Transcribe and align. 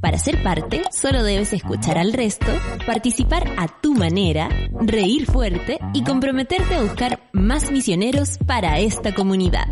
Para 0.00 0.18
ser 0.18 0.42
parte, 0.42 0.82
solo 0.90 1.22
debes 1.22 1.52
escuchar 1.52 1.98
al 1.98 2.12
resto, 2.12 2.46
participar 2.86 3.44
a 3.56 3.68
tu 3.68 3.94
manera, 3.94 4.48
reír 4.80 5.26
fuerte 5.26 5.78
y 5.94 6.04
comprometerte 6.04 6.74
a 6.74 6.82
buscar 6.82 7.20
más 7.32 7.70
misioneros 7.70 8.38
para 8.46 8.78
esta 8.78 9.14
comunidad. 9.14 9.66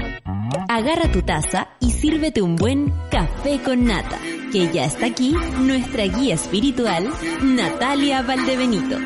Agarra 0.69 1.11
tu 1.11 1.23
taza 1.23 1.69
y 1.81 1.91
sírvete 1.91 2.43
un 2.43 2.57
buen 2.57 2.93
café 3.11 3.61
con 3.63 3.85
nata, 3.85 4.19
que 4.53 4.71
ya 4.73 4.85
está 4.85 5.07
aquí 5.07 5.35
nuestra 5.59 6.05
guía 6.05 6.35
espiritual, 6.35 7.09
Natalia 7.43 8.23
Valdebenito. 8.23 8.97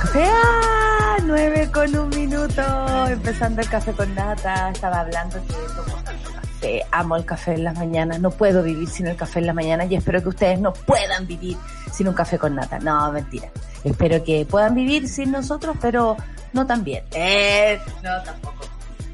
Café 0.00 0.24
a 0.24 1.16
9 1.24 1.70
con 1.72 1.96
un 1.96 2.08
minuto, 2.10 3.06
empezando 3.08 3.62
el 3.62 3.68
café 3.68 3.92
con 3.92 4.14
nata, 4.14 4.70
estaba 4.70 5.00
hablando 5.00 5.38
que 5.46 5.91
café, 6.62 6.86
amo 6.90 7.16
el 7.16 7.24
café 7.24 7.54
en 7.54 7.64
las 7.64 7.76
mañanas, 7.76 8.20
no 8.20 8.30
puedo 8.30 8.62
vivir 8.62 8.88
sin 8.88 9.06
el 9.06 9.16
café 9.16 9.40
en 9.40 9.46
las 9.46 9.54
mañanas 9.54 9.90
y 9.90 9.96
espero 9.96 10.22
que 10.22 10.28
ustedes 10.28 10.60
no 10.60 10.72
puedan 10.72 11.26
vivir 11.26 11.56
sin 11.92 12.08
un 12.08 12.14
café 12.14 12.38
con 12.38 12.54
nata. 12.54 12.78
No, 12.78 13.10
mentira. 13.12 13.48
Espero 13.84 14.22
que 14.22 14.46
puedan 14.48 14.74
vivir 14.74 15.08
sin 15.08 15.32
nosotros, 15.32 15.76
pero 15.80 16.16
no 16.52 16.66
tan 16.66 16.84
bien. 16.84 17.02
Eh, 17.12 17.78
no, 18.02 18.22
tampoco. 18.22 18.64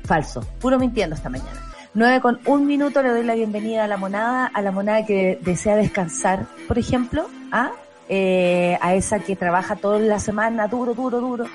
Falso, 0.05 0.41
puro 0.61 0.79
mintiendo 0.79 1.17
esta 1.17 1.29
mañana. 1.29 1.61
9 1.95 2.21
con 2.21 2.39
un 2.47 2.67
minuto 2.67 3.03
le 3.03 3.11
doy 3.11 3.25
la 3.25 3.35
bienvenida 3.35 3.85
a 3.85 3.89
la 3.89 3.97
monada, 3.97 4.47
a 4.47 4.63
la 4.63 4.71
monada 4.71 5.05
que 5.07 5.39
desea 5.43 5.75
descansar, 5.75 6.47
por 6.67 6.79
ejemplo, 6.79 7.29
a, 7.51 7.73
eh, 8.09 8.79
a 8.81 8.95
esa 8.95 9.21
que 9.21 9.37
trabaja 9.37 9.77
toda 9.77 9.99
la 9.99 10.21
semana, 10.21 10.69
duro, 10.69 10.95
duro, 10.95 11.21
duro, 11.21 11.47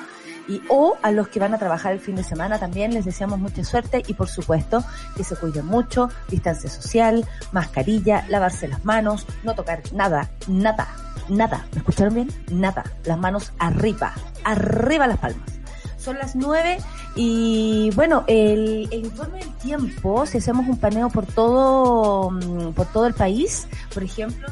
y 0.48 0.62
o 0.70 0.98
a 1.02 1.12
los 1.12 1.28
que 1.28 1.40
van 1.40 1.54
a 1.54 1.58
trabajar 1.58 1.94
el 1.94 2.00
fin 2.00 2.16
de 2.16 2.24
semana 2.24 2.60
también 2.60 2.94
les 2.94 3.06
deseamos 3.06 3.40
mucha 3.40 3.64
suerte 3.64 4.04
y 4.08 4.14
por 4.14 4.28
supuesto 4.28 4.84
que 5.16 5.24
se 5.24 5.36
cuiden 5.36 5.66
mucho, 5.66 6.10
distancia 6.30 6.70
social, 6.70 7.28
mascarilla, 7.52 8.26
lavarse 8.30 8.68
las 8.68 8.84
manos, 8.86 9.26
no 9.44 9.56
tocar 9.56 9.82
nada, 9.94 10.30
nada, 10.48 10.88
nada, 11.30 11.66
¿me 11.72 11.80
escucharon 11.80 12.16
bien? 12.16 12.30
Nada, 12.52 12.84
las 13.06 13.18
manos 13.18 13.54
arriba, 13.60 14.14
arriba 14.44 15.08
las 15.08 15.20
palmas. 15.20 15.50
Son 15.98 16.18
las 16.18 16.36
nueve 16.36 16.80
y 17.16 17.90
bueno, 17.96 18.26
el, 18.28 18.90
el 18.92 19.06
informe 19.06 19.40
del 19.40 19.54
tiempo, 19.56 20.26
si 20.26 20.40
hacemos 20.40 20.68
un 20.68 20.78
paneo 20.78 21.10
por 21.10 21.26
todo, 21.26 22.30
mm, 22.30 22.74
por 22.74 22.88
todo 22.88 23.08
el 23.08 23.14
país, 23.14 23.68
por 23.94 24.04
ejemplo, 24.04 24.48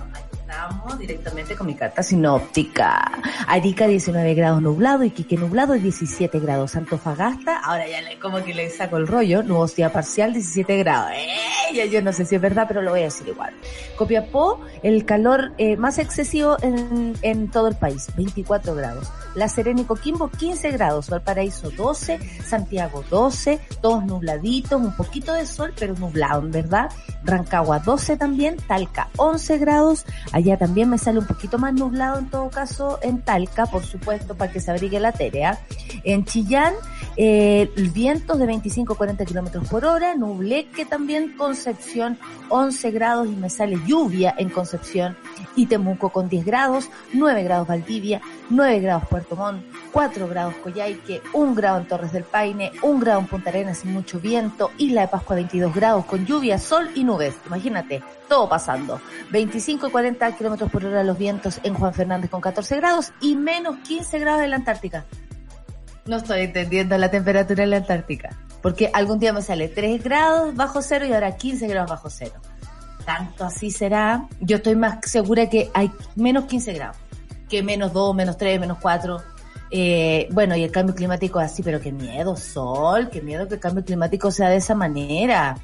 Estamos 0.51 0.99
directamente 0.99 1.55
con 1.55 1.65
mi 1.65 1.75
carta 1.75 2.03
sinóptica. 2.03 3.09
Arica 3.47 3.87
19 3.87 4.33
grados 4.33 4.61
nublado, 4.61 5.05
Iquique 5.05 5.37
nublado 5.37 5.75
17 5.75 6.41
grados. 6.41 6.75
Antofagasta, 6.75 7.59
ahora 7.59 7.87
ya 7.87 8.01
le, 8.01 8.19
como 8.19 8.43
que 8.43 8.53
le 8.53 8.69
saco 8.69 8.97
el 8.97 9.07
rollo, 9.07 9.43
nubosidad 9.43 9.93
parcial 9.93 10.33
17 10.33 10.77
grados. 10.79 11.11
Yo 11.89 12.01
no 12.01 12.11
sé 12.11 12.25
si 12.25 12.35
es 12.35 12.41
verdad, 12.41 12.65
pero 12.67 12.81
lo 12.81 12.91
voy 12.91 12.99
a 12.99 13.03
decir 13.03 13.29
igual. 13.29 13.53
Copiapó, 13.95 14.59
el 14.83 15.05
calor 15.05 15.53
eh, 15.57 15.77
más 15.77 15.99
excesivo 15.99 16.57
en, 16.61 17.13
en 17.21 17.49
todo 17.49 17.69
el 17.69 17.75
país, 17.75 18.07
24 18.17 18.75
grados. 18.75 19.09
La 19.35 19.47
Serena 19.47 19.81
y 19.81 19.85
Coquimbo 19.85 20.29
15 20.29 20.71
grados, 20.71 21.09
Valparaíso 21.09 21.71
12, 21.71 22.19
Santiago 22.43 23.05
12, 23.09 23.61
todos 23.81 24.03
nubladitos, 24.03 24.81
un 24.81 24.93
poquito 24.95 25.33
de 25.33 25.45
sol, 25.45 25.73
pero 25.79 25.95
nublado, 25.95 26.41
en 26.41 26.51
verdad. 26.51 26.91
Rancagua 27.23 27.79
12 27.79 28.17
también, 28.17 28.57
Talca 28.57 29.07
11 29.15 29.57
grados, 29.59 30.05
allá 30.41 30.57
también 30.57 30.89
me 30.89 30.97
sale 30.97 31.19
un 31.19 31.25
poquito 31.25 31.57
más 31.57 31.73
nublado 31.73 32.19
en 32.19 32.29
todo 32.29 32.49
caso 32.49 32.99
en 33.01 33.21
Talca, 33.21 33.65
por 33.65 33.83
supuesto, 33.83 34.35
para 34.35 34.51
que 34.51 34.59
se 34.59 34.71
abrigue 34.71 34.99
la 34.99 35.11
terea. 35.11 35.59
En 36.03 36.25
Chillán, 36.25 36.73
eh, 37.17 37.71
vientos 37.93 38.39
de 38.39 38.45
25 38.45 38.93
a 38.93 38.97
40 38.97 39.25
kilómetros 39.25 39.67
por 39.67 39.85
hora, 39.85 40.15
Nubleque 40.15 40.85
también, 40.85 41.35
Concepción 41.37 42.17
11 42.49 42.91
grados 42.91 43.27
y 43.27 43.35
me 43.35 43.49
sale 43.49 43.79
lluvia 43.85 44.33
en 44.37 44.49
Concepción 44.49 45.17
y 45.55 45.65
Temuco 45.65 46.09
con 46.09 46.29
10 46.29 46.45
grados, 46.45 46.89
9 47.13 47.43
grados 47.43 47.67
Valdivia, 47.67 48.21
9 48.51 48.79
grados 48.81 49.07
Puerto 49.07 49.37
Montt, 49.37 49.63
4 49.93 50.27
grados 50.27 50.55
Coyhaique, 50.55 51.21
1 51.33 51.55
grado 51.55 51.79
en 51.79 51.87
Torres 51.87 52.11
del 52.11 52.25
Paine, 52.25 52.73
1 52.81 52.99
grado 52.99 53.21
en 53.21 53.27
Punta 53.27 53.49
Arenas 53.49 53.77
sin 53.79 53.93
mucho 53.93 54.19
viento, 54.19 54.71
Isla 54.77 55.01
de 55.01 55.07
Pascua 55.07 55.37
22 55.37 55.73
grados 55.73 56.05
con 56.05 56.25
lluvia, 56.25 56.59
sol 56.59 56.89
y 56.93 57.05
nubes. 57.05 57.33
Imagínate, 57.47 58.03
todo 58.27 58.49
pasando. 58.49 58.99
25 59.31 59.87
y 59.87 59.91
40 59.91 60.35
kilómetros 60.35 60.69
por 60.69 60.85
hora 60.85 61.01
los 61.03 61.17
vientos 61.17 61.61
en 61.63 61.73
Juan 61.75 61.93
Fernández 61.93 62.29
con 62.29 62.41
14 62.41 62.75
grados 62.75 63.13
y 63.21 63.37
menos 63.37 63.77
15 63.87 64.19
grados 64.19 64.43
en 64.43 64.49
la 64.49 64.57
Antártica. 64.57 65.05
No 66.05 66.17
estoy 66.17 66.41
entendiendo 66.41 66.97
la 66.97 67.09
temperatura 67.09 67.63
en 67.63 67.69
la 67.69 67.77
Antártica. 67.77 68.37
Porque 68.61 68.91
algún 68.93 69.17
día 69.17 69.31
me 69.31 69.41
sale 69.41 69.69
3 69.69 70.03
grados 70.03 70.55
bajo 70.55 70.81
cero 70.81 71.05
y 71.05 71.13
ahora 71.13 71.37
15 71.37 71.67
grados 71.67 71.89
bajo 71.89 72.09
cero. 72.09 72.33
Tanto 73.05 73.45
así 73.45 73.71
será. 73.71 74.27
Yo 74.39 74.57
estoy 74.57 74.75
más 74.75 74.97
segura 75.09 75.49
que 75.49 75.71
hay 75.73 75.89
menos 76.15 76.45
15 76.45 76.73
grados. 76.73 77.00
Que 77.51 77.61
menos 77.61 77.91
2, 77.91 78.15
menos 78.15 78.37
3, 78.37 78.61
menos 78.61 78.77
4. 78.81 79.21
Eh, 79.71 80.29
bueno, 80.31 80.55
y 80.55 80.63
el 80.63 80.71
cambio 80.71 80.95
climático 80.95 81.41
es 81.41 81.51
así, 81.51 81.61
pero 81.61 81.81
qué 81.81 81.91
miedo, 81.91 82.37
Sol, 82.37 83.09
qué 83.09 83.21
miedo 83.21 83.45
que 83.47 83.55
el 83.55 83.59
cambio 83.59 83.83
climático 83.83 84.31
sea 84.31 84.49
de 84.49 84.55
esa 84.55 84.73
manera. 84.73 85.57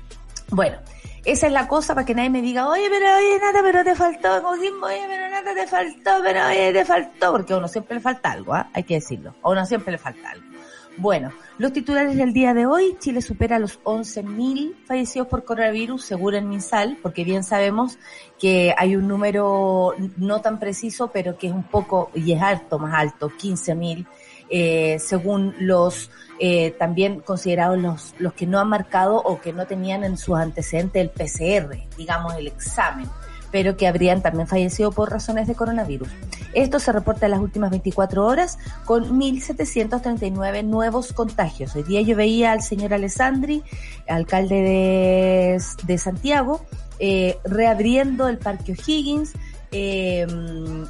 Bueno, 0.49 0.77
esa 1.23 1.47
es 1.47 1.53
la 1.53 1.67
cosa 1.67 1.95
para 1.95 2.05
que 2.05 2.13
nadie 2.13 2.29
me 2.29 2.41
diga, 2.41 2.67
oye, 2.67 2.89
pero 2.89 3.05
oye, 3.15 3.39
nada, 3.39 3.59
pero 3.63 3.83
te 3.85 3.95
faltó, 3.95 4.47
oye, 4.49 4.71
pero 4.81 5.29
nada, 5.29 5.53
te 5.53 5.67
faltó, 5.67 6.11
pero 6.23 6.47
oye, 6.47 6.73
te 6.73 6.83
faltó, 6.85 7.31
porque 7.31 7.53
a 7.53 7.57
uno 7.57 7.67
siempre 7.69 7.95
le 7.95 8.01
falta 8.01 8.31
algo, 8.31 8.53
¿ah? 8.53 8.69
hay 8.73 8.83
que 8.83 8.95
decirlo, 8.95 9.33
a 9.41 9.49
uno 9.49 9.65
siempre 9.65 9.93
le 9.93 9.97
falta 9.97 10.29
algo. 10.29 10.56
Bueno, 10.99 11.31
los 11.59 11.73
titulares 11.73 12.17
del 12.17 12.33
día 12.33 12.55
de 12.55 12.65
hoy, 12.65 12.97
Chile 12.99 13.21
supera 13.21 13.59
los 13.59 13.79
11.000 13.83 14.73
fallecidos 14.85 15.27
por 15.27 15.45
coronavirus, 15.45 16.03
seguro 16.03 16.37
en 16.37 16.49
MinSal, 16.49 16.97
porque 17.03 17.23
bien 17.23 17.43
sabemos 17.43 17.99
que 18.39 18.73
hay 18.75 18.95
un 18.95 19.07
número 19.07 19.93
no 20.17 20.41
tan 20.41 20.57
preciso, 20.57 21.11
pero 21.13 21.37
que 21.37 21.47
es 21.47 21.53
un 21.53 21.65
poco, 21.65 22.09
y 22.15 22.31
es 22.31 22.41
alto, 22.41 22.79
más 22.79 22.95
alto, 22.95 23.29
15.000, 23.29 24.07
eh, 24.49 24.97
según 24.97 25.53
los 25.59 26.09
eh, 26.39 26.71
también 26.71 27.19
considerados 27.19 27.77
los, 27.77 28.15
los 28.17 28.33
que 28.33 28.47
no 28.47 28.59
han 28.59 28.69
marcado 28.69 29.17
o 29.17 29.39
que 29.39 29.53
no 29.53 29.67
tenían 29.67 30.03
en 30.03 30.17
sus 30.17 30.35
antecedentes 30.35 30.99
el 30.99 31.11
PCR, 31.11 31.77
digamos 31.95 32.33
el 32.35 32.47
examen 32.47 33.07
pero 33.51 33.77
que 33.77 33.87
habrían 33.87 34.21
también 34.21 34.47
fallecido 34.47 34.91
por 34.91 35.11
razones 35.11 35.47
de 35.47 35.55
coronavirus. 35.55 36.09
Esto 36.53 36.79
se 36.79 36.91
reporta 36.91 37.25
en 37.25 37.31
las 37.31 37.39
últimas 37.39 37.71
24 37.71 38.25
horas 38.25 38.57
con 38.85 39.19
1.739 39.19 40.63
nuevos 40.63 41.13
contagios. 41.13 41.75
Hoy 41.75 41.83
día 41.83 42.01
yo 42.01 42.15
veía 42.15 42.51
al 42.51 42.61
señor 42.61 42.93
Alessandri, 42.93 43.63
alcalde 44.07 44.55
de, 44.55 45.61
de 45.83 45.97
Santiago, 45.97 46.65
eh, 46.99 47.37
reabriendo 47.43 48.27
el 48.27 48.37
Parque 48.37 48.73
O'Higgins, 48.73 49.33
eh, 49.71 50.25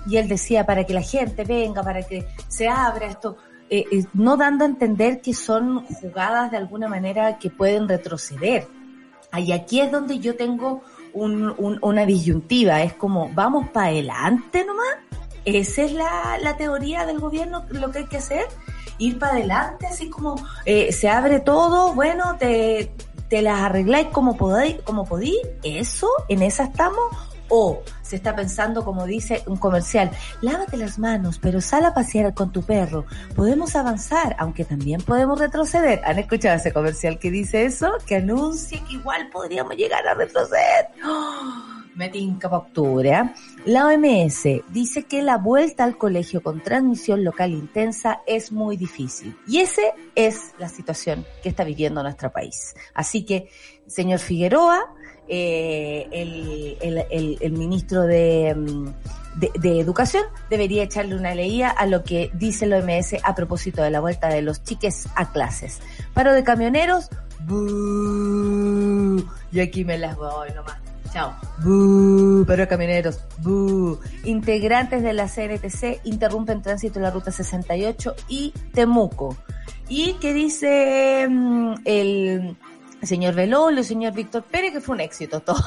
y 0.05 0.17
él 0.17 0.27
decía 0.27 0.65
para 0.65 0.85
que 0.85 0.93
la 0.93 1.01
gente 1.01 1.43
venga, 1.43 1.83
para 1.83 2.03
que 2.03 2.27
se 2.47 2.67
abra 2.67 3.07
esto, 3.07 3.37
eh, 3.69 3.85
eh, 3.91 4.05
no 4.13 4.37
dando 4.37 4.63
a 4.63 4.67
entender 4.67 5.19
que 5.19 5.33
son 5.33 5.85
jugadas 5.85 6.51
de 6.51 6.57
alguna 6.57 6.87
manera 6.87 7.37
que 7.37 7.49
pueden 7.49 7.87
retroceder. 7.87 8.67
Y 9.37 9.51
aquí 9.51 9.81
es 9.81 9.91
donde 9.91 10.19
yo 10.19 10.35
tengo 10.35 10.83
un, 11.17 11.53
un, 11.57 11.79
una 11.81 12.05
disyuntiva, 12.05 12.83
es 12.83 12.93
como, 12.93 13.29
vamos 13.33 13.69
para 13.69 13.87
adelante 13.87 14.65
nomás. 14.65 14.87
Esa 15.45 15.83
es 15.83 15.93
la, 15.93 16.37
la 16.41 16.57
teoría 16.57 17.05
del 17.05 17.19
gobierno, 17.19 17.63
lo 17.69 17.89
que 17.91 17.99
hay 17.99 18.07
que 18.07 18.17
hacer, 18.17 18.45
ir 18.97 19.17
para 19.17 19.33
adelante, 19.33 19.87
así 19.87 20.09
como 20.09 20.35
eh, 20.65 20.91
se 20.91 21.07
abre 21.07 21.39
todo, 21.39 21.93
bueno, 21.93 22.35
te, 22.37 22.91
te 23.29 23.41
las 23.41 23.61
arregláis 23.61 24.07
como 24.07 24.35
podéis, 24.35 24.81
como 24.83 25.05
podéis, 25.05 25.37
eso, 25.63 26.09
en 26.27 26.41
esa 26.41 26.65
estamos, 26.65 27.15
o 27.49 27.81
se 28.01 28.15
está 28.15 28.35
pensando, 28.35 28.83
como 28.85 29.05
dice 29.05 29.43
un 29.47 29.57
comercial, 29.57 30.11
lávate 30.41 30.77
las 30.77 30.97
manos, 30.97 31.39
pero 31.39 31.61
sal 31.61 31.85
a 31.85 31.93
pasear 31.93 32.33
con 32.33 32.51
tu 32.51 32.63
perro. 32.63 33.05
Podemos 33.35 33.75
avanzar, 33.75 34.35
aunque 34.39 34.65
también 34.65 35.01
podemos 35.01 35.39
retroceder. 35.39 36.01
¿Han 36.05 36.19
escuchado 36.19 36.55
ese 36.55 36.71
comercial 36.71 37.19
que 37.19 37.31
dice 37.31 37.65
eso? 37.65 37.91
Que 38.05 38.17
anuncia 38.17 38.83
que 38.85 38.93
igual 38.93 39.29
podríamos 39.29 39.75
llegar 39.75 40.07
a 40.07 40.13
retroceder. 40.13 40.87
¡Oh! 41.05 41.77
Me 41.97 42.11
para 42.39 42.57
octubre. 42.57 43.09
¿eh? 43.09 43.33
La 43.65 43.87
OMS 43.87 44.43
dice 44.69 45.05
que 45.05 45.23
la 45.23 45.39
vuelta 45.39 45.83
al 45.83 45.97
colegio 45.97 46.43
con 46.43 46.61
transmisión 46.61 47.23
local 47.23 47.53
intensa 47.53 48.21
es 48.27 48.51
muy 48.51 48.77
difícil. 48.77 49.35
Y 49.47 49.61
esa 49.61 49.81
es 50.13 50.53
la 50.59 50.69
situación 50.69 51.25
que 51.41 51.49
está 51.49 51.63
viviendo 51.63 52.03
nuestro 52.03 52.31
país. 52.31 52.75
Así 52.93 53.25
que, 53.25 53.49
señor 53.87 54.19
Figueroa, 54.19 54.93
eh, 55.27 56.07
el, 57.41 57.51
ministro 57.51 58.03
de, 58.03 58.55
mm, 58.55 59.39
de, 59.39 59.51
de, 59.59 59.79
Educación 59.79 60.23
debería 60.49 60.83
echarle 60.83 61.15
una 61.15 61.35
leía 61.35 61.69
a 61.69 61.85
lo 61.85 62.03
que 62.03 62.31
dice 62.33 62.65
el 62.65 62.73
OMS 62.73 63.15
a 63.23 63.35
propósito 63.35 63.81
de 63.83 63.91
la 63.91 63.99
vuelta 63.99 64.29
de 64.29 64.41
los 64.41 64.63
chiques 64.63 65.07
a 65.15 65.31
clases. 65.31 65.79
Paro 66.13 66.33
de 66.33 66.43
camioneros, 66.43 67.09
y 69.51 69.59
aquí 69.59 69.85
me 69.85 69.97
las 69.97 70.15
voy 70.15 70.49
nomás. 70.53 70.77
Chao. 71.13 71.33
Paro 72.45 72.61
de 72.61 72.67
camioneros. 72.67 73.19
Integrantes 74.25 75.01
de 75.01 75.13
la 75.13 75.27
CNTC 75.27 76.01
interrumpen 76.03 76.61
tránsito 76.61 76.99
en 76.99 77.03
la 77.03 77.11
ruta 77.11 77.31
68 77.31 78.15
y 78.27 78.53
Temuco. 78.73 79.37
¿Y 79.87 80.13
qué 80.15 80.33
dice 80.33 81.27
mm, 81.29 81.75
el 83.01 83.07
señor 83.07 83.35
Belolo, 83.35 83.79
el 83.79 83.85
señor 83.85 84.13
Víctor 84.13 84.43
Pérez, 84.43 84.73
que 84.73 84.81
fue 84.81 84.95
un 84.95 85.01
éxito 85.01 85.39
todo. 85.39 85.63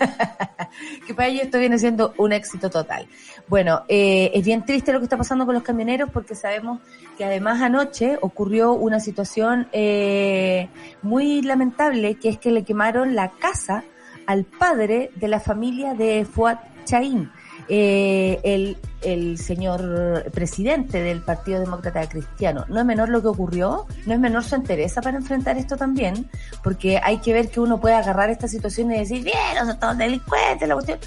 que 1.06 1.14
para 1.14 1.28
ellos 1.28 1.44
esto 1.44 1.58
viene 1.58 1.78
siendo 1.78 2.14
un 2.18 2.32
éxito 2.32 2.70
total. 2.70 3.06
Bueno, 3.48 3.82
eh, 3.88 4.30
es 4.34 4.44
bien 4.44 4.64
triste 4.64 4.92
lo 4.92 4.98
que 4.98 5.04
está 5.04 5.16
pasando 5.16 5.46
con 5.46 5.54
los 5.54 5.62
camioneros 5.62 6.10
porque 6.10 6.34
sabemos 6.34 6.80
que 7.16 7.24
además 7.24 7.62
anoche 7.62 8.18
ocurrió 8.20 8.72
una 8.72 9.00
situación 9.00 9.68
eh, 9.72 10.68
muy 11.02 11.42
lamentable, 11.42 12.16
que 12.16 12.28
es 12.28 12.38
que 12.38 12.50
le 12.50 12.64
quemaron 12.64 13.14
la 13.14 13.30
casa 13.30 13.84
al 14.26 14.44
padre 14.44 15.10
de 15.16 15.28
la 15.28 15.40
familia 15.40 15.94
de 15.94 16.24
Fuad 16.24 16.58
Chaín 16.84 17.30
eh, 17.68 18.40
el, 18.42 18.76
el 19.02 19.38
señor 19.38 20.30
presidente 20.32 21.02
del 21.02 21.22
Partido 21.22 21.60
Demócrata 21.60 22.08
Cristiano. 22.08 22.64
No 22.68 22.80
es 22.80 22.86
menor 22.86 23.08
lo 23.08 23.22
que 23.22 23.28
ocurrió, 23.28 23.86
no 24.06 24.14
es 24.14 24.20
menor 24.20 24.44
su 24.44 24.56
interés 24.56 24.94
para 24.94 25.16
enfrentar 25.16 25.56
esto 25.56 25.76
también, 25.76 26.28
porque 26.62 27.00
hay 27.02 27.18
que 27.18 27.32
ver 27.32 27.50
que 27.50 27.60
uno 27.60 27.80
puede 27.80 27.94
agarrar 27.94 28.30
esta 28.30 28.48
situación 28.48 28.92
y 28.92 28.98
decir, 28.98 29.22
bien, 29.22 29.36
son 29.66 29.78
todos 29.78 29.98
delincuentes, 29.98 30.68
la 30.68 30.74
cuestión. 30.74 30.98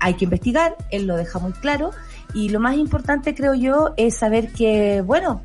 Hay 0.00 0.14
que 0.14 0.24
investigar, 0.24 0.76
él 0.90 1.06
lo 1.06 1.16
deja 1.16 1.38
muy 1.38 1.52
claro, 1.52 1.90
y 2.34 2.48
lo 2.48 2.60
más 2.60 2.76
importante 2.76 3.34
creo 3.34 3.54
yo 3.54 3.92
es 3.96 4.16
saber 4.16 4.52
que, 4.52 5.02
bueno, 5.02 5.42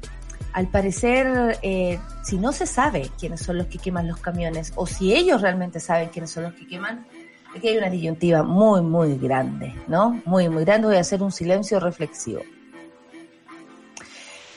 al 0.53 0.67
parecer, 0.67 1.59
eh, 1.63 1.99
si 2.23 2.37
no 2.37 2.53
se 2.53 2.65
sabe 2.65 3.11
quiénes 3.19 3.41
son 3.41 3.57
los 3.57 3.67
que 3.67 3.77
queman 3.77 4.07
los 4.07 4.19
camiones, 4.19 4.71
o 4.75 4.87
si 4.87 5.13
ellos 5.13 5.41
realmente 5.41 5.81
saben 5.81 6.09
quiénes 6.09 6.31
son 6.31 6.43
los 6.43 6.53
que 6.53 6.65
queman, 6.65 7.05
Aquí 7.55 7.69
hay 7.69 7.77
una 7.77 7.89
disyuntiva 7.89 8.43
muy, 8.43 8.81
muy 8.81 9.17
grande, 9.17 9.73
¿no? 9.87 10.21
Muy, 10.25 10.49
muy 10.49 10.65
grande. 10.65 10.87
Voy 10.87 10.97
a 10.97 11.01
hacer 11.01 11.23
un 11.23 11.31
silencio 11.31 11.79
reflexivo. 11.79 12.41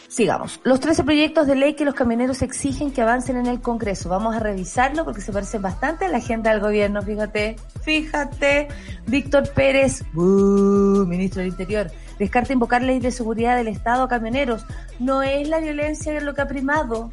Sigamos. 0.09 0.61
Los 0.65 0.81
13 0.81 1.05
proyectos 1.05 1.47
de 1.47 1.55
ley 1.55 1.75
que 1.75 1.85
los 1.85 1.95
camioneros 1.95 2.43
exigen 2.43 2.91
que 2.91 3.03
avancen 3.03 3.37
en 3.37 3.47
el 3.47 3.61
Congreso. 3.61 4.09
Vamos 4.09 4.35
a 4.35 4.41
revisarlo 4.41 5.05
porque 5.05 5.21
se 5.21 5.33
parecen 5.33 5.63
bastante 5.63 6.07
a 6.07 6.09
la 6.09 6.17
agenda 6.17 6.51
del 6.51 6.61
gobierno. 6.61 7.03
Fíjate, 7.03 7.55
fíjate. 7.83 8.67
Víctor 9.07 9.49
Pérez, 9.53 10.03
ministro 10.13 11.41
del 11.41 11.51
Interior, 11.51 11.93
descarta 12.19 12.53
invocar 12.53 12.83
ley 12.83 12.99
de 12.99 13.13
seguridad 13.13 13.57
del 13.57 13.69
Estado 13.69 14.03
a 14.03 14.09
camioneros. 14.09 14.67
No 14.99 15.23
es 15.23 15.49
la 15.49 15.61
violencia 15.61 16.21
lo 16.21 16.35
que 16.35 16.41
ha 16.41 16.49
primado. 16.49 17.11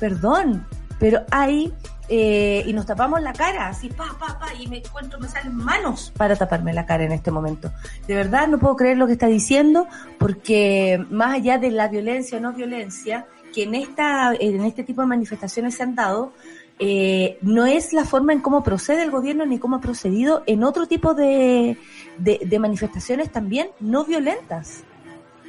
Perdón, 0.00 0.66
pero 0.98 1.24
hay 1.30 1.74
eh, 2.08 2.62
y 2.66 2.72
nos 2.72 2.86
tapamos 2.86 3.20
la 3.20 3.32
cara, 3.32 3.68
así, 3.68 3.88
pa, 3.88 4.16
pa, 4.18 4.38
pa, 4.38 4.54
y 4.54 4.66
me 4.66 4.78
encuentro, 4.78 5.18
me 5.20 5.28
salen 5.28 5.54
manos 5.54 6.12
para 6.16 6.36
taparme 6.36 6.72
la 6.72 6.86
cara 6.86 7.04
en 7.04 7.12
este 7.12 7.30
momento. 7.30 7.70
De 8.06 8.14
verdad 8.14 8.48
no 8.48 8.58
puedo 8.58 8.76
creer 8.76 8.96
lo 8.96 9.06
que 9.06 9.12
está 9.12 9.26
diciendo, 9.26 9.86
porque 10.18 11.04
más 11.10 11.34
allá 11.34 11.58
de 11.58 11.70
la 11.70 11.88
violencia 11.88 12.38
o 12.38 12.40
no 12.40 12.52
violencia, 12.52 13.26
que 13.52 13.64
en 13.64 13.74
esta, 13.74 14.32
en 14.38 14.64
este 14.64 14.84
tipo 14.84 15.00
de 15.02 15.06
manifestaciones 15.08 15.74
se 15.74 15.82
han 15.82 15.94
dado, 15.94 16.32
eh, 16.78 17.38
no 17.42 17.66
es 17.66 17.92
la 17.92 18.04
forma 18.04 18.32
en 18.32 18.40
cómo 18.40 18.62
procede 18.62 19.02
el 19.02 19.10
gobierno 19.10 19.44
ni 19.44 19.58
cómo 19.58 19.76
ha 19.76 19.80
procedido 19.80 20.44
en 20.46 20.62
otro 20.62 20.86
tipo 20.86 21.12
de, 21.14 21.76
de, 22.18 22.40
de 22.44 22.58
manifestaciones 22.58 23.32
también 23.32 23.68
no 23.80 24.04
violentas. 24.04 24.84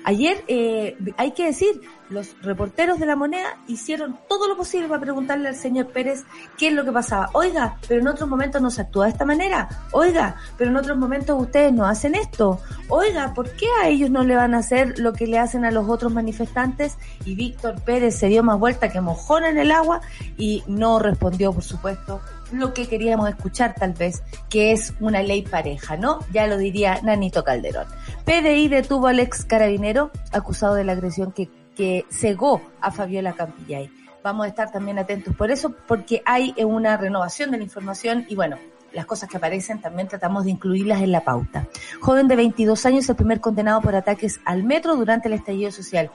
Ayer, 0.03 0.43
eh, 0.47 0.97
hay 1.17 1.31
que 1.31 1.45
decir, 1.45 1.81
los 2.09 2.41
reporteros 2.41 2.99
de 2.99 3.05
la 3.05 3.15
moneda 3.15 3.57
hicieron 3.67 4.19
todo 4.27 4.47
lo 4.47 4.57
posible 4.57 4.87
para 4.87 5.01
preguntarle 5.01 5.49
al 5.49 5.55
señor 5.55 5.87
Pérez 5.87 6.23
qué 6.57 6.69
es 6.69 6.73
lo 6.73 6.83
que 6.83 6.91
pasaba. 6.91 7.29
Oiga, 7.33 7.77
pero 7.87 8.01
en 8.01 8.07
otros 8.07 8.27
momentos 8.27 8.61
no 8.61 8.71
se 8.71 8.81
actúa 8.81 9.05
de 9.05 9.11
esta 9.11 9.25
manera. 9.25 9.69
Oiga, 9.91 10.35
pero 10.57 10.71
en 10.71 10.77
otros 10.77 10.97
momentos 10.97 11.39
ustedes 11.39 11.71
no 11.71 11.85
hacen 11.85 12.15
esto. 12.15 12.59
Oiga, 12.87 13.33
¿por 13.33 13.51
qué 13.51 13.67
a 13.81 13.87
ellos 13.87 14.09
no 14.09 14.23
le 14.23 14.35
van 14.35 14.53
a 14.53 14.59
hacer 14.59 14.97
lo 14.99 15.13
que 15.13 15.27
le 15.27 15.39
hacen 15.39 15.65
a 15.65 15.71
los 15.71 15.87
otros 15.87 16.13
manifestantes? 16.13 16.97
Y 17.25 17.35
Víctor 17.35 17.81
Pérez 17.81 18.15
se 18.15 18.27
dio 18.27 18.43
más 18.43 18.59
vuelta 18.59 18.89
que 18.89 19.01
mojón 19.01 19.45
en 19.45 19.57
el 19.57 19.71
agua 19.71 20.01
y 20.37 20.63
no 20.67 20.99
respondió, 20.99 21.53
por 21.53 21.63
supuesto, 21.63 22.21
lo 22.51 22.73
que 22.73 22.87
queríamos 22.87 23.29
escuchar 23.29 23.75
tal 23.75 23.93
vez, 23.93 24.23
que 24.49 24.71
es 24.71 24.93
una 24.99 25.21
ley 25.21 25.43
pareja, 25.43 25.97
¿no? 25.97 26.19
Ya 26.31 26.47
lo 26.47 26.57
diría 26.57 26.99
Nanito 27.03 27.43
Calderón. 27.43 27.87
PDI 28.25 28.67
detuvo 28.67 29.07
al 29.07 29.19
ex 29.19 29.45
carabinero 29.45 30.11
acusado 30.31 30.75
de 30.75 30.83
la 30.83 30.93
agresión 30.93 31.31
que, 31.31 31.49
que 31.79 32.05
cegó 32.09 32.61
a 32.81 32.91
Fabiola 32.91 33.31
Campillay. 33.31 33.89
Vamos 34.21 34.45
a 34.45 34.49
estar 34.49 34.69
también 34.69 34.99
atentos 34.99 35.33
por 35.33 35.49
eso, 35.49 35.73
porque 35.87 36.21
hay 36.25 36.53
una 36.57 36.97
renovación 36.97 37.51
de 37.51 37.57
la 37.57 37.63
información 37.63 38.25
y 38.27 38.35
bueno, 38.35 38.57
las 38.91 39.05
cosas 39.05 39.29
que 39.29 39.37
aparecen 39.37 39.79
también 39.79 40.09
tratamos 40.09 40.43
de 40.43 40.51
incluirlas 40.51 41.01
en 41.01 41.13
la 41.13 41.23
pauta. 41.23 41.69
Joven 42.01 42.27
de 42.27 42.35
22 42.35 42.85
años, 42.85 43.07
el 43.07 43.15
primer 43.15 43.39
condenado 43.39 43.79
por 43.79 43.95
ataques 43.95 44.41
al 44.43 44.65
metro 44.65 44.97
durante 44.97 45.29
el 45.29 45.35
estallido 45.35 45.71
social. 45.71 46.11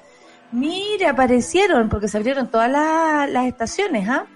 Mire, 0.53 1.07
aparecieron, 1.07 1.89
porque 1.89 2.09
se 2.09 2.19
abrieron 2.19 2.49
todas 2.49 2.71
las 2.71 3.47
estaciones, 3.47 4.07
¿ah? 4.07 4.27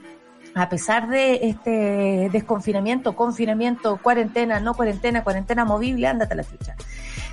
a 0.54 0.70
pesar 0.70 1.10
de 1.10 1.40
este 1.42 2.30
desconfinamiento, 2.32 3.14
confinamiento, 3.14 3.98
cuarentena, 3.98 4.60
no 4.60 4.72
cuarentena, 4.72 5.22
cuarentena 5.22 5.66
movible, 5.66 6.06
ándate 6.06 6.32
a 6.32 6.36
la 6.38 6.42
ficha. 6.42 6.74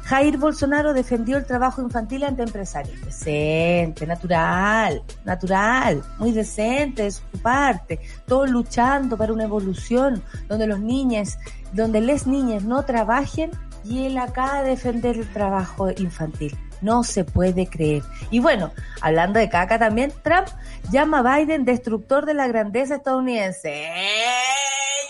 Jair 0.05 0.37
Bolsonaro 0.37 0.93
defendió 0.93 1.37
el 1.37 1.47
trabajo 1.47 1.81
infantil 1.81 2.25
ante 2.25 2.43
empresarios. 2.43 3.01
Decente, 3.01 4.05
natural, 4.05 5.01
natural, 5.23 6.03
muy 6.19 6.31
decente 6.31 7.03
de 7.03 7.11
su 7.11 7.23
parte. 7.41 7.99
Todos 8.27 8.51
luchando 8.51 9.17
para 9.17 9.33
una 9.33 9.45
evolución 9.45 10.23
donde 10.47 10.67
los 10.67 10.79
niños, 10.79 11.39
donde 11.73 12.01
les 12.01 12.27
niñas 12.27 12.63
no 12.63 12.85
trabajen 12.85 13.49
y 13.83 14.05
él 14.05 14.19
acá 14.19 14.57
a 14.57 14.63
defender 14.63 15.17
el 15.17 15.27
trabajo 15.33 15.89
infantil. 15.89 16.55
No 16.81 17.03
se 17.03 17.23
puede 17.23 17.65
creer. 17.65 18.03
Y 18.29 18.39
bueno, 18.39 18.71
hablando 19.01 19.39
de 19.39 19.49
caca 19.49 19.79
también, 19.79 20.13
Trump 20.21 20.47
llama 20.91 21.23
a 21.25 21.37
Biden 21.37 21.65
destructor 21.65 22.27
de 22.27 22.35
la 22.35 22.47
grandeza 22.47 22.95
estadounidense. 22.95 23.87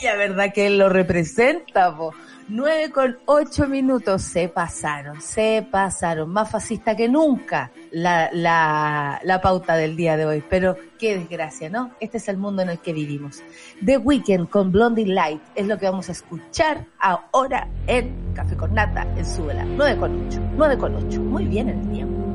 Ya 0.02 0.16
verdad 0.16 0.54
que 0.54 0.68
él 0.68 0.78
lo 0.78 0.88
representa, 0.88 1.96
po. 1.98 2.14
9 2.48 2.92
con 2.92 3.18
8 3.26 3.68
minutos. 3.68 4.22
Se 4.22 4.48
pasaron, 4.50 5.22
se 5.22 5.68
pasaron. 5.70 6.30
Más 6.30 6.50
fascista 6.50 6.96
que 6.96 7.08
nunca 7.08 7.72
la, 7.92 8.30
la, 8.32 9.20
la 9.24 9.42
pauta 9.42 9.76
del 9.76 9.96
día 9.96 10.18
de 10.18 10.26
hoy. 10.26 10.44
Pero 10.50 10.76
qué 11.00 11.18
desgracia, 11.18 11.70
¿no? 11.70 11.92
Este 12.00 12.18
es 12.18 12.28
el 12.28 12.38
mundo 12.38 12.62
en 12.62 12.70
el 12.70 12.80
que 12.80 12.94
vivimos. 12.94 13.44
The 13.84 13.98
Weekend 13.98 14.50
con 14.50 14.72
Blondie 14.72 15.08
Light 15.08 15.42
es 15.56 15.68
lo 15.68 15.78
que 15.78 15.86
vamos 15.86 16.10
a 16.10 16.12
escuchar 16.12 16.86
ahora 17.00 17.68
en 17.88 18.34
Café 18.34 18.56
con 18.56 18.74
Nata 18.74 19.08
en 19.16 19.26
Suela. 19.26 19.66
9 19.66 19.98
con 19.98 20.28
8. 20.28 20.40
9 20.56 20.78
con 20.78 20.96
8. 20.96 21.22
Muy 21.22 21.46
bien 21.46 21.70
el 21.70 21.90
tiempo. 21.90 22.35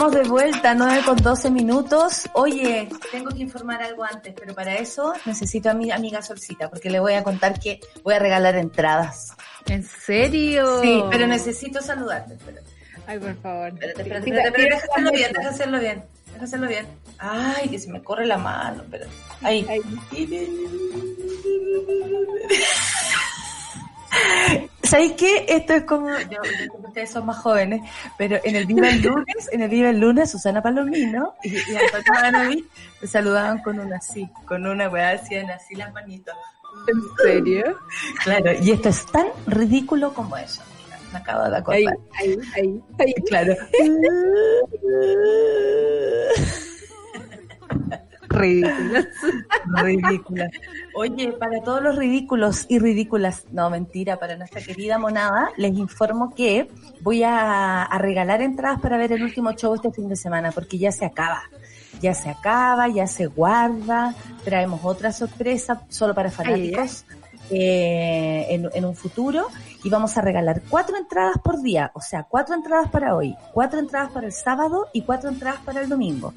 Estamos 0.00 0.22
de 0.22 0.30
vuelta, 0.30 0.74
9 0.74 1.02
con 1.04 1.16
12 1.18 1.50
minutos. 1.50 2.26
Oye, 2.32 2.88
tengo 3.12 3.28
que 3.28 3.42
informar 3.42 3.82
algo 3.82 4.02
antes, 4.02 4.32
pero 4.34 4.54
para 4.54 4.76
eso 4.76 5.12
necesito 5.26 5.68
a 5.68 5.74
mi 5.74 5.90
amiga 5.90 6.22
Solcita, 6.22 6.70
porque 6.70 6.88
le 6.88 7.00
voy 7.00 7.12
a 7.12 7.22
contar 7.22 7.60
que 7.60 7.80
voy 8.02 8.14
a 8.14 8.18
regalar 8.18 8.56
entradas. 8.56 9.34
¿En 9.66 9.84
serio? 9.84 10.80
Sí, 10.80 11.04
pero 11.10 11.26
necesito 11.26 11.82
saludarte. 11.82 12.38
Ay, 13.06 13.18
por 13.18 13.36
favor. 13.42 13.68
Espérate, 13.68 14.00
espérate, 14.00 14.30
espérate, 14.30 14.62
déjame 14.62 14.78
hacerlo 14.78 15.10
bien, 15.12 15.32
déjame 15.32 15.48
hacerlo 15.50 15.78
bien. 15.80 16.04
Déjame 16.24 16.44
hacerlo 16.44 16.68
bien. 16.68 16.86
Ay, 17.18 17.68
que 17.68 17.78
se 17.78 17.92
me 17.92 18.02
corre 18.02 18.24
la 18.24 18.38
mano, 18.38 18.82
espérate. 18.82 19.12
Ahí. 19.42 19.66
Ahí. 19.68 19.80
¿Sabéis 24.82 25.12
qué? 25.12 25.44
Esto 25.48 25.74
es 25.74 25.84
como, 25.84 26.08
yo, 26.08 26.38
ustedes 26.86 27.10
son 27.10 27.26
más 27.26 27.36
jóvenes, 27.38 27.82
pero 28.16 28.38
en 28.42 28.56
el 28.56 28.64
Viva 28.66 28.88
el 28.88 29.02
Lunes, 29.02 29.48
en 29.52 29.62
el 29.62 29.68
Viva 29.68 29.90
el 29.90 30.00
Lunes, 30.00 30.30
Susana 30.30 30.62
Palomino 30.62 31.34
y, 31.42 31.54
y 31.54 31.76
Antonio 31.76 32.64
me 33.00 33.06
saludaban 33.06 33.62
con 33.62 33.78
una 33.78 33.96
así, 33.96 34.28
con 34.46 34.66
una 34.66 34.88
weá, 34.88 35.10
hacían 35.10 35.50
así 35.50 35.74
las 35.74 35.92
manitos. 35.92 36.34
¿En 36.88 37.02
serio? 37.22 37.78
Claro, 38.24 38.52
y 38.60 38.70
esto 38.70 38.88
es 38.88 39.06
tan 39.06 39.26
ridículo 39.46 40.12
como 40.12 40.36
eso. 40.36 40.62
me 41.12 41.18
acabo 41.18 41.48
de 41.48 41.56
acordar. 41.56 41.96
Ahí, 42.18 42.28
ahí, 42.28 42.38
ahí, 42.56 42.82
ahí. 42.98 43.14
Claro. 43.28 43.54
ridículas. 48.30 49.06
ridículas. 49.82 50.50
Oye, 50.94 51.32
para 51.32 51.60
todos 51.62 51.82
los 51.82 51.96
ridículos 51.96 52.66
y 52.68 52.78
ridículas, 52.78 53.44
no, 53.52 53.68
mentira, 53.68 54.18
para 54.18 54.36
nuestra 54.36 54.62
querida 54.62 54.98
monada, 54.98 55.50
les 55.56 55.76
informo 55.76 56.34
que 56.34 56.70
voy 57.00 57.22
a, 57.24 57.88
regalar 57.98 58.40
entradas 58.40 58.80
para 58.80 58.96
ver 58.96 59.12
el 59.12 59.22
último 59.22 59.52
show 59.52 59.74
este 59.74 59.90
fin 59.92 60.08
de 60.08 60.16
semana, 60.16 60.52
porque 60.52 60.78
ya 60.78 60.92
se 60.92 61.04
acaba. 61.04 61.42
Ya 62.00 62.14
se 62.14 62.30
acaba, 62.30 62.88
ya 62.88 63.06
se 63.06 63.26
guarda, 63.26 64.14
traemos 64.44 64.80
otra 64.84 65.12
sorpresa 65.12 65.82
solo 65.88 66.14
para 66.14 66.30
fanáticos. 66.30 67.04
Eh, 67.52 68.46
en, 68.48 68.84
un 68.84 68.94
futuro 68.94 69.48
y 69.82 69.90
vamos 69.90 70.16
a 70.16 70.20
regalar 70.20 70.62
cuatro 70.68 70.96
entradas 70.96 71.36
por 71.42 71.60
día, 71.60 71.90
o 71.94 72.00
sea, 72.00 72.22
cuatro 72.22 72.54
entradas 72.54 72.88
para 72.90 73.16
hoy, 73.16 73.34
cuatro 73.52 73.80
entradas 73.80 74.12
para 74.12 74.26
el 74.26 74.32
sábado 74.32 74.86
y 74.92 75.02
cuatro 75.02 75.30
entradas 75.30 75.60
para 75.62 75.80
el 75.80 75.88
domingo. 75.88 76.32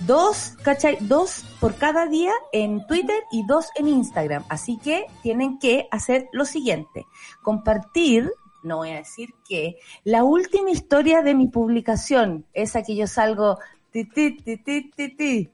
Dos, 0.00 0.54
¿cachai? 0.62 0.96
Dos 1.00 1.44
por 1.60 1.74
cada 1.74 2.06
día 2.06 2.32
en 2.52 2.86
Twitter 2.86 3.22
y 3.30 3.44
dos 3.46 3.66
en 3.76 3.88
Instagram. 3.88 4.44
Así 4.48 4.78
que 4.78 5.06
tienen 5.22 5.58
que 5.58 5.86
hacer 5.90 6.28
lo 6.32 6.46
siguiente, 6.46 7.04
compartir 7.42 8.32
no 8.62 8.78
voy 8.78 8.90
a 8.90 8.96
decir 8.96 9.34
que, 9.46 9.76
la 10.04 10.24
última 10.24 10.70
historia 10.70 11.20
de 11.20 11.34
mi 11.34 11.48
publicación, 11.48 12.46
esa 12.54 12.82
que 12.82 12.96
yo 12.96 13.06
salgo, 13.06 13.58
ti, 13.90 14.06
ti, 14.06 14.38
ti, 14.38 14.56
ti, 14.56 14.90
ti, 14.90 15.14
ti, 15.14 15.50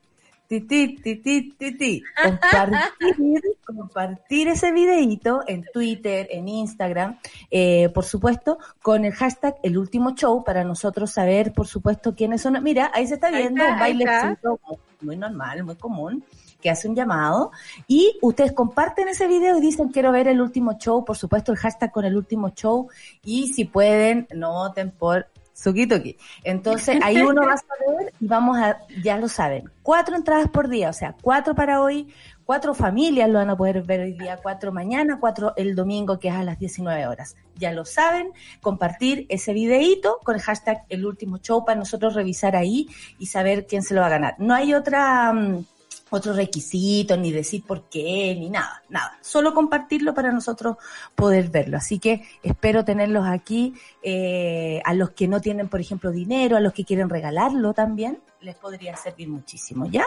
Compartir, 2.21 2.81
compartir 3.65 4.49
ese 4.49 4.73
videito 4.73 5.43
en 5.47 5.65
Twitter, 5.73 6.27
en 6.29 6.49
Instagram, 6.49 7.19
eh, 7.53 7.89
por 7.91 8.05
supuesto, 8.05 8.59
con 8.83 9.05
el 9.05 9.13
hashtag 9.13 9.55
el 9.63 9.79
último 9.79 10.17
show 10.17 10.43
para 10.43 10.65
nosotros 10.65 11.13
saber, 11.13 11.53
por 11.53 11.69
supuesto, 11.69 12.17
quiénes 12.17 12.43
son. 12.43 12.61
Mira, 12.65 12.91
ahí 12.93 13.07
se 13.07 13.15
está 13.15 13.31
viendo 13.31 13.65
un 13.65 13.79
bailecito 13.79 14.59
muy 15.03 15.17
normal, 15.17 15.63
muy 15.63 15.77
común 15.77 16.25
que 16.61 16.69
hace 16.69 16.89
un 16.89 16.97
llamado. 16.97 17.53
Y 17.87 18.19
ustedes 18.21 18.53
comparten 18.53 19.09
ese 19.09 19.29
video 19.29 19.57
y 19.59 19.61
dicen 19.61 19.89
quiero 19.89 20.13
ver 20.13 20.29
el 20.29 20.41
último 20.41 20.77
show, 20.79 21.05
por 21.05 21.17
supuesto 21.17 21.53
el 21.53 21.59
hashtag 21.59 21.93
con 21.93 22.05
el 22.05 22.17
último 22.17 22.51
show. 22.51 22.89
Y 23.25 23.53
si 23.53 23.65
pueden, 23.67 24.27
no 24.35 24.53
voten 24.53 24.91
por 24.91 25.27
Sukitoki. 25.61 26.17
Entonces 26.43 26.99
ahí 27.03 27.17
uno 27.23 27.43
va 27.43 27.55
a 27.55 27.59
saber 27.59 28.13
y 28.19 28.27
vamos 28.27 28.59
a, 28.59 28.81
ya 29.03 29.19
lo 29.19 29.29
saben, 29.29 29.71
cuatro 29.83 30.17
entradas 30.17 30.49
por 30.49 30.69
día, 30.69 30.89
o 30.89 30.93
sea, 30.93 31.15
cuatro 31.21 31.55
para 31.55 31.83
hoy, 31.83 32.09
cuatro 32.45 32.75
familias 32.75 33.29
lo 33.29 33.39
van 33.39 33.51
a 33.51 33.57
poder 33.57 33.83
ver 33.83 34.01
hoy 34.01 34.13
día, 34.15 34.39
cuatro 34.43 34.73
mañana, 34.73 35.19
cuatro 35.21 35.53
el 35.57 35.75
domingo 35.75 36.19
que 36.19 36.29
es 36.29 36.35
a 36.35 36.43
las 36.43 36.59
19 36.59 37.07
horas. 37.07 37.37
Ya 37.57 37.73
lo 37.73 37.85
saben, 37.85 38.33
compartir 38.63 39.27
ese 39.29 39.53
videíto 39.53 40.19
con 40.25 40.37
el 40.37 40.41
hashtag 40.41 40.85
el 40.89 41.05
último 41.05 41.39
show 41.39 41.65
para 41.65 41.79
nosotros 41.79 42.15
revisar 42.15 42.57
ahí 42.57 42.89
y 43.19 43.27
saber 43.27 43.67
quién 43.67 43.83
se 43.83 43.95
lo 43.95 44.01
va 44.01 44.07
a 44.07 44.11
ganar. 44.11 44.37
No 44.39 44.55
hay 44.55 44.73
otra... 44.73 45.33
Mm, 45.33 45.65
otros 46.11 46.37
requisitos, 46.37 47.19
ni 47.19 47.33
decir 47.33 47.65
por 47.65 47.89
qué, 47.89 48.37
ni 48.39 48.51
nada, 48.51 48.83
nada. 48.89 49.19
Solo 49.21 49.55
compartirlo 49.55 50.13
para 50.13 50.33
nosotros 50.33 50.77
poder 51.15 51.49
verlo. 51.49 51.77
Así 51.77 51.99
que 51.99 52.23
espero 52.43 52.85
tenerlos 52.85 53.27
aquí. 53.27 53.75
Eh, 54.03 54.83
a 54.85 54.95
los 54.95 55.11
que 55.11 55.29
no 55.29 55.41
tienen, 55.41 55.69
por 55.69 55.81
ejemplo, 55.81 56.11
dinero, 56.11 56.57
a 56.57 56.61
los 56.61 56.73
que 56.73 56.85
quieren 56.85 57.09
regalarlo 57.09 57.73
también, 57.73 58.21
les 58.41 58.57
podría 58.57 58.97
servir 58.97 59.29
muchísimo, 59.29 59.87
¿ya? 59.87 60.07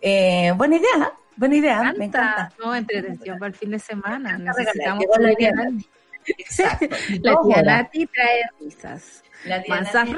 Eh, 0.00 0.52
buena 0.56 0.76
idea, 0.76 1.12
buena 1.36 1.56
idea, 1.56 1.94
me 1.96 2.06
encanta. 2.06 2.52
No, 2.58 2.74
entretención 2.74 3.38
para 3.38 3.48
el 3.50 3.54
fin 3.54 3.70
de 3.70 3.78
semana. 3.78 4.38
Necesitamos 4.38 5.04
la 5.18 5.34
tía 5.34 5.52
Exacto. 6.38 6.86
la 7.20 7.36
tía 7.42 7.62
Nati 7.62 8.06
trae 8.06 8.42
risas. 8.58 9.22
La 9.44 9.62
tía 9.62 9.80
risas 9.80 10.08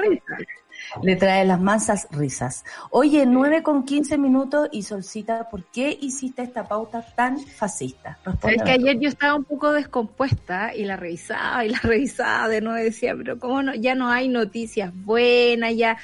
le 1.01 1.15
trae 1.15 1.45
las 1.45 1.59
mansas 1.59 2.07
risas. 2.11 2.65
Oye, 2.91 3.25
9 3.25 3.63
con 3.63 3.83
15 3.83 4.17
minutos 4.17 4.69
y 4.71 4.83
Solcita, 4.83 5.49
¿por 5.49 5.65
qué 5.65 5.97
hiciste 6.01 6.41
esta 6.41 6.67
pauta 6.67 7.01
tan 7.15 7.39
fascista? 7.39 8.17
Es 8.43 8.63
que 8.63 8.71
ayer 8.71 8.99
yo 8.99 9.09
estaba 9.09 9.35
un 9.35 9.43
poco 9.43 9.71
descompuesta 9.71 10.73
y 10.75 10.83
la 10.83 10.97
revisaba 10.97 11.65
y 11.65 11.69
la 11.69 11.79
revisaba 11.83 12.47
de 12.47 12.61
nuevo 12.61 12.77
decía, 12.77 13.15
pero 13.15 13.39
cómo 13.39 13.61
no, 13.61 13.75
ya 13.75 13.95
no 13.95 14.09
hay 14.09 14.27
noticias 14.27 14.91
buenas, 14.93 15.75
ya 15.75 15.97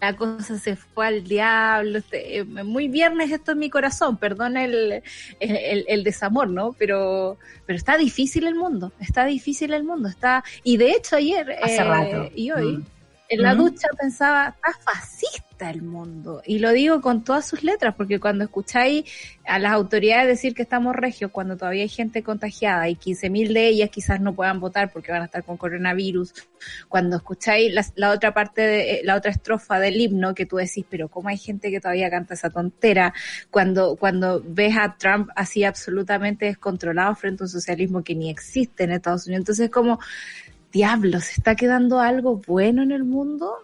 la 0.00 0.16
cosa 0.16 0.58
se 0.58 0.76
fue 0.76 1.06
al 1.06 1.24
diablo, 1.24 1.98
este, 1.98 2.38
eh, 2.38 2.44
muy 2.44 2.88
viernes 2.88 3.30
esto 3.30 3.52
en 3.52 3.58
mi 3.58 3.70
corazón, 3.70 4.16
perdón 4.16 4.56
el, 4.56 5.02
el, 5.40 6.04
desamor, 6.04 6.48
¿no? 6.48 6.72
Pero, 6.78 7.38
pero 7.66 7.76
está 7.76 7.96
difícil 7.96 8.46
el 8.46 8.54
mundo, 8.54 8.92
está 9.00 9.24
difícil 9.24 9.74
el 9.74 9.84
mundo, 9.84 10.08
está, 10.08 10.44
y 10.62 10.76
de 10.76 10.92
hecho 10.92 11.16
ayer 11.16 11.50
eh, 11.50 12.32
y 12.34 12.50
hoy, 12.50 12.78
mm. 12.78 12.84
En 13.28 13.42
la 13.42 13.54
ducha 13.54 13.88
pensaba, 13.98 14.48
está 14.48 14.78
fascista 14.80 15.70
el 15.70 15.82
mundo. 15.82 16.42
Y 16.44 16.58
lo 16.58 16.72
digo 16.72 17.00
con 17.00 17.24
todas 17.24 17.46
sus 17.46 17.62
letras, 17.62 17.94
porque 17.96 18.20
cuando 18.20 18.44
escucháis 18.44 19.04
a 19.46 19.58
las 19.58 19.72
autoridades 19.72 20.26
decir 20.26 20.54
que 20.54 20.62
estamos 20.62 20.94
regios, 20.94 21.30
cuando 21.30 21.56
todavía 21.56 21.82
hay 21.82 21.88
gente 21.88 22.22
contagiada 22.22 22.88
y 22.88 22.96
15.000 22.96 23.52
de 23.52 23.68
ellas 23.68 23.90
quizás 23.90 24.20
no 24.20 24.34
puedan 24.34 24.60
votar 24.60 24.92
porque 24.92 25.12
van 25.12 25.22
a 25.22 25.26
estar 25.26 25.44
con 25.44 25.56
coronavirus, 25.56 26.34
cuando 26.88 27.16
escucháis 27.16 27.72
la, 27.94 28.10
otra 28.10 28.34
parte, 28.34 28.62
de, 28.62 28.90
eh, 28.92 29.00
la 29.04 29.16
otra 29.16 29.30
estrofa 29.30 29.78
del 29.78 30.00
himno 30.00 30.34
que 30.34 30.46
tú 30.46 30.56
decís, 30.56 30.84
pero 30.88 31.08
¿cómo 31.08 31.28
hay 31.28 31.38
gente 31.38 31.70
que 31.70 31.80
todavía 31.80 32.10
canta 32.10 32.34
esa 32.34 32.50
tontera? 32.50 33.14
Cuando, 33.50 33.96
cuando 33.96 34.42
ves 34.44 34.76
a 34.76 34.96
Trump 34.98 35.30
así 35.36 35.64
absolutamente 35.64 36.46
descontrolado 36.46 37.14
frente 37.14 37.42
a 37.42 37.44
un 37.44 37.50
socialismo 37.50 38.02
que 38.02 38.14
ni 38.14 38.30
existe 38.30 38.84
en 38.84 38.92
Estados 38.92 39.26
Unidos. 39.26 39.42
Entonces, 39.42 39.70
como 39.70 39.98
diablos, 40.74 41.26
¿se 41.26 41.34
está 41.34 41.54
quedando 41.54 42.00
algo 42.00 42.42
bueno 42.46 42.82
en 42.82 42.90
el 42.90 43.04
mundo? 43.04 43.58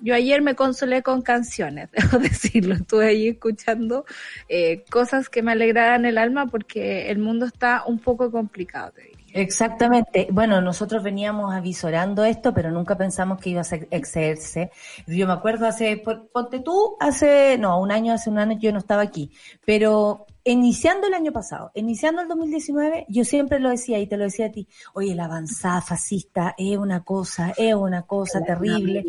Yo 0.00 0.14
ayer 0.14 0.42
me 0.42 0.56
consolé 0.56 1.02
con 1.02 1.22
canciones, 1.22 1.88
debo 1.92 2.18
decirlo. 2.18 2.74
Estuve 2.74 3.06
ahí 3.06 3.28
escuchando 3.28 4.04
eh, 4.48 4.84
cosas 4.90 5.30
que 5.30 5.42
me 5.42 5.52
alegraran 5.52 6.04
el 6.04 6.18
alma 6.18 6.48
porque 6.48 7.08
el 7.08 7.18
mundo 7.18 7.46
está 7.46 7.84
un 7.86 8.00
poco 8.00 8.30
complicado, 8.32 8.92
te 8.92 9.02
diría. 9.02 9.15
Exactamente. 9.36 10.28
Bueno, 10.30 10.60
nosotros 10.60 11.02
veníamos 11.02 11.54
avisorando 11.54 12.24
esto, 12.24 12.54
pero 12.54 12.70
nunca 12.70 12.96
pensamos 12.96 13.38
que 13.38 13.50
iba 13.50 13.60
a 13.60 13.76
excederse. 13.90 14.70
Yo 15.06 15.26
me 15.26 15.34
acuerdo 15.34 15.66
hace, 15.66 16.02
ponte 16.32 16.60
tú, 16.60 16.96
hace, 16.98 17.58
no, 17.58 17.78
un 17.80 17.92
año, 17.92 18.14
hace 18.14 18.30
un 18.30 18.38
año 18.38 18.58
yo 18.58 18.72
no 18.72 18.78
estaba 18.78 19.02
aquí, 19.02 19.30
pero 19.64 20.24
iniciando 20.42 21.06
el 21.06 21.14
año 21.14 21.32
pasado, 21.32 21.70
iniciando 21.74 22.22
el 22.22 22.28
2019, 22.28 23.06
yo 23.08 23.24
siempre 23.24 23.58
lo 23.58 23.68
decía 23.68 23.98
y 23.98 24.06
te 24.06 24.16
lo 24.16 24.24
decía 24.24 24.46
a 24.46 24.52
ti, 24.52 24.66
oye, 24.94 25.14
la 25.14 25.26
avanzada 25.26 25.82
fascista 25.82 26.54
es 26.56 26.78
una 26.78 27.04
cosa, 27.04 27.52
es 27.56 27.74
una 27.74 28.02
cosa 28.02 28.40
terrible. 28.40 29.04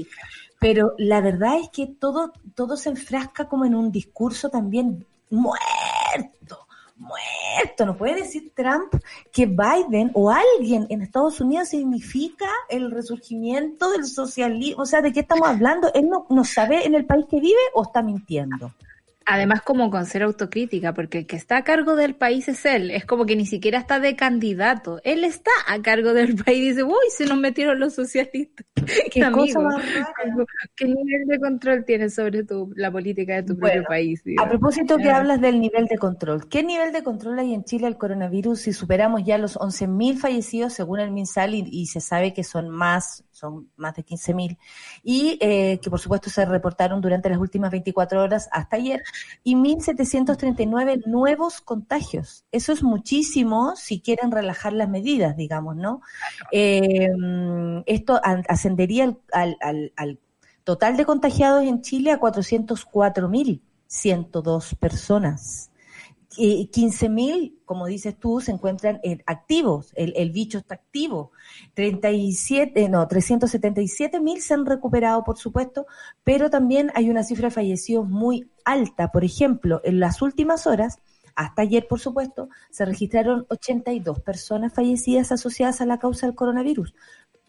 Pero 0.59 0.93
la 0.97 1.21
verdad 1.21 1.57
es 1.61 1.69
que 1.69 1.87
todo, 1.87 2.33
todo 2.55 2.75
se 2.75 2.89
enfrasca 2.89 3.47
como 3.47 3.65
en 3.65 3.75
un 3.75 3.91
discurso 3.91 4.49
también 4.49 5.05
muerto, 5.29 6.66
muerto. 6.97 7.85
No 7.85 7.97
puede 7.97 8.15
decir 8.15 8.51
Trump 8.55 8.93
que 9.31 9.45
Biden 9.45 10.11
o 10.13 10.31
alguien 10.31 10.87
en 10.89 11.01
Estados 11.01 11.39
Unidos 11.39 11.69
significa 11.69 12.47
el 12.69 12.91
resurgimiento 12.91 13.91
del 13.91 14.05
socialismo. 14.05 14.83
O 14.83 14.85
sea, 14.85 15.01
¿de 15.01 15.11
qué 15.11 15.21
estamos 15.21 15.47
hablando? 15.47 15.91
Él 15.93 16.09
no, 16.09 16.25
no 16.29 16.43
sabe 16.43 16.85
en 16.85 16.95
el 16.95 17.05
país 17.05 17.25
que 17.29 17.39
vive 17.39 17.59
o 17.73 17.83
está 17.83 18.01
mintiendo. 18.01 18.71
Además, 19.29 19.61
como 19.61 19.91
con 19.91 20.05
ser 20.05 20.23
autocrítica, 20.23 20.93
porque 20.93 21.19
el 21.19 21.25
que 21.27 21.35
está 21.35 21.57
a 21.57 21.63
cargo 21.65 21.97
del 21.97 22.15
país 22.15 22.47
es 22.47 22.65
él. 22.65 22.91
Es 22.91 23.05
como 23.05 23.25
que 23.25 23.35
ni 23.35 23.45
siquiera 23.45 23.77
está 23.77 23.99
de 23.99 24.15
candidato. 24.15 25.01
Él 25.03 25.25
está 25.25 25.51
a 25.67 25.81
cargo 25.81 26.13
del 26.13 26.35
país 26.45 26.57
y 26.59 26.69
dice, 26.69 26.83
uy, 26.83 26.95
se 27.09 27.25
nos 27.25 27.37
metieron 27.37 27.77
los 27.77 27.93
socialistas. 27.93 28.65
¿Qué, 29.11 29.29
cosa 29.31 29.59
más 29.59 29.83
¿Qué 30.77 30.85
nivel 30.85 31.27
de 31.27 31.39
control 31.39 31.83
tienes 31.83 32.15
sobre 32.15 32.45
tu, 32.45 32.71
la 32.77 32.89
política 32.89 33.35
de 33.35 33.43
tu 33.43 33.57
propio 33.57 33.83
país? 33.83 34.23
A 34.41 34.47
propósito 34.47 34.95
que 34.95 35.11
hablas 35.11 35.41
del 35.41 35.59
nivel 35.59 35.87
de 35.87 35.97
control. 35.97 36.47
¿Qué 36.47 36.63
nivel 36.63 36.93
de 36.93 37.03
control 37.03 37.37
hay 37.39 37.53
en 37.53 37.65
Chile 37.65 37.87
el 37.87 37.97
coronavirus 37.97 38.61
si 38.61 38.71
superamos 38.71 39.25
ya 39.25 39.37
los 39.37 39.57
11.000 39.57 40.17
fallecidos 40.17 40.71
según 40.71 41.01
el 41.01 41.11
MinSal 41.11 41.53
y, 41.53 41.85
se 41.87 41.99
sabe 41.99 42.33
que 42.33 42.45
son 42.45 42.69
más, 42.69 43.25
son 43.37 43.69
más 43.75 43.95
de 43.95 44.03
15.000 44.03 44.57
y 45.03 45.37
eh, 45.41 45.79
que 45.81 45.89
por 45.89 45.99
supuesto 45.99 46.29
se 46.29 46.45
reportaron 46.45 47.01
durante 47.01 47.29
las 47.29 47.37
últimas 47.37 47.71
24 47.71 48.21
horas 48.21 48.47
hasta 48.51 48.77
ayer 48.77 49.03
y 49.43 49.55
1.739 49.55 51.03
nuevos 51.05 51.59
contagios. 51.61 52.45
Eso 52.51 52.73
es 52.73 52.81
muchísimo 52.81 53.75
si 53.75 54.01
quieren 54.01 54.31
relajar 54.31 54.73
las 54.73 54.89
medidas, 54.89 55.37
digamos, 55.37 55.75
¿no? 55.75 56.01
Eh, 56.51 57.09
esto 57.85 58.19
ascendería 58.23 59.15
al, 59.31 59.57
al, 59.61 60.19
total 60.63 60.97
de 60.97 61.05
contagiados 61.05 61.63
en 61.63 61.81
Chile 61.81 62.11
a 62.11 62.19
404.102 62.19 64.75
personas. 64.75 65.69
Y 66.39 66.69
15.000, 66.71 67.63
como 67.65 67.87
dices 67.87 68.15
tú, 68.19 68.39
se 68.41 68.51
encuentran 68.51 69.01
activos, 69.25 69.91
el, 69.95 70.13
el, 70.15 70.29
bicho 70.29 70.59
está 70.59 70.75
activo. 70.75 71.31
37, 71.73 72.89
no, 72.89 73.07
377.000 73.07 74.37
se 74.39 74.53
han 74.53 74.65
recuperado, 74.67 75.23
por 75.23 75.37
supuesto, 75.37 75.87
pero 76.23 76.51
también 76.51 76.91
hay 76.93 77.09
una 77.09 77.23
cifra 77.23 77.47
de 77.47 77.55
fallecidos 77.55 78.07
muy 78.07 78.51
alta. 78.65 79.11
Por 79.11 79.23
ejemplo, 79.23 79.81
en 79.83 79.99
las 79.99 80.21
últimas 80.21 80.67
horas, 80.67 80.99
hasta 81.37 81.61
ayer, 81.61 81.87
por 81.87 81.99
supuesto, 81.99 82.49
se 82.71 82.83
registraron 82.85 83.45
82 83.49 84.21
personas 84.21 84.73
fallecidas 84.73 85.31
asociadas 85.31 85.81
a 85.81 85.85
la 85.85 85.99
causa 85.99 86.25
del 86.25 86.35
coronavirus, 86.35 86.93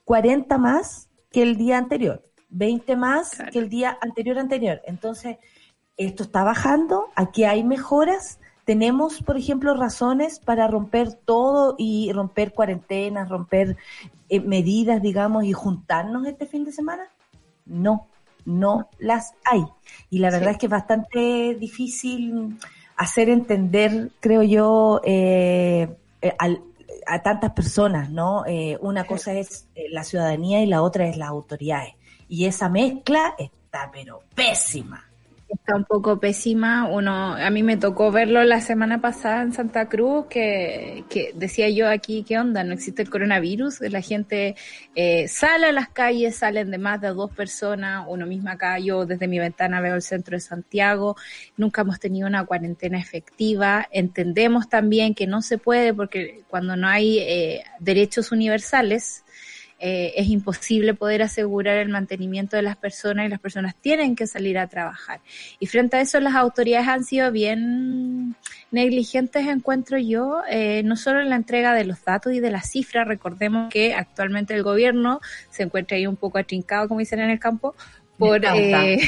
40 0.05 0.59
más 0.59 1.09
que 1.31 1.43
el 1.43 1.57
día 1.57 1.79
anterior, 1.79 2.23
20 2.51 2.97
más 2.97 3.39
que 3.51 3.59
el 3.59 3.69
día 3.69 3.99
anterior 4.01 4.39
anterior. 4.39 4.83
Entonces, 4.87 5.37
esto 5.97 6.23
está 6.23 6.45
bajando, 6.45 7.09
aquí 7.17 7.45
hay 7.45 7.65
mejoras 7.65 8.39
¿Tenemos, 8.69 9.23
por 9.23 9.39
ejemplo, 9.39 9.73
razones 9.73 10.41
para 10.41 10.69
romper 10.69 11.15
todo 11.15 11.75
y 11.79 12.13
romper 12.13 12.53
cuarentenas, 12.53 13.31
romper 13.31 13.79
eh, 14.29 14.41
medidas, 14.41 15.01
digamos, 15.01 15.45
y 15.45 15.55
juntarnos 15.55 16.27
este 16.27 16.45
fin 16.45 16.67
de 16.67 16.73
semana? 16.73 17.05
No, 17.65 18.09
no 18.45 18.91
las 18.99 19.33
hay. 19.43 19.65
Y 20.11 20.19
la 20.19 20.29
verdad 20.29 20.51
es 20.51 20.59
que 20.59 20.67
es 20.67 20.71
bastante 20.71 21.57
difícil 21.59 22.59
hacer 22.97 23.31
entender, 23.31 24.11
creo 24.21 24.43
yo, 24.43 25.01
eh, 25.03 25.89
eh, 26.21 26.37
a 27.07 27.23
tantas 27.23 27.53
personas, 27.53 28.11
¿no? 28.11 28.45
una 28.83 29.05
cosa 29.05 29.33
es 29.33 29.67
la 29.91 30.05
ciudadanía 30.05 30.61
y 30.63 30.67
la 30.67 30.83
otra 30.83 31.09
es 31.09 31.17
las 31.17 31.31
autoridades. 31.31 31.95
Y 32.29 32.45
esa 32.45 32.69
mezcla 32.69 33.35
está, 33.39 33.91
pero 33.91 34.21
pésima. 34.35 35.08
Está 35.49 35.77
un 35.77 35.85
poco 35.85 36.21
pésima. 36.21 36.87
Uno, 36.89 37.33
a 37.35 37.49
mí 37.49 37.63
me 37.63 37.79
tocó 37.79 38.13
verlo 38.13 38.45
la 38.45 38.61
semana 38.61 39.01
pasada 39.01 39.41
en 39.41 39.55
Santa 39.55 39.89
Cruz, 39.89 40.27
que, 40.29 41.05
que 41.09 41.33
decía 41.35 41.71
yo 41.71 41.89
aquí, 41.89 42.23
¿qué 42.23 42.39
onda? 42.39 42.63
No 42.65 42.75
existe 42.75 43.01
el 43.01 43.09
coronavirus. 43.09 43.81
La 43.81 44.03
gente 44.03 44.57
eh, 44.95 45.27
sale 45.27 45.67
a 45.67 45.73
las 45.73 45.89
calles, 45.89 46.37
salen 46.37 46.71
de 46.71 46.77
más 46.77 47.01
de 47.01 47.09
dos 47.09 47.31
personas. 47.33 48.05
Uno 48.09 48.27
mismo 48.27 48.51
acá, 48.51 48.79
yo 48.79 49.07
desde 49.07 49.27
mi 49.27 49.39
ventana 49.39 49.81
veo 49.81 49.95
el 49.95 50.03
centro 50.03 50.37
de 50.37 50.41
Santiago. 50.41 51.17
Nunca 51.57 51.81
hemos 51.81 51.99
tenido 51.99 52.29
una 52.29 52.45
cuarentena 52.45 52.99
efectiva. 52.99 53.89
Entendemos 53.91 54.69
también 54.69 55.15
que 55.15 55.27
no 55.27 55.41
se 55.41 55.57
puede 55.57 55.95
porque 55.95 56.43
cuando 56.49 56.77
no 56.77 56.89
hay 56.89 57.21
eh, 57.21 57.65
derechos 57.81 58.33
universales, 58.33 59.25
eh, 59.81 60.13
es 60.17 60.29
imposible 60.29 60.95
poder 60.95 61.23
asegurar 61.23 61.79
el 61.79 61.89
mantenimiento 61.89 62.57
de 62.57 62.63
las 62.63 62.77
personas 62.77 63.27
y 63.27 63.29
las 63.29 63.39
personas 63.39 63.77
tienen 63.77 64.17
que 64.17 64.27
salir 64.27 64.59
a 64.59 64.67
trabajar. 64.67 65.21
Y 65.61 65.67
frente 65.67 65.97
a 65.97 66.01
eso 66.01 66.19
las 66.19 66.35
autoridades 66.35 66.89
han 66.89 67.05
sido 67.05 67.31
bien 67.31 68.35
negligentes, 68.73 69.47
encuentro 69.47 69.97
yo, 69.99 70.43
eh, 70.51 70.83
no 70.85 70.97
solo 70.97 71.21
en 71.21 71.31
la 71.31 71.37
entrega 71.37 71.75
de 71.75 71.85
los 71.85 72.05
datos 72.05 72.33
y 72.33 72.41
de 72.41 72.51
las 72.51 72.71
cifras, 72.71 73.07
recordemos 73.07 73.71
que 73.73 73.95
actualmente 73.95 74.53
el 74.55 74.65
gobierno 74.65 75.21
se 75.51 75.63
encuentra 75.63 75.97
ahí 75.97 76.07
un 76.07 76.17
poco 76.17 76.39
atrincado, 76.39 76.89
como 76.89 76.99
dicen 76.99 77.21
en 77.21 77.31
el 77.31 77.39
campo, 77.39 77.77
por, 78.19 78.45
eh, 78.45 78.99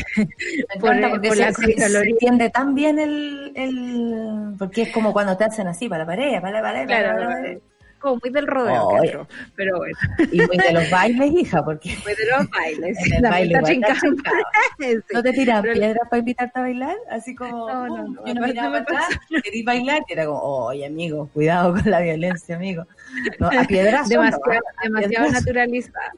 por, 0.79 1.01
por 1.01 1.37
la 1.37 1.53
se, 1.53 1.73
se 1.73 1.99
entiende 1.99 2.49
tan 2.49 2.77
bien 2.77 3.01
el, 3.01 3.53
el, 3.57 4.55
porque 4.57 4.83
es 4.83 4.91
como 4.91 5.13
cuando 5.13 5.37
te 5.37 5.43
hacen 5.43 5.67
así 5.67 5.89
para 5.89 6.05
la 6.05 6.07
pared, 6.07 6.41
para 6.41 6.53
la 6.53 6.63
pared, 6.63 6.87
para 6.87 7.21
la 7.21 7.27
pared 7.27 7.59
como 8.01 8.19
muy 8.23 8.31
del 8.31 8.47
rodeo, 8.47 9.27
pero 9.55 9.79
bueno. 9.79 9.97
Y 10.33 10.39
muy 10.39 10.57
de 10.57 10.73
los 10.73 10.91
bailes, 10.91 11.33
hija, 11.33 11.65
porque... 11.65 11.91
Muy 12.05 12.15
de 12.15 12.27
los 12.37 12.51
bailes. 12.51 12.99
En 13.07 13.13
el 13.25 13.31
baile 13.31 13.61
¿No 15.13 15.23
te 15.23 15.33
tiran 15.33 15.63
piedras 15.63 16.09
para 16.09 16.19
invitarte 16.19 16.59
a 16.59 16.63
bailar? 16.63 16.97
Así 17.11 17.35
como, 17.35 17.69
no, 17.69 17.87
no, 17.87 18.09
no, 18.09 18.27
yo 18.27 18.35
no 18.35 18.47
miraba 18.47 18.71
no 18.71 18.77
atrás, 18.77 19.07
querí 19.45 19.63
bailar, 19.63 20.03
y 20.09 20.13
era 20.13 20.27
como, 20.27 20.41
oye, 20.41 20.87
amigo, 20.87 21.29
cuidado 21.33 21.75
con 21.75 21.91
la 21.91 22.01
violencia, 22.01 22.57
amigo. 22.57 22.87
A 23.41 23.65
piedras 23.65 24.09
Demasiado, 24.09 24.63
demasiado 24.83 25.31
naturalizada. 25.31 26.13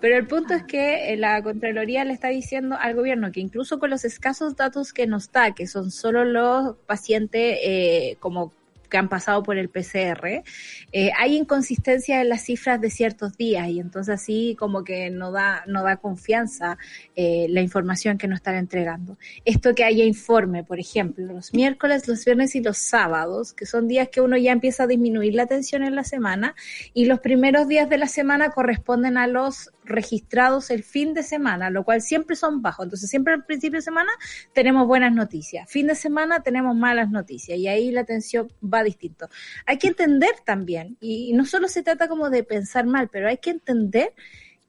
Pero 0.00 0.16
el 0.16 0.26
punto 0.26 0.54
es 0.54 0.62
que 0.64 1.12
eh, 1.12 1.16
la 1.16 1.42
Contraloría 1.42 2.04
le 2.04 2.12
está 2.12 2.28
diciendo 2.28 2.76
al 2.78 2.94
gobierno 2.94 3.32
que 3.32 3.40
incluso 3.40 3.78
con 3.78 3.90
los 3.90 4.04
escasos 4.04 4.56
datos 4.56 4.92
que 4.92 5.06
nos 5.06 5.32
da, 5.32 5.52
que 5.52 5.66
son 5.66 5.90
solo 5.90 6.24
los 6.24 6.76
pacientes 6.86 7.58
eh, 7.62 8.16
como 8.20 8.52
que 8.94 8.98
han 8.98 9.08
pasado 9.08 9.42
por 9.42 9.58
el 9.58 9.70
PCR, 9.70 10.44
eh, 10.92 11.10
hay 11.18 11.36
inconsistencia 11.36 12.20
en 12.20 12.28
las 12.28 12.42
cifras 12.42 12.80
de 12.80 12.90
ciertos 12.90 13.36
días 13.36 13.66
y 13.66 13.80
entonces 13.80 14.14
así 14.14 14.54
como 14.56 14.84
que 14.84 15.10
no 15.10 15.32
da, 15.32 15.64
no 15.66 15.82
da 15.82 15.96
confianza 15.96 16.78
eh, 17.16 17.46
la 17.48 17.60
información 17.60 18.18
que 18.18 18.28
nos 18.28 18.36
están 18.36 18.54
entregando. 18.54 19.18
Esto 19.44 19.74
que 19.74 19.82
haya 19.82 20.04
informe, 20.04 20.62
por 20.62 20.78
ejemplo, 20.78 21.26
los 21.26 21.52
miércoles, 21.52 22.06
los 22.06 22.24
viernes 22.24 22.54
y 22.54 22.62
los 22.62 22.78
sábados, 22.78 23.52
que 23.52 23.66
son 23.66 23.88
días 23.88 24.10
que 24.10 24.20
uno 24.20 24.36
ya 24.36 24.52
empieza 24.52 24.84
a 24.84 24.86
disminuir 24.86 25.34
la 25.34 25.46
tensión 25.46 25.82
en 25.82 25.96
la 25.96 26.04
semana 26.04 26.54
y 26.92 27.06
los 27.06 27.18
primeros 27.18 27.66
días 27.66 27.90
de 27.90 27.98
la 27.98 28.06
semana 28.06 28.50
corresponden 28.50 29.18
a 29.18 29.26
los 29.26 29.72
registrados 29.84 30.70
el 30.70 30.82
fin 30.82 31.14
de 31.14 31.22
semana, 31.22 31.70
lo 31.70 31.84
cual 31.84 32.00
siempre 32.00 32.36
son 32.36 32.62
bajos. 32.62 32.86
Entonces 32.86 33.10
siempre 33.10 33.34
al 33.34 33.44
principio 33.44 33.78
de 33.78 33.82
semana 33.82 34.10
tenemos 34.52 34.86
buenas 34.86 35.12
noticias, 35.12 35.70
fin 35.70 35.86
de 35.86 35.94
semana 35.94 36.42
tenemos 36.42 36.76
malas 36.76 37.10
noticias 37.10 37.58
y 37.58 37.68
ahí 37.68 37.90
la 37.90 38.04
tensión 38.04 38.52
va 38.62 38.82
distinto. 38.82 39.28
Hay 39.66 39.78
que 39.78 39.88
entender 39.88 40.32
también, 40.44 40.96
y 41.00 41.32
no 41.32 41.44
solo 41.44 41.68
se 41.68 41.82
trata 41.82 42.08
como 42.08 42.30
de 42.30 42.44
pensar 42.44 42.86
mal, 42.86 43.08
pero 43.10 43.28
hay 43.28 43.38
que 43.38 43.50
entender 43.50 44.12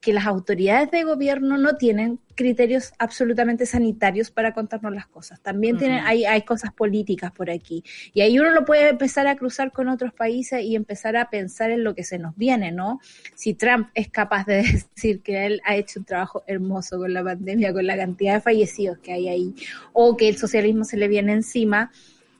que 0.05 0.13
las 0.13 0.27
autoridades 0.27 0.91
de 0.91 1.03
gobierno 1.03 1.57
no 1.57 1.77
tienen 1.77 2.19
criterios 2.35 2.93
absolutamente 2.99 3.65
sanitarios 3.65 4.29
para 4.29 4.53
contarnos 4.53 4.93
las 4.93 5.07
cosas. 5.07 5.41
También 5.41 5.79
tienen, 5.79 6.05
hay, 6.05 6.25
hay 6.25 6.43
cosas 6.43 6.71
políticas 6.71 7.31
por 7.31 7.49
aquí. 7.49 7.83
Y 8.13 8.21
ahí 8.21 8.37
uno 8.37 8.51
lo 8.51 8.65
puede 8.65 8.89
empezar 8.89 9.25
a 9.25 9.35
cruzar 9.35 9.71
con 9.71 9.89
otros 9.89 10.13
países 10.13 10.61
y 10.61 10.75
empezar 10.75 11.17
a 11.17 11.31
pensar 11.31 11.71
en 11.71 11.83
lo 11.83 11.95
que 11.95 12.03
se 12.03 12.19
nos 12.19 12.37
viene, 12.37 12.71
¿no? 12.71 12.99
Si 13.33 13.55
Trump 13.55 13.87
es 13.95 14.11
capaz 14.11 14.45
de 14.45 14.57
decir 14.95 15.21
que 15.21 15.47
él 15.47 15.59
ha 15.65 15.75
hecho 15.75 16.01
un 16.01 16.05
trabajo 16.05 16.43
hermoso 16.45 16.99
con 16.99 17.11
la 17.11 17.23
pandemia, 17.23 17.73
con 17.73 17.87
la 17.87 17.97
cantidad 17.97 18.35
de 18.35 18.41
fallecidos 18.41 18.99
que 18.99 19.11
hay 19.11 19.27
ahí, 19.27 19.55
o 19.91 20.15
que 20.15 20.29
el 20.29 20.37
socialismo 20.37 20.83
se 20.83 20.97
le 20.97 21.07
viene 21.07 21.33
encima, 21.33 21.91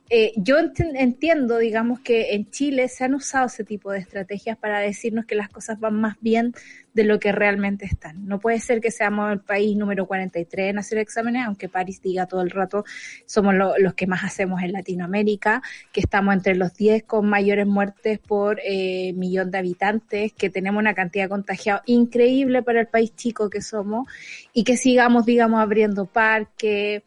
eh, 0.09 0.33
yo 0.35 0.57
entiendo, 0.59 1.57
digamos, 1.57 1.99
que 1.99 2.35
en 2.35 2.49
Chile 2.51 2.87
se 2.89 3.05
han 3.05 3.15
usado 3.15 3.47
ese 3.47 3.63
tipo 3.63 3.91
de 3.91 3.97
estrategias 3.97 4.55
para 4.55 4.79
decirnos 4.79 5.25
que 5.25 5.33
las 5.33 5.49
cosas 5.49 5.79
van 5.79 5.99
más 5.99 6.15
bien 6.21 6.53
de 6.93 7.03
lo 7.03 7.19
que 7.19 7.31
realmente 7.31 7.85
están. 7.85 8.27
No 8.27 8.39
puede 8.39 8.59
ser 8.59 8.81
que 8.81 8.91
seamos 8.91 9.31
el 9.31 9.39
país 9.39 9.75
número 9.75 10.05
43 10.05 10.69
en 10.69 10.77
hacer 10.77 10.99
exámenes, 10.99 11.45
aunque 11.45 11.69
París 11.69 12.01
diga 12.03 12.27
todo 12.27 12.41
el 12.41 12.51
rato, 12.51 12.85
somos 13.25 13.55
los 13.55 13.93
que 13.95 14.05
más 14.05 14.23
hacemos 14.23 14.61
en 14.61 14.73
Latinoamérica, 14.73 15.63
que 15.91 16.01
estamos 16.01 16.35
entre 16.35 16.55
los 16.55 16.75
10 16.75 17.03
con 17.03 17.27
mayores 17.27 17.65
muertes 17.65 18.19
por 18.19 18.59
eh, 18.63 19.11
millón 19.13 19.49
de 19.49 19.57
habitantes, 19.57 20.33
que 20.33 20.51
tenemos 20.51 20.79
una 20.79 20.93
cantidad 20.93 21.25
de 21.25 21.29
contagiados 21.29 21.81
increíble 21.87 22.61
para 22.61 22.79
el 22.79 22.87
país 22.87 23.15
chico 23.15 23.49
que 23.49 23.61
somos 23.61 24.07
y 24.53 24.63
que 24.63 24.77
sigamos, 24.77 25.25
digamos, 25.25 25.59
abriendo 25.59 26.05
parques 26.05 27.01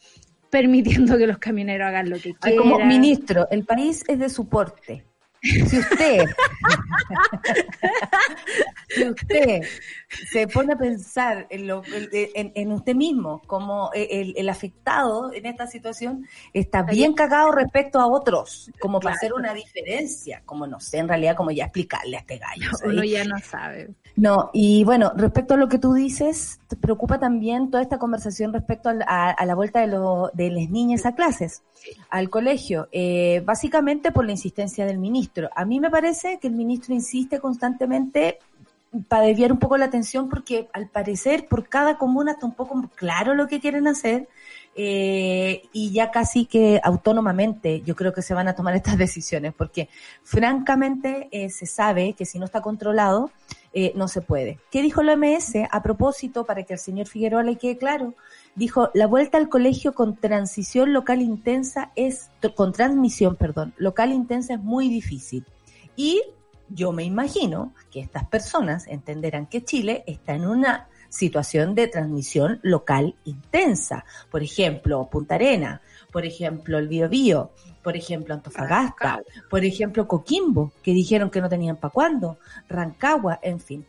permitiendo 0.51 1.19
que 1.19 1.27
los 1.27 1.39
camioneros 1.39 1.89
hagan 1.89 2.11
lo 2.11 2.17
que 2.17 2.35
quieran. 2.35 2.59
Como 2.59 2.85
ministro, 2.85 3.49
el 3.51 3.65
país 3.65 4.05
es 4.09 4.19
de 4.19 4.29
su 4.29 4.49
porte. 4.49 5.05
si 5.41 5.79
usted, 5.79 6.25
si 8.89 9.09
usted 9.09 9.63
se 10.33 10.49
pone 10.49 10.73
a 10.73 10.77
pensar 10.77 11.47
en, 11.49 11.69
lo, 11.69 11.83
en, 12.13 12.73
usted 12.73 12.97
mismo 12.97 13.41
como 13.47 13.91
el, 13.95 14.49
afectado 14.49 15.33
en 15.33 15.47
esta 15.47 15.69
situación, 15.69 16.27
está 16.53 16.83
bien 16.83 17.13
cagado 17.13 17.53
respecto 17.53 18.01
a 18.01 18.09
otros, 18.09 18.73
como 18.81 18.99
para 18.99 19.15
hacer 19.15 19.33
una 19.33 19.55
diferencia, 19.55 20.43
como 20.45 20.67
no 20.67 20.81
sé, 20.81 20.99
en 20.99 21.09
realidad, 21.09 21.37
como 21.37 21.53
ya 21.53 21.67
explicarle 21.67 22.17
a 22.17 22.21
este 22.21 22.39
gallo. 22.39 22.71
Uno 22.85 23.05
ya 23.05 23.25
no 23.25 23.39
sabe. 23.39 23.91
No, 24.17 24.51
y 24.53 24.83
bueno, 24.83 25.13
respecto 25.17 25.55
a 25.55 25.57
lo 25.57 25.69
que 25.69 25.79
tú 25.79 25.95
dices, 25.95 26.59
preocupa 26.77 27.19
también 27.19 27.71
toda 27.71 27.83
esta 27.83 27.99
conversación 27.99 28.53
respecto 28.53 28.91
a, 29.07 29.45
la 29.45 29.55
vuelta 29.55 29.81
de, 29.81 29.87
lo, 29.87 30.31
de 30.35 30.51
las 30.51 30.69
niñas 30.69 31.07
a 31.07 31.15
clases, 31.15 31.63
al 32.11 32.29
colegio, 32.31 32.89
eh, 32.93 33.43
básicamente 33.45 34.13
por 34.13 34.27
la 34.27 34.33
insistencia 34.33 34.85
del 34.85 34.99
ministro. 34.99 35.49
A 35.55 35.65
mí 35.65 35.81
me 35.81 35.91
parece 35.91 36.39
que 36.39 36.49
el 36.49 36.55
ministro 36.55 36.95
insiste 36.95 37.41
constantemente 37.41 38.39
para 39.09 39.27
desviar 39.27 39.53
un 39.53 39.59
poco 39.59 39.77
la 39.77 39.87
atención 39.87 40.29
porque 40.29 40.69
al 40.73 40.89
parecer 40.89 41.47
por 41.47 41.69
cada 41.69 41.99
comuna 41.99 42.33
está 42.33 42.47
un 42.47 42.55
poco 42.55 42.89
claro 42.95 43.35
lo 43.35 43.47
que 43.47 43.61
quieren 43.61 43.87
hacer 43.87 44.29
eh, 44.77 45.63
y 45.73 45.91
ya 45.91 46.11
casi 46.11 46.47
que 46.47 46.81
autónomamente 46.83 47.83
yo 47.83 47.95
creo 47.97 48.13
que 48.13 48.23
se 48.23 48.33
van 48.33 48.49
a 48.49 48.55
tomar 48.55 48.75
estas 48.75 48.97
decisiones 48.99 49.53
porque 49.53 49.89
francamente 50.23 51.29
eh, 51.33 51.51
se 51.51 51.67
sabe 51.67 52.15
que 52.15 52.25
si 52.25 52.39
no 52.39 52.47
está 52.47 52.63
controlado 52.63 53.31
eh, 53.73 53.93
no 53.95 54.09
se 54.09 54.21
puede. 54.21 54.59
¿Qué 54.71 54.83
dijo 54.83 55.03
la 55.03 55.15
OMS 55.15 55.55
a 55.71 55.83
propósito 55.83 56.45
para 56.45 56.63
que 56.63 56.75
al 56.75 56.79
señor 56.79 57.07
Figueroa 57.07 57.43
le 57.43 57.57
quede 57.57 57.77
claro? 57.77 58.15
Dijo, 58.55 58.91
la 58.95 59.07
vuelta 59.07 59.39
al 59.39 59.49
colegio 59.49 59.95
con 59.95 60.17
transición 60.17 60.93
local 60.93 61.21
intensa 61.21 61.93
es, 61.95 62.31
con 62.55 62.73
transmisión, 62.73 63.37
perdón, 63.37 63.75
local 63.77 64.13
intensa 64.13 64.55
es 64.55 64.61
muy 64.61 64.89
difícil. 64.89 65.45
Y 65.97 66.23
yo 66.69 66.93
me 66.93 67.05
imagino 67.05 67.73
que 67.91 68.01
estas 68.01 68.27
personas 68.27 68.87
entenderán 68.87 69.47
que 69.47 69.65
Chile 69.65 70.05
está 70.07 70.35
en 70.35 70.47
una 70.47 70.89
situación 71.09 71.75
de 71.75 71.89
transmisión 71.89 72.61
local 72.63 73.15
intensa. 73.25 74.05
Por 74.31 74.43
ejemplo, 74.43 75.09
Punta 75.11 75.37
Arena, 75.37 75.81
por 76.13 76.27
ejemplo, 76.27 76.79
el 76.79 76.89
Biobío, 76.89 77.53
por 77.89 77.97
ejemplo, 77.97 78.35
Antofagasta, 78.35 79.23
por 79.49 79.65
ejemplo, 79.65 80.07
Coquimbo, 80.07 80.73
que 80.83 80.93
dijeron 80.93 81.31
que 81.31 81.41
no 81.41 81.49
tenían 81.49 81.77
para 81.77 81.91
cuándo, 81.91 82.37
Rancagua, 82.69 83.39
en 83.41 83.61
fin. 83.61 83.87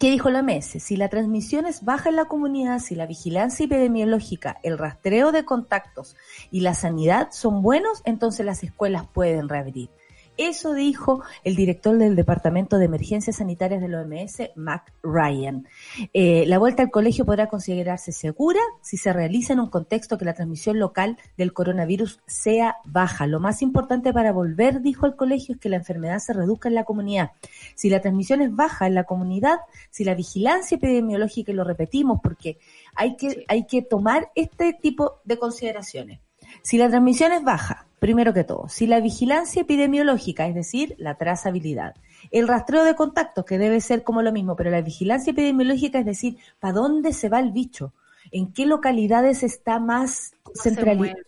¿Qué 0.00 0.10
dijo 0.10 0.30
la 0.30 0.42
MES? 0.42 0.82
Si 0.82 0.96
la 0.96 1.08
transmisión 1.08 1.64
es 1.64 1.84
baja 1.84 2.08
en 2.08 2.16
la 2.16 2.24
comunidad, 2.24 2.80
si 2.80 2.96
la 2.96 3.06
vigilancia 3.06 3.66
epidemiológica, 3.66 4.58
el 4.64 4.78
rastreo 4.78 5.30
de 5.30 5.44
contactos 5.44 6.16
y 6.50 6.62
la 6.62 6.74
sanidad 6.74 7.28
son 7.30 7.62
buenos, 7.62 8.02
entonces 8.04 8.44
las 8.44 8.64
escuelas 8.64 9.04
pueden 9.06 9.48
reabrir. 9.48 9.90
Eso 10.36 10.72
dijo 10.72 11.22
el 11.44 11.54
director 11.54 11.98
del 11.98 12.16
Departamento 12.16 12.78
de 12.78 12.86
Emergencias 12.86 13.36
Sanitarias 13.36 13.82
de 13.82 13.88
la 13.88 14.00
OMS, 14.00 14.50
Mac 14.56 14.92
Ryan. 15.02 15.66
Eh, 16.14 16.44
la 16.46 16.58
vuelta 16.58 16.82
al 16.82 16.90
colegio 16.90 17.26
podrá 17.26 17.48
considerarse 17.48 18.10
segura 18.12 18.60
si 18.80 18.96
se 18.96 19.12
realiza 19.12 19.52
en 19.52 19.60
un 19.60 19.68
contexto 19.68 20.16
que 20.16 20.24
la 20.24 20.32
transmisión 20.32 20.78
local 20.78 21.18
del 21.36 21.52
coronavirus 21.52 22.20
sea 22.26 22.76
baja. 22.84 23.26
Lo 23.26 23.38
más 23.38 23.60
importante 23.60 24.12
para 24.12 24.32
volver, 24.32 24.80
dijo 24.80 25.06
el 25.06 25.14
colegio, 25.14 25.54
es 25.54 25.60
que 25.60 25.68
la 25.68 25.76
enfermedad 25.76 26.18
se 26.20 26.32
reduzca 26.32 26.68
en 26.68 26.74
la 26.74 26.84
comunidad. 26.84 27.32
Si 27.74 27.90
la 27.90 28.00
transmisión 28.00 28.40
es 28.40 28.54
baja 28.54 28.86
en 28.86 28.94
la 28.94 29.04
comunidad, 29.04 29.58
si 29.90 30.04
la 30.04 30.14
vigilancia 30.14 30.76
epidemiológica, 30.76 31.52
y 31.52 31.54
lo 31.54 31.64
repetimos 31.64 32.20
porque 32.22 32.58
hay 32.94 33.16
que, 33.16 33.44
hay 33.48 33.66
que 33.66 33.82
tomar 33.82 34.30
este 34.34 34.72
tipo 34.72 35.20
de 35.24 35.38
consideraciones. 35.38 36.20
Si 36.62 36.78
la 36.78 36.88
transmisión 36.88 37.32
es 37.32 37.42
baja, 37.42 37.86
primero 37.98 38.32
que 38.32 38.44
todo, 38.44 38.68
si 38.68 38.86
la 38.86 39.00
vigilancia 39.00 39.62
epidemiológica, 39.62 40.46
es 40.46 40.54
decir, 40.54 40.94
la 40.98 41.16
trazabilidad, 41.16 41.94
el 42.30 42.48
rastreo 42.48 42.84
de 42.84 42.94
contactos, 42.94 43.44
que 43.44 43.58
debe 43.58 43.80
ser 43.80 44.02
como 44.02 44.22
lo 44.22 44.32
mismo, 44.32 44.56
pero 44.56 44.70
la 44.70 44.82
vigilancia 44.82 45.30
epidemiológica, 45.32 45.98
es 45.98 46.06
decir, 46.06 46.36
¿para 46.58 46.74
dónde 46.74 47.12
se 47.12 47.28
va 47.28 47.40
el 47.40 47.52
bicho? 47.52 47.92
¿En 48.32 48.52
qué 48.52 48.66
localidades 48.66 49.42
está 49.42 49.78
más 49.78 50.34
centralizado? 50.54 51.18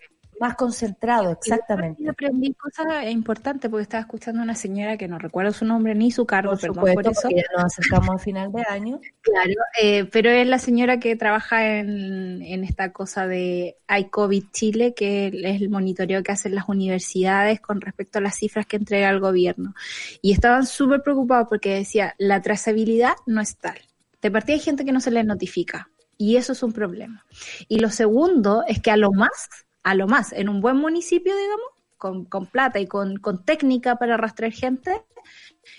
Más 0.43 0.57
concentrado, 0.57 1.31
exactamente. 1.31 2.03
Yo 2.03 2.11
aprendí 2.11 2.53
cosas 2.55 3.09
importantes 3.09 3.71
porque 3.71 3.85
estaba 3.85 4.01
escuchando 4.01 4.41
a 4.41 4.43
una 4.43 4.57
señora 4.57 4.97
que 4.97 5.07
no 5.07 5.17
recuerdo 5.17 5.53
su 5.53 5.65
nombre 5.65 5.95
ni 5.95 6.11
su 6.11 6.27
cargo, 6.27 6.51
por 6.51 6.61
perdón 6.61 6.95
por 6.95 7.07
eso. 7.07 7.29
Ya 7.31 7.45
nos 7.55 7.67
acercamos 7.67 8.11
al 8.11 8.19
final 8.19 8.51
de 8.51 8.65
año. 8.69 9.01
Claro, 9.23 9.55
eh, 9.81 10.05
pero 10.07 10.31
es 10.31 10.45
la 10.49 10.59
señora 10.59 10.99
que 10.99 11.15
trabaja 11.15 11.79
en, 11.79 12.43
en 12.43 12.65
esta 12.65 12.93
cosa 12.93 13.29
de 13.29 13.77
iCovid 13.89 14.47
Chile, 14.53 14.95
que 14.95 15.29
es 15.29 15.63
el 15.63 15.71
monitoreo 15.71 16.25
que 16.25 16.33
hacen 16.33 16.57
las 16.57 16.69
universidades 16.69 17.61
con 17.61 17.81
respecto 17.81 18.19
a 18.19 18.21
las 18.21 18.35
cifras 18.35 18.67
que 18.67 18.79
entrega 18.79 19.11
el 19.11 19.21
gobierno. 19.21 19.77
Y 20.23 20.33
estaban 20.33 20.67
súper 20.67 21.05
preocupados 21.05 21.47
porque 21.49 21.77
decía, 21.77 22.17
la 22.19 22.43
trazabilidad 22.43 23.15
no 23.27 23.41
es 23.41 23.57
tal. 23.59 23.79
De 24.21 24.33
partida 24.33 24.55
hay 24.55 24.61
gente 24.61 24.85
que 24.85 24.91
no 24.91 24.99
se 24.99 25.13
le 25.13 25.23
notifica. 25.23 25.89
Y 26.19 26.35
eso 26.35 26.53
es 26.53 26.65
un 26.65 26.73
problema. 26.73 27.25
Y 27.69 27.79
lo 27.79 27.91
segundo 27.91 28.65
es 28.67 28.83
que 28.83 28.91
a 28.91 28.97
lo 28.97 29.13
más 29.13 29.49
a 29.83 29.95
lo 29.95 30.07
más 30.07 30.33
en 30.33 30.49
un 30.49 30.61
buen 30.61 30.77
municipio, 30.77 31.35
digamos, 31.37 31.67
con, 31.97 32.25
con 32.25 32.47
plata 32.47 32.81
y 32.81 32.87
con, 32.87 33.17
con 33.17 33.45
técnica 33.45 33.97
para 33.97 34.15
arrastrar 34.15 34.53
gente, 34.53 35.03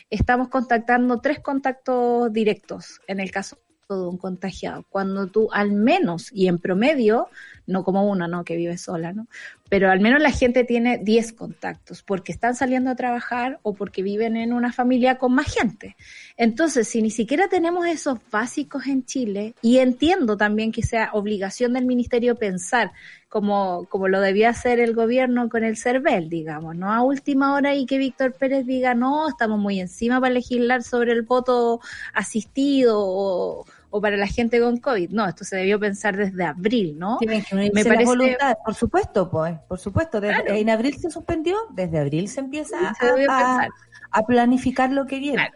estamos 0.09 0.47
contactando 0.47 1.19
tres 1.19 1.39
contactos 1.39 2.31
directos 2.31 3.01
en 3.07 3.19
el 3.19 3.31
caso 3.31 3.57
de 3.89 4.07
un 4.07 4.17
contagiado. 4.17 4.85
Cuando 4.89 5.27
tú 5.27 5.49
al 5.51 5.71
menos 5.71 6.31
y 6.31 6.47
en 6.47 6.59
promedio, 6.59 7.27
no 7.65 7.83
como 7.83 8.09
uno, 8.09 8.27
¿no? 8.27 8.43
Que 8.43 8.55
vive 8.55 8.77
sola, 8.77 9.13
¿no? 9.13 9.27
Pero 9.69 9.89
al 9.89 9.99
menos 9.99 10.21
la 10.21 10.31
gente 10.31 10.63
tiene 10.63 10.99
10 10.99 11.33
contactos 11.33 12.03
porque 12.03 12.31
están 12.31 12.55
saliendo 12.55 12.91
a 12.91 12.95
trabajar 12.95 13.59
o 13.63 13.73
porque 13.73 14.03
viven 14.03 14.37
en 14.37 14.53
una 14.53 14.71
familia 14.71 15.17
con 15.17 15.33
más 15.33 15.53
gente. 15.53 15.95
Entonces, 16.37 16.87
si 16.87 17.01
ni 17.01 17.09
siquiera 17.09 17.47
tenemos 17.47 17.87
esos 17.87 18.19
básicos 18.31 18.87
en 18.87 19.05
Chile, 19.05 19.55
y 19.61 19.79
entiendo 19.79 20.37
también 20.37 20.71
que 20.71 20.83
sea 20.83 21.09
obligación 21.13 21.73
del 21.73 21.85
ministerio 21.85 22.35
pensar 22.35 22.91
como, 23.29 23.87
como 23.89 24.07
lo 24.09 24.21
debía 24.21 24.49
hacer 24.49 24.79
el 24.79 24.93
gobierno 24.93 25.49
con 25.49 25.63
el 25.63 25.75
CERVEL, 25.75 26.29
digamos, 26.29 26.75
no 26.75 26.93
a 26.93 27.01
última 27.01 27.55
hora 27.55 27.73
y 27.73 27.87
que 27.87 27.97
Víctor 27.97 28.33
Pérez 28.33 28.67
diga, 28.67 28.93
no, 28.93 29.27
estamos 29.27 29.59
muy 29.59 29.79
encima 29.79 30.21
para 30.21 30.35
legislar 30.35 30.83
sobre 30.83 31.13
el 31.13 31.23
voto 31.23 31.79
asistido 32.13 32.99
o, 32.99 33.65
o 33.95 34.01
para 34.01 34.17
la 34.17 34.25
gente 34.25 34.59
con 34.59 34.77
COVID. 34.77 35.11
No, 35.11 35.27
esto 35.27 35.43
se 35.43 35.55
debió 35.55 35.79
pensar 35.79 36.17
desde 36.17 36.43
abril, 36.43 36.97
¿no? 36.97 37.17
Tienen 37.19 37.43
que 37.43 37.55
Me 37.55 37.85
parece... 37.85 38.05
voluntad, 38.05 38.57
por 38.65 38.73
supuesto, 38.73 39.29
pues, 39.29 39.55
por 39.69 39.77
supuesto. 39.77 40.19
En 40.23 40.69
abril 40.71 40.97
se 40.97 41.11
suspendió, 41.11 41.55
desde 41.69 41.99
abril 41.99 42.27
se 42.27 42.39
empieza 42.39 42.75
a, 42.79 43.67
a, 44.09 44.25
planificar 44.25 44.91
lo 44.91 45.05
que 45.05 45.19
viene. 45.19 45.47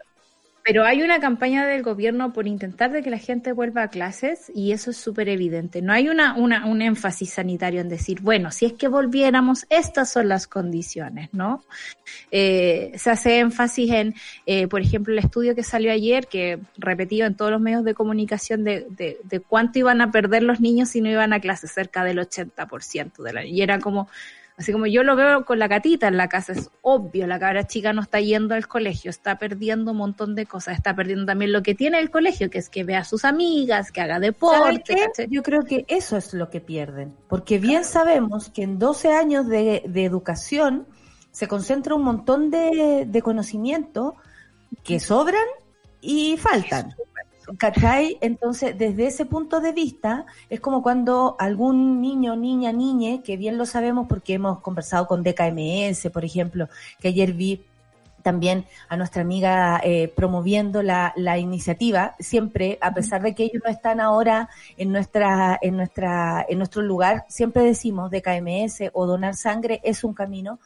Pero 0.68 0.84
hay 0.84 1.00
una 1.00 1.18
campaña 1.18 1.66
del 1.66 1.82
gobierno 1.82 2.34
por 2.34 2.46
intentar 2.46 2.92
de 2.92 3.02
que 3.02 3.08
la 3.08 3.16
gente 3.16 3.52
vuelva 3.52 3.84
a 3.84 3.88
clases 3.88 4.52
y 4.54 4.72
eso 4.72 4.90
es 4.90 4.98
súper 4.98 5.30
evidente. 5.30 5.80
No 5.80 5.94
hay 5.94 6.10
una, 6.10 6.34
una, 6.34 6.66
un 6.66 6.82
énfasis 6.82 7.30
sanitario 7.32 7.80
en 7.80 7.88
decir, 7.88 8.20
bueno, 8.20 8.50
si 8.50 8.66
es 8.66 8.74
que 8.74 8.86
volviéramos, 8.86 9.64
estas 9.70 10.12
son 10.12 10.28
las 10.28 10.46
condiciones, 10.46 11.30
¿no? 11.32 11.64
Eh, 12.30 12.92
se 12.96 13.10
hace 13.10 13.38
énfasis 13.38 13.90
en, 13.92 14.14
eh, 14.44 14.68
por 14.68 14.82
ejemplo, 14.82 15.14
el 15.14 15.20
estudio 15.20 15.54
que 15.54 15.62
salió 15.62 15.90
ayer, 15.90 16.26
que 16.26 16.58
repetido 16.76 17.26
en 17.26 17.34
todos 17.34 17.50
los 17.50 17.62
medios 17.62 17.82
de 17.82 17.94
comunicación, 17.94 18.62
de, 18.62 18.86
de, 18.90 19.16
de 19.24 19.40
cuánto 19.40 19.78
iban 19.78 20.02
a 20.02 20.10
perder 20.10 20.42
los 20.42 20.60
niños 20.60 20.90
si 20.90 21.00
no 21.00 21.08
iban 21.08 21.32
a 21.32 21.40
clases, 21.40 21.72
cerca 21.72 22.04
del 22.04 22.18
80% 22.18 23.22
de 23.22 23.32
la, 23.32 23.42
y 23.42 23.62
era 23.62 23.78
como, 23.78 24.10
Así 24.58 24.72
como 24.72 24.86
yo 24.86 25.04
lo 25.04 25.14
veo 25.14 25.44
con 25.44 25.60
la 25.60 25.68
gatita 25.68 26.08
en 26.08 26.16
la 26.16 26.28
casa, 26.28 26.52
es 26.52 26.68
obvio, 26.82 27.28
la 27.28 27.38
cabra 27.38 27.68
chica 27.68 27.92
no 27.92 28.02
está 28.02 28.20
yendo 28.20 28.56
al 28.56 28.66
colegio, 28.66 29.08
está 29.08 29.38
perdiendo 29.38 29.92
un 29.92 29.98
montón 29.98 30.34
de 30.34 30.46
cosas, 30.46 30.74
está 30.74 30.96
perdiendo 30.96 31.26
también 31.26 31.52
lo 31.52 31.62
que 31.62 31.76
tiene 31.76 32.00
el 32.00 32.10
colegio, 32.10 32.50
que 32.50 32.58
es 32.58 32.68
que 32.68 32.82
vea 32.82 33.00
a 33.00 33.04
sus 33.04 33.24
amigas, 33.24 33.92
que 33.92 34.00
haga 34.00 34.18
deporte. 34.18 34.96
Yo 35.30 35.44
creo 35.44 35.62
que 35.62 35.84
eso 35.86 36.16
es 36.16 36.34
lo 36.34 36.50
que 36.50 36.60
pierden, 36.60 37.14
porque 37.28 37.60
bien 37.60 37.84
sabemos 37.84 38.50
que 38.50 38.64
en 38.64 38.80
12 38.80 39.12
años 39.12 39.46
de, 39.46 39.84
educación 39.94 40.88
se 41.30 41.46
concentra 41.46 41.94
un 41.94 42.02
montón 42.02 42.50
de, 42.50 43.04
de 43.06 43.22
conocimiento 43.22 44.16
que 44.82 44.98
sobran 44.98 45.46
y 46.00 46.36
faltan. 46.36 46.94
¿Cachai? 47.56 48.18
Entonces, 48.20 48.76
desde 48.76 49.06
ese 49.06 49.24
punto 49.24 49.60
de 49.60 49.72
vista, 49.72 50.26
es 50.50 50.60
como 50.60 50.82
cuando 50.82 51.36
algún 51.38 52.02
niño, 52.02 52.36
niña, 52.36 52.72
niñe, 52.72 53.22
que 53.24 53.36
bien 53.36 53.56
lo 53.56 53.64
sabemos 53.64 54.06
porque 54.08 54.34
hemos 54.34 54.60
conversado 54.60 55.06
con 55.06 55.22
DKMS, 55.22 56.10
por 56.12 56.24
ejemplo, 56.24 56.68
que 57.00 57.08
ayer 57.08 57.32
vi 57.32 57.64
también 58.22 58.66
a 58.88 58.96
nuestra 58.96 59.22
amiga 59.22 59.80
eh, 59.82 60.08
promoviendo 60.08 60.82
la, 60.82 61.14
la, 61.16 61.38
iniciativa, 61.38 62.14
siempre, 62.18 62.76
a 62.82 62.92
pesar 62.92 63.22
de 63.22 63.34
que 63.34 63.44
ellos 63.44 63.62
no 63.64 63.70
están 63.70 64.00
ahora 64.00 64.50
en 64.76 64.92
nuestra, 64.92 65.58
en 65.62 65.76
nuestra, 65.76 66.44
en 66.46 66.58
nuestro 66.58 66.82
lugar, 66.82 67.24
siempre 67.28 67.62
decimos 67.62 68.10
de 68.10 68.20
KMS 68.20 68.90
o 68.92 69.06
donar 69.06 69.34
sangre 69.34 69.80
es 69.84 70.04
un 70.04 70.12
camino. 70.12 70.58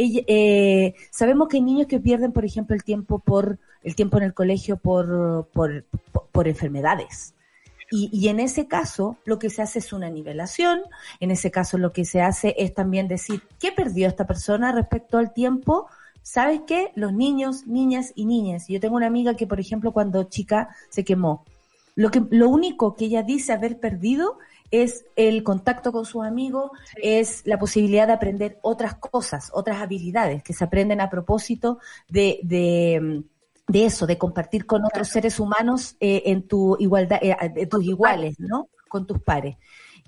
Eh, 0.00 0.94
sabemos 1.10 1.48
que 1.48 1.56
hay 1.56 1.62
niños 1.62 1.88
que 1.88 1.98
pierden, 1.98 2.32
por 2.32 2.44
ejemplo, 2.44 2.76
el 2.76 2.84
tiempo 2.84 3.18
por 3.18 3.58
el 3.82 3.96
tiempo 3.96 4.18
en 4.18 4.24
el 4.24 4.34
colegio 4.34 4.76
por, 4.76 5.48
por, 5.52 6.48
enfermedades. 6.48 7.34
Y, 7.90 8.10
y, 8.12 8.28
en 8.28 8.38
ese 8.38 8.68
caso, 8.68 9.16
lo 9.24 9.38
que 9.38 9.50
se 9.50 9.62
hace 9.62 9.78
es 9.78 9.92
una 9.92 10.10
nivelación. 10.10 10.82
En 11.20 11.30
ese 11.30 11.50
caso, 11.50 11.78
lo 11.78 11.92
que 11.92 12.04
se 12.04 12.20
hace 12.20 12.54
es 12.58 12.74
también 12.74 13.08
decir, 13.08 13.42
¿qué 13.58 13.72
perdió 13.72 14.06
esta 14.06 14.26
persona 14.26 14.72
respecto 14.72 15.18
al 15.18 15.32
tiempo? 15.32 15.88
¿Sabes 16.22 16.60
qué? 16.66 16.92
Los 16.94 17.12
niños, 17.12 17.66
niñas 17.66 18.12
y 18.14 18.26
niñas. 18.26 18.68
Yo 18.68 18.78
tengo 18.80 18.96
una 18.96 19.06
amiga 19.06 19.34
que, 19.34 19.46
por 19.46 19.58
ejemplo, 19.58 19.92
cuando 19.92 20.24
chica 20.24 20.68
se 20.90 21.02
quemó. 21.02 21.44
Lo, 21.94 22.10
que, 22.10 22.22
lo 22.30 22.48
único 22.48 22.94
que 22.94 23.06
ella 23.06 23.22
dice 23.22 23.52
haber 23.52 23.80
perdido 23.80 24.38
es 24.70 25.06
el 25.16 25.42
contacto 25.42 25.92
con 25.92 26.04
sus 26.04 26.24
amigos, 26.24 26.70
es 27.02 27.42
la 27.46 27.58
posibilidad 27.58 28.06
de 28.06 28.12
aprender 28.12 28.58
otras 28.62 28.94
cosas, 28.94 29.50
otras 29.54 29.80
habilidades 29.80 30.42
que 30.42 30.52
se 30.52 30.64
aprenden 30.64 31.00
a 31.00 31.10
propósito 31.10 31.78
de, 32.08 32.40
de, 32.42 33.24
de 33.66 33.84
eso, 33.84 34.06
de 34.06 34.18
compartir 34.18 34.66
con 34.66 34.84
otros 34.84 35.08
seres 35.08 35.40
humanos 35.40 35.96
eh, 36.00 36.22
en 36.26 36.46
tu 36.46 36.76
igualdad, 36.78 37.18
eh, 37.22 37.36
de 37.54 37.66
tus 37.66 37.84
iguales, 37.84 38.38
¿no? 38.38 38.68
Con 38.88 39.06
tus 39.06 39.20
pares. 39.20 39.56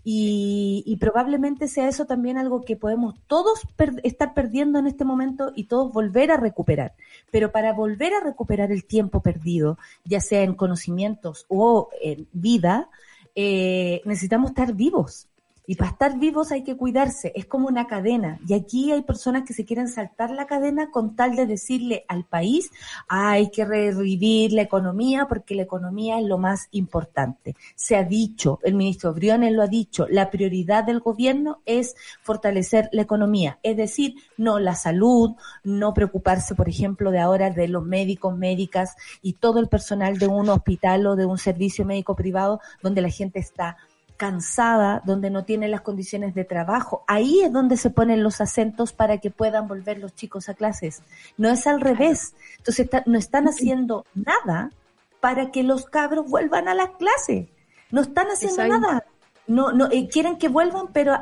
Y, 0.02 0.82
y, 0.86 0.96
probablemente 0.96 1.68
sea 1.68 1.86
eso 1.86 2.06
también 2.06 2.38
algo 2.38 2.62
que 2.62 2.74
podemos 2.74 3.16
todos 3.26 3.60
estar 4.02 4.32
perdiendo 4.32 4.78
en 4.78 4.86
este 4.86 5.04
momento 5.04 5.52
y 5.54 5.64
todos 5.64 5.92
volver 5.92 6.30
a 6.30 6.38
recuperar. 6.38 6.94
Pero 7.30 7.52
para 7.52 7.74
volver 7.74 8.14
a 8.14 8.20
recuperar 8.20 8.72
el 8.72 8.86
tiempo 8.86 9.20
perdido, 9.20 9.76
ya 10.06 10.22
sea 10.22 10.40
en 10.40 10.54
conocimientos 10.54 11.44
o 11.48 11.90
en 12.00 12.28
vida, 12.32 12.88
eh, 13.34 14.02
necesitamos 14.04 14.50
estar 14.50 14.74
vivos. 14.74 15.29
Y 15.70 15.76
para 15.76 15.92
estar 15.92 16.18
vivos 16.18 16.50
hay 16.50 16.64
que 16.64 16.76
cuidarse, 16.76 17.30
es 17.36 17.46
como 17.46 17.68
una 17.68 17.86
cadena. 17.86 18.40
Y 18.44 18.54
aquí 18.54 18.90
hay 18.90 19.02
personas 19.02 19.44
que 19.46 19.52
se 19.52 19.64
quieren 19.64 19.86
saltar 19.86 20.32
la 20.32 20.48
cadena 20.48 20.90
con 20.90 21.14
tal 21.14 21.36
de 21.36 21.46
decirle 21.46 22.04
al 22.08 22.24
país, 22.24 22.72
hay 23.06 23.52
que 23.52 23.64
revivir 23.64 24.52
la 24.52 24.62
economía 24.62 25.28
porque 25.28 25.54
la 25.54 25.62
economía 25.62 26.18
es 26.18 26.26
lo 26.26 26.38
más 26.38 26.66
importante. 26.72 27.54
Se 27.76 27.94
ha 27.94 28.02
dicho, 28.02 28.58
el 28.64 28.74
ministro 28.74 29.14
Briones 29.14 29.52
lo 29.52 29.62
ha 29.62 29.68
dicho, 29.68 30.08
la 30.10 30.28
prioridad 30.28 30.82
del 30.82 30.98
gobierno 30.98 31.60
es 31.66 31.94
fortalecer 32.20 32.88
la 32.90 33.02
economía. 33.02 33.60
Es 33.62 33.76
decir, 33.76 34.16
no 34.36 34.58
la 34.58 34.74
salud, 34.74 35.36
no 35.62 35.94
preocuparse, 35.94 36.56
por 36.56 36.68
ejemplo, 36.68 37.12
de 37.12 37.20
ahora 37.20 37.50
de 37.50 37.68
los 37.68 37.84
médicos, 37.84 38.36
médicas 38.36 38.96
y 39.22 39.34
todo 39.34 39.60
el 39.60 39.68
personal 39.68 40.18
de 40.18 40.26
un 40.26 40.48
hospital 40.48 41.06
o 41.06 41.14
de 41.14 41.26
un 41.26 41.38
servicio 41.38 41.84
médico 41.84 42.16
privado 42.16 42.58
donde 42.82 43.02
la 43.02 43.10
gente 43.10 43.38
está 43.38 43.76
cansada, 44.20 45.00
donde 45.06 45.30
no 45.30 45.46
tiene 45.46 45.66
las 45.66 45.80
condiciones 45.80 46.34
de 46.34 46.44
trabajo. 46.44 47.04
Ahí 47.06 47.40
es 47.40 47.50
donde 47.50 47.78
se 47.78 47.88
ponen 47.88 48.22
los 48.22 48.42
acentos 48.42 48.92
para 48.92 49.16
que 49.16 49.30
puedan 49.30 49.66
volver 49.66 49.96
los 49.96 50.14
chicos 50.14 50.50
a 50.50 50.54
clases. 50.54 51.02
No 51.38 51.48
es 51.48 51.66
al 51.66 51.80
revés. 51.80 52.34
Entonces 52.58 52.86
no 53.06 53.18
están 53.18 53.48
haciendo 53.48 54.04
nada 54.14 54.72
para 55.20 55.50
que 55.50 55.62
los 55.62 55.86
cabros 55.86 56.28
vuelvan 56.28 56.68
a 56.68 56.74
las 56.74 56.90
clases. 56.90 57.48
No 57.90 58.02
están 58.02 58.26
haciendo 58.26 58.68
nada 58.68 59.04
no, 59.50 59.72
no 59.72 59.88
eh, 59.90 60.08
quieren 60.08 60.38
que 60.38 60.48
vuelvan, 60.48 60.92
pero 60.92 61.14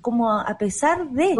como 0.00 0.32
a 0.32 0.56
pesar 0.58 1.08
de. 1.10 1.36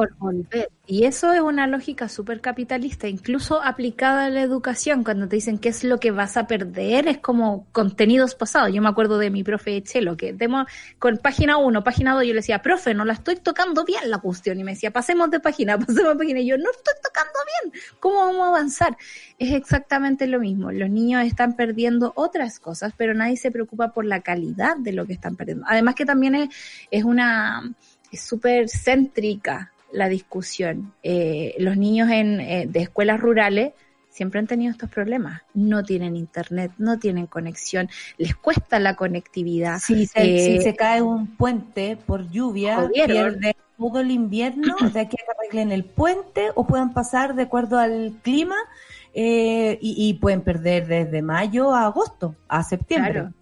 Y 0.87 1.07
eso 1.07 1.33
es 1.33 1.41
una 1.41 1.67
lógica 1.67 2.11
súper 2.11 2.43
capitalista, 2.43 3.09
incluso 3.09 3.63
aplicada 3.63 4.27
a 4.27 4.29
la 4.29 4.43
educación, 4.43 5.03
cuando 5.03 5.27
te 5.27 5.37
dicen 5.37 5.57
qué 5.57 5.71
es 5.71 5.83
lo 5.83 5.99
que 5.99 6.11
vas 6.11 6.37
a 6.37 6.47
perder, 6.47 7.09
es 7.09 7.19
como 7.19 7.67
contenidos 7.73 8.35
pasados. 8.35 8.71
Yo 8.71 8.83
me 8.83 8.91
acuerdo 8.91 9.17
de 9.17 9.31
mi 9.31 9.43
profe 9.43 9.83
Chelo, 9.83 10.19
que 10.19 10.35
demos, 10.35 10.67
con 10.99 11.17
página 11.17 11.57
1, 11.57 11.83
página 11.83 12.13
2, 12.13 12.25
yo 12.25 12.35
le 12.35 12.41
decía, 12.41 12.61
profe, 12.61 12.93
no 12.93 13.07
la 13.07 13.15
estoy 13.15 13.37
tocando 13.37 13.87
bien 13.87 14.11
la 14.11 14.19
cuestión, 14.19 14.61
y 14.61 14.65
me 14.65 14.73
decía, 14.73 14.91
pasemos 14.91 15.31
de 15.31 15.41
página, 15.41 15.79
pasemos 15.79 16.13
de 16.13 16.17
página, 16.17 16.41
y 16.41 16.49
yo, 16.49 16.59
no 16.59 16.71
estoy 16.71 16.95
tocando 17.03 17.39
bien, 17.63 17.83
¿cómo 17.99 18.17
vamos 18.17 18.43
a 18.43 18.49
avanzar? 18.49 18.95
Es 19.39 19.55
exactamente 19.55 20.27
lo 20.27 20.39
mismo, 20.39 20.71
los 20.71 20.91
niños 20.91 21.25
están 21.25 21.57
perdiendo 21.57 22.13
otras 22.15 22.59
cosas, 22.59 22.93
pero 22.95 23.15
nadie 23.15 23.39
se 23.39 23.51
preocupa 23.51 23.95
por 23.95 24.05
la 24.05 24.21
calidad 24.21 24.77
de 24.77 24.93
lo 24.93 25.07
que 25.07 25.15
están 25.15 25.35
perdiendo. 25.35 25.65
Además 25.67 25.95
que 25.95 26.05
también 26.05 26.35
es, 26.35 26.51
es 26.91 27.05
una, 27.05 27.75
es 28.13 28.21
súper 28.21 28.69
céntrica 28.69 29.71
la 29.95 30.09
discusión. 30.09 30.93
Eh, 31.03 31.55
los 31.59 31.77
niños 31.77 32.11
en, 32.11 32.41
eh, 32.41 32.67
de 32.69 32.81
escuelas 32.81 33.21
rurales 33.21 33.73
siempre 34.11 34.41
han 34.41 34.47
tenido 34.47 34.73
estos 34.73 34.91
problemas. 34.91 35.43
No 35.55 35.83
tienen 35.83 36.17
internet, 36.17 36.73
no 36.79 36.99
tienen 36.99 37.27
conexión, 37.27 37.89
les 38.19 38.35
cuesta 38.35 38.79
la 38.79 38.97
conectividad. 38.97 39.79
Si 39.79 40.07
se, 40.07 40.69
eh, 40.69 40.77
cae 40.77 41.01
un 41.03 41.37
puente 41.37 41.97
por 41.97 42.31
lluvia, 42.31 42.89
pierden 42.93 43.55
todo 43.79 44.01
el 44.01 44.11
invierno, 44.11 44.77
de 44.93 45.09
que 45.09 45.17
arreglen 45.37 45.73
el 45.73 45.85
puente 45.85 46.51
o 46.55 46.67
puedan 46.67 46.93
pasar 46.93 47.35
de 47.35 47.43
acuerdo 47.43 47.79
al 47.79 48.19
clima 48.23 48.57
y, 49.15 49.79
y, 49.81 50.15
pueden 50.15 50.43
perder 50.43 50.87
desde 50.89 51.23
mayo 51.23 51.73
a 51.73 51.87
agosto, 51.87 52.35
a 52.49 52.65
septiembre. 52.65 53.13
Claro. 53.13 53.33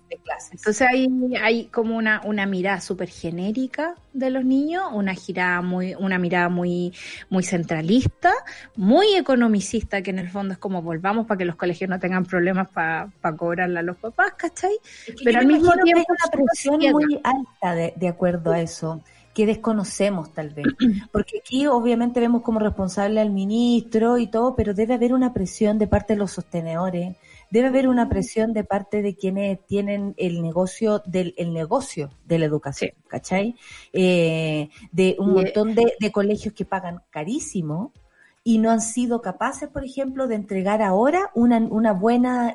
Entonces 0.51 0.87
hay, 0.89 1.09
hay 1.41 1.67
como 1.67 1.97
una, 1.97 2.21
una 2.25 2.47
mirada 2.47 2.81
súper 2.81 3.09
genérica 3.09 3.95
de 4.13 4.31
los 4.31 4.45
niños, 4.45 4.85
una 4.93 5.15
girada 5.15 5.63
muy, 5.63 5.95
una 5.95 6.19
mirada 6.19 6.49
muy, 6.49 6.93
muy 7.31 7.43
centralista, 7.43 8.33
muy 8.77 9.15
economicista, 9.15 10.03
que 10.03 10.11
en 10.11 10.19
el 10.19 10.31
fondo 10.31 10.53
es 10.53 10.59
como 10.59 10.83
volvamos 10.83 11.27
para 11.27 11.39
que 11.39 11.45
los 11.45 11.57
colegios 11.57 11.89
no 11.89 11.99
tengan 11.99 12.25
problemas 12.25 12.69
para 12.71 13.11
cobrarle 13.37 13.79
a 13.79 13.83
los 13.83 13.97
papás, 13.97 14.35
¿cachai? 14.37 14.77
Pero 15.25 15.41
al 15.41 15.47
mismo 15.47 15.73
tiempo 15.83 16.05
una 16.09 16.45
presión 16.45 16.81
muy 16.93 17.21
alta 17.23 17.75
de, 17.75 17.95
de 17.97 18.09
acuerdo 18.09 18.53
a 18.53 18.61
eso 18.61 19.03
que 19.35 19.47
desconocemos 19.47 20.33
tal 20.33 20.51
vez. 20.51 20.67
Porque 21.13 21.39
aquí 21.39 21.67
obviamente 21.67 22.21
vemos 22.21 22.43
como 22.43 22.59
responsable 22.59 23.21
al 23.21 23.31
ministro 23.31 24.19
y 24.19 24.27
todo, 24.27 24.55
pero 24.55 24.75
debe 24.75 24.95
haber 24.95 25.15
una 25.15 25.33
presión 25.33 25.79
de 25.79 25.87
parte 25.87 26.15
de 26.15 26.19
los 26.19 26.33
sostenedores, 26.33 27.17
debe 27.53 27.69
haber 27.69 27.87
una 27.87 28.09
presión 28.09 28.55
de 28.55 28.65
parte 28.65 29.03
de 29.03 29.15
quienes 29.15 29.65
tienen 29.67 30.15
el 30.17 30.41
negocio 30.41 31.03
del 31.05 31.35
el 31.37 31.53
negocio 31.53 32.09
de 32.25 32.39
la 32.39 32.47
educación, 32.47 32.93
¿cachai? 33.07 33.57
Eh, 33.93 34.71
de 34.91 35.17
un 35.19 35.35
montón 35.35 35.75
de, 35.75 35.93
de, 36.01 36.11
colegios 36.11 36.55
que 36.55 36.65
pagan 36.65 37.03
carísimo 37.11 37.93
y 38.45 38.59
no 38.59 38.71
han 38.71 38.81
sido 38.81 39.23
capaces, 39.23 39.69
por 39.69 39.85
ejemplo, 39.85 40.27
de 40.27 40.35
entregar 40.35 40.83
ahora 40.83 41.31
una, 41.35 41.59
una 41.59 41.93
buena 41.93 42.55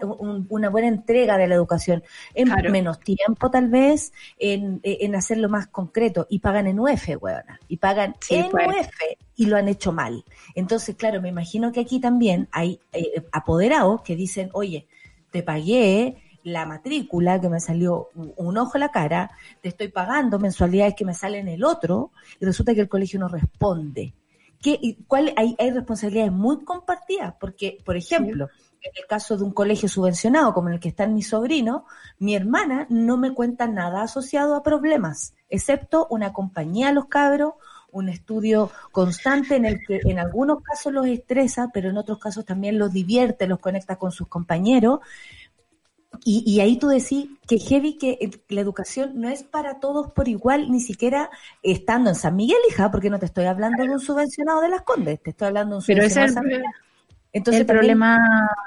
una 0.50 0.70
buena 0.70 0.88
entrega 0.88 1.38
de 1.38 1.48
la 1.48 1.56
educación 1.56 2.04
en 2.34 2.50
menos 2.72 3.00
tiempo 3.00 3.50
tal 3.50 3.70
vez, 3.70 4.12
en, 4.38 4.82
en 4.84 5.16
hacerlo 5.16 5.48
más 5.48 5.68
concreto 5.68 6.28
y 6.30 6.40
pagan 6.40 6.68
en 6.68 6.80
UF, 6.80 7.08
huevona, 7.22 7.60
y 7.68 7.78
pagan 7.78 8.16
en 8.30 8.50
pues. 8.50 8.68
UF 8.68 8.90
y 9.36 9.46
lo 9.46 9.56
han 9.56 9.70
hecho 9.70 9.94
mal. 9.94 10.26
Entonces, 10.56 10.96
claro, 10.96 11.22
me 11.22 11.30
imagino 11.30 11.72
que 11.72 11.80
aquí 11.80 12.00
también 12.00 12.50
hay 12.52 12.80
eh, 12.92 13.24
apoderados 13.32 14.02
que 14.02 14.16
dicen, 14.16 14.50
oye, 14.54 14.88
te 15.32 15.44
pagué 15.44 16.18
la 16.44 16.66
matrícula 16.66 17.42
que 17.42 17.50
me 17.50 17.60
salió 17.60 18.10
un 18.16 18.58
ojo 18.58 18.72
en 18.76 18.80
la 18.80 18.90
cara, 18.90 19.32
te 19.62 19.70
estoy 19.70 19.90
pagando 19.90 20.40
mensualidades 20.40 20.96
que 20.96 21.04
me 21.04 21.14
salen 21.14 21.48
el 21.50 21.64
otro, 21.64 22.12
y 22.40 22.46
resulta 22.46 22.74
que 22.74 22.82
el 22.82 22.90
colegio 22.90 23.20
no 23.20 23.28
responde. 23.28 24.14
¿Qué, 24.62 24.98
cuál, 25.08 25.34
hay, 25.38 25.56
hay 25.60 25.72
responsabilidades 25.72 26.32
muy 26.32 26.64
compartidas, 26.64 27.36
porque, 27.40 27.78
por 27.86 27.96
ejemplo, 27.96 28.50
en 28.82 28.92
el 28.96 29.08
caso 29.08 29.38
de 29.38 29.44
un 29.44 29.52
colegio 29.52 29.90
subvencionado 29.90 30.54
como 30.54 30.70
el 30.70 30.80
que 30.80 30.90
está 30.90 31.04
en 31.04 31.14
mi 31.14 31.22
sobrino, 31.22 31.86
mi 32.20 32.36
hermana 32.36 32.88
no 32.90 33.18
me 33.18 33.34
cuenta 33.34 33.68
nada 33.68 34.02
asociado 34.02 34.56
a 34.56 34.64
problemas, 34.64 35.34
excepto 35.50 36.08
una 36.10 36.34
compañía 36.34 36.90
a 36.90 36.94
los 36.94 37.06
cabros, 37.06 37.54
un 37.92 38.10
estudio 38.10 38.70
constante 38.92 39.56
en 39.56 39.66
el 39.66 39.80
que 39.86 40.02
en 40.04 40.20
algunos 40.20 40.62
casos 40.62 40.94
los 40.94 41.08
estresa, 41.08 41.70
pero 41.74 41.90
en 41.90 41.98
otros 41.98 42.20
casos 42.20 42.46
también 42.46 42.78
los 42.78 42.92
divierte, 42.92 43.48
los 43.48 43.60
conecta 43.60 43.96
con 43.96 44.12
sus 44.12 44.28
compañeros. 44.28 45.00
Y, 46.24 46.60
ahí 46.62 46.78
tú 46.78 46.88
decís 46.88 47.30
que 47.48 47.60
heavy 47.60 47.98
que 47.98 48.32
la 48.50 48.62
educación 48.62 49.20
no 49.22 49.30
es 49.30 49.44
para 49.44 49.80
todos 49.80 50.12
por 50.12 50.28
igual, 50.28 50.72
ni 50.72 50.80
siquiera 50.80 51.30
estando 51.64 52.10
en 52.10 52.16
San 52.16 52.36
Miguel, 52.36 52.58
hija, 52.70 52.90
porque 52.92 53.10
no 53.10 53.20
te 53.20 53.26
estoy 53.26 53.46
hablando 53.46 53.84
de 53.84 53.92
un 53.92 54.00
subvencionado 54.00 54.62
de 54.62 54.70
las 54.70 54.82
Condes, 54.82 55.22
te 55.22 55.30
estoy 55.30 55.50
hablando 55.50 55.76
de 55.76 55.78
un 55.78 55.82
subvencionado 55.84 56.42
Pero 56.42 56.56
es 56.56 56.62
el, 56.62 56.64
Entonces, 57.34 57.62
el 57.62 57.68
problema 57.68 58.20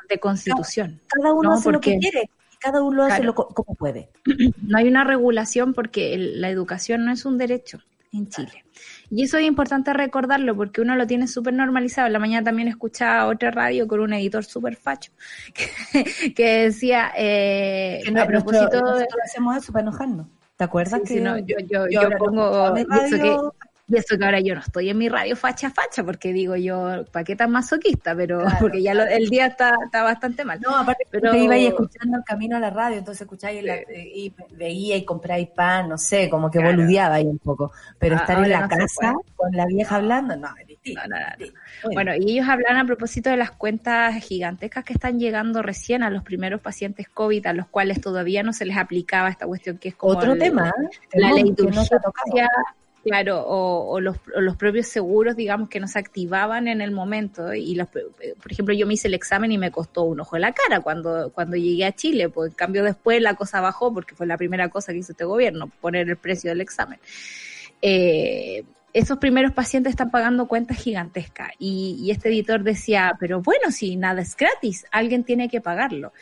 de 0.09 0.20
constitución. 0.20 1.00
Cada, 1.09 1.35
uno 1.35 1.53
hace 1.55 1.72
lo 1.72 1.81
que 1.81 1.98
quiere 1.98 2.31
cada 2.61 2.83
uno 2.83 2.98
lo 2.98 3.05
hace 3.05 3.26
como 3.26 3.74
puede. 3.74 4.11
No 4.62 4.79
hay 4.79 4.87
una 4.87 5.03
regulación 5.03 5.74
porque 5.74 6.16
la 6.16 6.50
educación 6.50 7.05
no 7.05 7.12
es 7.12 7.24
un 7.24 7.38
derecho 7.38 7.81
en 8.12 8.29
Chile. 8.29 8.64
Y 9.11 9.25
eso 9.25 9.38
es 9.38 9.44
importante 9.44 9.92
recordarlo 9.92 10.55
porque 10.55 10.81
uno 10.81 10.94
lo 10.94 11.07
tiene 11.07 11.27
súper 11.27 11.53
normalizado. 11.53 12.07
En 12.07 12.12
la 12.12 12.18
mañana 12.20 12.44
también 12.44 12.68
escuchaba 12.68 13.27
otra 13.27 13.51
radio 13.51 13.88
con 13.88 14.01
un 14.01 14.12
editor 14.12 14.44
súper 14.44 14.77
facho 14.77 15.11
que, 16.37 16.64
decía, 16.64 17.11
eh, 17.16 18.03
a 18.16 18.27
propósito... 18.27 18.81
Nosotros 18.81 19.20
hacemos 19.25 19.57
eso 19.57 19.73
para 19.73 19.83
enojarnos. 19.83 20.27
¿Te 20.57 20.64
acuerdas? 20.64 21.01
que 21.07 21.20
no, 21.20 21.38
yo, 21.38 21.57
yo, 21.66 21.88
yo, 21.88 22.03
pongo... 22.18 22.75
Y 23.90 23.96
eso 23.96 24.16
que 24.16 24.24
ahora 24.24 24.38
yo 24.38 24.55
no 24.55 24.61
estoy 24.61 24.88
en 24.88 24.98
mi 24.98 25.09
radio 25.09 25.35
facha 25.35 25.68
facha, 25.70 26.05
porque 26.05 26.33
digo 26.33 26.55
yo, 26.55 27.05
¿para 27.11 27.24
qué 27.24 27.35
tan 27.35 27.50
masoquista? 27.50 28.14
Pero 28.14 28.44
porque 28.61 28.83
ya 28.83 28.92
el 28.92 29.29
día 29.29 29.46
está, 29.46 29.72
está 29.85 30.05
bastante 30.05 30.44
mal. 30.44 30.61
No, 30.61 30.76
aparte 30.76 31.05
pero... 31.11 31.33
te 31.33 31.38
iba 31.38 31.57
escuchando 31.57 32.18
el 32.18 32.24
camino 32.24 32.57
a 32.57 32.61
la 32.61 32.70
radio, 32.70 32.98
entonces 32.98 33.22
escucháis 33.22 33.64
y 34.14 34.33
veía 34.53 34.96
y 34.96 35.05
compráis 35.05 35.48
pan, 35.48 35.88
no 35.88 35.98
sé, 35.98 36.31
como 36.31 36.50
que 36.50 36.61
boludeaba 36.61 37.16
ahí 37.16 37.26
un 37.26 37.38
poco. 37.38 37.72
Pero 37.98 38.14
ah, 38.14 38.20
estar 38.20 38.38
en 38.44 38.50
la 38.50 38.68
casa 38.68 39.14
con 39.35 39.50
la 39.53 39.66
vieja 39.66 39.96
hablando, 39.96 40.37
no, 40.37 40.48
es 40.61 40.68
distinto. 40.68 41.03
bueno. 41.92 42.12
y 42.14 42.33
ellos 42.33 42.48
hablan 42.48 42.76
a 42.76 42.85
propósito 42.85 43.29
de 43.29 43.37
las 43.37 43.50
cuentas 43.50 44.14
gigantescas 44.22 44.85
que 44.85 44.92
están 44.92 45.18
llegando 45.18 45.62
recién 45.62 46.05
a 46.05 46.11
los 46.11 46.22
primeros 46.22 46.61
pacientes 46.61 47.09
COVID, 47.09 47.46
a 47.46 47.53
los 47.53 47.66
cuales 47.66 48.00
todavía 48.00 48.44
no 48.44 48.53
se 48.53 48.66
les 48.66 48.76
aplicaba 48.76 49.29
esta 49.31 49.46
cuestión 49.46 49.79
que 49.79 49.88
es 49.88 49.96
como 49.96 50.12
otro 50.12 50.37
tema, 50.37 50.72
la 51.12 51.33
ley 51.33 51.53
de 51.53 51.64
Claro, 53.03 53.43
o, 53.47 53.99
los, 53.99 54.19
los, 54.37 54.57
propios 54.57 54.87
seguros, 54.87 55.35
digamos, 55.35 55.71
que 55.71 55.81
no 55.81 55.89
se 55.89 55.99
activaban 55.99 56.69
en 56.69 56.83
el 56.83 56.91
momento. 56.91 57.55
Y 57.55 57.75
los, 57.75 57.89
por 57.89 58.53
ejemplo, 58.53 58.75
yo 58.75 58.87
me 58.87 58.95
hice 58.95 59.09
el 59.09 59.15
examen 59.15 59.51
y 59.53 59.57
me 59.59 59.71
costó 59.71 60.03
un 60.03 60.21
ojo 60.21 60.37
en 60.37 60.43
la 60.43 60.53
cara 60.53 60.81
cuando, 60.81 61.31
cuando 61.33 61.57
llegué 61.57 61.87
a 61.87 61.93
Chile. 61.93 62.29
Pues 62.29 62.51
en 62.51 62.57
cambio 62.57 62.85
después 62.85 63.23
la 63.23 63.35
cosa 63.35 63.63
bajó 63.63 63.93
porque 63.95 64.15
fue 64.15 64.27
la 64.27 64.37
primera 64.37 64.69
cosa 64.69 64.93
que 64.93 64.99
hizo 64.99 65.13
este 65.13 65.25
gobierno, 65.25 65.71
poner 65.81 66.11
el 66.11 66.19
precio 66.19 66.51
del 66.51 66.61
examen. 66.61 66.99
Eh, 67.81 68.65
esos 68.93 69.17
primeros 69.19 69.53
pacientes 69.53 69.93
están 69.93 70.11
pagando 70.11 70.47
cuentas 70.47 70.77
gigantescas. 70.77 71.53
Y, 71.59 71.97
y, 72.03 72.11
este 72.11 72.29
editor 72.29 72.63
decía, 72.63 73.17
pero 73.19 73.41
bueno, 73.41 73.71
si 73.71 73.97
nada 73.97 74.21
es 74.21 74.37
gratis, 74.37 74.85
alguien 74.91 75.25
tiene 75.25 75.49
que 75.49 75.63
pagarlo. 75.63 76.13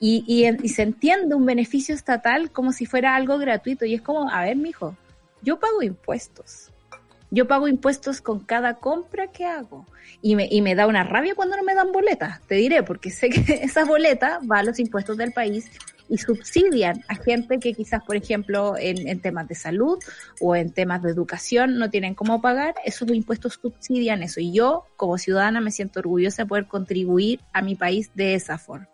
Y, 0.00 0.24
y, 0.26 0.48
y 0.64 0.68
se 0.70 0.82
entiende 0.82 1.36
un 1.36 1.46
beneficio 1.46 1.94
estatal 1.94 2.50
como 2.50 2.72
si 2.72 2.86
fuera 2.86 3.14
algo 3.14 3.38
gratuito. 3.38 3.84
Y 3.84 3.94
es 3.94 4.02
como, 4.02 4.28
a 4.28 4.42
ver, 4.42 4.56
mijo, 4.56 4.96
yo 5.44 5.60
pago 5.60 5.82
impuestos. 5.82 6.70
Yo 7.30 7.46
pago 7.46 7.68
impuestos 7.68 8.20
con 8.20 8.40
cada 8.40 8.74
compra 8.74 9.28
que 9.28 9.44
hago. 9.44 9.86
Y 10.22 10.36
me, 10.36 10.48
y 10.50 10.62
me 10.62 10.74
da 10.74 10.86
una 10.86 11.04
rabia 11.04 11.34
cuando 11.34 11.56
no 11.56 11.64
me 11.64 11.74
dan 11.74 11.92
boletas, 11.92 12.40
te 12.46 12.54
diré, 12.54 12.82
porque 12.82 13.10
sé 13.10 13.28
que 13.28 13.42
esa 13.62 13.84
boleta 13.84 14.40
va 14.50 14.58
a 14.58 14.62
los 14.62 14.78
impuestos 14.78 15.16
del 15.16 15.32
país 15.32 15.70
y 16.08 16.18
subsidian 16.18 17.02
a 17.08 17.14
gente 17.14 17.58
que 17.58 17.72
quizás, 17.72 18.02
por 18.04 18.16
ejemplo, 18.16 18.74
en, 18.78 19.08
en, 19.08 19.20
temas 19.20 19.48
de 19.48 19.54
salud 19.54 19.98
o 20.40 20.54
en 20.54 20.70
temas 20.70 21.02
de 21.02 21.10
educación 21.10 21.78
no 21.78 21.90
tienen 21.90 22.14
cómo 22.14 22.40
pagar, 22.40 22.74
esos 22.84 23.08
impuestos 23.10 23.58
subsidian 23.60 24.22
eso. 24.22 24.40
Y 24.40 24.52
yo, 24.52 24.84
como 24.96 25.18
ciudadana, 25.18 25.60
me 25.60 25.70
siento 25.70 26.00
orgullosa 26.00 26.42
de 26.42 26.48
poder 26.48 26.66
contribuir 26.66 27.40
a 27.52 27.62
mi 27.62 27.74
país 27.74 28.10
de 28.14 28.34
esa 28.34 28.58
forma. 28.58 28.88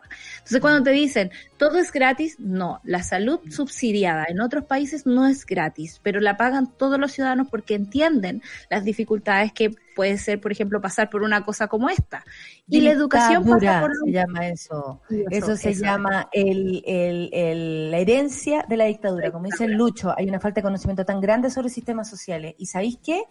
Entonces, 0.51 0.61
cuando 0.63 0.83
te 0.83 0.91
dicen 0.91 1.31
todo 1.59 1.79
es 1.79 1.93
gratis, 1.93 2.41
no, 2.41 2.81
la 2.85 3.03
salud 3.03 3.39
subsidiada 3.51 4.25
en 4.29 4.41
otros 4.41 4.65
países 4.65 5.07
no 5.07 5.27
es 5.27 5.47
gratis, 5.47 6.01
pero 6.03 6.19
la 6.19 6.37
pagan 6.37 6.73
todos 6.77 6.99
los 6.99 7.13
ciudadanos 7.13 7.49
porque 7.51 7.75
entienden 7.75 8.43
las 8.69 8.83
dificultades 8.83 9.53
que 9.53 9.77
puede 9.95 10.17
ser, 10.17 10.41
por 10.41 10.51
ejemplo, 10.51 10.81
pasar 10.81 11.11
por 11.11 11.23
una 11.23 11.45
cosa 11.45 11.69
como 11.69 11.91
esta. 11.91 12.25
Y 12.67 12.81
la 12.81 12.93
educación 12.93 13.45
pasa 13.45 13.81
por 13.83 13.91
se 13.95 14.11
llama 14.11 14.49
eso. 14.49 15.01
Eso, 15.31 15.57
se 15.57 15.75
llama 15.75 16.31
el, 16.33 16.83
el, 16.87 17.91
la 17.91 17.99
herencia 17.99 18.65
de 18.67 18.79
la 18.79 18.87
dictadura. 18.87 19.31
Como 19.31 19.45
dice 19.45 19.69
Lucho, 19.69 20.15
hay 20.17 20.27
una 20.27 20.41
falta 20.41 20.61
de 20.61 20.63
conocimiento 20.63 21.05
tan 21.05 21.21
grande 21.21 21.51
sobre 21.51 21.69
sistemas 21.69 22.09
sociales. 22.09 22.55
¿Y 22.57 22.65
sabéis 22.65 22.99
qué? 23.05 23.25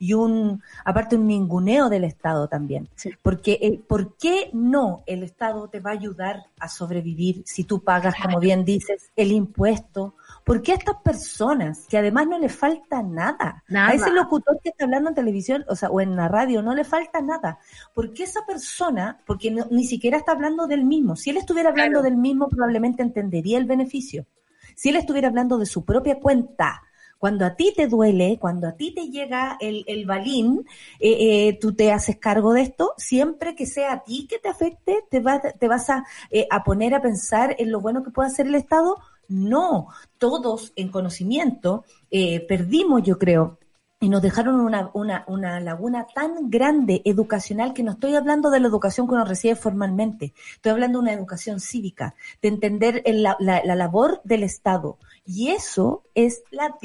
Y 0.00 0.14
un, 0.14 0.60
aparte 0.84 1.14
un 1.14 1.28
ninguneo 1.28 1.88
del 1.88 2.02
Estado 2.02 2.48
también. 2.48 2.88
Porque, 3.22 3.58
eh, 3.62 3.80
¿por 3.86 4.16
qué 4.16 4.50
no 4.52 5.04
el 5.06 5.22
Estado 5.22 5.68
te 5.68 5.78
va 5.78 5.90
a 5.90 5.94
ayudar 5.94 6.46
a 6.58 6.65
sobrevivir 6.68 7.42
si 7.44 7.64
tú 7.64 7.82
pagas, 7.82 8.14
como 8.20 8.40
bien 8.40 8.64
dices, 8.64 9.10
el 9.16 9.32
impuesto? 9.32 10.14
¿Por 10.44 10.62
qué 10.62 10.72
a 10.72 10.76
estas 10.76 10.96
personas, 11.02 11.86
que 11.88 11.98
además 11.98 12.26
no 12.28 12.38
le 12.38 12.48
falta 12.48 13.02
nada, 13.02 13.64
a 13.74 13.92
ese 13.92 14.10
locutor 14.10 14.60
que 14.62 14.70
está 14.70 14.84
hablando 14.84 15.10
en 15.10 15.14
televisión, 15.14 15.64
o 15.68 15.74
sea, 15.74 15.90
o 15.90 16.00
en 16.00 16.14
la 16.16 16.28
radio, 16.28 16.62
no 16.62 16.74
le 16.74 16.84
falta 16.84 17.20
nada? 17.20 17.58
¿Por 17.94 18.12
qué 18.12 18.24
esa 18.24 18.46
persona, 18.46 19.18
porque 19.26 19.50
ni 19.70 19.84
siquiera 19.84 20.18
está 20.18 20.32
hablando 20.32 20.66
del 20.66 20.84
mismo, 20.84 21.16
si 21.16 21.30
él 21.30 21.36
estuviera 21.36 21.70
hablando 21.70 22.02
del 22.02 22.16
mismo, 22.16 22.48
probablemente 22.48 23.02
entendería 23.02 23.58
el 23.58 23.66
beneficio. 23.66 24.26
Si 24.74 24.90
él 24.90 24.96
estuviera 24.96 25.28
hablando 25.28 25.58
de 25.58 25.66
su 25.66 25.84
propia 25.84 26.20
cuenta, 26.20 26.82
cuando 27.18 27.44
a 27.44 27.54
ti 27.54 27.72
te 27.74 27.86
duele, 27.86 28.38
cuando 28.38 28.68
a 28.68 28.72
ti 28.72 28.94
te 28.94 29.08
llega 29.08 29.56
el, 29.60 29.84
el 29.86 30.06
balín, 30.06 30.66
eh, 31.00 31.48
eh, 31.48 31.58
tú 31.60 31.74
te 31.74 31.92
haces 31.92 32.16
cargo 32.18 32.52
de 32.52 32.62
esto, 32.62 32.92
siempre 32.96 33.54
que 33.54 33.66
sea 33.66 33.92
a 33.92 34.02
ti 34.04 34.26
que 34.28 34.38
te 34.38 34.48
afecte, 34.48 35.04
te, 35.10 35.22
te 35.58 35.68
vas 35.68 35.90
a, 35.90 36.04
eh, 36.30 36.46
a 36.50 36.64
poner 36.64 36.94
a 36.94 37.02
pensar 37.02 37.56
en 37.58 37.70
lo 37.70 37.80
bueno 37.80 38.02
que 38.02 38.10
puede 38.10 38.28
hacer 38.28 38.46
el 38.46 38.54
Estado 38.54 38.96
no, 39.28 39.88
todos 40.18 40.72
en 40.76 40.88
conocimiento 40.90 41.84
eh, 42.10 42.40
perdimos, 42.46 43.02
yo 43.02 43.18
creo, 43.18 43.58
y 43.98 44.08
nos 44.08 44.22
dejaron 44.22 44.60
una, 44.60 44.90
una, 44.92 45.24
una, 45.26 45.58
laguna 45.58 46.06
tan 46.14 46.50
grande 46.50 47.02
educacional 47.04 47.72
que 47.72 47.82
no 47.82 47.92
estoy 47.92 48.14
hablando 48.14 48.50
de 48.50 48.60
la 48.60 48.68
educación 48.68 49.08
que 49.08 49.14
uno 49.14 49.24
recibe 49.24 49.56
formalmente, 49.56 50.34
estoy 50.54 50.72
hablando 50.72 50.98
de 50.98 51.04
una 51.04 51.12
educación 51.12 51.60
cívica, 51.60 52.14
de 52.42 52.48
entender 52.48 53.02
la, 53.06 53.36
la 53.40 53.74
labor 53.74 54.20
del 54.22 54.42
Estado. 54.42 54.98
Y 55.24 55.48
eso 55.48 56.04
es 56.14 56.42
la 56.50 56.76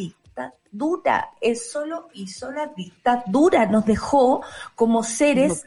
dictadura, 0.72 1.32
es 1.42 1.72
solo 1.72 2.08
y 2.14 2.28
sola 2.28 2.72
dictadura. 2.76 3.66
Nos 3.66 3.86
dejó 3.86 4.42
como 4.76 5.04
seres 5.04 5.66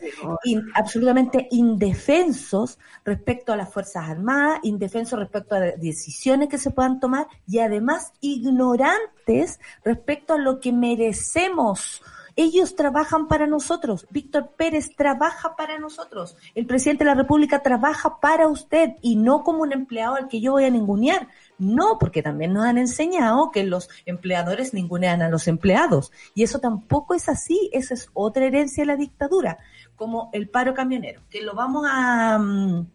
absolutamente 0.75 1.49
indefensos 1.51 2.79
respecto 3.05 3.53
a 3.53 3.57
las 3.57 3.73
Fuerzas 3.73 4.09
Armadas, 4.09 4.61
indefensos 4.63 5.19
respecto 5.19 5.55
a 5.55 5.61
decisiones 5.61 6.49
que 6.49 6.59
se 6.59 6.71
puedan 6.71 7.01
tomar 7.01 7.27
y 7.47 7.59
además 7.59 8.13
ignorantes 8.21 9.61
respecto 9.85 10.35
a 10.35 10.39
lo 10.39 10.59
que 10.61 10.73
merecemos. 10.73 12.03
Ellos 12.37 12.75
trabajan 12.75 13.29
para 13.29 13.47
nosotros. 13.47 14.09
Víctor 14.11 14.51
Pérez 14.57 14.97
trabaja 14.97 15.55
para 15.55 15.79
nosotros. 15.79 16.37
El 16.57 16.67
presidente 16.67 17.05
de 17.05 17.11
la 17.11 17.15
República 17.15 17.63
trabaja 17.63 18.19
para 18.19 18.49
usted 18.49 18.95
y 19.03 19.15
no 19.15 19.45
como 19.45 19.63
un 19.63 19.73
empleado 19.73 20.17
al 20.17 20.27
que 20.27 20.41
yo 20.41 20.53
voy 20.53 20.65
a 20.65 20.71
ningunear. 20.71 21.29
No, 21.65 21.99
porque 21.99 22.23
también 22.23 22.53
nos 22.53 22.67
han 22.67 22.77
enseñado 22.77 23.51
que 23.51 23.65
los 23.65 23.89
empleadores 24.05 24.75
ningunean 24.75 25.23
a 25.23 25.31
los 25.31 25.49
empleados. 25.49 26.13
Y 26.35 26.43
eso 26.43 26.59
tampoco 26.59 27.15
es 27.15 27.29
así. 27.29 27.71
Esa 27.73 27.95
es 27.95 28.11
otra 28.13 28.45
herencia 28.45 28.83
de 28.83 28.87
la 28.87 28.97
dictadura, 28.97 29.59
como 29.97 30.29
el 30.35 30.51
paro 30.51 30.75
camionero, 30.75 31.23
que 31.31 31.43
lo 31.43 31.55
vamos 31.55 31.87
a... 31.91 32.39
Mm, 32.39 32.87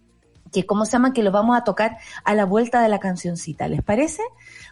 que 0.52 0.66
cómo 0.66 0.86
se 0.86 0.94
llama, 0.94 1.14
que 1.14 1.24
lo 1.24 1.32
vamos 1.32 1.58
a 1.58 1.64
tocar 1.64 1.98
a 2.24 2.34
la 2.34 2.46
vuelta 2.46 2.82
de 2.82 2.90
la 2.90 3.00
cancioncita, 3.00 3.68
¿les 3.68 3.82
parece? 3.82 4.24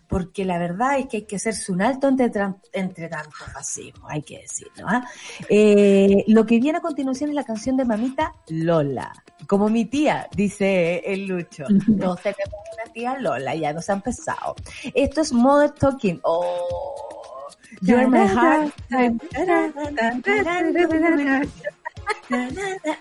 Porque 0.08 0.46
la 0.46 0.58
verdad 0.58 1.00
es 1.00 1.08
que 1.08 1.18
hay 1.18 1.24
que 1.24 1.36
hacerse 1.36 1.72
un 1.72 1.82
alto 1.82 2.08
entre, 2.08 2.30
entre 2.74 3.10
tanto 3.10 3.32
fascismo, 3.54 4.08
hay 4.10 4.22
que 4.22 4.40
decirlo. 4.40 4.86
¿ah? 4.88 5.08
Eh, 5.50 6.24
lo 6.28 6.46
que 6.46 6.60
viene 6.60 6.78
a 6.78 6.82
continuación 6.82 7.30
es 7.30 7.36
la 7.36 7.44
canción 7.44 7.78
de 7.78 7.86
mamita 7.86 8.34
Lola, 8.50 9.12
como 9.48 9.70
mi 9.70 9.86
tía, 9.86 10.28
dice 10.36 11.04
el 11.06 11.26
Lucho. 11.26 11.66
No 11.88 12.16
sé 12.18 12.34
qué 12.34 12.44
una 12.74 12.94
tía 12.94 13.18
Lola, 13.20 13.56
ya 13.56 13.74
nos 13.74 13.90
ha 13.90 13.94
empezado. 13.94 14.56
Esto 14.94 15.22
es 15.22 15.34
Mother 15.34 15.72
Talking. 15.72 16.20
Oh, 16.24 17.48
you're 17.82 18.08
my 18.08 18.28
heart. 18.28 18.74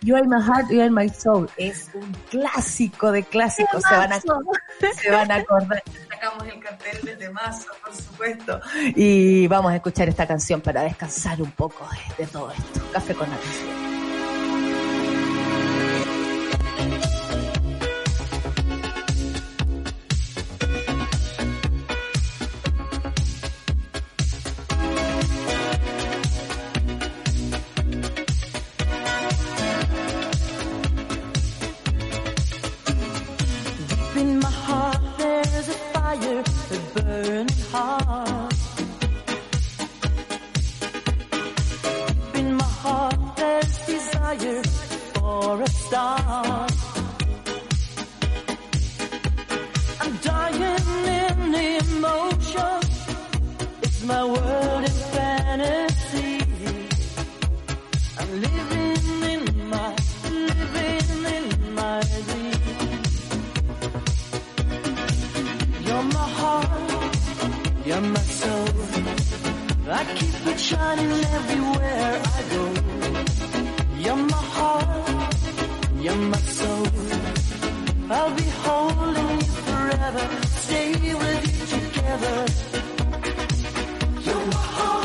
You 0.03 0.17
are 0.17 0.25
my 0.25 0.41
heart, 0.41 0.71
you 0.71 0.81
are 0.81 0.91
my 0.91 1.09
soul. 1.09 1.49
Es 1.57 1.91
un 1.95 2.13
clásico 2.31 3.11
de 3.13 3.23
clásicos. 3.23 3.83
Se 3.83 3.97
van, 3.97 4.13
a, 4.13 4.21
se 4.21 5.11
van 5.11 5.31
a 5.31 5.37
acordar. 5.37 5.83
Sacamos 6.09 6.45
el 6.45 6.61
cartel 6.61 7.19
de 7.19 7.31
mazo, 7.31 7.69
por 7.85 7.95
supuesto. 7.95 8.61
Y 8.95 9.47
vamos 9.49 9.73
a 9.73 9.77
escuchar 9.77 10.09
esta 10.09 10.27
canción 10.27 10.61
para 10.61 10.83
descansar 10.83 11.43
un 11.43 11.51
poco 11.51 11.89
de, 12.19 12.27
todo 12.27 12.51
esto. 12.53 12.81
Café 12.93 13.15
con 13.15 13.31
atención. 13.31 13.96
fire 44.27 44.63
or 45.23 45.63
a 45.63 45.69
star. 45.69 46.67
I'm 50.03 50.15
dying 50.31 50.63
in 51.19 51.55
emotion. 51.55 52.79
It's 53.85 54.03
my 54.05 54.25
world 54.35 54.83
in 54.91 54.97
fantasy. 55.15 56.33
I'm 58.21 58.31
living 58.47 59.23
in 59.35 59.43
my, 59.75 59.91
living 60.55 61.21
in 61.37 61.75
my 61.81 62.01
dream. 62.29 62.63
You're 65.87 66.07
my 66.19 66.29
heart, 66.39 67.17
you're 67.87 68.07
my 68.17 68.27
soul. 68.41 68.69
I 70.01 70.03
keep 70.19 70.47
it 70.53 70.59
shining 70.69 71.13
everywhere 71.39 72.23
I 72.37 72.43
go. 72.55 72.96
you're 76.07 76.15
my 76.15 76.39
soul. 76.39 76.87
I'll 78.09 78.35
be 78.37 78.49
holding 78.65 79.31
you 79.41 79.53
forever, 79.67 80.25
stay 80.47 80.93
with 80.93 81.43
you 81.51 81.67
together. 81.75 82.37
You're 84.25 84.47
my 84.47 84.67
heart. 84.77 84.96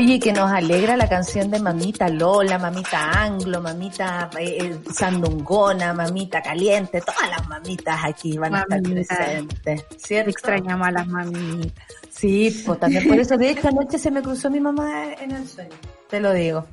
Oye, 0.00 0.18
que 0.18 0.32
nos 0.32 0.50
alegra 0.50 0.96
la 0.96 1.06
canción 1.06 1.50
de 1.50 1.60
Mamita 1.60 2.08
Lola, 2.08 2.58
Mamita 2.58 3.22
Anglo, 3.22 3.60
Mamita 3.60 4.30
eh, 4.38 4.56
eh, 4.58 4.78
Sandungona, 4.90 5.92
Mamita 5.92 6.40
Caliente, 6.40 7.02
todas 7.02 7.28
las 7.28 7.46
mamitas 7.46 8.00
aquí 8.02 8.38
van 8.38 8.54
a 8.54 8.62
estar 8.62 8.80
presentes. 8.80 9.84
Se 9.90 9.98
¿Cierto? 9.98 10.30
extrañamos 10.30 10.88
a 10.88 10.90
las 10.92 11.06
mamitas. 11.06 11.84
Sí, 12.08 12.62
pues 12.64 12.80
también 12.80 13.06
por 13.06 13.18
eso. 13.18 13.36
De 13.36 13.50
hecho, 13.50 13.68
anoche 13.68 13.98
se 13.98 14.10
me 14.10 14.22
cruzó 14.22 14.48
mi 14.48 14.58
mamá 14.58 15.12
en 15.20 15.32
el 15.32 15.46
sueño, 15.46 15.76
te 16.08 16.18
lo 16.18 16.32
digo. 16.32 16.64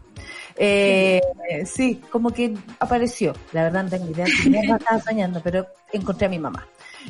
Eh, 0.55 1.19
sí, 1.65 2.01
como 2.09 2.31
que 2.31 2.55
apareció. 2.79 3.33
La 3.51 3.63
verdad 3.63 3.83
no 3.83 3.89
tengo 3.89 4.09
idea 4.09 4.25
mierda 4.45 4.77
estaba 4.77 5.01
soñando, 5.01 5.41
pero 5.43 5.67
encontré 5.91 6.27
a 6.27 6.29
mi 6.29 6.39
mamá. 6.39 6.65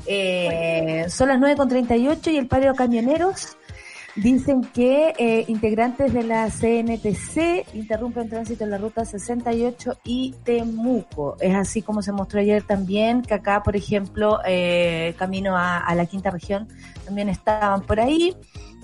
Eh, 0.07 1.05
son 1.09 1.29
las 1.29 1.39
9.38 1.39 2.33
y 2.33 2.37
el 2.37 2.47
paro 2.47 2.71
de 2.71 2.75
camioneros 2.75 3.55
dicen 4.17 4.61
que 4.61 5.13
eh, 5.17 5.45
integrantes 5.47 6.11
de 6.13 6.23
la 6.23 6.49
CNTC 6.49 7.73
interrumpen 7.75 8.29
tránsito 8.29 8.63
en 8.63 8.71
la 8.71 8.77
ruta 8.77 9.05
68 9.05 9.99
y 10.03 10.35
Temuco. 10.43 11.37
Es 11.39 11.55
así 11.55 11.81
como 11.81 12.01
se 12.01 12.11
mostró 12.11 12.39
ayer 12.39 12.63
también, 12.63 13.21
que 13.21 13.35
acá, 13.35 13.63
por 13.63 13.75
ejemplo, 13.75 14.39
eh, 14.45 15.15
camino 15.17 15.55
a, 15.55 15.77
a 15.77 15.95
la 15.95 16.05
quinta 16.05 16.31
región, 16.31 16.67
también 17.05 17.29
estaban 17.29 17.81
por 17.81 17.99
ahí. 17.99 18.35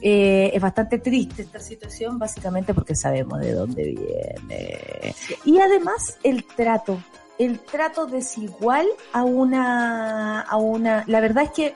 Eh, 0.05 0.51
es 0.53 0.61
bastante 0.61 0.99
triste 0.99 1.43
esta 1.43 1.59
situación, 1.59 2.19
básicamente 2.19 2.73
porque 2.73 2.93
sabemos 2.93 3.39
de 3.39 3.53
dónde 3.53 3.83
viene. 3.83 5.15
Y 5.45 5.59
además 5.59 6.19
el 6.23 6.43
trato, 6.43 7.01
el 7.39 7.59
trato 7.59 8.05
desigual 8.05 8.85
a 9.13 9.23
una, 9.23 10.41
a 10.41 10.57
una, 10.57 11.05
la 11.07 11.21
verdad 11.21 11.45
es 11.45 11.51
que, 11.51 11.75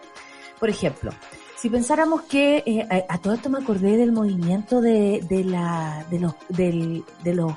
por 0.59 0.69
ejemplo, 0.69 1.11
si 1.59 1.69
pensáramos 1.69 2.21
que 2.23 2.63
eh, 2.65 2.87
a, 2.89 3.15
a 3.15 3.17
todo 3.17 3.33
esto 3.33 3.49
me 3.49 3.57
acordé 3.59 3.97
del 3.97 4.11
movimiento 4.11 4.79
de, 4.81 5.21
de 5.27 5.43
la, 5.43 6.05
de 6.09 6.19
los, 6.19 6.35
del, 6.49 7.03
de 7.23 7.33
los, 7.33 7.53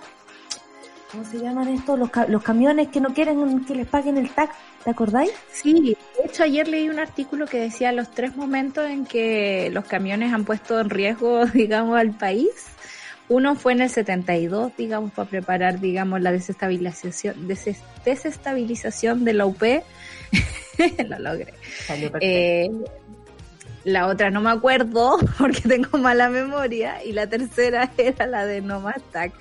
¿cómo 1.13 1.25
se 1.25 1.39
llaman 1.39 1.69
estos? 1.69 1.99
Los, 1.99 2.11
ca- 2.11 2.27
los 2.27 2.43
camiones 2.43 2.89
que 2.89 3.01
no 3.01 3.13
quieren 3.13 3.65
que 3.65 3.75
les 3.75 3.87
paguen 3.87 4.17
el 4.17 4.31
TAC, 4.31 4.51
¿te 4.85 4.91
acordáis? 4.91 5.31
Sí, 5.53 5.97
de 6.19 6.27
hecho 6.27 6.45
ayer 6.45 6.67
leí 6.67 6.89
un 6.89 6.99
artículo 6.99 7.47
que 7.47 7.61
decía 7.61 7.93
los 7.93 8.11
tres 8.11 8.37
momentos 8.37 8.89
en 8.89 9.05
que 9.05 9.69
los 9.73 9.85
camiones 9.85 10.33
han 10.33 10.45
puesto 10.45 10.81
en 10.81 10.89
riesgo, 10.91 11.45
digamos, 11.55 11.99
al 11.99 12.13
país. 12.17 12.49
Uno 13.29 13.55
fue 13.55 13.75
en 13.75 13.83
el 13.83 13.91
72, 13.91 14.73
digamos, 14.77 15.13
para 15.13 15.29
preparar, 15.29 15.79
digamos, 15.79 16.21
la 16.21 16.33
desestabilización, 16.33 17.47
deses- 17.47 17.83
desestabilización 18.05 19.25
de 19.25 19.33
la 19.35 19.47
UP. 19.47 19.63
Lo 21.07 21.19
logré. 21.19 21.55
Salió 21.87 22.11
perfecto. 22.11 22.19
Eh, 22.21 22.71
la 23.85 24.07
otra 24.07 24.31
no 24.31 24.41
me 24.41 24.51
acuerdo 24.51 25.19
porque 25.39 25.61
tengo 25.63 25.99
mala 25.99 26.29
memoria 26.29 27.05
y 27.05 27.13
la 27.13 27.27
tercera 27.27 27.91
era 27.99 28.27
la 28.27 28.47
de 28.47 28.61
No 28.61 28.81
Más 28.81 29.03
TAC, 29.13 29.33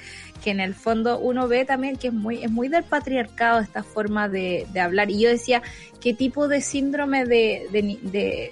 que 0.43 0.51
en 0.51 0.59
el 0.59 0.73
fondo 0.73 1.19
uno 1.19 1.47
ve 1.47 1.65
también 1.65 1.97
que 1.97 2.07
es 2.07 2.13
muy 2.13 2.43
es 2.43 2.51
muy 2.51 2.69
del 2.69 2.83
patriarcado 2.83 3.59
esta 3.59 3.83
forma 3.83 4.29
de, 4.29 4.65
hablar 4.79 5.09
y 5.11 5.19
yo 5.19 5.29
decía 5.29 5.61
qué 5.99 6.13
tipo 6.13 6.47
de 6.47 6.61
síndrome 6.61 7.25
de- 7.25 7.67
de- 7.71 8.51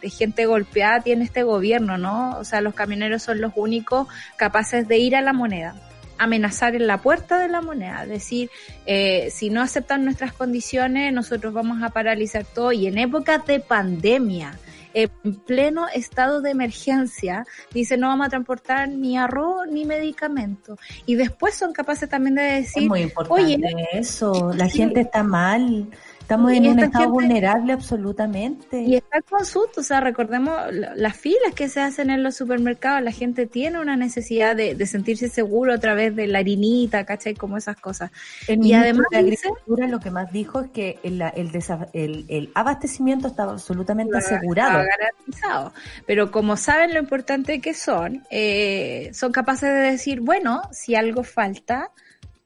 de 0.00 0.10
gente 0.10 0.46
golpeada 0.46 1.00
tiene 1.00 1.24
este 1.24 1.42
gobierno, 1.42 1.98
¿no? 1.98 2.38
O 2.38 2.44
sea, 2.44 2.62
los 2.62 2.72
camioneros 2.72 3.22
son 3.22 3.42
los 3.42 3.52
únicos 3.56 4.08
capaces 4.36 4.88
de 4.88 4.96
ir 4.98 5.14
a 5.14 5.20
la 5.20 5.34
moneda 5.34 5.74
amenazar 6.20 6.74
en 6.74 6.86
la 6.86 6.98
puerta 6.98 7.38
de 7.38 7.48
la 7.48 7.62
moneda, 7.62 8.04
decir, 8.04 8.50
eh, 8.84 9.30
si 9.32 9.48
no 9.48 9.62
aceptan 9.62 10.04
nuestras 10.04 10.34
condiciones, 10.34 11.14
nosotros 11.14 11.54
vamos 11.54 11.82
a 11.82 11.88
paralizar 11.88 12.44
todo. 12.44 12.72
Y 12.72 12.86
en 12.88 12.98
épocas 12.98 13.46
de 13.46 13.58
pandemia, 13.58 14.52
en 14.94 15.10
pleno 15.46 15.86
estado 15.88 16.40
de 16.40 16.50
emergencia, 16.50 17.46
dice 17.72 17.96
no 17.96 18.08
vamos 18.08 18.26
a 18.26 18.30
transportar 18.30 18.88
ni 18.88 19.16
arroz 19.16 19.66
ni 19.70 19.84
medicamento. 19.84 20.76
Y 21.06 21.14
después 21.14 21.54
son 21.54 21.72
capaces 21.72 22.08
también 22.08 22.34
de 22.34 22.58
es 22.58 22.66
decir, 22.66 22.88
muy 22.88 23.02
importante 23.02 23.42
oye, 23.42 23.60
eso, 23.92 24.52
la 24.54 24.68
sí. 24.68 24.78
gente 24.78 25.00
está 25.00 25.22
mal, 25.22 25.88
estamos 26.30 26.52
Y 26.52 26.56
en 26.58 26.62
un 26.66 26.70
esta 26.70 26.84
estado 26.84 27.04
gente- 27.06 27.12
vulnerable 27.12 27.72
absolutamente. 27.72 28.82
Y 28.82 28.94
está 28.94 29.20
con 29.22 29.44
susto, 29.44 29.80
o 29.80 29.84
sea, 29.84 30.00
recordemos 30.00 30.54
la- 30.72 30.94
las 30.94 31.16
filas 31.16 31.54
que 31.56 31.68
se 31.68 31.80
hacen 31.80 32.08
en 32.10 32.22
los 32.22 32.36
supermercados, 32.36 33.02
la 33.02 33.10
gente 33.10 33.46
tiene 33.46 33.80
una 33.80 33.96
necesidad 33.96 34.54
de, 34.54 34.74
de 34.76 34.86
sentirse 34.86 35.28
seguro 35.28 35.72
a 35.74 35.78
través 35.78 36.14
de 36.14 36.28
la 36.28 36.38
harinita, 36.38 37.04
¿cachai? 37.04 37.34
Como 37.34 37.56
esas 37.56 37.76
cosas. 37.76 38.12
El 38.46 38.64
Y 38.64 38.72
además 38.74 39.06
de 39.10 39.18
Agricultura 39.18 39.88
lo 39.88 39.98
que 39.98 40.10
más 40.12 40.30
dijo 40.32 40.60
es 40.60 40.70
que 40.70 40.98
el, 41.02 41.20
el, 41.20 41.50
el- 41.92 42.24
el 42.28 42.50
abastecimiento 42.54 43.26
estaba 43.28 43.52
absolutamente 43.52 44.16
asegurado. 44.16 44.80
Estaba 44.80 44.96
garantizado. 44.98 45.72
Pero 46.06 46.30
como 46.30 46.56
saben 46.56 46.94
lo 46.94 47.00
importante 47.00 47.60
que 47.60 47.74
son, 47.74 48.24
eh, 48.30 49.10
son 49.14 49.32
capaces 49.32 49.68
de 49.68 49.80
decir, 49.92 50.20
bueno, 50.20 50.62
si 50.70 50.94
algo 50.94 51.24
falta, 51.24 51.90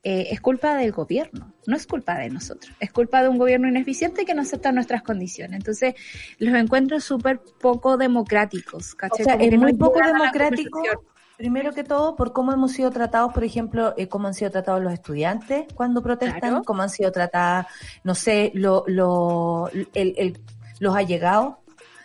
eh, 0.05 0.29
es 0.31 0.41
culpa 0.41 0.77
del 0.77 0.93
gobierno, 0.93 1.53
no 1.67 1.77
es 1.77 1.87
culpa 1.87 2.19
de 2.19 2.29
nosotros, 2.31 2.71
es 2.79 2.93
culpa 2.93 3.23
de 3.23 3.29
un 3.29 3.39
gobierno 3.39 3.69
ineficiente 3.69 4.25
que 4.25 4.35
no 4.35 4.43
acepta 4.43 4.71
nuestras 4.71 5.03
condiciones. 5.03 5.57
Entonces, 5.57 5.95
los 6.39 6.55
encuentro 6.55 7.01
súper 7.01 7.41
poco 7.61 7.97
democráticos, 7.97 8.93
O 8.93 8.97
¿cachai? 8.97 9.25
sea, 9.25 9.33
Como 9.33 9.45
es 9.45 9.51
que 9.51 9.59
muy 9.59 9.73
poco 9.73 9.99
democrático, 10.05 10.81
primero 11.37 11.73
que 11.73 11.85
todo, 11.85 12.15
por 12.17 12.33
cómo 12.33 12.53
hemos 12.53 12.73
sido 12.73 12.91
tratados, 12.91 13.33
por 13.33 13.45
ejemplo, 13.45 13.95
eh, 13.97 14.09
cómo 14.09 14.29
han 14.29 14.35
sido 14.35 14.51
tratados 14.51 14.83
los 14.83 14.93
estudiantes 14.93 15.65
cuando 15.75 16.03
protestan, 16.03 16.41
Claro. 16.41 16.63
cómo 16.65 16.83
han 16.83 16.91
sido 16.91 17.11
tratadas, 17.11 17.67
no 18.05 18.15
sé, 18.15 18.53
lo, 18.55 18.85
lo, 18.87 19.69
el, 19.73 20.15
el- 20.17 20.41
los 20.81 20.95
allegados 20.95 21.55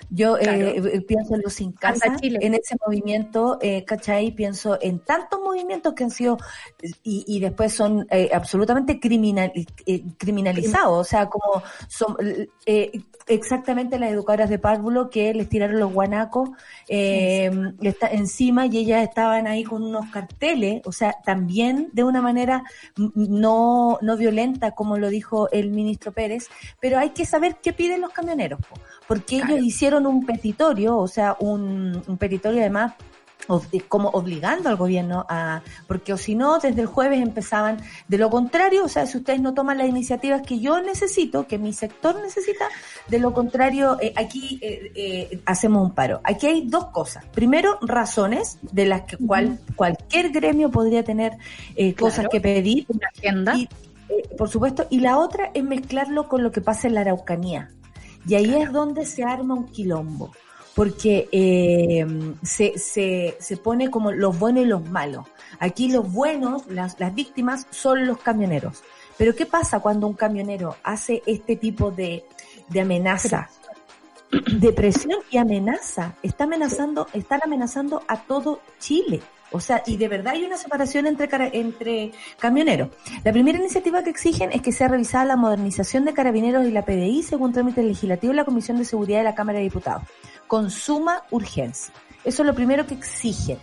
Yo 0.10 0.38
eh, 0.38 0.42
Claro. 0.42 0.68
eh, 0.68 1.02
pienso 1.02 1.36
en 1.36 1.42
los 1.44 1.54
sin 1.54 1.72
casa, 1.72 2.18
en 2.22 2.54
ese 2.54 2.76
movimiento, 2.86 3.60
eh, 3.62 3.84
¿cachai? 3.86 4.32
Pienso 4.32 4.78
en 4.82 5.00
tantos 5.00 5.40
movimientos 5.40 5.94
que 5.94 6.04
han 6.04 6.10
sido 6.12 6.38
y, 7.04 7.24
y 7.28 7.40
después 7.40 7.74
son 7.74 8.08
eh, 8.10 8.30
absolutamente 8.34 9.00
criminal, 9.00 9.52
eh, 9.86 10.04
criminalizados, 10.18 11.00
o 11.00 11.04
sea, 11.04 11.28
como 11.28 11.62
son 11.88 12.16
eh, 12.66 13.02
exactamente 13.28 14.00
las 14.00 14.10
educadoras 14.12 14.50
de 14.50 14.58
párvulo 14.58 15.10
que 15.12 15.34
les 15.36 15.48
tiraron 15.48 15.80
los 15.80 15.94
guanacos 15.94 16.50
eh, 16.88 17.52
está 17.82 18.08
encima 18.08 18.66
y 18.66 18.78
ellas 18.80 19.04
estaban 19.08 19.46
ahí 19.46 19.64
con 19.64 19.84
unos 19.84 20.10
carteles, 20.10 20.82
o 20.86 20.92
sea, 20.92 21.16
también 21.24 21.90
de 21.94 22.04
una 22.04 22.22
manera 22.24 22.64
no, 22.98 24.00
no 24.02 24.18
violenta, 24.18 24.72
como 24.72 24.98
lo 24.98 25.10
dijo 25.10 25.50
el 25.52 25.70
ministro 25.70 26.12
Pérez, 26.12 26.48
pero 26.80 26.98
hay 26.98 27.12
que 27.12 27.26
saber 27.26 27.58
qué 27.62 27.72
piden 27.74 28.02
los 28.02 28.12
camioneros, 28.12 28.60
po, 28.62 28.76
porque 29.10 29.40
Claro. 29.40 29.56
ellos 29.56 29.66
hicieron 29.66 30.06
un 30.08 30.26
petitorio, 30.26 30.98
o 30.98 31.08
sea, 31.10 31.36
un, 31.42 32.02
un 32.08 32.18
petitorio 32.18 32.62
además 32.62 32.94
eh, 33.72 33.82
como 33.88 34.10
obligando 34.10 34.70
al 34.70 34.76
gobierno 34.76 35.26
a, 35.28 35.64
porque 35.88 36.14
o 36.14 36.18
si 36.18 36.36
no, 36.36 36.60
desde 36.60 36.82
el 36.82 36.86
jueves 36.88 37.20
empezaban, 37.20 37.78
de 38.08 38.18
lo 38.20 38.30
contrario, 38.30 38.84
o 38.86 38.88
sea, 38.88 39.08
si 39.08 39.18
ustedes 39.18 39.42
no 39.42 39.56
toman 39.56 39.80
las 39.80 39.88
iniciativas 39.90 40.44
que 40.44 40.60
yo 40.60 40.80
necesito, 40.82 41.48
que 41.48 41.58
mi 41.58 41.74
sector 41.74 42.22
necesita, 42.22 42.66
de 43.08 43.18
lo 43.18 43.34
contrario, 43.34 43.98
eh, 44.02 44.14
aquí 44.16 44.60
eh, 44.62 44.92
eh, 44.94 45.42
hacemos 45.48 45.82
un 45.84 45.96
paro. 45.96 46.22
Aquí 46.24 46.46
hay 46.46 46.68
dos 46.68 46.88
cosas. 46.88 47.26
Primero, 47.34 47.80
razones 47.82 48.60
de 48.62 48.86
las 48.86 49.02
que 49.04 49.18
cual, 49.18 49.60
cualquier 49.76 50.30
gremio 50.30 50.70
podría 50.70 51.04
tener 51.04 51.34
eh, 51.76 51.96
cosas 51.96 52.16
Claro. 52.20 52.30
que 52.30 52.42
pedir, 52.42 52.86
Una 52.90 53.08
agenda. 53.18 53.56
y, 53.58 53.64
eh, 54.10 54.30
por 54.38 54.50
supuesto, 54.50 54.86
y 54.92 55.00
la 55.00 55.18
otra 55.18 55.50
es 55.56 55.64
mezclarlo 55.64 56.28
con 56.28 56.44
lo 56.44 56.52
que 56.52 56.62
pasa 56.62 56.88
en 56.88 56.94
la 56.94 57.02
Araucanía. 57.02 57.72
Y 58.28 58.36
ahí 58.36 58.54
es 58.56 58.72
donde 58.72 59.06
se 59.06 59.24
arma 59.24 59.54
un 59.56 59.68
quilombo, 59.68 60.32
porque 60.76 61.30
eh, 61.32 62.06
se, 62.44 62.78
se, 62.78 63.38
se 63.40 63.58
pone 63.58 63.90
como 63.90 64.12
los 64.12 64.38
buenos 64.38 64.64
y 64.64 64.68
los 64.68 64.88
malos. 64.90 65.26
Aquí 65.60 65.92
los 65.92 66.12
buenos, 66.12 66.68
las, 66.68 67.00
las 67.00 67.14
víctimas, 67.14 67.68
son 67.72 68.06
los 68.06 68.20
camioneros. 68.20 68.84
Pero 69.18 69.36
¿qué 69.36 69.46
pasa 69.46 69.82
cuando 69.82 70.08
un 70.08 70.14
camionero 70.14 70.78
hace 70.84 71.22
este 71.26 71.56
tipo 71.58 71.92
de, 71.92 72.26
de 72.70 72.82
amenaza? 72.82 73.50
De 74.32 74.72
presión 74.72 75.20
y 75.32 75.38
amenaza. 75.38 76.14
Está 76.24 76.44
amenazando, 76.44 77.08
están 77.14 77.42
amenazando 77.44 78.04
a 78.08 78.22
todo 78.22 78.62
Chile. 78.80 79.22
O 79.52 79.60
sea, 79.60 79.84
y 79.86 79.98
de 79.98 80.08
verdad 80.08 80.34
hay 80.34 80.44
una 80.44 80.58
separación 80.58 81.08
entre, 81.08 81.30
entre 81.54 82.12
camioneros. 82.38 82.90
La 83.24 83.32
primera 83.32 83.58
iniciativa 83.58 84.04
que 84.04 84.12
exigen 84.12 84.52
es 84.52 84.62
que 84.62 84.72
sea 84.72 84.88
revisada 84.88 85.26
la 85.26 85.36
modernización 85.36 86.06
de 86.06 86.14
carabineros 86.14 86.66
y 86.66 86.72
la 86.72 86.86
PDI 86.86 87.24
según 87.24 87.52
trámite 87.52 87.82
legislativo 87.82 88.32
de 88.32 88.38
la 88.38 88.46
Comisión 88.46 88.78
de 88.78 88.86
Seguridad 88.86 89.20
de 89.20 89.24
la 89.24 89.36
Cámara 89.36 89.58
de 89.58 89.64
Diputados. 89.64 90.04
Con 90.48 90.70
suma 90.70 91.24
urgencia. 91.32 91.94
Eso 92.24 92.44
es 92.44 92.48
lo 92.48 92.54
primero 92.54 92.86
que 92.86 92.94
exigen. 92.96 93.58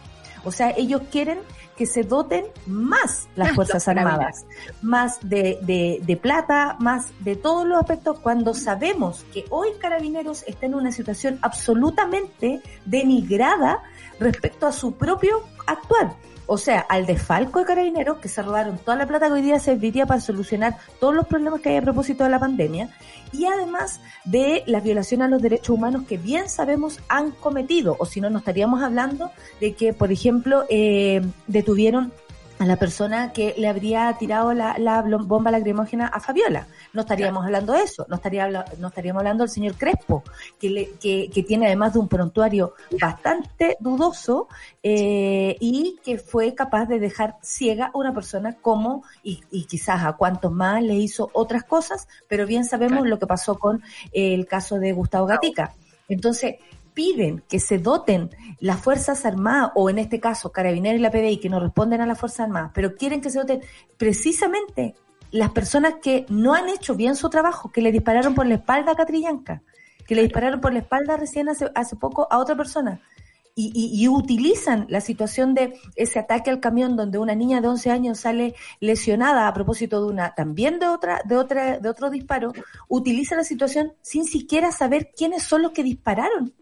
O 0.45 0.53
sea, 0.53 0.71
ellos 0.77 1.03
quieren 1.11 1.39
que 1.77 1.87
se 1.87 2.03
doten 2.03 2.47
más 2.67 3.29
las 3.35 3.53
Fuerzas. 3.53 3.87
Armadas, 3.89 4.47
más 4.81 5.19
de, 5.23 5.59
de, 5.63 6.01
de 6.03 6.17
plata, 6.17 6.77
más 6.81 7.13
de 7.21 7.37
todos 7.37 7.67
los 7.67 7.79
aspectos, 7.79 8.19
cuando 8.21 8.55
sabemos 8.55 9.25
que 9.33 9.45
hoy 9.51 9.69
Carabineros 9.81 10.45
está 10.47 10.67
en 10.67 10.75
una 10.75 10.93
situación 10.93 11.39
absolutamente 11.43 12.63
denigrada 12.85 13.83
respecto 14.19 14.67
a 14.67 14.73
su 14.73 14.93
propio 14.93 15.43
actuar. 15.67 16.17
O 16.49 16.59
sea, 16.59 16.81
al 16.81 17.07
desfalco 17.07 17.59
de 17.59 17.65
carabineros 17.65 18.19
que 18.19 18.29
se 18.29 18.41
robaron 18.41 18.79
toda 18.79 18.97
la 18.97 19.07
plata 19.07 19.27
que 19.27 19.33
hoy 19.35 19.43
día 19.43 19.59
serviría 19.59 20.07
para 20.07 20.21
solucionar 20.21 20.77
todos 21.01 21.15
los 21.15 21.27
problemas 21.27 21.61
que 21.61 21.71
hay 21.71 21.77
a 21.77 21.83
propósito 21.83 22.23
de 22.23 22.31
la 22.31 22.39
pandemia 22.39 22.89
y 23.33 23.47
además 23.47 24.01
de 24.25 24.63
las 24.67 24.85
violaciones 24.85 25.27
a 25.27 25.31
los 25.31 25.43
derechos 25.43 25.71
humanos 25.71 26.05
que 26.09 26.19
bien 26.19 26.49
sabemos 26.49 27.01
han 27.09 27.33
cometido, 27.33 27.97
o 27.99 28.07
si 28.07 28.21
no, 28.21 28.31
no 28.31 28.39
estaríamos 28.39 28.81
hablando 28.81 29.33
de 29.61 29.75
que, 29.75 29.93
por 29.93 30.13
ejemplo, 30.13 30.65
eh, 30.69 31.21
detuvieron 31.49 32.13
a 32.59 32.65
la 32.65 32.77
persona 32.77 33.33
que 33.33 33.55
le 33.59 33.69
habría 33.69 34.15
tirado 34.19 34.53
la, 34.55 34.75
bomba 35.27 35.51
lacrimógena 35.51 36.07
a 36.07 36.21
Fabiola. 36.21 36.67
No 36.93 37.03
estaríamos 37.03 37.45
hablando 37.45 37.75
de 37.75 37.83
eso, 37.83 38.07
no, 38.09 38.17
estaría, 38.17 38.49
no 38.79 38.89
estaríamos 38.89 39.21
hablando 39.21 39.45
del 39.45 39.51
señor 39.51 39.75
Crespo, 39.75 40.23
que, 40.59 40.71
le, 40.71 40.91
que, 41.01 41.29
que 41.33 41.43
tiene 41.43 41.67
además 41.67 41.93
de 41.93 41.99
un 41.99 42.09
prontuario 42.09 42.75
bastante 43.01 43.77
dudoso 43.81 44.49
eh, 44.83 45.57
y 45.61 45.99
que 46.03 46.19
fue 46.19 46.55
capaz 46.55 46.87
de 46.87 46.99
dejar 46.99 47.37
ciega 47.43 47.91
a 47.93 47.99
una 47.99 48.15
persona 48.15 48.57
como, 48.61 49.05
y, 49.23 49.43
y 49.51 49.65
quizás 49.65 50.05
a 50.05 50.15
cuantos 50.15 50.51
más 50.53 50.83
le 50.83 50.95
hizo 50.95 51.31
otras 51.35 51.65
cosas, 51.65 52.09
pero 52.29 52.47
bien 52.47 52.65
sabemos 52.65 52.97
Claro. 52.97 53.11
lo 53.11 53.19
que 53.19 53.27
pasó 53.27 53.59
con 53.59 53.83
eh, 54.13 54.35
el 54.35 54.47
caso 54.47 54.79
de 54.79 54.93
Gustavo 54.93 55.27
Gatica. 55.27 55.75
Entonces, 56.09 56.57
piden 56.97 57.45
que 57.47 57.61
se 57.61 57.77
doten 57.79 58.31
las 58.59 58.81
Fuerzas 58.81 59.27
Armadas, 59.27 59.71
o 59.75 59.91
en 59.91 59.99
este 59.99 60.19
caso 60.19 60.51
Carabineros 60.51 60.99
y 60.99 61.03
la 61.03 61.11
PDI, 61.11 61.37
que 61.37 61.51
no 61.51 61.61
responden 61.61 62.01
a 62.01 62.07
las 62.07 62.19
Fuerzas 62.19 62.41
Armadas, 62.41 62.71
pero 62.75 62.95
quieren 62.97 63.21
que 63.21 63.29
se 63.29 63.39
doten 63.39 63.61
precisamente 63.99 64.95
las 65.31 65.51
personas 65.51 65.97
que 66.03 66.25
no 66.31 66.55
han 66.55 66.69
hecho 66.71 66.95
bien 66.95 67.15
su 67.15 67.29
trabajo, 67.29 67.71
que 67.71 67.83
le 67.83 67.93
dispararon 67.93 68.35
por 68.35 68.47
la 68.47 68.55
espalda 68.55 68.93
a 68.93 68.97
Catrillanca, 68.97 69.63
que 70.07 70.15
le 70.15 70.23
dispararon 70.23 70.61
por 70.61 70.73
la 70.73 70.79
espalda 70.79 71.17
recién 71.19 71.51
hace, 71.51 71.71
hace 71.75 71.97
poco 71.97 72.27
a 72.31 72.39
otra 72.39 72.57
persona. 72.57 73.01
Y, 73.59 73.73
y- 73.75 74.03
y 74.03 74.09
utilizan 74.09 74.87
la 74.89 75.01
situación 75.01 75.55
de 75.55 75.75
ese 75.97 76.19
ataque 76.19 76.51
al 76.51 76.61
camión 76.61 76.95
donde 76.97 77.19
una 77.19 77.35
niña 77.35 77.61
de 77.61 77.69
11 77.69 77.91
años 77.91 78.21
sale 78.21 78.55
lesionada 78.81 79.49
a 79.49 79.53
propósito 79.55 80.01
de 80.01 80.13
una 80.13 80.35
también 80.35 80.79
de 80.79 80.89
otra 80.89 81.21
de 81.25 81.37
otra 81.39 81.79
de 81.79 81.89
otro 81.89 82.11
disparo 82.11 82.53
utilizan 82.89 83.39
la 83.39 83.45
situación 83.45 83.95
sin 84.03 84.25
siquiera 84.27 84.73
saber 84.73 85.11
quiénes 85.17 85.43
son 85.43 85.63
los 85.63 85.73
que 85.73 85.83
dispararon 85.83 86.53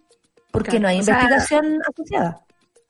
porque 0.54 0.78
Claro, 0.78 0.80
no 0.80 0.88
hay 0.88 0.98
o 0.98 1.02
sea, 1.02 1.28
investigación 1.28 1.82
asociada. 1.88 2.46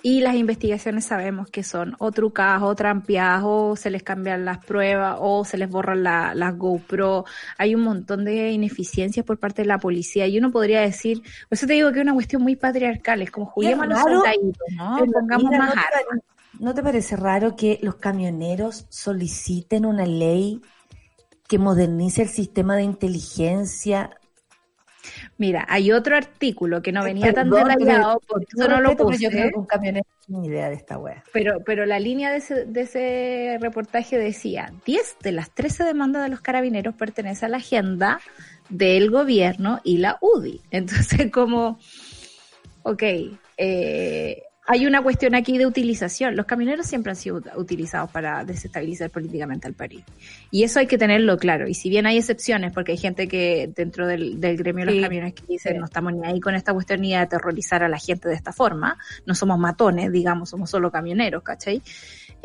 Y 0.06 0.20
las 0.20 0.34
investigaciones 0.34 1.06
sabemos 1.06 1.48
que 1.50 1.62
son 1.62 1.96
o 1.98 2.12
trucadas 2.12 2.62
o 2.62 2.74
trampeadas 2.74 3.42
o 3.46 3.74
se 3.74 3.90
les 3.90 4.02
cambian 4.02 4.44
las 4.44 4.58
pruebas 4.64 5.16
o 5.18 5.44
se 5.46 5.56
les 5.56 5.70
borran 5.70 6.02
la- 6.02 6.34
las 6.34 6.56
GoPro. 6.58 7.24
Hay 7.56 7.74
un 7.74 7.80
montón 7.82 8.24
de 8.26 8.50
ineficiencias 8.52 9.24
por 9.24 9.38
parte 9.38 9.62
de 9.62 9.68
la 9.68 9.78
policía 9.78 10.26
y 10.26 10.36
uno 10.38 10.50
podría 10.52 10.82
decir, 10.82 11.22
por 11.22 11.56
eso 11.56 11.66
te 11.66 11.72
digo 11.74 11.90
que 11.92 12.00
es 12.00 12.02
una 12.04 12.12
cuestión 12.14 12.42
muy 12.42 12.54
patriarcal, 12.56 13.22
es 13.22 13.30
como 13.30 13.46
juguemos 13.46 13.86
los 13.88 13.98
raro, 13.98 14.00
soldaditos, 14.00 14.68
¿no? 14.76 14.96
Pero 14.96 15.10
Pongamos 15.10 15.44
mira, 15.44 15.58
más 15.58 15.70
¿no 15.70 15.78
te 15.78 15.88
armas. 15.98 16.20
¿No 16.58 16.74
te 16.74 16.82
parece 16.82 17.16
raro 17.16 17.56
que 17.56 17.78
los 17.82 17.96
camioneros 17.96 18.86
soliciten 18.90 19.86
una 19.86 20.06
ley 20.06 20.62
que 21.48 21.58
modernice 21.58 22.22
el 22.22 22.28
sistema 22.30 22.76
de 22.76 22.84
inteligencia? 22.84 24.10
Mira, 25.38 25.64
hay 25.68 25.92
otro 25.92 26.16
artículo 26.16 26.82
que 26.82 26.92
no 26.92 27.04
venía 27.04 27.32
tan 27.32 27.50
detallado, 27.50 28.20
con 28.26 28.42
eso 28.42 28.68
no 28.68 28.80
lo 28.80 28.90
pero 28.90 29.10
Yo 29.10 29.28
puse. 29.28 29.30
creo 29.30 29.50
que 29.50 29.58
un 29.58 29.66
camionero 29.66 30.06
tiene 30.26 30.46
idea 30.46 30.68
de 30.68 30.74
esta 30.74 30.98
wea. 30.98 31.22
Pero, 31.32 31.60
pero 31.64 31.86
la 31.86 31.98
línea 31.98 32.30
de 32.30 32.38
ese, 32.38 32.64
de 32.64 32.80
ese 32.82 33.58
reportaje 33.60 34.18
decía, 34.18 34.72
10 34.86 35.16
de 35.22 35.32
las 35.32 35.50
13 35.50 35.84
demandas 35.84 36.22
de 36.22 36.28
los 36.28 36.40
carabineros 36.40 36.94
pertenecen 36.94 37.46
a 37.46 37.50
la 37.50 37.56
agenda 37.58 38.20
del 38.68 39.10
gobierno 39.10 39.80
y 39.84 39.98
la 39.98 40.18
UDI. 40.20 40.62
Entonces, 40.70 41.30
como, 41.30 41.78
ok, 42.82 43.02
eh, 43.56 44.42
hay 44.66 44.86
una 44.86 45.02
cuestión 45.02 45.34
aquí 45.34 45.58
de 45.58 45.66
utilización. 45.66 46.36
Los 46.36 46.46
camioneros 46.46 46.86
siempre 46.86 47.10
han 47.10 47.16
sido 47.16 47.40
ut- 47.40 47.56
utilizados 47.56 48.10
para 48.10 48.44
desestabilizar 48.44 49.10
políticamente 49.10 49.66
al 49.68 49.74
país. 49.74 50.02
Y 50.50 50.62
eso 50.62 50.78
hay 50.80 50.86
que 50.86 50.96
tenerlo 50.96 51.36
claro. 51.36 51.68
Y 51.68 51.74
si 51.74 51.90
bien 51.90 52.06
hay 52.06 52.16
excepciones, 52.16 52.72
porque 52.72 52.92
hay 52.92 52.98
gente 52.98 53.28
que 53.28 53.70
dentro 53.76 54.06
del, 54.06 54.40
del 54.40 54.56
gremio 54.56 54.86
de 54.86 54.92
Sí, 54.92 54.98
los 55.00 55.08
camiones 55.08 55.34
que 55.34 55.42
dicen 55.46 55.78
no 55.78 55.84
estamos 55.84 56.14
ni 56.14 56.26
ahí 56.26 56.40
con 56.40 56.54
esta 56.54 56.72
cuestión 56.72 57.02
ni 57.02 57.14
a 57.14 57.22
aterrorizar 57.22 57.82
a 57.82 57.88
la 57.88 57.98
gente 57.98 58.28
de 58.28 58.34
esta 58.34 58.52
forma, 58.52 58.96
no 59.26 59.34
somos 59.34 59.58
matones, 59.58 60.10
digamos, 60.10 60.48
somos 60.50 60.70
solo 60.70 60.90
camioneros, 60.90 61.42
¿cachai? 61.42 61.82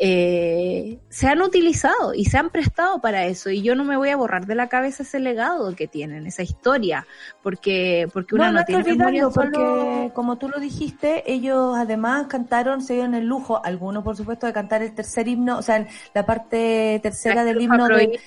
Eh, 0.02 0.98
se 1.10 1.26
han 1.28 1.42
utilizado 1.42 2.14
y 2.14 2.24
se 2.24 2.38
han 2.38 2.48
prestado 2.48 3.02
para 3.02 3.26
eso 3.26 3.50
y 3.50 3.60
yo 3.60 3.74
no 3.74 3.84
me 3.84 3.98
voy 3.98 4.08
a 4.08 4.16
borrar 4.16 4.46
de 4.46 4.54
la 4.54 4.66
cabeza 4.70 5.02
ese 5.02 5.20
legado 5.20 5.76
que 5.76 5.86
tienen, 5.88 6.26
esa 6.26 6.42
historia, 6.42 7.06
porque 7.42 8.08
porque 8.10 8.34
una 8.34 8.46
No, 8.46 8.52
no, 8.54 8.58
no 8.60 8.64
tiene 8.64 8.82
memoria 8.82 9.26
olvidarlo 9.26 9.34
porque, 9.34 9.58
solo- 9.58 10.14
como 10.14 10.38
tú 10.38 10.48
lo 10.48 10.58
dijiste, 10.58 11.30
ellos 11.30 11.76
además 11.76 12.28
cantaron, 12.28 12.80
se 12.80 12.94
dieron 12.94 13.14
el 13.14 13.26
lujo, 13.26 13.60
algunos 13.62 14.02
por 14.02 14.16
supuesto, 14.16 14.46
de 14.46 14.54
cantar 14.54 14.80
el 14.82 14.94
tercer 14.94 15.28
himno, 15.28 15.58
o 15.58 15.62
sea, 15.62 15.86
la 16.14 16.24
parte 16.24 16.98
tercera 17.02 17.34
La 17.34 17.44
del 17.44 17.60
himno 17.60 17.86
de, 17.86 18.18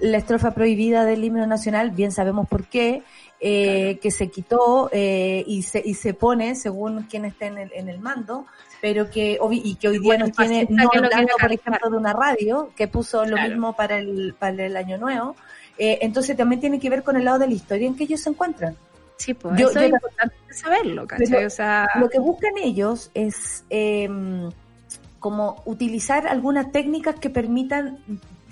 la 0.00 0.16
estrofa 0.16 0.52
prohibida 0.52 1.04
del 1.04 1.22
himno 1.22 1.46
nacional, 1.46 1.90
bien 1.90 2.10
sabemos 2.10 2.48
por 2.48 2.64
qué, 2.68 3.02
eh, 3.38 3.98
que 4.00 4.10
se 4.10 4.30
quitó 4.30 4.88
eh, 4.92 5.44
y, 5.46 5.62
se, 5.62 5.82
y 5.84 5.94
se 5.94 6.14
pone 6.14 6.54
según 6.54 7.02
quien 7.02 7.24
esté 7.24 7.46
en 7.46 7.58
el, 7.58 7.72
en 7.74 7.88
el 7.88 7.98
mando, 8.00 8.46
pero 8.82 9.08
que 9.08 9.38
y 9.52 9.76
que 9.76 9.88
hoy 9.88 9.98
día 10.00 10.08
Bueno, 10.08 10.26
nos 10.26 10.36
tiene 10.36 10.66
no 10.68 10.90
hablando, 10.92 11.32
por 11.40 11.52
ejemplo, 11.52 11.88
de 11.88 11.96
una 11.96 12.12
radio 12.12 12.70
que 12.76 12.88
puso 12.88 13.24
lo 13.24 13.36
Claro. 13.36 13.48
mismo 13.48 13.72
para 13.76 13.96
el, 13.98 14.34
para 14.36 14.66
el 14.66 14.76
año 14.76 14.98
nuevo. 14.98 15.36
Eh, 15.78 16.00
entonces 16.02 16.36
también 16.36 16.60
tiene 16.60 16.80
que 16.80 16.90
ver 16.90 17.04
con 17.04 17.16
el 17.16 17.24
lado 17.24 17.38
de 17.38 17.46
la 17.46 17.54
historia 17.54 17.86
en 17.86 17.94
que 17.96 18.04
ellos 18.04 18.20
se 18.20 18.30
encuentran. 18.30 18.76
Sí, 19.18 19.34
pues 19.34 19.56
Yo- 19.56 19.68
eso 19.70 19.78
yo 19.78 19.86
es 19.86 19.92
importante 19.92 20.34
saberlo, 20.52 21.06
¿cachai? 21.06 21.28
Pero 21.30 21.46
o 21.46 21.50
sea, 21.50 21.88
Lo 22.00 22.10
que 22.10 22.18
buscan 22.18 22.52
ellos 22.58 23.10
es 23.14 23.64
eh, 23.70 24.10
como 25.20 25.62
utilizar 25.64 26.26
algunas 26.26 26.72
técnicas 26.72 27.14
que 27.20 27.30
permitan 27.30 27.98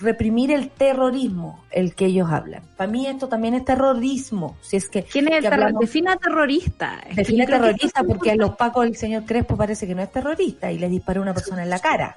reprimir 0.01 0.51
el 0.51 0.71
terrorismo, 0.71 1.65
el 1.71 1.95
que 1.95 2.07
ellos 2.07 2.31
hablan. 2.31 2.63
Para 2.77 2.91
mí 2.91 3.07
esto 3.07 3.29
también 3.29 3.55
es 3.55 3.65
terrorismo. 3.65 4.57
Si 4.63 4.77
es 4.77 4.89
que, 4.89 5.03
¿Quién 5.05 5.29
es 5.29 5.43
que 5.43 5.51
Defina 5.81 6.17
terrorista. 6.17 7.01
Que 7.15 7.25
terrorista 7.25 8.03
porque 8.03 8.31
a 8.33 8.37
los 8.37 8.57
pacos 8.57 8.87
el 8.87 8.97
señor 8.97 9.25
Crespo 9.25 9.57
parece 9.57 9.87
que 9.87 9.95
no 9.95 10.03
es 10.03 10.11
terrorista 10.11 10.73
y 10.73 10.79
le 10.79 10.89
disparó 10.89 11.21
a 11.21 11.25
una 11.25 11.35
persona 11.35 11.63
en 11.63 11.71
la 11.71 11.79
cara. 11.79 12.17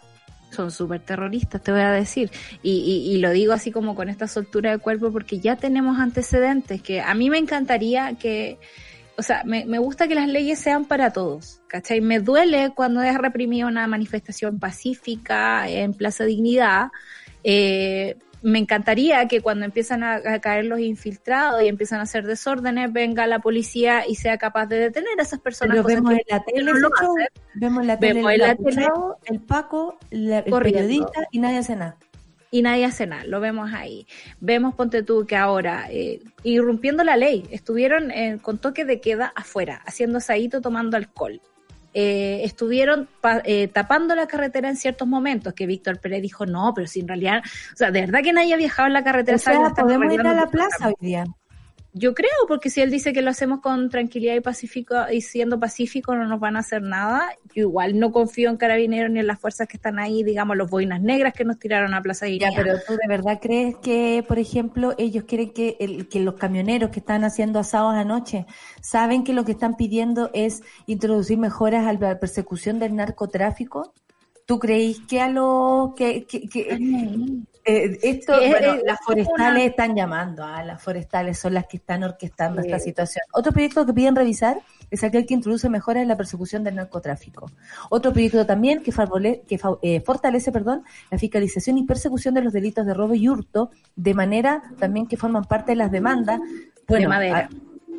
son 0.52 0.72
súper 0.72 1.02
terroristas, 1.02 1.62
te 1.62 1.72
voy 1.72 1.82
a 1.82 1.92
decir. 1.92 2.32
Y, 2.62 2.72
y, 2.72 3.16
y 3.16 3.18
lo 3.20 3.32
digo 3.32 3.54
así 3.54 3.72
como 3.72 3.96
con 3.96 4.10
esta 4.10 4.28
soltura 4.28 4.72
de 4.72 4.78
cuerpo 4.78 5.12
porque 5.12 5.40
ya 5.40 5.56
tenemos 5.58 6.00
antecedentes 6.00 6.82
que 6.82 7.02
a 7.02 7.14
mí 7.14 7.30
me 7.30 7.38
encantaría 7.38 8.14
que, 8.14 8.60
o 9.18 9.24
sea, 9.24 9.44
me, 9.46 9.66
me 9.66 9.80
gusta 9.80 10.08
que 10.08 10.16
las 10.16 10.28
leyes 10.28 10.60
sean 10.60 10.86
para 10.86 11.12
todos, 11.12 11.62
¿cachai? 11.68 12.02
Me 12.02 12.20
duele 12.20 12.72
cuando 12.76 13.02
es 13.02 13.18
reprimida 13.18 13.68
una 13.68 13.88
manifestación 13.88 14.60
pacífica 14.60 15.68
en 15.68 15.94
Plaza 15.94 16.24
Dignidad. 16.24 16.88
Eh, 17.44 18.16
me 18.42 18.60
encantaría 18.60 19.26
que 19.30 19.40
cuando 19.40 19.64
empiezan 19.64 20.04
a, 20.04 20.16
a 20.16 20.40
caer 20.42 20.66
los 20.66 20.80
infiltrados 20.82 21.62
y 21.64 21.68
empiezan 21.70 22.00
a 22.00 22.04
hacer 22.04 22.26
desórdenes, 22.28 22.92
venga 22.92 23.26
la 23.26 23.40
policía 23.40 24.04
y 24.06 24.16
sea 24.16 24.38
capaz 24.38 24.66
de 24.66 24.80
detener 24.80 25.18
a 25.18 25.22
esas 25.22 25.40
personas. 25.40 25.78
Pero 25.78 25.88
vemos 25.88 26.14
que 26.14 26.18
en 26.18 26.26
la 26.30 26.44
tele 26.44 26.64
no 26.64 26.74
lo 26.74 26.90
show, 27.00 27.16
vemos 27.56 27.82
en 27.82 27.88
la 27.88 28.00
tele 28.00 28.14
Vemos 28.16 28.32
en 28.32 28.34
el 28.34 28.40
la 28.48 28.52
abucheo, 28.52 29.18
el 29.26 29.40
Paco, 29.40 29.98
la- 30.12 30.40
el 30.40 30.52
periodista 30.52 31.28
y 31.32 31.40
nadie 31.40 31.58
hace 31.60 31.76
nada. 31.78 31.96
y 32.52 32.62
nadie 32.62 32.86
hace 32.86 33.08
nada, 33.08 33.24
lo 33.26 33.40
vemos 33.40 33.72
ahí. 33.74 34.06
Vemos, 34.42 34.76
ponte 34.76 35.04
tú, 35.04 35.26
que 35.26 35.36
ahora, 35.38 35.88
eh, 35.90 36.20
irrumpiendo 36.44 37.04
la 37.06 37.16
ley, 37.18 37.46
estuvieron 37.50 38.12
eh, 38.12 38.40
con 38.42 38.58
toque 38.60 38.84
de 38.86 39.00
queda 39.00 39.32
afuera, 39.36 39.82
haciendo 39.86 40.18
asadito, 40.20 40.60
tomando 40.62 40.98
alcohol. 40.98 41.42
Eh, 41.94 42.42
estuvieron 42.44 43.08
pa- 43.22 43.42
eh, 43.46 43.68
tapando 43.68 44.16
la 44.16 44.28
carretera 44.28 44.68
en 44.70 44.76
ciertos 44.76 45.08
momentos, 45.08 45.54
que 45.54 45.66
Víctor 45.68 46.00
Pérez 46.00 46.22
dijo, 46.22 46.46
no, 46.46 46.74
pero 46.74 46.88
si 46.88 47.02
en 47.02 47.08
realidad, 47.08 47.42
o 47.46 47.76
sea, 47.76 47.92
de 47.92 48.02
verdad 48.02 48.22
que 48.24 48.34
nadie 48.34 48.54
ha 48.54 48.58
viajado 48.58 48.88
en 48.88 48.94
la 48.94 49.04
carretera. 49.04 49.36
O 49.36 49.40
sea, 49.40 49.54
podemos 49.84 50.14
ir 50.14 50.20
a 50.22 50.24
la 50.34 50.48
plaza 50.52 50.88
hoy 50.88 50.96
día. 51.00 51.26
Yo 51.96 52.16
creo, 52.16 52.32
porque 52.48 52.72
si 52.72 52.82
él 52.82 52.90
dice 52.90 53.14
que 53.14 53.22
lo 53.22 53.30
hacemos 53.30 53.62
con 53.62 53.88
tranquilidad 53.90 54.34
y 54.34 54.42
pacífico 54.42 54.96
y 55.12 55.22
siendo 55.22 55.60
pacífico 55.60 56.16
no 56.16 56.26
nos 56.28 56.40
van 56.40 56.56
a 56.56 56.60
hacer 56.62 56.82
nada, 56.82 57.22
yo 57.54 57.62
igual 57.62 58.00
no 58.00 58.12
confío 58.12 58.50
en 58.50 58.58
Carabineros 58.58 59.12
ni 59.12 59.20
en 59.20 59.28
las 59.28 59.40
fuerzas 59.40 59.68
que 59.68 59.78
están 59.78 60.00
ahí, 60.00 60.24
digamos, 60.24 60.58
los 60.58 60.72
boinas 60.72 61.02
negras 61.04 61.34
que 61.36 61.46
nos 61.46 61.60
tiraron 61.60 61.94
a 61.94 62.02
Plaza 62.02 62.26
Ya, 62.26 62.32
Dignidad. 62.32 62.56
pero 62.56 62.80
tú 62.88 62.94
de 62.94 63.08
verdad 63.08 63.38
crees 63.40 63.76
que, 63.78 64.26
por 64.28 64.40
ejemplo, 64.40 64.96
ellos 64.98 65.26
quieren 65.26 65.52
que, 65.54 65.78
el- 65.80 66.10
que 66.10 66.20
los 66.20 66.34
camioneros 66.34 66.90
que 66.90 67.00
están 67.00 67.24
haciendo 67.24 67.60
asados 67.60 67.94
anoche 67.94 68.48
saben 68.82 69.24
que 69.24 69.34
lo 69.34 69.46
que 69.46 69.52
están 69.52 69.76
pidiendo 69.78 70.32
es 70.34 70.64
introducir 70.88 71.38
mejoras 71.38 71.86
a 71.86 71.94
la 71.94 72.20
persecución 72.20 72.80
del 72.80 72.96
narcotráfico? 72.96 73.94
¿Tú 74.48 74.58
creéis 74.58 75.00
que 75.08 75.22
a 75.22 75.30
los 75.30 75.94
que, 75.94 76.26
que, 76.26 76.50
que- 76.50 76.78
eh, 77.66 77.98
esto, 78.04 78.38
Sí, 78.40 78.46
es- 78.46 78.52
bueno, 78.52 78.74
es 78.74 78.84
las 78.86 79.00
forestales 79.06 79.70
están 79.70 79.96
llamando, 79.96 80.44
ah, 80.44 80.64
las 80.64 80.82
forestales 80.82 81.38
son 81.40 81.54
las 81.54 81.66
que 81.68 81.78
están 81.78 82.04
orquestando 82.04 82.62
Sí. 82.62 82.68
esta 82.68 82.80
situación. 82.80 83.24
Otro 83.34 83.52
proyecto 83.52 83.86
que 83.86 83.94
piden 83.94 84.16
revisar 84.16 84.58
es 84.92 85.04
aquel 85.04 85.26
que 85.26 85.34
introduce 85.34 85.70
mejoras 85.70 86.02
en 86.04 86.08
la 86.10 86.18
persecución 86.18 86.64
del 86.64 86.76
narcotráfico. 86.76 87.50
Otro 87.90 88.12
proyecto 88.12 88.46
también 88.46 88.84
que, 88.84 88.92
eh, 89.82 90.02
fortalece 90.02 90.52
perdón, 90.52 90.84
la 91.10 91.18
fiscalización 91.18 91.78
y 91.78 91.84
persecución 91.86 92.34
de 92.34 92.42
los 92.42 92.54
delitos 92.54 92.86
de 92.86 92.94
robo 92.94 93.14
y 93.16 93.28
hurto, 93.30 93.72
de 93.96 94.14
manera 94.14 94.62
también 94.80 95.08
que 95.08 95.18
forman 95.18 95.46
parte 95.46 95.72
de 95.72 95.78
las 95.78 95.92
demandas 95.92 96.40
bueno, 96.88 97.10
madera. 97.10 97.38
a- 97.38 97.50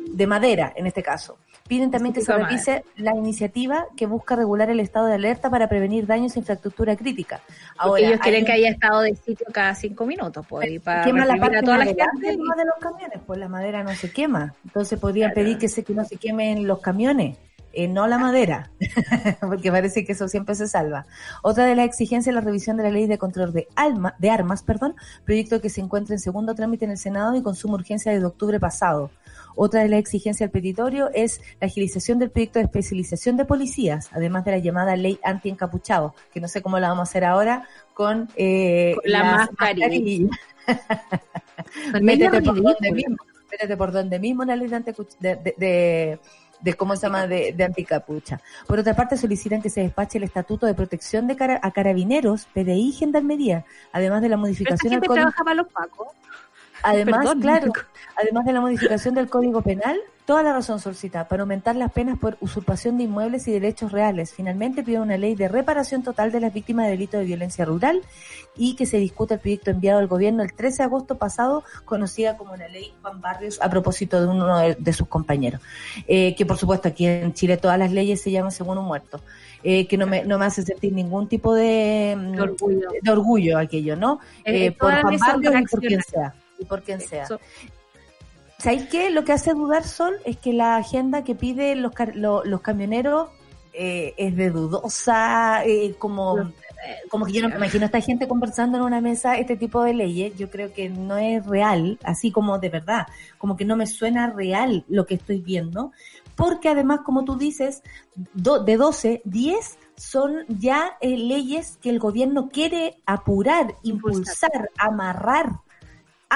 de 0.07 0.27
madera 0.27 0.71
en 0.75 0.85
este 0.87 1.01
caso. 1.01 1.37
Piden 1.67 1.89
también 1.89 2.13
que 2.13 2.21
se 2.21 2.31
revise 2.31 2.83
la 2.95 3.15
iniciativa 3.15 3.87
que 3.97 4.05
busca 4.05 4.35
regular 4.35 4.69
el 4.69 4.79
estado 4.79 5.07
de 5.07 5.15
alerta 5.15 5.49
para 5.49 5.67
prevenir 5.67 6.05
daños 6.05 6.35
a 6.35 6.39
infraestructura 6.39 6.95
crítica. 6.95 7.41
Porque 7.83 8.05
ellos 8.05 8.19
quieren 8.19 8.45
que 8.45 8.51
haya 8.51 8.69
estado 8.69 9.01
de 9.01 9.15
sitio 9.15 9.47
cada 9.51 9.73
cinco 9.73 10.05
minutos, 10.05 10.45
pues, 10.47 10.69
y 10.69 10.77
para 10.77 11.03
quema 11.03 11.25
la 11.25 11.37
parte 11.37 11.57
a 11.57 11.61
toda 11.63 11.79
la 11.79 11.85
gente. 11.85 12.03
de 12.21 12.37
los 12.37 12.75
camiones, 12.79 13.19
pues 13.25 13.39
la 13.39 13.47
madera 13.49 13.83
no 13.83 13.95
se 13.95 14.11
quema. 14.11 14.53
Entonces 14.63 14.99
podrían 14.99 15.31
Claro. 15.31 15.43
pedir 15.43 15.57
que, 15.57 15.67
se, 15.67 15.83
que 15.83 15.95
no 15.95 16.05
se 16.05 16.17
quemen 16.17 16.67
los 16.67 16.81
camiones, 16.81 17.37
eh, 17.73 17.87
no 17.87 18.05
la 18.05 18.19
madera, 18.19 18.69
porque 19.41 19.71
parece 19.71 20.05
que 20.05 20.11
eso 20.11 20.27
siempre 20.27 20.53
se 20.53 20.67
salva. 20.67 21.07
Otra 21.41 21.65
de 21.65 21.75
las 21.75 21.87
exigencias 21.87 22.27
es 22.27 22.35
la 22.35 22.41
revisión 22.41 22.77
de 22.77 22.83
la 22.83 22.91
ley 22.91 23.07
de 23.07 23.17
control 23.17 23.53
de, 23.53 23.67
alma, 23.75 24.13
de 24.19 24.29
armas, 24.29 24.61
perdón, 24.61 24.95
proyecto 25.25 25.59
que 25.61 25.69
se 25.69 25.81
encuentra 25.81 26.13
en 26.13 26.19
segundo 26.19 26.53
trámite 26.53 26.85
en 26.85 26.91
el 26.91 26.99
Senado 26.99 27.35
y 27.35 27.41
con 27.41 27.55
suma 27.55 27.73
urgencia 27.73 28.11
desde 28.11 28.27
octubre 28.27 28.59
pasado. 28.59 29.09
Otra 29.55 29.81
de 29.83 29.89
las 29.89 29.99
exigencias 29.99 30.39
del 30.39 30.51
petitorio 30.51 31.09
es 31.13 31.41
la 31.61 31.67
agilización 31.67 32.19
del 32.19 32.29
proyecto 32.29 32.59
de 32.59 32.65
especialización 32.65 33.37
de 33.37 33.45
policías, 33.45 34.09
además 34.11 34.43
de 34.45 34.51
la 34.51 34.57
llamada 34.57 34.95
ley 34.95 35.19
anti-encapuchado, 35.23 36.13
que 36.33 36.39
no 36.41 36.47
sé 36.47 36.61
cómo 36.61 36.79
la 36.79 36.89
vamos 36.89 37.07
a 37.07 37.09
hacer 37.09 37.23
ahora 37.25 37.67
con, 37.93 38.29
eh, 38.35 38.95
Con 39.01 39.11
la 39.11 39.23
mascarilla. 39.23 40.29
métete 42.01 42.41
por 42.41 42.61
donde 42.61 42.91
mismo, 42.91 43.17
métete 43.51 43.77
por 43.77 43.91
donde 43.91 44.19
mismo 44.19 44.43
la 44.45 44.55
ley 44.55 44.67
de, 44.67 44.79
de, 45.19 45.53
de, 45.57 46.19
de- 46.61 46.73
cómo 46.73 46.95
se 46.95 47.03
llama 47.03 47.27
de, 47.27 47.53
de 47.53 47.63
anticapucha. 47.63 48.41
Por 48.67 48.79
otra 48.79 48.95
parte, 48.95 49.17
solicitan 49.17 49.61
que 49.61 49.69
se 49.69 49.81
despache 49.81 50.17
el 50.17 50.23
estatuto 50.23 50.65
de 50.65 50.73
protección 50.73 51.27
de 51.27 51.35
cara- 51.35 51.59
a 51.61 51.71
carabineros, 51.71 52.45
PDI 52.53 52.89
y 52.89 52.91
gendarmería, 52.91 53.65
además 53.91 54.21
de 54.21 54.29
la 54.29 54.37
modificación 54.37 54.93
al 54.93 54.99
código, 54.99 55.13
trabaja 55.15 55.43
para 55.43 55.55
los 55.55 55.67
pacos. 55.71 56.07
Además, 56.85 57.19
Perdón. 57.19 57.39
claro, 57.41 57.73
además 58.15 58.45
de 58.45 58.53
la 58.53 58.61
modificación 58.61 59.15
del 59.15 59.29
código 59.29 59.61
penal, 59.61 59.97
toda 60.25 60.41
la 60.41 60.53
razón 60.53 60.79
solicitada 60.79 61.27
para 61.27 61.43
aumentar 61.43 61.75
las 61.75 61.91
penas 61.91 62.17
por 62.17 62.37
usurpación 62.41 62.97
de 62.97 63.03
inmuebles 63.03 63.47
y 63.47 63.51
derechos 63.51 63.91
reales. 63.91 64.33
Finalmente 64.33 64.81
pide 64.81 64.99
una 64.99 65.17
ley 65.17 65.35
de 65.35 65.47
reparación 65.47 66.01
total 66.01 66.31
de 66.31 66.39
las 66.39 66.51
víctimas 66.51 66.85
de 66.85 66.91
delitos 66.93 67.19
de 67.19 67.25
violencia 67.27 67.63
rural 67.63 68.01
y 68.55 68.75
que 68.75 68.87
se 68.87 68.97
discuta 68.97 69.35
el 69.35 69.39
proyecto 69.39 69.69
enviado 69.69 69.99
al 69.99 70.07
gobierno 70.07 70.41
el 70.41 70.53
13 70.53 70.77
de 70.77 70.83
agosto 70.85 71.17
pasado, 71.17 71.63
conocida 71.85 72.37
como 72.37 72.55
la 72.55 72.67
ley 72.67 72.91
Juan 73.03 73.21
Barrios, 73.21 73.59
a 73.61 73.69
propósito 73.69 74.19
de 74.19 74.27
uno 74.27 74.57
de, 74.57 74.75
de 74.79 74.93
sus 74.93 75.07
compañeros. 75.07 75.61
Eh, 76.07 76.33
que 76.35 76.45
por 76.45 76.57
supuesto 76.57 76.87
aquí 76.87 77.05
en 77.05 77.33
Chile 77.33 77.57
todas 77.57 77.77
las 77.77 77.91
leyes 77.91 78.19
se 78.21 78.31
llaman 78.31 78.51
según 78.51 78.77
un 78.79 78.85
muerto. 78.85 79.21
Eh, 79.67 79.87
que 79.87 79.97
no 79.97 80.05
me, 80.05 80.23
no 80.23 80.37
me 80.37 80.45
hace 80.45 80.61
sentir 80.61 80.93
ningún 80.93 81.27
tipo 81.27 81.53
de, 81.53 82.15
mm, 82.15 82.31
De 82.33 82.41
orgullo. 82.41 82.87
de 83.01 83.11
orgullo 83.11 83.57
aquello, 83.57 83.95
¿no? 83.95 84.19
Eh, 84.43 84.67
Eh, 84.67 84.71
por 84.71 84.89
todas 84.91 85.01
Juan 85.01 85.41
Barrios 85.41 85.61
y 85.61 85.65
por 85.65 85.79
quien 85.81 86.01
sea. 86.03 86.33
Y 86.59 86.65
por 86.65 86.81
quien 86.83 87.01
sea. 87.01 87.23
Eso- 87.23 87.39
¿Sabéis 88.57 88.87
qué? 88.89 89.09
Lo 89.11 89.25
que 89.25 89.33
hace 89.33 89.53
dudar, 89.53 89.83
Sol, 89.83 90.15
es 90.23 90.37
que 90.37 90.53
la 90.53 90.77
agenda 90.77 91.23
que 91.23 91.35
piden 91.35 91.81
los, 91.81 91.91
car- 91.91 92.15
lo- 92.15 92.43
los 92.45 92.61
camioneros 92.61 93.29
eh, 93.73 94.13
es 94.17 94.35
de 94.37 94.49
dudosa, 94.49 95.65
eh, 95.65 95.93
como, 95.99 96.35
como 97.09 97.25
que 97.25 97.33
yo 97.33 97.41
no 97.41 97.49
me 97.49 97.55
imagino 97.57 97.83
a 97.83 97.87
esta 97.87 97.99
gente 97.99 98.25
conversando 98.27 98.77
en 98.77 98.83
una 98.85 99.01
mesa 99.01 99.37
este 99.37 99.57
tipo 99.57 99.83
de 99.83 99.93
leyes. 99.93 100.37
Yo 100.37 100.49
creo 100.49 100.71
que 100.71 100.87
no 100.89 101.17
es 101.17 101.45
real, 101.45 101.99
así 102.03 102.31
como 102.31 102.57
de 102.57 102.69
verdad, 102.69 103.07
como 103.37 103.57
que 103.57 103.65
no 103.65 103.75
me 103.75 103.85
suena 103.87 104.29
real 104.29 104.85
lo 104.87 105.05
que 105.05 105.15
estoy 105.15 105.41
viendo. 105.41 105.91
Porque 106.37 106.69
además, 106.69 107.01
como 107.05 107.25
tú 107.25 107.35
dices, 107.37 107.83
do- 108.33 108.63
de 108.63 108.77
12, 108.77 109.21
10 109.25 109.77
son 109.97 110.45
ya 110.47 110.97
eh, 111.01 111.17
leyes 111.17 111.77
que 111.81 111.89
el 111.89 111.99
gobierno 111.99 112.47
quiere 112.49 112.97
apurar, 113.05 113.75
impulsar, 113.83 114.69
amarrar 114.77 115.49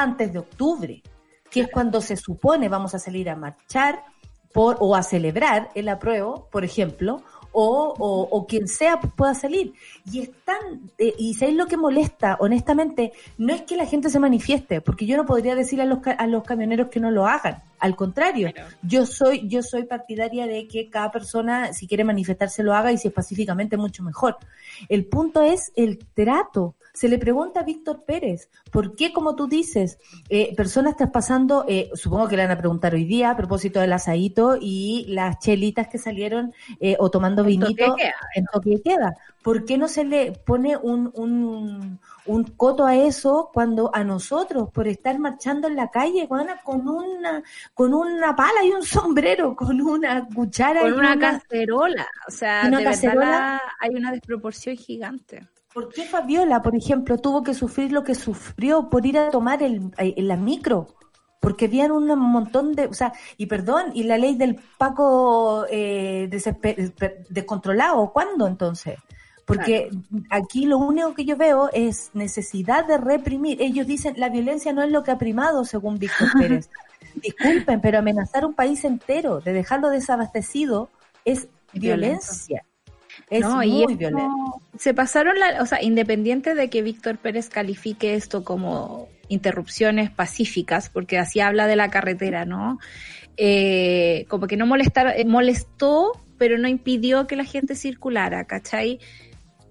antes 0.01 0.31
de 0.33 0.39
octubre, 0.39 1.01
que 1.49 1.61
es 1.61 1.67
cuando 1.71 2.01
se 2.01 2.15
supone 2.15 2.69
vamos 2.69 2.93
a 2.95 2.99
salir 2.99 3.29
a 3.29 3.35
marchar 3.35 4.03
por, 4.53 4.77
o 4.79 4.95
a 4.95 5.03
celebrar 5.03 5.69
el 5.75 5.89
apruebo, 5.89 6.47
por 6.51 6.63
ejemplo, 6.63 7.21
o, 7.51 7.93
o, 7.97 8.21
o 8.21 8.47
quien 8.47 8.67
sea 8.67 8.99
pueda 8.99 9.33
salir. 9.33 9.73
Y 10.11 10.21
es 10.21 10.31
tan, 10.43 10.91
eh, 10.97 11.13
y 11.17 11.33
¿sabéis 11.33 11.57
lo 11.57 11.67
que 11.67 11.77
molesta? 11.77 12.37
Honestamente, 12.39 13.13
no 13.37 13.53
es 13.53 13.63
que 13.63 13.77
la 13.77 13.85
gente 13.85 14.09
se 14.09 14.19
manifieste, 14.19 14.81
porque 14.81 15.05
yo 15.05 15.17
no 15.17 15.25
podría 15.25 15.55
decir 15.55 15.81
a 15.81 15.85
los, 15.85 15.99
a 16.05 16.27
los 16.27 16.43
camioneros 16.43 16.89
que 16.89 16.99
no 16.99 17.11
lo 17.11 17.25
hagan. 17.27 17.61
Al 17.79 17.95
contrario, 17.95 18.51
Claro. 18.53 18.69
yo 18.81 19.05
soy, 19.05 19.47
yo 19.47 19.63
soy 19.63 19.83
partidaria 19.85 20.45
de 20.47 20.67
que 20.67 20.89
cada 20.89 21.11
persona, 21.11 21.73
si 21.73 21.87
quiere 21.87 22.03
manifestarse, 22.03 22.63
lo 22.63 22.73
haga 22.73 22.91
y 22.91 22.97
si 22.97 23.07
es 23.07 23.13
pacíficamente, 23.13 23.77
mucho 23.77 24.03
mejor. 24.03 24.37
El 24.87 25.05
punto 25.05 25.41
es 25.41 25.71
el 25.75 25.99
trato. 26.13 26.75
Se 26.93 27.07
le 27.07 27.17
pregunta 27.17 27.61
a 27.61 27.63
Víctor 27.63 28.03
Pérez, 28.03 28.49
¿por 28.71 28.95
qué, 28.95 29.13
como 29.13 29.35
tú 29.35 29.47
dices, 29.47 29.99
eh, 30.27 30.53
personas 30.55 30.97
traspasando, 30.97 31.63
eh, 31.67 31.89
supongo 31.93 32.27
que 32.27 32.35
le 32.35 32.43
van 32.43 32.51
a 32.51 32.57
preguntar 32.57 32.93
hoy 32.93 33.05
día 33.05 33.29
a 33.29 33.37
propósito 33.37 33.79
del 33.79 33.93
asadito 33.93 34.57
y 34.59 35.05
las 35.07 35.39
chelitas 35.39 35.87
que 35.87 35.97
salieron 35.97 36.53
eh, 36.79 36.97
o 36.99 37.09
tomando 37.09 37.43
vinito 37.43 37.95
en 38.35 38.45
toque 38.51 38.69
de 38.71 38.81
queda? 38.81 39.13
¿Por 39.43 39.63
qué 39.65 39.77
no 39.77 39.87
se 39.87 40.03
le 40.03 40.33
pone 40.33 40.75
un, 40.75 41.11
un, 41.15 41.99
un 42.25 42.43
coto 42.43 42.85
a 42.85 42.95
eso 42.95 43.49
cuando 43.53 43.89
a 43.93 44.03
nosotros, 44.03 44.69
por 44.73 44.87
estar 44.87 45.17
marchando 45.17 45.67
en 45.67 45.75
la 45.77 45.89
calle, 45.89 46.27
weona, 46.29 46.61
con 46.61 46.87
una, 46.87 47.41
con 47.73 47.93
una 47.93 48.35
pala 48.35 48.63
y 48.65 48.71
un 48.71 48.83
sombrero, 48.83 49.55
con 49.55 49.79
una 49.81 50.27
cuchara 50.27 50.81
Con 50.81 50.89
y 50.89 50.93
una 50.93 51.17
cacerola. 51.17 52.07
O 52.27 52.31
sea, 52.31 52.63
Una 52.67 52.79
de 52.79 52.83
cacerola. 52.83 53.29
la- 53.29 53.61
hay 53.79 53.95
una 53.95 54.11
desproporción 54.11 54.75
gigante. 54.75 55.47
¿Por 55.73 55.87
qué 55.93 56.03
Fabiola, 56.03 56.61
por 56.61 56.75
ejemplo, 56.75 57.17
tuvo 57.17 57.41
que 57.43 57.53
sufrir 57.53 57.91
lo 57.93 58.03
que 58.03 58.15
sufrió 58.15 58.89
por 58.89 59.05
ir 59.05 59.17
a 59.17 59.29
tomar 59.29 59.63
el, 59.63 59.91
el- 59.97 60.27
la 60.27 60.35
micro? 60.35 60.87
Porque 61.39 61.65
habían 61.65 61.91
un 61.93 62.07
montón 62.19 62.73
de, 62.73 62.87
o 62.87 62.93
sea, 62.93 63.13
y 63.37 63.45
perdón, 63.45 63.91
y 63.93 64.03
la 64.03 64.17
ley 64.17 64.35
del 64.35 64.59
Paco 64.77 65.65
eh, 65.69 66.29
descontrolado, 67.29 68.11
¿cuándo 68.11 68.45
entonces? 68.47 68.97
Porque 69.49 69.89
aquí 70.29 70.67
lo 70.67 70.77
único 70.77 71.15
que 71.15 71.25
yo 71.25 71.35
veo 71.35 71.71
es 71.73 72.11
necesidad 72.13 72.85
de 72.85 72.97
reprimir. 72.97 73.59
Ellos 73.59 73.87
dicen, 73.87 74.13
la 74.17 74.29
violencia 74.29 74.73
no 74.73 74.83
es 74.83 74.91
lo 74.91 75.03
que 75.03 75.09
ha 75.09 75.17
primado, 75.17 75.65
según 75.65 75.97
Víctor 75.97 76.27
Pérez. 76.39 76.69
Disculpen, 77.15 77.81
pero 77.81 77.97
amenazar 77.97 78.45
un 78.45 78.53
país 78.53 78.85
entero, 78.85 79.41
de 79.41 79.53
dejarlo 79.53 79.89
desabastecido, 79.89 80.89
es 81.25 81.47
violencia. 81.73 82.63
Es 83.31 83.41
No, 83.41 83.57
muy 83.57 83.85
y 83.91 83.95
violento. 83.95 84.61
Se 84.77 84.93
pasaron 84.93 85.39
la, 85.39 85.63
o 85.63 85.65
sea, 85.65 85.81
independiente 85.81 86.53
de 86.53 86.69
que 86.69 86.83
Víctor 86.83 87.17
Pérez 87.17 87.49
califique 87.49 88.13
esto 88.13 88.43
como 88.43 89.07
interrupciones 89.29 90.11
pacíficas, 90.11 90.89
porque 90.89 91.17
así 91.17 91.39
habla 91.39 91.65
de 91.65 91.75
la 91.75 91.89
carretera, 91.89 92.45
¿no? 92.45 92.77
Eh, 93.35 94.25
como 94.27 94.45
que 94.45 94.57
no 94.57 94.67
molestar, 94.67 95.15
eh, 95.17 95.25
molestó, 95.25 96.11
pero 96.37 96.59
no 96.59 96.67
impidió 96.67 97.25
que 97.25 97.35
la 97.35 97.45
gente 97.45 97.75
circulara, 97.75 98.45
¿cachai? 98.45 98.99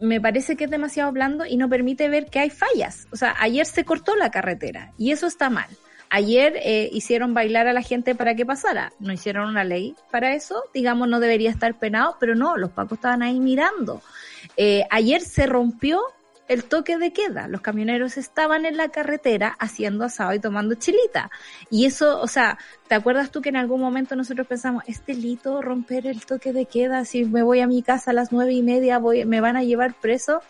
Me 0.01 0.20
parece 0.20 0.57
que 0.57 0.64
es 0.64 0.70
demasiado 0.70 1.11
blando 1.12 1.44
y 1.44 1.57
no 1.57 1.68
permite 1.68 2.09
ver 2.09 2.26
que 2.26 2.38
hay 2.38 2.51
fallas. 2.51 3.07
O 3.12 3.16
sea, 3.16 3.34
ayer 3.40 3.66
se 3.66 3.84
cortó 3.84 4.14
la 4.16 4.30
carretera 4.30 4.92
y 4.96 5.11
eso 5.11 5.26
está 5.26 5.51
mal. 5.51 5.68
Ayer 6.11 6.55
eh, 6.62 6.88
hicieron 6.92 7.34
bailar 7.34 7.66
a 7.66 7.72
la 7.72 7.82
gente 7.82 8.14
para 8.14 8.34
que 8.34 8.46
pasara. 8.46 8.92
No 8.99 9.12
hicieron 9.12 9.49
una 9.49 9.64
ley 9.64 9.94
para 10.11 10.34
eso. 10.34 10.64
Digamos, 10.72 11.09
no 11.09 11.20
debería 11.20 11.51
estar 11.51 11.78
penado, 11.78 12.16
pero 12.18 12.34
no, 12.34 12.57
los 12.57 12.70
pacos 12.70 12.99
estaban 12.99 13.22
ahí 13.22 13.40
mirando. 13.40 14.01
Eh, 14.57 14.84
ayer 14.90 15.20
se 15.20 15.46
rompió 15.46 16.01
el 16.49 16.64
toque 16.64 16.99
de 16.99 17.12
queda. 17.12 17.46
Los 17.46 17.61
camioneros 17.61 18.16
estaban 18.16 18.66
en 18.66 18.76
la 18.76 18.88
carretera 18.88 19.55
haciendo 19.59 20.05
asado 20.05 20.32
y 20.34 20.40
tomando 20.40 20.74
chilita. 20.74 21.30
Y 21.70 21.84
eso, 21.84 22.20
o 22.20 22.26
sea, 22.26 22.59
¿te 22.88 22.94
acuerdas 22.94 23.30
tú 23.30 23.42
que 23.42 23.51
en 23.51 23.57
algún 23.57 23.80
momento 23.80 24.16
nosotros 24.16 24.46
pensamos, 24.46 24.82
es 24.86 25.05
delito 25.07 25.62
romper 25.62 26.07
el 26.07 26.24
toque 26.24 26.53
de 26.53 26.66
queda? 26.66 27.05
Si 27.05 27.24
me 27.24 27.42
voy 27.42 27.61
a 27.61 27.66
mi 27.66 27.82
casa 27.82 28.11
a 28.11 28.14
las 28.14 28.32
nueve 28.32 28.53
y 28.53 28.62
media, 28.62 28.99
voy, 28.99 29.24
me 29.24 29.40
van 29.40 29.57
a 29.57 29.62
llevar 29.62 29.94
preso. 29.94 30.40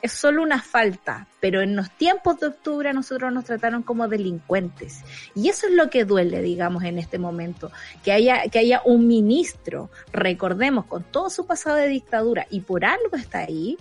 Es 0.00 0.12
solo 0.12 0.42
una 0.42 0.60
falta, 0.60 1.28
pero 1.38 1.60
en 1.60 1.76
los 1.76 1.88
tiempos 1.90 2.40
de 2.40 2.48
octubre 2.48 2.92
nosotros 2.92 3.32
nos 3.32 3.44
trataron 3.44 3.84
como 3.84 4.08
delincuentes. 4.08 5.02
Y 5.36 5.48
eso 5.48 5.68
es 5.68 5.74
lo 5.74 5.90
que 5.90 6.04
duele, 6.04 6.42
digamos, 6.42 6.82
en 6.82 6.98
este 6.98 7.20
momento. 7.20 7.70
Que 8.02 8.10
haya, 8.10 8.48
que 8.48 8.58
haya 8.58 8.82
un 8.84 9.06
ministro, 9.06 9.90
recordemos, 10.12 10.86
con 10.86 11.04
todo 11.04 11.30
su 11.30 11.46
pasado 11.46 11.76
de 11.76 11.86
dictadura, 11.86 12.48
y 12.50 12.62
por 12.62 12.84
algo 12.84 13.16
está 13.16 13.40
ahí, 13.40 13.78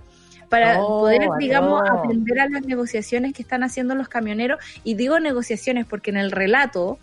para 0.51 0.81
Oh, 0.81 0.99
poder, 0.99 1.21
digamos, 1.39 1.81
aló. 1.89 2.03
atender 2.03 2.39
a 2.41 2.49
las 2.49 2.63
negociaciones 2.65 3.33
que 3.33 3.41
están 3.41 3.63
haciendo 3.63 3.95
los 3.95 4.09
camioneros. 4.09 4.59
Y 4.83 4.93
digo 4.95 5.19
negociaciones 5.21 5.85
porque 5.85 6.11
en 6.11 6.17
el 6.17 6.29
relato, 6.29 6.99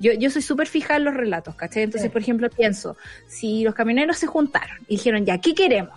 yo, 0.00 0.12
yo 0.14 0.30
soy 0.30 0.40
súper 0.42 0.66
fija 0.66 0.96
en 0.96 1.04
los 1.04 1.12
relatos, 1.14 1.54
¿cachai? 1.56 1.82
Entonces, 1.82 2.08
Sí. 2.08 2.12
por 2.12 2.22
ejemplo, 2.22 2.48
pienso, 2.48 2.96
si 3.28 3.62
los 3.64 3.74
camioneros 3.74 4.16
se 4.16 4.26
juntaron 4.26 4.78
y 4.88 4.96
dijeron, 4.96 5.26
ya, 5.26 5.38
¿qué 5.38 5.54
queremos? 5.54 5.92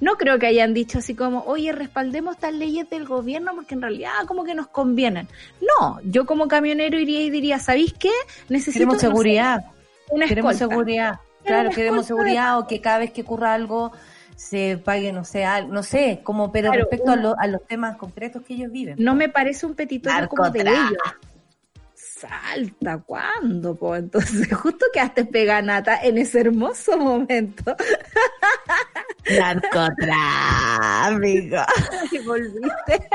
No 0.00 0.16
creo 0.16 0.38
que 0.38 0.46
hayan 0.46 0.74
dicho 0.74 0.98
así 0.98 1.14
como, 1.14 1.42
oye, 1.44 1.72
respaldemos 1.72 2.34
estas 2.34 2.52
leyes 2.54 2.90
del 2.90 3.04
gobierno 3.04 3.52
porque 3.54 3.74
en 3.74 3.82
realidad 3.82 4.10
como 4.26 4.44
que 4.44 4.54
nos 4.54 4.66
convienen. 4.68 5.26
No, 5.60 6.00
yo 6.04 6.26
como 6.26 6.46
camionero 6.48 6.98
iría 6.98 7.22
y 7.22 7.30
diría, 7.30 7.58
¿sabéis 7.60 7.94
qué? 7.98 8.10
Necesito 8.48 8.74
Queremos 8.74 8.94
no 8.94 9.00
sé, 9.00 9.06
seguridad. 9.06 9.64
una 10.10 10.26
Queremos 10.26 10.54
escolta. 10.54 10.74
seguridad. 10.74 11.14
Claro, 11.44 11.70
queremos 11.70 12.06
seguridad 12.06 12.58
o 12.58 12.66
que 12.66 12.80
cada 12.80 12.98
vez 12.98 13.10
que 13.12 13.22
ocurra 13.22 13.54
algo 13.54 13.92
se 14.38 14.78
pague, 14.78 15.12
no 15.12 15.24
sé, 15.24 15.44
al- 15.44 15.68
no 15.68 15.82
sé, 15.82 16.20
como, 16.22 16.52
pero 16.52 16.70
Claro, 16.70 16.84
respecto 16.84 17.10
a, 17.10 17.16
lo- 17.16 17.34
a 17.40 17.48
los 17.48 17.66
temas 17.66 17.96
concretos 17.96 18.44
que 18.44 18.54
ellos 18.54 18.70
viven. 18.70 18.94
No 18.96 19.16
me 19.16 19.28
parece 19.28 19.66
un 19.66 19.74
petitorio 19.74 20.28
como 20.28 20.48
de 20.50 20.60
ellos. 20.60 20.92
Salta, 21.94 22.98
¿cuándo? 22.98 23.74
Po? 23.74 23.96
Entonces, 23.96 24.46
justo 24.54 24.86
quedaste 24.92 25.24
peganata 25.24 26.00
en 26.02 26.18
ese 26.18 26.38
hermoso 26.42 26.96
momento. 26.96 27.74
Narcotráfico. 29.36 31.56
y 32.12 32.18
volviste. 32.20 33.02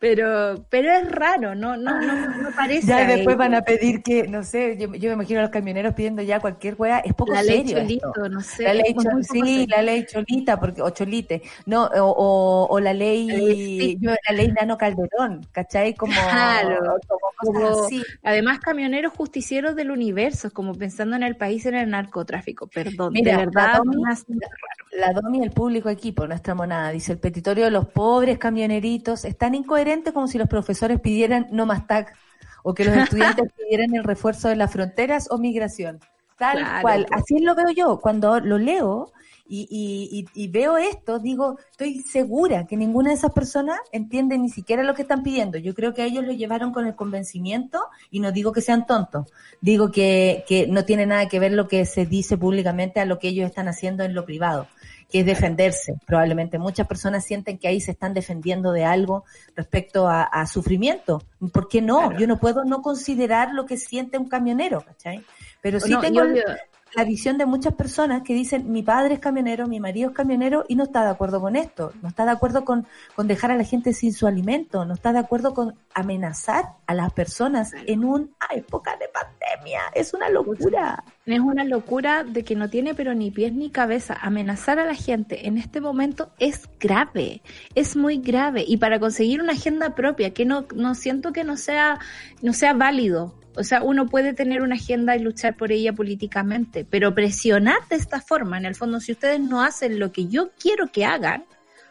pero, 0.00 0.64
pero 0.70 0.92
es 0.92 1.10
raro, 1.10 1.54
no, 1.54 1.76
no, 1.76 2.00
no, 2.00 2.28
no 2.42 2.50
parece. 2.54 2.86
Ya 2.86 3.06
después 3.06 3.36
van 3.36 3.54
a 3.54 3.62
pedir 3.62 4.02
que, 4.02 4.28
no 4.28 4.42
sé, 4.44 4.76
yo, 4.78 4.94
yo 4.94 5.08
me 5.10 5.14
imagino 5.14 5.40
a 5.40 5.42
los 5.42 5.50
camioneros 5.50 5.94
pidiendo 5.94 6.22
ya 6.22 6.40
cualquier 6.40 6.74
wea, 6.78 6.98
es 7.00 7.14
poco 7.14 7.32
la 7.32 7.42
ley 7.42 7.60
esto. 7.66 7.78
cholito, 7.80 8.28
no 8.28 8.40
sé. 8.40 8.62
La 8.64 8.74
ley, 8.74 8.94
sí, 9.22 9.40
serio. 9.40 9.66
la 9.68 9.82
ley 9.82 10.06
cholita, 10.06 10.60
porque, 10.60 10.82
o 10.82 10.90
cholite, 10.90 11.42
no, 11.66 11.84
o, 11.86 12.02
o, 12.10 12.66
o 12.70 12.80
la 12.80 12.92
ley, 12.94 13.26
La 13.28 13.36
ley 13.36 13.98
yo, 14.00 14.10
la 14.28 14.34
ley 14.36 14.52
nano 14.52 14.76
calderón, 14.78 15.46
¿cachai? 15.52 15.94
Como, 15.94 16.12
Claro, 16.30 16.96
como 17.06 17.18
cosas 17.36 17.70
como- 17.70 17.84
así. 17.86 18.02
Además, 18.22 18.58
camioneros 18.60 19.12
justicieros 19.12 19.74
del 19.76 19.90
universo, 19.90 20.50
como 20.52 20.74
pensando 20.74 21.16
en 21.16 21.22
el 21.22 21.36
país 21.36 21.66
en 21.66 21.74
el 21.74 21.90
narcotráfico. 21.90 22.66
Perdón, 22.66 23.12
Mira, 23.12 23.32
de 23.38 23.46
verdad. 23.46 23.80
hace- 24.08 24.24
La 24.92 25.12
Domi, 25.12 25.42
el 25.42 25.50
público 25.50 25.88
equipo, 25.90 26.26
nuestra 26.26 26.54
monada, 26.54 26.90
dice 26.90 27.12
el 27.12 27.18
petitorio 27.18 27.64
de 27.66 27.70
los 27.70 27.88
pobres 27.88 28.38
camioneritos 28.38 29.24
es 29.24 29.36
tan 29.36 29.54
incoherente 29.54 30.12
como 30.12 30.28
si 30.28 30.38
los 30.38 30.48
profesores 30.48 31.00
pidieran 31.00 31.46
no 31.50 31.66
más 31.66 31.86
TAC 31.86 32.14
o 32.62 32.74
que 32.74 32.84
los 32.84 32.96
estudiantes 32.96 33.52
pidieran 33.56 33.94
el 33.94 34.04
refuerzo 34.04 34.48
de 34.48 34.56
las 34.56 34.72
fronteras 34.72 35.28
o 35.30 35.38
migración. 35.38 36.00
Tal 36.38 36.58
Claro, 36.58 36.80
cual. 36.80 37.06
pues. 37.08 37.22
Así 37.22 37.38
lo 37.40 37.54
veo 37.54 37.70
yo. 37.70 38.00
Cuando 38.00 38.40
lo 38.40 38.58
leo 38.58 39.12
y, 39.46 39.66
y, 39.70 40.26
y, 40.34 40.44
y 40.44 40.48
veo 40.48 40.76
esto, 40.78 41.18
digo, 41.18 41.58
estoy 41.70 42.00
segura 42.02 42.66
que 42.66 42.76
ninguna 42.76 43.10
de 43.10 43.16
esas 43.16 43.32
personas 43.32 43.78
entiende 43.92 44.38
ni 44.38 44.48
siquiera 44.50 44.82
lo 44.82 44.94
que 44.94 45.02
están 45.02 45.22
pidiendo. 45.22 45.58
Yo 45.58 45.74
creo 45.74 45.94
que 45.94 46.04
ellos 46.04 46.24
lo 46.24 46.32
llevaron 46.32 46.72
con 46.72 46.86
el 46.86 46.94
convencimiento 46.94 47.80
y 48.10 48.20
no 48.20 48.30
digo 48.32 48.52
que 48.52 48.60
sean 48.60 48.86
tontos. 48.86 49.26
Digo 49.60 49.90
que, 49.90 50.44
que 50.46 50.66
no 50.68 50.84
tiene 50.84 51.06
nada 51.06 51.28
que 51.28 51.40
ver 51.40 51.52
lo 51.52 51.66
que 51.66 51.84
se 51.86 52.06
dice 52.06 52.36
públicamente 52.38 53.00
a 53.00 53.04
lo 53.06 53.18
que 53.18 53.28
ellos 53.28 53.46
están 53.46 53.68
haciendo 53.68 54.04
en 54.04 54.14
lo 54.14 54.24
privado 54.24 54.68
que 55.10 55.20
es 55.20 55.26
defenderse. 55.26 55.94
Probablemente 56.06 56.58
muchas 56.58 56.86
personas 56.86 57.24
sienten 57.24 57.58
que 57.58 57.68
ahí 57.68 57.80
se 57.80 57.92
están 57.92 58.12
defendiendo 58.14 58.72
de 58.72 58.84
algo 58.84 59.24
respecto 59.56 60.06
a, 60.08 60.22
a 60.22 60.46
sufrimiento. 60.46 61.22
¿Por 61.52 61.68
qué 61.68 61.80
no? 61.80 61.98
Claro. 62.00 62.18
Yo 62.18 62.26
no 62.26 62.38
puedo 62.38 62.64
no 62.64 62.82
considerar 62.82 63.54
lo 63.54 63.64
que 63.66 63.76
siente 63.78 64.18
un 64.18 64.28
camionero, 64.28 64.82
¿cachai? 64.82 65.24
Pero 65.62 65.80
sí 65.80 65.90
No, 65.90 66.00
tengo 66.00 66.24
yo- 66.24 66.42
la 66.94 67.04
visión 67.04 67.38
de 67.38 67.46
muchas 67.46 67.74
personas 67.74 68.22
que 68.22 68.34
dicen 68.34 68.72
mi 68.72 68.82
padre 68.82 69.14
es 69.14 69.20
camionero, 69.20 69.66
mi 69.66 69.80
marido 69.80 70.10
es 70.10 70.16
camionero 70.16 70.64
y 70.68 70.74
no 70.74 70.84
está 70.84 71.04
de 71.04 71.10
acuerdo 71.10 71.40
con 71.40 71.56
esto, 71.56 71.92
no 72.02 72.08
está 72.08 72.24
de 72.24 72.30
acuerdo 72.30 72.64
con, 72.64 72.86
con 73.14 73.28
dejar 73.28 73.50
a 73.50 73.56
la 73.56 73.64
gente 73.64 73.92
sin 73.92 74.12
su 74.12 74.26
alimento, 74.26 74.84
no 74.84 74.94
está 74.94 75.12
de 75.12 75.18
acuerdo 75.18 75.54
con 75.54 75.74
amenazar 75.94 76.64
a 76.86 76.94
las 76.94 77.12
personas 77.12 77.72
en 77.86 78.04
una 78.04 78.28
época 78.50 78.96
de 78.96 79.08
pandemia. 79.08 79.80
Es 79.94 80.14
una 80.14 80.28
locura. 80.28 81.04
Es 81.26 81.40
una 81.40 81.64
locura 81.64 82.24
de 82.24 82.42
que 82.42 82.54
no 82.54 82.70
tiene 82.70 82.94
pero 82.94 83.14
ni 83.14 83.30
pies 83.30 83.52
ni 83.52 83.70
cabeza. 83.70 84.16
Amenazar 84.20 84.78
a 84.78 84.86
la 84.86 84.94
gente 84.94 85.46
en 85.46 85.58
este 85.58 85.80
momento 85.80 86.30
es 86.38 86.68
grave, 86.80 87.42
es 87.74 87.96
muy 87.96 88.18
grave. 88.18 88.64
Y 88.66 88.78
para 88.78 88.98
conseguir 88.98 89.42
una 89.42 89.52
agenda 89.52 89.94
propia, 89.94 90.32
que 90.32 90.46
no, 90.46 90.66
no 90.74 90.94
siento 90.94 91.32
que 91.32 91.44
no 91.44 91.56
sea, 91.56 91.98
no 92.42 92.52
sea 92.52 92.72
válido. 92.72 93.34
O 93.58 93.64
sea, 93.64 93.82
uno 93.82 94.06
puede 94.06 94.32
tener 94.34 94.62
una 94.62 94.76
agenda 94.76 95.16
y 95.16 95.20
luchar 95.20 95.56
por 95.56 95.72
ella 95.72 95.92
políticamente, 95.92 96.84
pero 96.84 97.14
presionar 97.14 97.78
de 97.90 97.96
esta 97.96 98.20
forma, 98.20 98.56
en 98.58 98.64
el 98.64 98.74
fondo, 98.74 99.00
si 99.00 99.12
ustedes 99.12 99.40
no 99.40 99.62
hacen 99.62 99.98
lo 99.98 100.12
que 100.12 100.26
yo 100.28 100.50
quiero 100.58 100.86
que 100.92 101.04
hagan, 101.04 101.44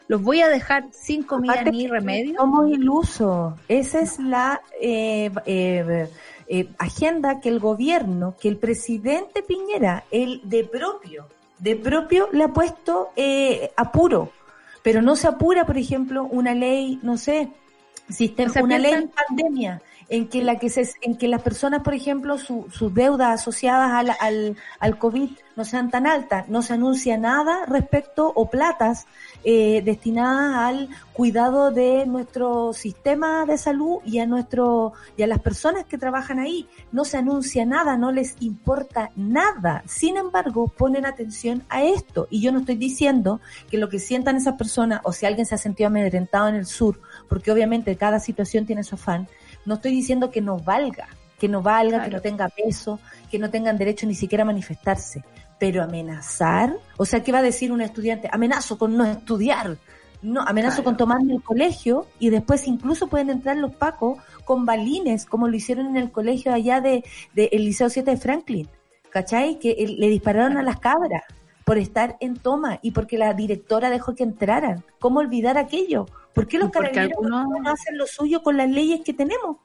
los 0.08 0.22
voy 0.22 0.40
a 0.40 0.48
dejar 0.48 0.86
sin 0.92 1.22
comida 1.22 1.52
Aparte 1.52 1.70
ni 1.72 1.86
remedio. 1.86 2.34
Somos 2.38 2.70
ilusos. 2.70 3.54
Esa 3.68 4.00
es 4.00 4.18
la 4.18 4.62
eh, 4.80 5.30
eh, 5.44 6.08
eh, 6.48 6.68
agenda 6.78 7.40
que 7.40 7.50
el 7.50 7.58
gobierno, 7.60 8.34
que 8.40 8.48
el 8.48 8.56
presidente 8.56 9.42
Piñera, 9.42 10.04
el 10.10 10.40
de 10.44 10.64
propio, 10.64 11.26
de 11.58 11.76
propio 11.76 12.28
le 12.32 12.44
ha 12.44 12.48
puesto 12.48 13.10
eh, 13.16 13.70
apuro. 13.76 14.32
Pero 14.82 15.02
no 15.02 15.14
se 15.16 15.28
apura, 15.28 15.66
por 15.66 15.76
ejemplo, 15.76 16.24
una 16.24 16.54
ley, 16.54 16.98
no 17.02 17.18
sé, 17.18 17.50
sistema, 18.08 18.48
O 18.48 18.52
sea, 18.54 18.62
una 18.64 18.78
ley 18.78 18.92
en 18.94 19.00
piensan- 19.10 19.26
pandemia 19.28 19.82
en 20.10 20.28
que 20.28 20.42
la 20.42 20.58
que 20.58 20.70
se, 20.70 20.88
en 21.02 21.16
que 21.18 21.28
las 21.28 21.42
personas, 21.42 21.82
por 21.82 21.94
ejemplo, 21.94 22.38
su- 22.38 22.66
sus 22.72 22.92
deudas 22.94 23.40
asociadas 23.40 23.92
al, 23.92 24.10
al, 24.20 24.56
al 24.80 24.98
COVID 24.98 25.30
no 25.56 25.64
sean 25.64 25.90
tan 25.90 26.06
altas, 26.06 26.48
no 26.48 26.62
se 26.62 26.74
anuncia 26.74 27.18
nada 27.18 27.66
respecto 27.66 28.32
o 28.34 28.48
platas 28.48 29.06
eh, 29.44 29.82
destinadas 29.84 30.54
al 30.56 30.88
cuidado 31.12 31.72
de 31.72 32.06
nuestro 32.06 32.72
sistema 32.72 33.44
de 33.44 33.58
salud 33.58 33.98
y 34.04 34.20
a 34.20 34.26
nuestro 34.26 34.92
y 35.16 35.24
a 35.24 35.26
las 35.26 35.40
personas 35.40 35.84
que 35.84 35.98
trabajan 35.98 36.38
ahí. 36.38 36.68
No 36.92 37.04
se 37.04 37.16
anuncia 37.16 37.66
nada, 37.66 37.96
no 37.96 38.12
les 38.12 38.36
importa 38.40 39.10
nada. 39.16 39.82
Sin 39.86 40.16
embargo, 40.16 40.68
ponen 40.68 41.04
atención 41.04 41.64
a 41.68 41.82
esto. 41.82 42.28
Y 42.30 42.40
yo 42.40 42.52
no 42.52 42.60
estoy 42.60 42.76
diciendo 42.76 43.40
que 43.68 43.78
lo 43.78 43.88
que 43.88 43.98
sientan 43.98 44.36
esas 44.36 44.54
personas, 44.54 45.00
o 45.02 45.12
si 45.12 45.26
alguien 45.26 45.44
se 45.44 45.56
ha 45.56 45.58
sentido 45.58 45.88
amedrentado 45.88 46.48
en 46.48 46.54
el 46.54 46.66
sur, 46.66 47.00
porque 47.28 47.50
obviamente 47.50 47.96
cada 47.96 48.20
situación 48.20 48.64
tiene 48.64 48.84
su 48.84 48.94
afán, 48.94 49.26
no 49.68 49.74
estoy 49.74 49.92
diciendo 49.92 50.30
que 50.30 50.40
no 50.40 50.58
valga, 50.58 51.08
que 51.38 51.48
no 51.48 51.62
valga, 51.62 52.02
que 52.04 52.10
no 52.10 52.20
tenga 52.20 52.48
peso, 52.48 52.98
que 53.30 53.38
no 53.38 53.50
tengan 53.50 53.78
derecho 53.78 54.06
ni 54.06 54.14
siquiera 54.14 54.42
a 54.42 54.46
manifestarse. 54.46 55.22
Pero 55.60 55.82
amenazar, 55.82 56.74
o 56.96 57.04
sea, 57.04 57.22
¿qué 57.22 57.32
va 57.32 57.38
a 57.38 57.42
decir 57.42 57.70
un 57.70 57.80
estudiante? 57.80 58.28
Amenazo 58.32 58.78
con 58.78 58.96
no 58.96 59.04
estudiar. 59.04 59.76
No, 60.22 60.40
amenazo 60.40 60.76
Claro. 60.76 60.84
con 60.84 60.96
tomarme 60.96 61.34
el 61.34 61.42
colegio 61.42 62.06
y 62.18 62.30
después 62.30 62.66
incluso 62.66 63.06
pueden 63.06 63.30
entrar 63.30 63.56
los 63.56 63.72
pacos 63.74 64.18
con 64.44 64.66
balines, 64.66 65.26
como 65.26 65.46
lo 65.46 65.56
hicieron 65.56 65.86
en 65.88 65.96
el 65.96 66.10
colegio 66.10 66.52
allá 66.52 66.80
de, 66.80 67.04
de 67.34 67.48
el 67.52 67.64
Liceo 67.64 67.88
7 67.88 68.10
de 68.10 68.16
Franklin. 68.16 68.68
¿Cachai? 69.10 69.58
Que 69.58 69.70
eh, 69.70 69.86
le 69.88 70.08
dispararon 70.08 70.56
a 70.56 70.62
las 70.62 70.78
cabras 70.80 71.22
por 71.68 71.76
estar 71.76 72.16
en 72.20 72.34
toma 72.34 72.78
y 72.80 72.92
porque 72.92 73.18
la 73.18 73.34
directora 73.34 73.90
dejó 73.90 74.14
que 74.14 74.22
entraran. 74.22 74.82
¿Cómo 75.00 75.20
olvidar 75.20 75.58
aquello? 75.58 76.06
¿Por 76.32 76.48
qué 76.48 76.56
los 76.58 76.70
Porque 76.70 76.92
carabineros 76.92 77.18
algunos- 77.26 77.62
no 77.62 77.70
hacen 77.70 77.98
lo 77.98 78.06
suyo 78.06 78.42
con 78.42 78.56
las 78.56 78.70
leyes 78.70 79.02
que 79.04 79.12
tenemos? 79.12 79.58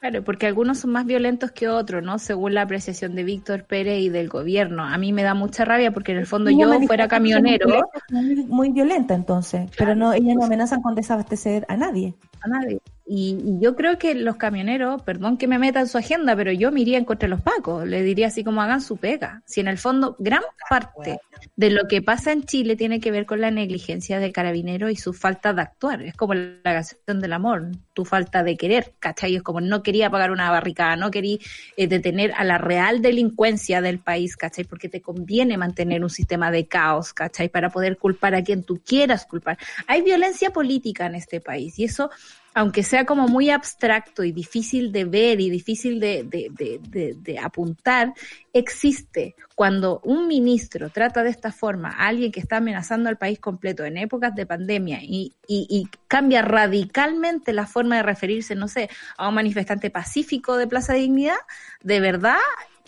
Claro, 0.00 0.22
porque 0.22 0.46
algunos 0.46 0.78
son 0.78 0.90
más 0.92 1.06
violentos 1.06 1.50
que 1.50 1.66
otros, 1.68 2.04
¿no? 2.04 2.18
Según 2.18 2.52
la 2.52 2.62
apreciación 2.62 3.14
de 3.14 3.24
Víctor 3.24 3.64
Pérez 3.64 3.98
y 4.00 4.10
del 4.10 4.28
gobierno. 4.28 4.84
A 4.84 4.98
mí 4.98 5.12
me 5.14 5.22
da 5.22 5.32
mucha 5.32 5.64
rabia 5.64 5.90
porque 5.90 6.12
en 6.12 6.18
el 6.18 6.26
fondo 6.26 6.50
yo 6.50 6.68
fuera 6.86 7.08
camionero, 7.08 7.66
violenta, 7.66 7.88
Muy, 8.10 8.34
muy 8.44 8.70
violenta 8.70 9.14
entonces, 9.14 9.70
pero 9.78 9.94
no, 9.96 10.12
ellas 10.12 10.36
no 10.36 10.44
amenazan 10.44 10.82
con 10.82 10.94
desabastecer 10.94 11.64
a 11.68 11.76
nadie. 11.78 12.14
a 12.42 12.48
nadie. 12.48 12.78
Y, 13.08 13.38
y 13.42 13.58
yo 13.60 13.74
creo 13.74 13.98
que 13.98 14.14
los 14.14 14.36
camioneros, 14.36 15.02
perdón 15.02 15.38
que 15.38 15.48
me 15.48 15.58
meta 15.58 15.80
en 15.80 15.88
su 15.88 15.96
agenda, 15.96 16.36
pero 16.36 16.52
yo 16.52 16.70
me 16.70 16.80
iría 16.80 16.98
en 16.98 17.04
contra 17.04 17.26
de 17.26 17.30
los 17.30 17.40
pacos. 17.40 17.86
Le 17.86 18.02
diría 18.02 18.26
así 18.26 18.44
como 18.44 18.60
hagan 18.60 18.82
su 18.82 18.98
pega. 18.98 19.42
Si 19.46 19.60
en 19.60 19.68
el 19.68 19.78
fondo 19.78 20.14
gran 20.18 20.42
parte 20.68 21.20
de 21.56 21.70
lo 21.70 21.88
que 21.88 22.02
pasa 22.02 22.32
en 22.32 22.44
Chile 22.44 22.76
tiene 22.76 23.00
que 23.00 23.10
ver 23.10 23.26
con 23.26 23.40
la 23.40 23.50
negligencia 23.50 24.20
del 24.20 24.32
carabinero 24.32 24.90
y 24.90 24.96
su 24.96 25.12
falta 25.12 25.52
de 25.52 25.62
actuar. 25.62 26.02
Es 26.02 26.14
como 26.14 26.34
la 26.34 26.60
canción 26.62 27.20
del 27.20 27.32
amor, 27.32 27.70
tu 27.94 28.04
falta 28.04 28.42
de 28.42 28.56
querer, 28.56 28.94
¿cachai? 28.98 29.36
Es 29.36 29.42
como 29.42 29.60
no 29.60 29.82
quería 29.82 30.10
pagar 30.10 30.30
una 30.30 30.50
barricada, 30.50 30.96
no 30.96 31.10
quería 31.10 31.38
eh, 31.76 31.86
detener 31.86 32.32
a 32.36 32.44
la 32.44 32.58
real 32.58 33.02
delincuencia 33.02 33.80
del 33.80 33.98
país, 33.98 34.36
¿cachai? 34.36 34.64
Porque 34.64 34.88
te 34.88 35.00
conviene 35.00 35.56
mantener 35.56 36.02
un 36.02 36.10
sistema 36.10 36.50
de 36.50 36.66
caos, 36.66 37.12
¿cachai? 37.12 37.48
Para 37.48 37.70
poder 37.70 37.96
culpar 37.96 38.34
a 38.34 38.42
quien 38.42 38.62
tú 38.62 38.80
quieras 38.84 39.26
culpar. 39.26 39.58
Hay 39.86 40.02
violencia 40.02 40.50
política 40.50 41.06
en 41.06 41.14
este 41.14 41.40
país 41.40 41.78
y 41.78 41.84
eso 41.84 42.10
aunque 42.58 42.82
sea 42.82 43.04
como 43.04 43.28
muy 43.28 43.50
abstracto 43.50 44.24
y 44.24 44.32
difícil 44.32 44.90
de 44.90 45.04
ver 45.04 45.40
y 45.40 45.48
difícil 45.48 46.00
de, 46.00 46.24
de, 46.24 46.50
de, 46.50 46.80
de, 46.82 47.14
de 47.14 47.38
apuntar, 47.38 48.14
existe. 48.52 49.36
Cuando 49.54 50.00
un 50.02 50.26
ministro 50.26 50.90
trata 50.90 51.22
de 51.22 51.30
esta 51.30 51.52
forma 51.52 51.90
a 51.90 52.08
alguien 52.08 52.32
que 52.32 52.40
está 52.40 52.56
amenazando 52.56 53.08
al 53.08 53.16
país 53.16 53.38
completo 53.38 53.84
en 53.84 53.96
épocas 53.96 54.34
de 54.34 54.44
pandemia 54.44 54.98
y, 55.02 55.36
y, 55.46 55.66
y 55.70 55.88
cambia 56.08 56.42
radicalmente 56.42 57.52
la 57.52 57.66
forma 57.66 57.94
de 57.96 58.02
referirse, 58.02 58.56
no 58.56 58.66
sé, 58.66 58.90
a 59.16 59.28
un 59.28 59.34
manifestante 59.36 59.90
pacífico 59.90 60.56
de 60.56 60.66
Plaza 60.66 60.94
Dignidad, 60.94 61.38
de 61.82 62.00
verdad 62.00 62.38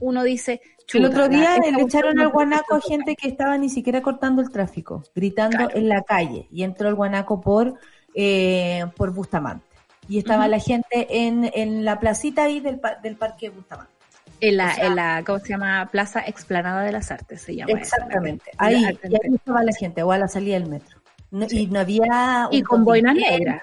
uno 0.01 0.25
dice... 0.25 0.61
El 0.93 1.03
"Chuta, 1.05 1.09
otro 1.11 1.29
día 1.29 1.57
le 1.59 1.83
echaron 1.83 2.19
al 2.19 2.31
guanaco 2.31 2.81
gente 2.81 3.15
que 3.15 3.29
estaba 3.29 3.57
ni 3.57 3.69
siquiera 3.69 4.03
cortando 4.03 4.43
el 4.43 4.51
tráfico, 4.51 5.05
gritando 5.15 5.59
Claro. 5.59 5.77
en 5.77 5.89
la 5.89 6.03
calle, 6.03 6.49
y 6.51 6.65
entró 6.65 6.89
el 6.89 6.97
guanaco 6.97 7.41
por, 7.41 7.75
eh, 8.15 8.85
por 8.97 9.13
Bustamante. 9.13 9.65
Y 10.09 10.19
estaba 10.19 10.49
la 10.49 10.59
gente 10.59 11.07
en, 11.09 11.51
en 11.55 11.85
la 11.85 12.01
placita 12.01 12.45
ahí 12.45 12.59
del, 12.61 12.81
del 13.03 13.17
parque 13.17 13.51
Bustamante. 13.51 13.93
En 14.41 14.57
la, 14.57 14.69
O 14.71 14.75
sea- 14.75 14.87
en 14.87 14.97
la, 14.97 15.23
¿cómo 15.25 15.39
se 15.39 15.49
llama? 15.51 15.89
Plaza 15.93 16.21
Explanada 16.27 16.83
de 16.83 16.93
las 16.93 17.11
Artes 17.11 17.43
se 17.43 17.55
llama. 17.55 17.73
Exactamente. 17.73 18.51
Ahí, 18.59 18.83
y 18.83 18.87
ahí 19.15 19.35
estaba 19.35 19.63
la 19.63 19.73
gente, 19.73 20.03
o 20.03 20.11
a 20.13 20.19
la 20.19 20.29
salida 20.29 20.55
del 20.59 20.69
metro. 20.69 20.99
No- 21.31 21.49
Sí. 21.49 21.61
Y 21.63 21.67
no 21.69 21.79
había... 21.81 22.49
Y 22.51 22.63
con 22.63 22.85
boinas 22.85 23.15
negras. 23.15 23.63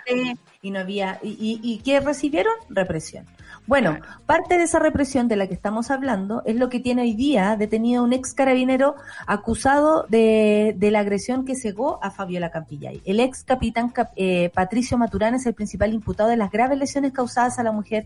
Y 0.62 0.72
no 0.72 0.80
había... 0.80 1.20
¿Y, 1.22 1.30
y, 1.32 1.60
y 1.74 1.80
qué 1.80 2.00
recibieron? 2.00 2.54
Represión. 2.70 3.26
Bueno, 3.68 3.98
parte 4.26 4.58
de 4.58 4.64
esa 4.64 4.80
represión 4.80 5.28
de 5.28 5.36
la 5.36 5.46
que 5.48 5.54
estamos 5.54 5.92
hablando 5.92 6.42
es 6.46 6.56
lo 6.56 6.70
que 6.70 6.80
tiene 6.80 7.02
hoy 7.02 7.14
día 7.14 7.58
detenido 7.58 8.02
un 8.02 8.14
ex 8.14 8.34
carabinero 8.34 8.96
acusado 9.26 10.06
de, 10.08 10.74
de 10.78 10.90
la 10.90 11.00
agresión 11.02 11.44
que 11.44 11.54
cegó 11.54 12.00
a 12.02 12.10
Fabiola 12.10 12.50
Campillay. 12.50 13.02
El 13.04 13.20
ex 13.20 13.44
capitán 13.44 13.90
Cap- 13.90 14.14
eh, 14.16 14.52
Patricio 14.54 14.98
Maturana 14.98 15.36
es 15.36 15.46
el 15.46 15.54
principal 15.54 15.94
imputado 15.94 16.30
de 16.30 16.38
las 16.38 16.50
graves 16.50 16.78
lesiones 16.80 17.12
causadas 17.12 17.60
a 17.60 17.64
la 17.64 17.74
mujer 17.74 18.06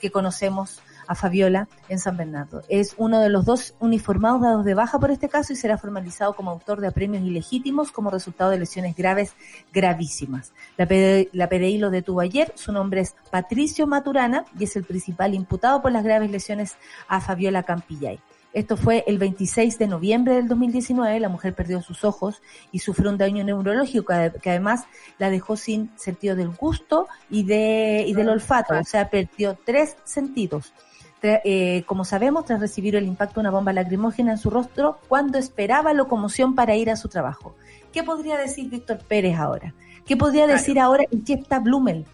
que 0.00 0.10
conocemos 0.10 0.80
a 1.06 1.14
Fabiola 1.14 1.68
en 1.88 1.98
San 1.98 2.16
Bernardo. 2.16 2.62
Es 2.68 2.94
uno 2.98 3.20
de 3.20 3.28
los 3.28 3.44
dos 3.44 3.74
uniformados 3.80 4.42
dados 4.42 4.64
de 4.64 4.74
baja 4.74 4.98
por 4.98 5.10
este 5.10 5.28
caso 5.28 5.52
y 5.52 5.56
será 5.56 5.78
formalizado 5.78 6.34
como 6.34 6.50
autor 6.50 6.80
de 6.80 6.88
apremios 6.88 7.22
ilegítimos 7.22 7.92
como 7.92 8.10
resultado 8.10 8.50
de 8.50 8.58
lesiones 8.58 8.96
graves 8.96 9.34
gravísimas. 9.72 10.52
La, 10.76 10.86
PD 10.86 11.28
la 11.32 11.48
PDI 11.48 11.78
lo 11.78 11.90
detuvo 11.90 12.20
ayer, 12.20 12.52
su 12.56 12.72
nombre 12.72 13.00
es 13.00 13.14
Patricio 13.30 13.86
Maturana 13.86 14.44
y 14.58 14.64
es 14.64 14.76
el 14.76 14.84
principal 14.84 15.34
imputado 15.34 15.82
por 15.82 15.92
las 15.92 16.04
graves 16.04 16.30
lesiones 16.30 16.76
a 17.08 17.20
Fabiola 17.20 17.62
Campillay. 17.62 18.20
Esto 18.52 18.76
fue 18.76 19.02
el 19.06 19.18
26 19.18 19.78
de 19.78 19.86
noviembre 19.86 20.34
del 20.34 20.46
2019. 20.46 21.20
La 21.20 21.30
mujer 21.30 21.54
perdió 21.54 21.80
sus 21.80 22.04
ojos 22.04 22.42
y 22.70 22.80
sufrió 22.80 23.10
un 23.10 23.16
daño 23.16 23.42
neurológico 23.44 24.12
que, 24.12 24.32
que 24.42 24.50
además 24.50 24.84
la 25.18 25.30
dejó 25.30 25.56
sin 25.56 25.90
sentido 25.96 26.36
del 26.36 26.50
gusto 26.50 27.08
y, 27.30 27.44
de, 27.44 28.04
y 28.06 28.12
del 28.12 28.28
olfato. 28.28 28.74
O 28.78 28.84
sea, 28.84 29.08
perdió 29.08 29.58
tres 29.64 29.96
sentidos. 30.04 30.74
Eh, 31.22 31.84
como 31.86 32.04
sabemos, 32.04 32.44
tras 32.44 32.60
recibir 32.60 32.96
el 32.96 33.06
impacto 33.06 33.34
de 33.34 33.40
una 33.40 33.50
bomba 33.50 33.72
lacrimógena 33.72 34.32
en 34.32 34.38
su 34.38 34.50
rostro, 34.50 34.98
cuando 35.08 35.38
esperaba 35.38 35.92
locomoción 35.92 36.54
para 36.54 36.74
ir 36.74 36.90
a 36.90 36.96
su 36.96 37.08
trabajo. 37.08 37.54
¿Qué 37.92 38.02
podría 38.02 38.36
decir 38.38 38.68
Víctor 38.70 38.98
Pérez 39.06 39.38
ahora? 39.38 39.72
¿Qué 40.06 40.16
podría 40.16 40.44
Claro. 40.46 40.58
decir 40.58 40.80
ahora 40.80 41.04
en 41.10 41.24
qué 41.24 41.34
está 41.34 41.60
Blumel? 41.60 42.04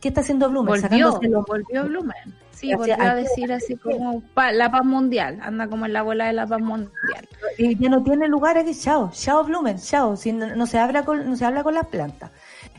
¿Qué 0.00 0.08
está 0.08 0.20
haciendo 0.20 0.48
Blumel? 0.48 0.80
Volvió, 0.80 1.18
los- 1.20 1.46
volvió 1.46 1.84
Blumen. 1.84 2.34
Sí, 2.52 2.74
volvió 2.74 3.00
a 3.00 3.14
decir 3.14 3.52
así 3.52 3.76
como 3.76 4.20
pa- 4.34 4.50
la 4.52 4.68
paz 4.70 4.84
mundial. 4.84 5.38
Anda 5.42 5.68
como 5.68 5.86
en 5.86 5.92
la 5.92 6.02
bola 6.02 6.26
de 6.26 6.32
la 6.32 6.46
paz 6.46 6.60
mundial. 6.60 6.90
Eh, 7.56 7.76
ya 7.78 7.88
no 7.88 8.02
tiene 8.02 8.26
lugar 8.28 8.58
aquí, 8.58 8.74
chao, 8.74 9.10
chao 9.12 9.44
Blumen, 9.44 9.78
chao, 9.78 10.16
si 10.16 10.32
no, 10.32 10.54
no 10.56 10.66
se 10.66 10.78
habla 10.78 11.04
con, 11.04 11.28
no 11.28 11.36
se 11.36 11.44
habla 11.44 11.62
con 11.62 11.74
las 11.74 11.86
plantas. 11.86 12.30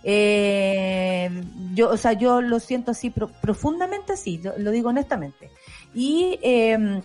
Eh, 0.03 1.29
yo, 1.73 1.89
o 1.89 1.97
sea, 1.97 2.13
yo 2.13 2.41
lo 2.41 2.59
siento 2.59 2.91
así 2.91 3.09
pro- 3.09 3.29
profundamente 3.41 4.13
así, 4.13 4.37
lo, 4.39 4.57
lo 4.57 4.71
digo 4.71 4.89
honestamente. 4.89 5.49
Y 5.93 6.39
eh, 6.41 7.01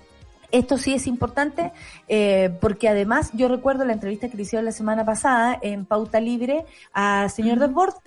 esto 0.50 0.78
sí 0.78 0.94
es 0.94 1.06
importante 1.06 1.72
eh, 2.06 2.50
porque 2.60 2.88
además 2.88 3.30
yo 3.32 3.48
recuerdo 3.48 3.84
la 3.84 3.92
entrevista 3.92 4.28
que 4.28 4.36
le 4.36 4.42
hicieron 4.44 4.64
la 4.64 4.72
semana 4.72 5.04
pasada 5.04 5.58
en 5.62 5.84
Pauta 5.84 6.20
Libre 6.20 6.64
a 6.92 7.28
señor 7.28 7.58
Ujú. 7.58 7.66
Desbordes 7.66 8.00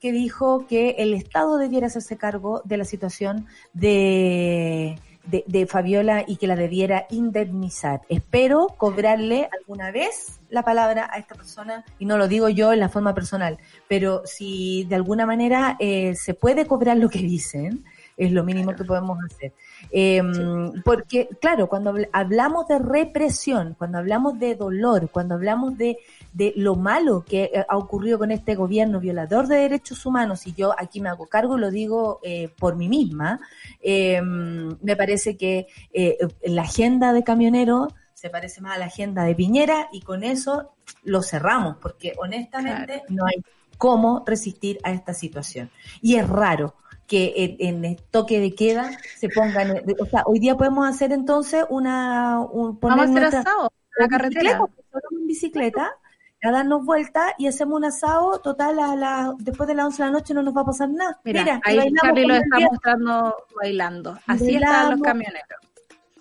que 0.00 0.10
dijo 0.10 0.66
que 0.66 0.96
el 0.98 1.14
Estado 1.14 1.58
debiera 1.58 1.86
hacerse 1.86 2.16
cargo 2.16 2.60
de 2.64 2.76
la 2.76 2.84
situación 2.84 3.46
de, 3.72 4.98
de, 5.24 5.44
de 5.46 5.66
Fabiola 5.66 6.24
y 6.26 6.36
que 6.36 6.46
la 6.46 6.56
debiera 6.56 7.06
indemnizar. 7.10 8.02
Espero 8.08 8.68
cobrarle 8.76 9.48
alguna 9.52 9.90
vez 9.90 10.40
la 10.50 10.62
palabra 10.62 11.08
a 11.10 11.18
esta 11.18 11.34
persona, 11.34 11.84
y 11.98 12.04
no 12.04 12.18
lo 12.18 12.28
digo 12.28 12.48
yo 12.48 12.72
en 12.72 12.80
la 12.80 12.88
forma 12.88 13.14
personal, 13.14 13.58
pero 13.88 14.22
si 14.26 14.84
de 14.84 14.96
alguna 14.96 15.24
manera 15.24 15.76
eh, 15.78 16.14
se 16.14 16.34
puede 16.34 16.66
cobrar 16.66 16.98
lo 16.98 17.08
que 17.08 17.20
dicen, 17.20 17.84
es 18.24 18.32
lo 18.32 18.44
mínimo 18.44 18.74
que 18.74 18.84
podemos 18.84 19.18
hacer. 19.24 19.52
Eh, 19.90 20.22
Porque, 20.84 21.28
claro, 21.40 21.68
cuando 21.68 21.92
habl- 21.92 22.08
hablamos 22.12 22.66
de 22.68 22.78
represión, 22.78 23.74
cuando 23.76 23.98
hablamos 23.98 24.38
de 24.38 24.54
dolor, 24.54 25.10
cuando 25.10 25.34
hablamos 25.34 25.76
de, 25.76 25.98
de 26.32 26.52
lo 26.56 26.76
malo 26.76 27.24
que 27.26 27.44
eh, 27.44 27.64
ha 27.68 27.76
ocurrido 27.76 28.18
con 28.18 28.30
este 28.30 28.54
gobierno 28.54 29.00
violador 29.00 29.48
de 29.48 29.56
derechos 29.56 30.06
humanos, 30.06 30.46
y 30.46 30.54
yo 30.54 30.74
aquí 30.78 31.00
me 31.00 31.08
hago 31.08 31.26
cargo 31.26 31.56
y 31.56 31.60
lo 31.60 31.70
digo 31.70 32.20
eh, 32.22 32.48
por 32.58 32.76
mí 32.76 32.88
misma, 32.88 33.40
eh, 33.80 34.20
me 34.22 34.96
parece 34.96 35.36
que 35.36 35.66
eh, 35.92 36.18
la 36.44 36.62
agenda 36.62 37.12
de 37.12 37.24
camioneros 37.24 37.92
se 38.14 38.30
parece 38.30 38.60
más 38.60 38.76
a 38.76 38.78
la 38.78 38.86
agenda 38.86 39.24
de 39.24 39.34
Piñera 39.34 39.88
y 39.92 40.00
con 40.00 40.22
eso 40.22 40.74
lo 41.02 41.22
cerramos, 41.22 41.78
porque 41.82 42.12
honestamente 42.18 43.02
no 43.08 43.26
hay 43.26 43.42
cómo 43.78 44.22
resistir 44.24 44.78
a 44.84 44.92
esta 44.92 45.12
situación. 45.12 45.70
Y 46.00 46.14
es 46.14 46.28
raro 46.28 46.76
que 47.12 47.56
en, 47.60 47.84
el 47.84 47.96
toque 48.10 48.40
de 48.40 48.54
queda 48.54 48.90
se 49.18 49.28
pongan, 49.28 49.76
eh, 49.76 49.84
o 50.00 50.06
sea, 50.06 50.22
hoy 50.24 50.38
día 50.38 50.56
podemos 50.56 50.88
hacer 50.88 51.12
entonces 51.12 51.64
una, 51.68 52.40
un, 52.40 52.78
poner 52.78 52.96
Vamos 52.98 53.16
a 53.16 53.26
hacer 53.26 53.32
nuestra- 53.32 53.40
asado 53.52 53.72
en 53.98 54.02
la 54.02 54.08
carretera. 54.08 54.58
bicicleta, 54.58 55.08
en 55.20 55.26
bicicleta, 55.26 55.90
a 56.44 56.50
darnos 56.50 56.84
vuelta 56.86 57.34
y 57.38 57.46
hacemos 57.48 57.76
un 57.76 57.84
asado, 57.84 58.40
total, 58.40 58.78
a 58.80 58.96
la, 58.96 59.34
después 59.38 59.68
de 59.68 59.74
las 59.74 59.86
11 59.86 60.02
de 60.02 60.08
la 60.08 60.12
noche 60.12 60.32
no 60.34 60.42
nos 60.42 60.56
va 60.56 60.62
a 60.62 60.64
pasar 60.64 60.88
nada. 60.88 61.20
Mira, 61.24 61.60
ahí 61.64 61.92
Charlie 62.02 62.26
lo 62.26 62.34
está 62.34 62.58
mostrando 62.70 63.36
bailando. 63.60 64.18
Así 64.26 64.54
están 64.54 64.90
los 64.92 65.00
camioneros. 65.02 65.60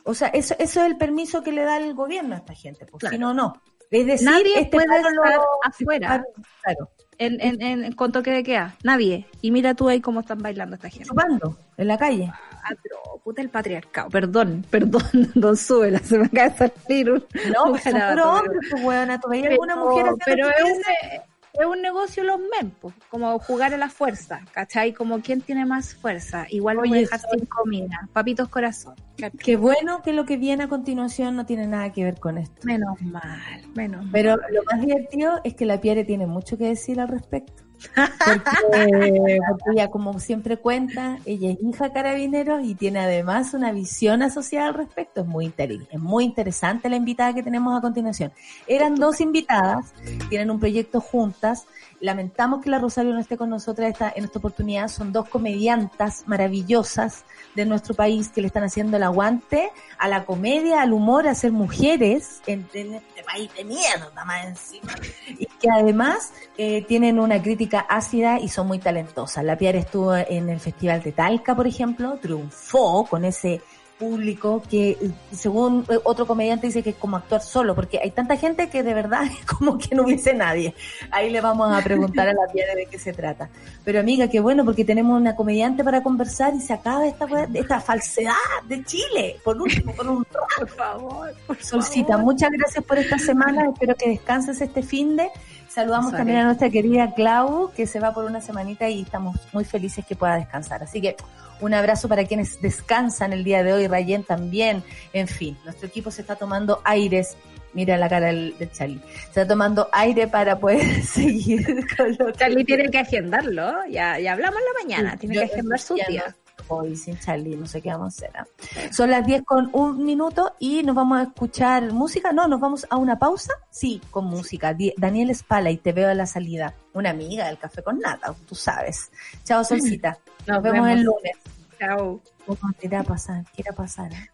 O 0.04 0.14
sea, 0.14 0.28
eso, 0.28 0.56
eso 0.60 0.82
es 0.82 0.86
el 0.88 0.98
permiso 0.98 1.42
que 1.42 1.52
le 1.52 1.64
da 1.64 1.78
el 1.78 1.94
gobierno 1.94 2.36
a 2.36 2.40
esta 2.40 2.54
gente, 2.54 2.86
Claro. 2.86 3.14
si 3.16 3.20
no, 3.20 3.34
no. 3.34 3.54
Es 3.90 4.06
decir, 4.06 4.30
Nadie 4.30 4.60
este 4.60 4.78
puede 4.78 4.88
lo- 5.02 5.10
estar 5.24 5.40
afuera. 5.64 6.24
Claro, 6.64 6.90
En, 7.24 7.40
en, 7.40 7.62
en, 7.62 7.92
con 7.94 8.12
toque 8.12 8.32
de 8.32 8.44
queda. 8.44 8.76
Nadie. 8.84 9.28
Y 9.42 9.52
mira 9.52 9.76
tú 9.76 9.88
ahí 9.90 10.02
cómo 10.02 10.22
están 10.22 10.40
bailando 10.40 10.76
esta 10.76 10.90
gente. 10.90 11.06
chupando 11.08 11.56
en 11.78 11.88
la 11.88 11.98
calle. 11.98 12.32
Ah, 12.64 12.74
pero, 12.82 12.98
puta 13.24 13.42
el 13.42 13.50
patriarcado. 13.50 14.10
Perdón, 14.10 14.66
perdón, 14.70 15.04
don 15.36 15.56
Súbela, 15.56 16.00
se 16.00 16.18
me 16.18 16.26
acaba 16.26 16.50
de 16.50 16.58
salir 16.86 17.12
un, 17.12 17.24
No, 17.54 17.72
un 17.74 17.80
pero- 17.84 18.34
hombres, 18.34 18.60
pues, 18.72 18.84
weona. 18.84 19.20
¿Tú 19.20 19.30
veías 19.30 19.52
alguna 19.52 19.76
mujer 19.76 20.06
haciendo 20.06 20.26
pero 20.26 20.50
es? 20.50 21.22
Es 21.54 21.66
un 21.66 21.82
negocio 21.82 22.24
los 22.24 22.40
mempos, 22.60 22.94
como 23.10 23.38
jugar 23.40 23.74
a 23.74 23.78
la 23.78 23.90
fuerza, 23.90 24.42
¿cachai? 24.54 24.94
Como 24.94 25.20
quién 25.22 25.42
tiene 25.42 25.66
más 25.66 25.94
fuerza. 25.96 26.46
Igual 26.50 26.78
voy 26.78 26.94
a 26.94 26.96
dejar 27.02 27.20
soy- 27.20 27.40
sin 27.40 27.46
comida. 27.48 28.10
Papitos 28.14 28.48
corazón. 28.50 28.96
Qué 29.40 29.56
bueno 29.58 30.02
que 30.02 30.14
lo 30.14 30.26
que 30.26 30.38
viene 30.38 30.64
a 30.64 30.68
continuación 30.68 31.36
no 31.36 31.46
tiene 31.46 31.68
nada 31.68 31.92
que 31.92 32.04
ver 32.04 32.20
con 32.20 32.38
esto. 32.38 32.56
Menos 32.64 33.00
mal, 33.02 33.62
menos 33.76 34.06
Pero 34.12 34.38
mal. 34.38 34.54
lo 34.54 34.64
más 34.64 34.82
divertido 34.82 35.42
es 35.44 35.54
que 35.54 35.66
la 35.66 35.80
Pierre 35.82 36.04
tiene 36.06 36.26
mucho 36.26 36.58
que 36.58 36.66
decir 36.66 37.00
al 37.00 37.08
respecto. 37.10 37.61
Porque, 37.96 39.40
ella, 39.74 39.90
como 39.90 40.20
siempre 40.20 40.58
cuenta, 40.58 41.18
ella 41.26 41.52
es 41.52 41.58
hija 41.62 41.86
de 41.86 41.94
carabineros 41.94 42.64
y 42.64 42.76
tiene 42.76 43.00
además 43.00 43.54
una 43.54 43.72
visión 43.72 44.22
asociada 44.22 44.68
al 44.68 44.74
respecto. 44.76 45.22
Es 45.22 45.28
muy, 45.28 45.54
es 45.58 46.00
muy 46.00 46.24
interesante 46.24 46.90
la 46.90 46.96
invitada 46.96 47.34
que 47.34 47.44
tenemos 47.44 47.78
a 47.78 47.82
continuación. 47.82 48.32
Eran 48.68 48.96
dos 48.96 49.22
invitadas, 49.22 49.94
tienen 50.30 50.52
un 50.52 50.60
proyecto 50.60 51.02
juntas. 51.02 51.66
Lamentamos 52.02 52.64
que 52.64 52.70
la 52.70 52.80
Rosario 52.80 53.14
no 53.14 53.20
esté 53.20 53.38
con 53.38 53.50
nosotras 53.50 53.92
esta, 53.92 54.12
en 54.16 54.26
esta 54.26 54.40
oportunidad. 54.40 54.88
Son 54.88 55.14
dos 55.14 55.30
comediantas 55.30 56.24
maravillosas 56.26 57.26
de 57.56 57.66
nuestro 57.66 57.94
país 57.94 58.30
que 58.30 58.42
le 58.42 58.48
están 58.48 58.64
haciendo 58.64 58.98
el 58.98 59.04
aguante 59.04 59.72
a 60.00 60.08
la 60.08 60.26
comedia, 60.26 60.82
al 60.82 60.94
humor, 60.94 61.28
a 61.28 61.36
ser 61.36 61.52
mujeres 61.52 62.42
en, 62.48 62.68
en 62.74 62.96
este 62.96 63.24
país 63.24 63.54
de 63.56 63.64
mierda 63.64 64.26
más 64.26 64.46
encima. 64.48 64.94
Y 65.28 65.46
que 65.46 65.70
además 65.72 66.34
eh, 66.58 66.84
tienen 66.88 67.20
una 67.20 67.42
crítica 67.42 67.86
ácida 67.88 68.40
y 68.40 68.50
son 68.50 68.68
muy 68.68 68.80
talentosas. 68.80 69.44
La 69.44 69.58
Piar 69.58 69.76
estuvo 69.76 70.16
en 70.16 70.50
el 70.50 70.60
Festival 70.60 71.04
de 71.04 71.12
Talca, 71.12 71.56
por 71.56 71.68
ejemplo, 71.68 72.18
triunfó 72.20 73.06
con 73.06 73.26
ese 73.26 73.62
público 74.02 74.64
que 74.68 74.98
según 75.32 75.86
eh, 75.88 76.00
otro 76.04 76.26
comediante 76.26 76.66
dice 76.66 76.82
que 76.82 76.90
es 76.90 76.96
como 76.96 77.18
actuar 77.18 77.42
solo, 77.44 77.76
porque 77.76 78.00
hay 78.02 78.10
tanta 78.10 78.36
gente 78.36 78.68
que 78.68 78.82
de 78.82 78.96
verdad 78.96 79.26
es 79.26 79.46
como 79.58 79.78
que 79.78 79.94
no 79.96 80.04
hubiese 80.04 80.34
nadie. 80.34 80.74
Ahí 81.12 81.30
le 81.30 81.40
vamos 81.40 81.72
a 81.72 81.84
preguntar 81.84 82.28
a 82.28 82.34
la 82.34 82.52
Piar 82.52 82.76
de 82.76 82.88
qué 82.88 82.98
se 82.98 83.14
trata. 83.14 83.50
Pero 83.86 84.00
amiga, 84.00 84.28
qué 84.28 84.40
bueno, 84.40 84.66
porque 84.66 84.84
tenemos 84.84 85.20
una 85.20 85.36
comediante 85.36 85.84
para 85.84 86.02
conversar 86.02 86.56
y 86.56 86.62
se 86.62 86.74
acaba 86.74 87.06
esta, 87.06 87.28
esta 87.54 87.80
falsedad 87.80 88.34
de 88.68 88.84
Chile, 88.84 89.38
por 89.44 89.62
último, 89.62 89.94
por 89.94 90.08
un 90.08 90.26
Por 90.58 90.68
favor, 90.70 91.36
por 91.46 91.64
Solcita, 91.64 92.14
favor. 92.14 92.26
muchas 92.26 92.50
gracias 92.52 92.84
por 92.84 92.98
esta 92.98 93.20
semana. 93.20 93.70
Espero 93.72 93.96
que 93.96 94.10
descanses 94.10 94.60
este 94.62 94.82
fin 94.82 95.16
de. 95.16 95.30
Saludamos 95.74 96.12
también 96.12 96.40
a 96.40 96.44
nuestra 96.46 96.70
querida 96.70 97.14
Clau, 97.16 97.72
que 97.74 97.88
se 97.88 98.00
va 98.00 98.14
por 98.14 98.26
una 98.26 98.42
semanita 98.42 98.90
y 98.90 99.02
estamos 99.04 99.38
muy 99.54 99.64
felices 99.64 100.06
que 100.06 100.16
pueda 100.16 100.36
descansar. 100.36 100.84
Así 100.84 101.00
que 101.02 101.16
un 101.62 101.74
abrazo 101.74 102.10
para 102.10 102.26
quienes 102.26 102.62
descansan 102.62 103.32
el 103.32 103.44
día 103.46 103.64
de 103.64 103.72
hoy, 103.72 103.88
Rayen 103.88 104.24
también. 104.24 104.84
En 105.14 105.28
fin, 105.28 105.58
nuestro 105.64 105.88
equipo 105.88 106.12
se 106.12 106.22
está 106.22 106.36
tomando 106.36 106.82
aires. 106.84 107.38
Mira 107.74 107.96
la 107.98 108.10
cara 108.10 108.28
del, 108.28 108.58
del 108.58 108.70
Charlie. 108.74 109.00
Se 109.32 109.42
está 109.42 109.48
tomando 109.48 109.88
aire 109.94 110.28
para 110.28 110.60
poder 110.60 111.04
seguir 111.06 111.66
con 111.96 112.18
lo 112.20 112.26
que- 112.28 112.34
Charlie 112.34 112.66
tiene 112.66 112.90
que 112.90 112.98
agendarlo. 113.00 113.72
Ya, 113.90 114.20
ya 114.20 114.34
hablamos 114.34 114.60
en 114.60 114.66
la 114.66 114.80
mañana. 114.84 115.18
Tiene 115.18 115.36
Yo- 115.36 115.42
que 115.42 115.54
agendar 115.54 115.80
su 115.80 115.94
día. 115.96 116.24
no 116.28 116.41
Hoy 116.74 116.96
sin 116.96 117.20
Charlie, 117.20 117.58
no 117.58 117.66
sé 117.66 117.82
qué 117.82 117.90
vamos 117.90 118.14
a 118.22 118.26
hacer. 118.26 118.32
¿ah? 118.38 118.46
Son 118.92 119.10
las 119.12 119.26
10 119.26 119.44
con 119.44 119.70
un 119.74 120.06
minuto 120.06 120.54
y 120.58 120.84
nos 120.84 120.96
vamos 120.96 121.20
a 121.20 121.24
escuchar 121.24 121.92
música. 121.92 122.32
No, 122.32 122.48
nos 122.48 122.60
vamos 122.62 122.88
a 122.90 122.96
una 122.96 123.20
pausa. 123.20 123.52
Sí, 123.70 124.02
con 124.10 124.26
música. 124.26 124.76
Daniel 124.98 125.30
Espala 125.32 125.70
y 125.70 125.78
te 125.78 125.92
veo 125.92 126.10
a 126.10 126.14
la 126.14 126.26
salida. 126.26 126.74
Una 126.94 127.10
amiga 127.10 127.48
del 127.48 127.58
café 127.58 127.84
con 127.84 128.00
nata, 128.00 128.34
tú 128.48 128.56
sabes. 128.56 129.12
Chao, 129.44 129.64
Solcita. 129.66 130.18
Nos, 130.48 130.48
Nos 130.48 130.64
vemos, 130.64 130.86
vemos. 130.88 130.90
el 131.00 131.04
lunes. 131.04 131.32
Chao. 131.78 132.22
Oh, 132.48 132.58
¿Qué 132.80 132.88
irá 132.88 133.02
a 133.02 133.04
pasar? 133.04 133.44
¿Qué 133.54 133.62
irá 133.64 133.72
a 133.72 133.76
pasar? 133.76 134.14
eh? 134.14 134.30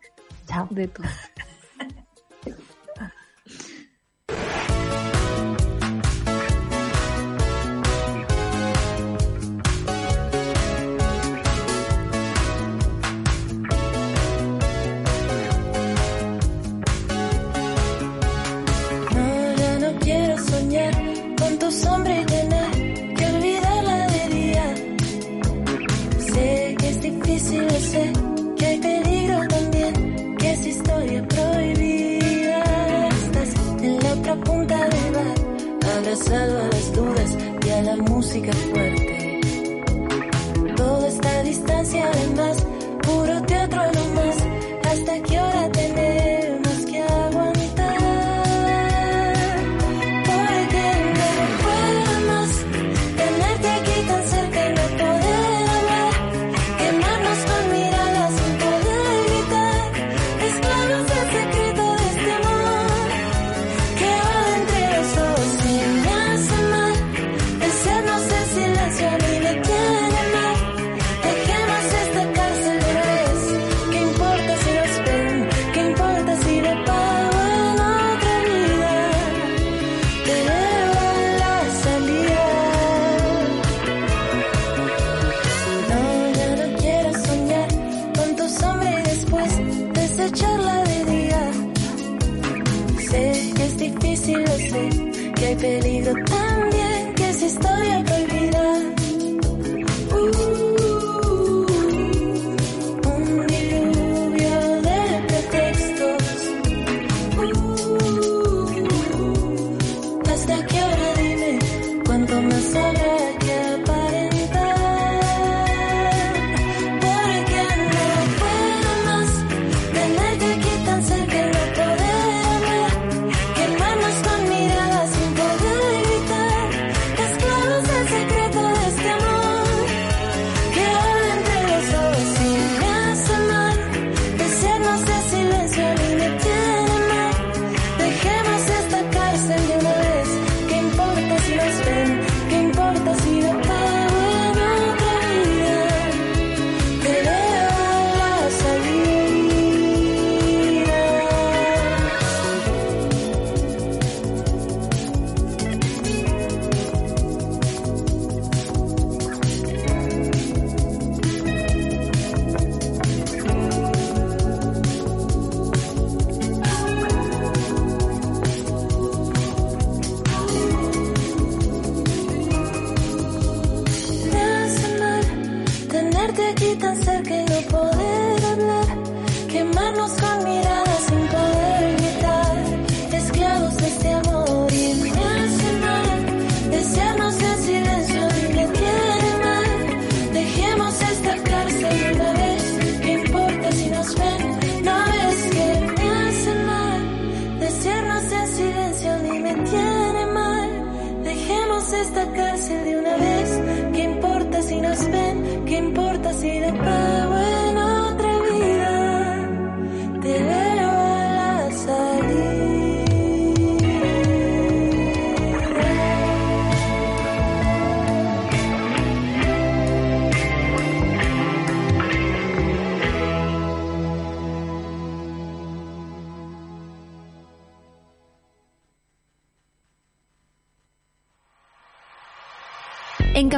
Chao. 0.48 0.68
De 0.70 0.88
todo. 0.88 1.08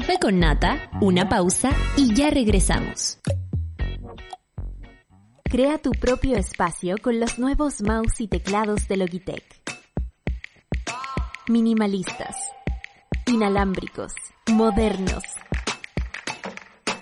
Café 0.10 0.20
con 0.22 0.40
Nata, 0.40 0.90
una 1.02 1.30
pausa 1.30 1.70
y 1.96 2.16
ya 2.16 2.32
regresamos. 2.32 3.20
Crea 5.44 5.78
tu 5.78 5.92
propio 5.92 6.36
espacio 6.36 6.96
con 7.00 7.20
los 7.20 7.38
nuevos 7.38 7.84
mouse 7.84 8.20
y 8.20 8.28
teclados 8.28 8.88
de 8.88 8.98
Logitech. 8.98 9.46
Minimalistas, 11.48 12.36
inalámbricos, 13.28 14.14
modernos 14.52 15.26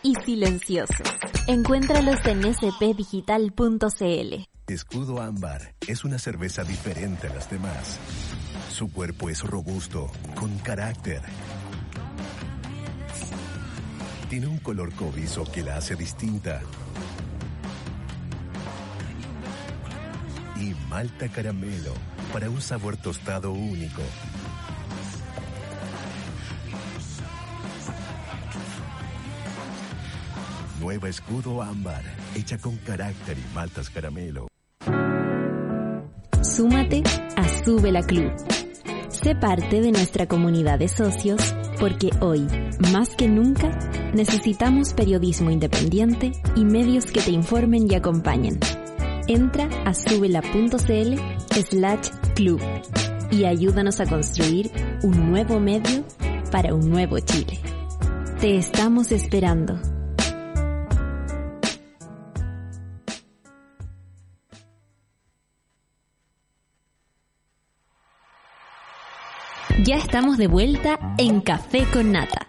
y 0.03 0.13
silenciosos. 0.25 1.07
Encuéntralos 1.47 2.17
en 2.25 2.53
spdigital.cl. 2.53 4.33
Escudo 4.67 5.21
Ámbar 5.21 5.75
es 5.87 6.03
una 6.03 6.19
cerveza 6.19 6.65
diferente 6.65 7.27
a 7.27 7.33
las 7.33 7.49
demás. 7.49 7.99
Su 8.69 8.91
cuerpo 8.91 9.29
es 9.29 9.43
robusto, 9.43 10.11
con 10.35 10.57
carácter. 10.57 11.21
Tiene 14.29 14.47
un 14.47 14.57
color 14.57 14.91
cobrizo 14.93 15.45
que 15.45 15.63
la 15.63 15.77
hace 15.77 15.95
distinta. 15.95 16.61
Y 20.59 20.73
malta 20.89 21.29
caramelo 21.29 21.93
para 22.33 22.49
un 22.49 22.59
sabor 22.59 22.97
tostado 22.97 23.53
único. 23.53 24.01
Nueva 30.81 31.07
Escudo 31.07 31.61
Ámbar, 31.61 32.03
hecha 32.35 32.57
con 32.57 32.75
carácter 32.77 33.37
y 33.37 33.55
maltas 33.55 33.89
caramelo. 33.89 34.47
Súmate 36.41 37.03
a 37.35 37.63
Sube 37.63 37.91
la 37.93 38.01
Club. 38.03 38.33
Sé 39.09 39.35
parte 39.35 39.79
de 39.79 39.91
nuestra 39.91 40.27
comunidad 40.27 40.79
de 40.79 40.89
socios 40.89 41.55
porque 41.79 42.09
hoy, 42.21 42.47
más 42.91 43.09
que 43.09 43.27
nunca, 43.27 43.69
necesitamos 44.13 44.93
periodismo 44.93 45.51
independiente 45.51 46.31
y 46.55 46.65
medios 46.65 47.05
que 47.05 47.21
te 47.21 47.31
informen 47.31 47.87
y 47.89 47.95
acompañen. 47.95 48.59
Entra 49.27 49.69
a 49.85 49.93
subela.cl 49.93 51.15
slash 51.69 52.09
club 52.35 52.61
y 53.31 53.45
ayúdanos 53.45 53.99
a 53.99 54.05
construir 54.05 54.71
un 55.03 55.29
nuevo 55.29 55.59
medio 55.59 56.03
para 56.51 56.73
un 56.73 56.89
nuevo 56.89 57.19
Chile. 57.19 57.59
Te 58.39 58.57
estamos 58.57 59.11
esperando. 59.11 59.96
Ya 69.83 69.97
estamos 69.97 70.39
de 70.39 70.47
vuelta 70.47 70.97
en 71.19 71.39
Café 71.39 71.85
con 71.93 72.11
Nata. 72.11 72.47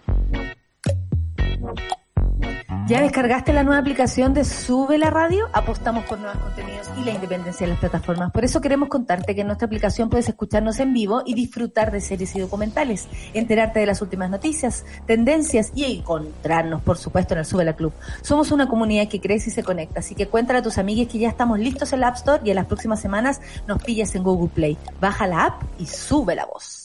¿Ya 2.87 3.03
descargaste 3.03 3.53
la 3.53 3.65
nueva 3.65 3.83
aplicación 3.83 4.33
de 4.33 4.47
Sube 4.47 4.97
la 4.97 5.11
Radio? 5.11 5.45
Apostamos 5.53 6.07
por 6.07 6.19
nuevos 6.19 6.43
contenidos 6.43 6.89
y 6.99 7.05
la 7.05 7.11
independencia 7.11 7.67
de 7.67 7.73
las 7.73 7.81
plataformas. 7.81 8.33
Por 8.33 8.47
eso 8.47 8.63
queremos 8.63 8.89
contarte 8.89 9.35
que 9.35 9.43
en 9.43 9.49
nuestra 9.49 9.67
aplicación 9.67 10.09
puedes 10.09 10.27
escucharnos 10.31 10.81
en 10.81 10.95
vivo 10.95 11.23
y 11.27 11.35
disfrutar 11.35 11.93
de 11.93 12.01
series 12.01 12.35
y 12.35 12.41
documentales, 12.41 13.07
enterarte 13.35 13.81
de 13.81 13.87
las 13.87 14.01
últimas 14.01 14.31
noticias, 14.31 14.87
tendencias 15.07 15.71
y 15.75 15.85
encontrarnos, 15.99 16.81
por 16.81 16.97
supuesto, 16.97 17.35
en 17.35 17.41
el 17.41 17.45
Sube 17.45 17.63
la 17.63 17.77
Club. 17.77 17.93
Somos 18.23 18.53
una 18.53 18.69
comunidad 18.69 19.07
que 19.07 19.21
crece 19.21 19.51
y 19.51 19.53
se 19.53 19.63
conecta, 19.63 20.01
así 20.01 20.15
que 20.15 20.29
cuéntale 20.29 20.61
a 20.61 20.63
tus 20.63 20.79
amigues 20.79 21.09
que 21.09 21.19
ya 21.19 21.29
estamos 21.29 21.59
listos 21.59 21.93
en 21.93 22.01
la 22.01 22.09
App 22.09 22.17
Store 22.17 22.41
y 22.43 22.49
en 22.49 22.57
las 22.57 22.65
próximas 22.65 23.03
semanas 23.03 23.43
nos 23.67 23.83
pillas 23.83 24.15
en 24.15 24.23
Google 24.23 24.49
Play. 24.49 24.79
Baja 24.99 25.27
la 25.27 25.45
app 25.45 25.63
y 25.79 25.85
sube 25.85 26.35
la 26.35 26.47
voz. 26.47 26.78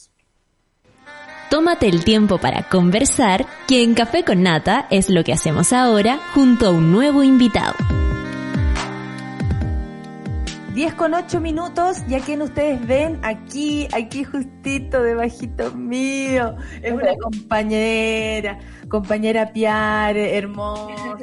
Tómate 1.50 1.88
el 1.88 2.04
tiempo 2.04 2.40
para 2.40 2.64
conversar, 2.64 3.46
que 3.68 3.84
en 3.84 3.94
Café 3.94 4.24
con 4.24 4.42
Nata 4.42 4.88
es 4.90 5.10
lo 5.10 5.24
que 5.24 5.34
hacemos 5.34 5.72
ahora 5.72 6.20
junto 6.34 6.68
a 6.68 6.72
un 6.72 6.92
nuevo 6.92 7.24
invitado. 7.24 7.76
10 10.74 10.96
con 10.96 11.14
8 11.14 11.40
minutos, 11.40 11.98
ya 12.08 12.20
quien 12.20 12.42
ustedes 12.42 12.86
ven 12.88 13.20
aquí, 13.22 13.88
aquí 13.94 14.24
justito 14.24 15.04
debajito 15.04 15.72
mío, 15.76 16.56
es 16.82 16.92
una 16.92 17.16
compañera, 17.16 18.58
compañera 18.90 19.54
Piare, 19.54 20.36
hermosa. 20.36 21.18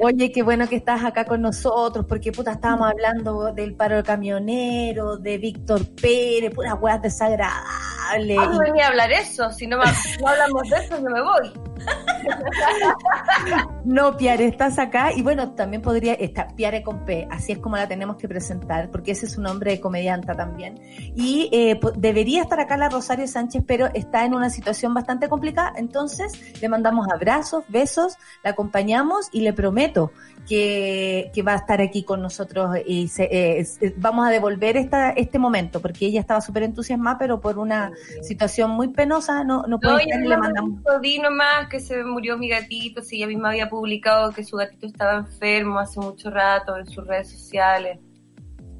Oye, 0.00 0.32
qué 0.32 0.42
bueno 0.42 0.66
que 0.66 0.76
estás 0.76 1.04
acá 1.04 1.26
con 1.26 1.42
nosotros, 1.42 2.06
porque 2.08 2.32
puta, 2.32 2.52
estábamos 2.52 2.90
hablando 2.90 3.52
del 3.52 3.74
paro 3.74 3.96
del 3.96 4.04
camionero, 4.04 5.18
de 5.18 5.36
Víctor 5.36 5.86
Pérez, 5.94 6.54
puras 6.54 6.76
weas 6.80 7.02
desagradables. 7.02 7.97
¿Cuándo 8.34 8.58
venía 8.60 8.86
a 8.86 8.88
hablar 8.88 9.12
eso? 9.12 9.50
Si 9.52 9.66
no, 9.66 9.76
no 9.76 10.28
hablamos 10.28 10.68
de 10.68 10.76
eso, 10.76 10.96
yo 10.96 11.10
me 11.10 11.22
voy. 11.22 11.52
No, 13.84 14.16
Piare, 14.18 14.46
estás 14.46 14.78
acá 14.78 15.12
y 15.14 15.22
bueno, 15.22 15.52
también 15.52 15.80
podría 15.80 16.12
estar 16.12 16.54
Piare 16.54 16.82
con 16.82 17.06
P, 17.06 17.26
así 17.30 17.52
es 17.52 17.58
como 17.58 17.76
la 17.76 17.88
tenemos 17.88 18.16
que 18.16 18.28
presentar, 18.28 18.90
porque 18.90 19.12
ese 19.12 19.24
es 19.24 19.32
su 19.32 19.40
nombre 19.40 19.70
de 19.70 19.80
comedianta 19.80 20.34
también. 20.34 20.78
Y 21.16 21.48
eh, 21.52 21.80
debería 21.96 22.42
estar 22.42 22.60
acá 22.60 22.76
la 22.76 22.90
Rosario 22.90 23.26
Sánchez, 23.26 23.62
pero 23.66 23.88
está 23.94 24.26
en 24.26 24.34
una 24.34 24.50
situación 24.50 24.92
bastante 24.92 25.28
complicada, 25.28 25.72
entonces 25.76 26.60
le 26.60 26.68
mandamos 26.68 27.06
abrazos, 27.10 27.64
besos, 27.68 28.18
la 28.44 28.50
acompañamos 28.50 29.28
y 29.32 29.40
le 29.40 29.54
prometo 29.54 30.12
que, 30.48 31.30
que 31.34 31.42
va 31.42 31.52
a 31.52 31.56
estar 31.56 31.80
aquí 31.80 32.02
con 32.02 32.22
nosotros 32.22 32.76
y 32.86 33.08
se- 33.08 33.28
eh, 33.30 33.66
vamos 33.96 34.26
a 34.26 34.30
devolver 34.30 34.76
esta, 34.76 35.10
este 35.10 35.38
momento, 35.38 35.80
porque 35.80 36.06
ella 36.06 36.20
estaba 36.20 36.40
súper 36.40 36.62
entusiasmada, 36.62 37.18
pero 37.18 37.40
por 37.40 37.58
una 37.58 37.92
situación 38.22 38.70
muy 38.70 38.88
penosa 38.88 39.44
no, 39.44 39.64
no 39.66 39.78
puede 39.78 39.94
No, 39.94 40.00
estar 40.00 40.20
y 40.24 40.28
le 40.28 40.36
mandamos... 40.36 40.80
nomás 41.22 41.68
que 41.68 41.80
se 41.80 42.02
murió 42.02 42.38
mi 42.38 42.48
gatito, 42.48 43.02
si 43.02 43.16
ella 43.16 43.26
misma 43.26 43.50
había 43.50 43.68
publicado 43.68 44.32
que 44.32 44.42
su 44.44 44.56
gatito 44.56 44.86
estaba 44.86 45.18
enfermo 45.18 45.78
hace 45.78 46.00
mucho 46.00 46.30
rato 46.30 46.76
en 46.76 46.86
sus 46.86 47.06
redes 47.06 47.30
sociales. 47.30 47.98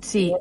Sí, 0.00 0.32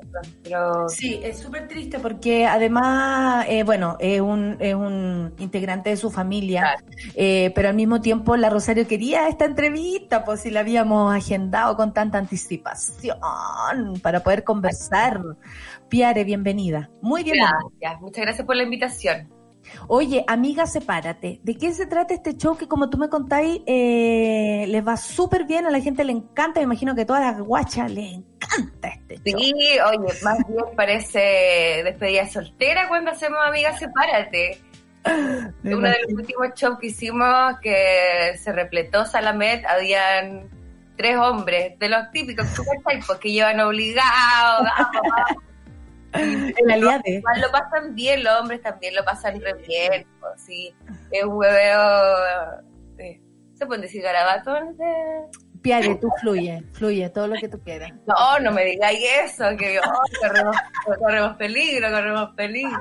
Pero 0.44 0.88
Sí, 0.90 1.20
es 1.24 1.40
súper 1.40 1.68
triste 1.68 2.00
porque 2.00 2.46
además, 2.46 3.46
eh, 3.50 3.64
bueno, 3.64 3.98
es 4.00 4.22
un, 4.22 4.58
es 4.60 4.76
un 4.76 5.34
integrante 5.40 5.90
de 5.90 5.98
su 5.98 6.12
familia, 6.12 6.78
eh, 7.16 7.52
pero 7.56 7.70
al 7.70 7.76
mismo 7.76 8.02
tiempo 8.02 8.38
la 8.38 8.50
Rosario 8.50 8.88
quería 8.88 9.28
esta 9.28 9.46
entrevista, 9.46 10.24
pues 10.24 10.42
si 10.42 10.52
la 10.52 10.62
habíamos 10.62 11.16
agendado 11.16 11.76
con 11.76 11.94
tanta 11.94 12.18
anticipación 12.18 13.18
para 14.02 14.22
poder 14.22 14.44
conversar. 14.44 15.22
Piare, 15.90 16.24
bienvenida. 16.24 16.90
Muy 17.02 17.24
bienvenida. 17.24 17.58
gracias, 17.80 18.02
muchas 18.02 18.26
gracias 18.26 18.46
por 18.46 18.56
la 18.56 18.64
invitación. 18.64 19.37
Oye, 19.88 20.24
amiga, 20.28 20.66
sepárate. 20.66 21.40
¿De 21.44 21.58
qué 21.58 21.74
se 21.74 21.86
trata 21.86 22.14
este 22.14 22.36
show 22.36 22.58
que, 22.58 22.68
como 22.68 22.90
tú 22.90 22.98
me 22.98 23.10
contáis, 23.10 23.62
eh, 23.66 24.66
les 24.68 24.86
va 24.86 24.98
súper 24.98 25.46
bien, 25.46 25.66
a 25.66 25.72
la 25.72 25.80
gente 25.80 26.04
le 26.04 26.14
encanta? 26.14 26.60
Me 26.60 26.66
imagino 26.66 26.96
que 26.96 27.02
a 27.02 27.06
todas 27.06 27.22
las 27.22 27.42
guachas 27.42 27.92
les 27.92 28.14
encanta 28.14 28.90
este 28.90 29.32
show. 29.32 29.40
Sí, 29.40 29.54
oye, 29.54 30.14
más 30.24 30.38
bien 30.48 30.66
parece 30.76 31.82
despedida 31.84 32.28
soltera 32.28 32.88
cuando 32.88 33.12
hacemos 33.12 33.40
Amigas 33.46 33.80
Sepárate. 33.80 34.62
Me 35.64 35.76
Uno 35.76 35.88
de 35.88 35.98
los 36.04 36.14
últimos 36.14 36.48
shows 36.56 36.80
que 36.80 36.88
hicimos 36.88 37.60
que 37.62 38.38
se 38.38 38.52
repletó 38.52 39.06
Salamet, 39.06 39.66
habían 39.66 40.50
tres 40.98 41.16
hombres, 41.18 41.78
de 41.80 41.90
los 41.90 42.12
típicos, 42.12 42.46
que 43.22 43.32
llevan 43.32 43.60
obligados, 43.60 44.68
El 46.58 46.82
lo 46.82 47.52
pasan 47.52 47.96
bien, 47.96 48.24
los 48.24 48.42
hombres 48.42 48.62
también 48.62 48.96
lo 48.96 49.04
pasan 49.04 49.40
re 49.42 49.54
bien, 49.68 50.06
pues, 50.20 50.42
sí, 50.42 50.74
es 51.12 51.24
un 51.24 51.34
hueveo, 51.34 51.82
eh, 52.98 53.22
¿se 53.54 53.66
pueden 53.66 53.82
decir 53.82 54.02
garabatos? 54.02 54.78
De... 54.78 55.48
Piare, 55.62 55.96
tú 55.96 56.10
fluye, 56.22 56.64
fluye, 56.74 57.10
todo 57.10 57.28
lo 57.28 57.36
que 57.36 57.50
tú 57.50 57.60
quieras. 57.60 57.92
No, 58.06 58.40
no 58.40 58.52
me 58.52 58.64
digáis 58.66 59.00
eso, 59.26 59.44
que 59.58 59.80
oh, 59.80 60.22
corremos, 60.22 60.56
corremos 61.00 61.38
peligro, 61.38 61.90
corremos 61.90 62.30
peligro. 62.36 62.80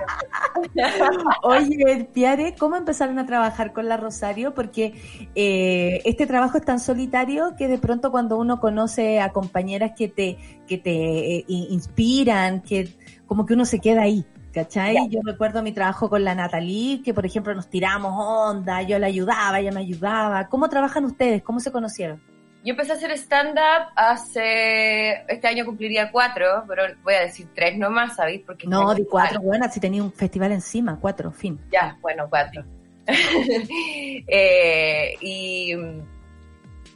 Oye, 1.43 2.09
Piare, 2.13 2.55
¿cómo 2.59 2.77
empezaron 2.77 3.19
a 3.19 3.27
trabajar 3.27 3.73
con 3.73 3.89
la 3.89 3.97
Rosario? 3.97 4.55
Porque 4.55 4.95
eh, 5.35 6.03
este 6.05 6.27
trabajo 6.27 6.59
es 6.59 6.65
tan 6.65 6.79
solitario 6.79 7.55
que 7.57 7.69
de 7.69 7.79
pronto 7.79 8.11
cuando 8.11 8.37
uno 8.37 8.61
conoce 8.61 9.21
a 9.21 9.33
compañeras 9.33 9.93
que 9.97 10.09
te, 10.09 10.39
que 10.67 10.79
te 10.79 11.39
eh, 11.39 11.45
inspiran, 11.49 12.63
que 12.63 12.89
como 13.27 13.47
que 13.47 13.55
uno 13.55 13.65
se 13.65 13.81
queda 13.81 14.03
ahí. 14.03 14.25
¿Cachai? 14.53 14.97
Yo 15.11 15.21
recuerdo 15.23 15.63
mi 15.63 15.73
trabajo 15.73 16.09
con 16.09 16.25
la 16.25 16.35
Natalie, 16.35 17.03
que 17.03 17.13
por 17.13 17.27
ejemplo 17.27 17.55
nos 17.55 17.69
tiramos 17.69 18.15
onda, 18.17 18.81
yo 18.81 18.99
la 18.99 19.07
ayudaba, 19.07 19.61
ella 19.61 19.71
me 19.71 19.81
ayudaba. 19.81 20.49
¿Cómo 20.49 20.71
trabajan 20.71 21.05
ustedes? 21.05 21.43
¿Cómo 21.43 21.61
se 21.61 21.71
conocieron? 21.71 22.23
Yo 22.65 22.71
empecé 22.71 22.93
a 22.93 22.95
hacer 22.97 23.13
stand-up 23.13 23.93
hace. 23.95 25.25
Este 25.29 25.47
año 25.47 25.65
cumpliría 25.65 26.11
cuatro, 26.11 26.65
pero 26.67 26.83
voy 27.05 27.15
a 27.15 27.21
decir 27.21 27.49
tres 27.55 27.77
nomás, 27.77 28.17
¿sabéis? 28.17 28.43
Porque 28.47 28.67
No, 28.67 28.95
di 28.95 29.05
cuatro, 29.05 29.41
buenas, 29.41 29.73
si 29.73 29.79
tenía 29.79 30.03
un 30.03 30.11
festival 30.11 30.51
encima, 30.53 30.99
cuatro, 30.99 31.31
fin. 31.31 31.61
Ya, 31.71 31.97
bueno, 32.01 32.27
cuatro. 32.29 32.65
Eh, 34.29 35.15
y, 35.21 35.75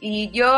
y 0.03 0.31
yo 0.31 0.51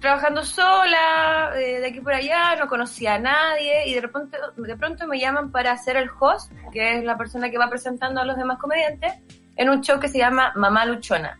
trabajando 0.00 0.44
sola, 0.44 1.52
eh, 1.54 1.78
de 1.80 1.86
aquí 1.86 2.00
por 2.00 2.12
allá, 2.12 2.56
no 2.56 2.66
conocía 2.66 3.14
a 3.14 3.18
nadie, 3.20 3.86
y 3.86 3.94
de 3.94 4.00
repente, 4.00 4.36
de 4.56 4.76
pronto 4.76 5.06
me 5.06 5.18
llaman 5.20 5.52
para 5.52 5.76
ser 5.78 5.96
el 5.96 6.10
host, 6.18 6.52
que 6.72 6.98
es 6.98 7.04
la 7.04 7.16
persona 7.16 7.48
que 7.50 7.56
va 7.56 7.70
presentando 7.70 8.20
a 8.20 8.24
los 8.24 8.36
demás 8.36 8.58
comediantes, 8.58 9.12
en 9.56 9.70
un 9.70 9.80
show 9.80 10.00
que 10.00 10.08
se 10.08 10.18
llama 10.18 10.52
Mamá 10.56 10.84
Luchona. 10.86 11.38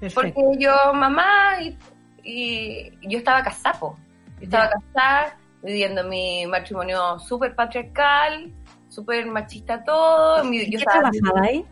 Perfecto. 0.00 0.40
Porque 0.40 0.58
yo, 0.58 0.72
mamá, 0.94 1.60
y, 1.60 1.76
y 2.22 2.92
yo 3.02 3.18
estaba 3.18 3.42
casada, 3.42 3.78
po. 3.78 3.98
Yo 4.38 4.44
estaba 4.44 4.66
Ya. 4.66 4.70
casada, 4.94 5.36
viviendo 5.62 6.04
mi 6.04 6.46
matrimonio 6.46 7.18
súper 7.18 7.54
patriarcal, 7.54 8.52
súper 8.88 9.26
machista 9.26 9.82
todo. 9.84 10.44
mi- 10.44 10.60
¿En 10.60 10.70
yo 10.70 10.78
qué 10.78 10.84
estaba- 10.84 11.10
trabajaba 11.10 11.46
ahí? 11.46 11.66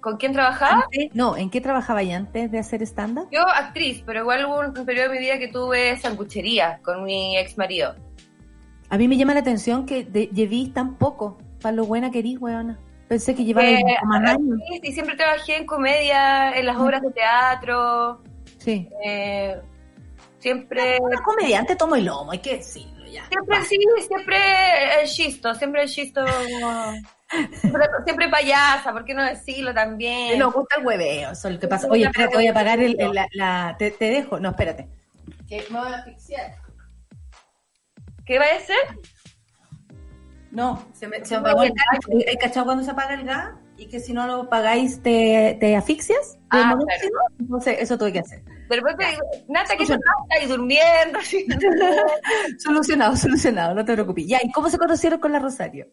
¿Con 0.00 0.16
quién 0.16 0.32
trabajaba? 0.32 0.82
Antes- 0.84 1.10
no, 1.14 1.36
¿en 1.36 1.50
qué 1.50 1.60
trabajaba 1.60 2.00
ahí 2.00 2.12
antes 2.12 2.50
de 2.50 2.58
hacer 2.58 2.82
stand-up? 2.82 3.28
Yo 3.30 3.46
actriz, 3.48 4.02
pero 4.06 4.20
igual 4.20 4.44
hubo 4.46 4.60
un 4.60 4.72
periodo 4.86 5.08
de 5.10 5.14
mi 5.14 5.18
vida 5.20 5.38
que 5.38 5.48
tuve 5.48 5.96
sanguchería 5.98 6.80
con 6.82 7.04
mi 7.04 7.36
ex 7.36 7.58
marido. 7.58 7.94
A 8.88 8.96
mí 8.98 9.06
me 9.08 9.16
llama 9.16 9.34
la 9.34 9.40
atención 9.40 9.86
que 9.86 10.04
de, 10.04 10.26
llevís 10.28 10.72
tan 10.72 10.96
poco, 10.96 11.38
para 11.60 11.76
lo 11.76 11.84
buena 11.84 12.10
que 12.10 12.20
eres, 12.20 12.40
weona. 12.40 12.78
Pensé 13.08 13.34
que 13.34 13.44
llevaba 13.44 13.68
Eh, 13.68 13.82
más 14.04 14.30
años. 14.30 14.58
Y 14.82 14.92
siempre 14.92 15.16
trabajé 15.16 15.56
en 15.58 15.66
comedia, 15.66 16.52
en 16.56 16.64
las 16.66 16.76
obras 16.76 17.02
de 17.02 17.10
teatro, 17.10 18.22
Sí. 18.58 18.88
eh, 19.04 19.60
siempre... 20.38 20.96
Una 21.00 21.20
comediante 21.22 21.76
tomo 21.76 21.96
el 21.96 22.04
lomo, 22.06 22.32
hay 22.32 22.38
que 22.38 22.56
decirlo 22.56 23.04
ya. 23.06 23.26
Siempre 23.28 23.64
sí, 23.64 23.78
siempre 24.06 24.36
el 25.02 25.08
chisto, 25.08 25.54
siempre 25.54 25.82
el 25.82 25.88
chisto. 25.88 26.24
Siempre, 27.60 27.82
siempre 28.04 28.28
payasa, 28.28 28.92
¿por 28.92 29.04
qué 29.04 29.14
no 29.14 29.22
decirlo 29.24 29.72
también? 29.72 30.38
Nos 30.38 30.52
gusta 30.52 30.76
el 30.80 30.86
hueveo, 30.86 31.30
eso 31.30 31.48
es 31.48 31.54
lo 31.54 31.60
que 31.60 31.68
pasa. 31.68 31.86
Oye, 31.88 32.04
espérate, 32.04 32.34
voy 32.36 32.46
a 32.48 32.50
apagar 32.50 32.80
el, 32.80 33.00
el- 33.00 33.12
la, 33.14 33.26
la- 33.32 33.76
te, 33.78 33.90
te 33.92 34.06
dejo. 34.10 34.40
No, 34.40 34.50
espérate. 34.50 34.88
Que 35.48 35.64
me 35.70 35.78
voy 35.78 35.92
a 35.92 35.96
asfixiar. 35.96 36.56
¿Qué 38.26 38.38
va 38.38 38.44
a 38.46 38.60
ser? 38.60 38.76
No, 40.50 40.84
se 40.92 41.06
me, 41.06 41.24
se 41.24 41.34
me 41.34 41.40
apagó 41.40 41.62
el 41.62 41.70
gas. 41.72 42.00
¿Hay 42.28 42.36
cachado 42.36 42.66
cuando 42.66 42.82
se 42.84 42.90
apaga 42.90 43.14
el 43.14 43.24
gas? 43.24 43.52
Y 43.76 43.86
que 43.86 44.00
si 44.00 44.12
no 44.12 44.26
lo 44.26 44.48
pagáis 44.48 45.00
te, 45.02 45.56
te 45.60 45.76
asfixias. 45.76 46.34
de 46.34 46.38
Ah? 46.50 46.76
Entonces, 47.38 47.76
eso 47.80 47.96
tuve 47.96 48.12
que 48.12 48.18
hacer. 48.18 48.42
De 48.68 48.76
repente, 48.76 49.04
Nata, 49.48 49.74
¿qué 49.76 49.86
te 49.86 49.96
pasa? 49.96 50.44
Y 50.44 50.46
durmiendo. 50.48 51.18
Solucionado, 52.58 53.16
solucionado, 53.16 53.74
no 53.74 53.84
te 53.84 53.92
preocupes. 53.94 54.26
Ya, 54.26 54.38
¿y 54.42 54.50
cómo 54.52 54.68
se 54.68 54.78
conocieron 54.78 55.20
con 55.20 55.32
la 55.32 55.38
Rosario? 55.38 55.86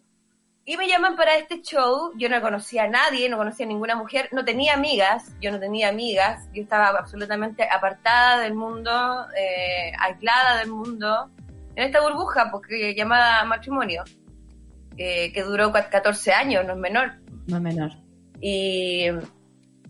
Y 0.69 0.76
me 0.76 0.85
llaman 0.85 1.15
para 1.15 1.38
este 1.38 1.61
show. 1.61 2.11
Yo 2.18 2.27
no 2.27 2.41
conocía 2.41 2.84
a 2.84 2.88
nadie, 2.89 3.30
no 3.30 3.38
conocía 3.38 3.65
a 3.65 3.69
ninguna 3.69 3.95
mujer, 3.95 4.27
no 4.34 4.44
tenía 4.44 4.73
amigas. 4.73 5.31
Yo 5.41 5.49
no 5.49 5.61
tenía 5.61 5.88
amigas. 5.88 6.45
Yo 6.53 6.61
estaba 6.61 6.89
absolutamente 6.89 7.65
apartada 7.72 8.39
del 8.41 8.53
mundo, 8.53 8.91
eh, 9.38 9.94
aislada 9.98 10.57
del 10.60 10.69
mundo, 10.69 11.30
en 11.73 11.85
esta 11.85 12.02
burbuja 12.02 12.49
porque 12.52 12.94
llamada 12.94 13.45
matrimonio, 13.45 14.03
eh, 14.98 15.31
que 15.31 15.41
duró 15.44 15.72
cua- 15.72 15.88
14 15.88 16.34
años, 16.34 16.65
no 16.65 16.73
es 16.73 16.80
menor. 16.80 17.14
No 17.48 17.61
menor. 17.61 17.91
Y, 18.41 19.06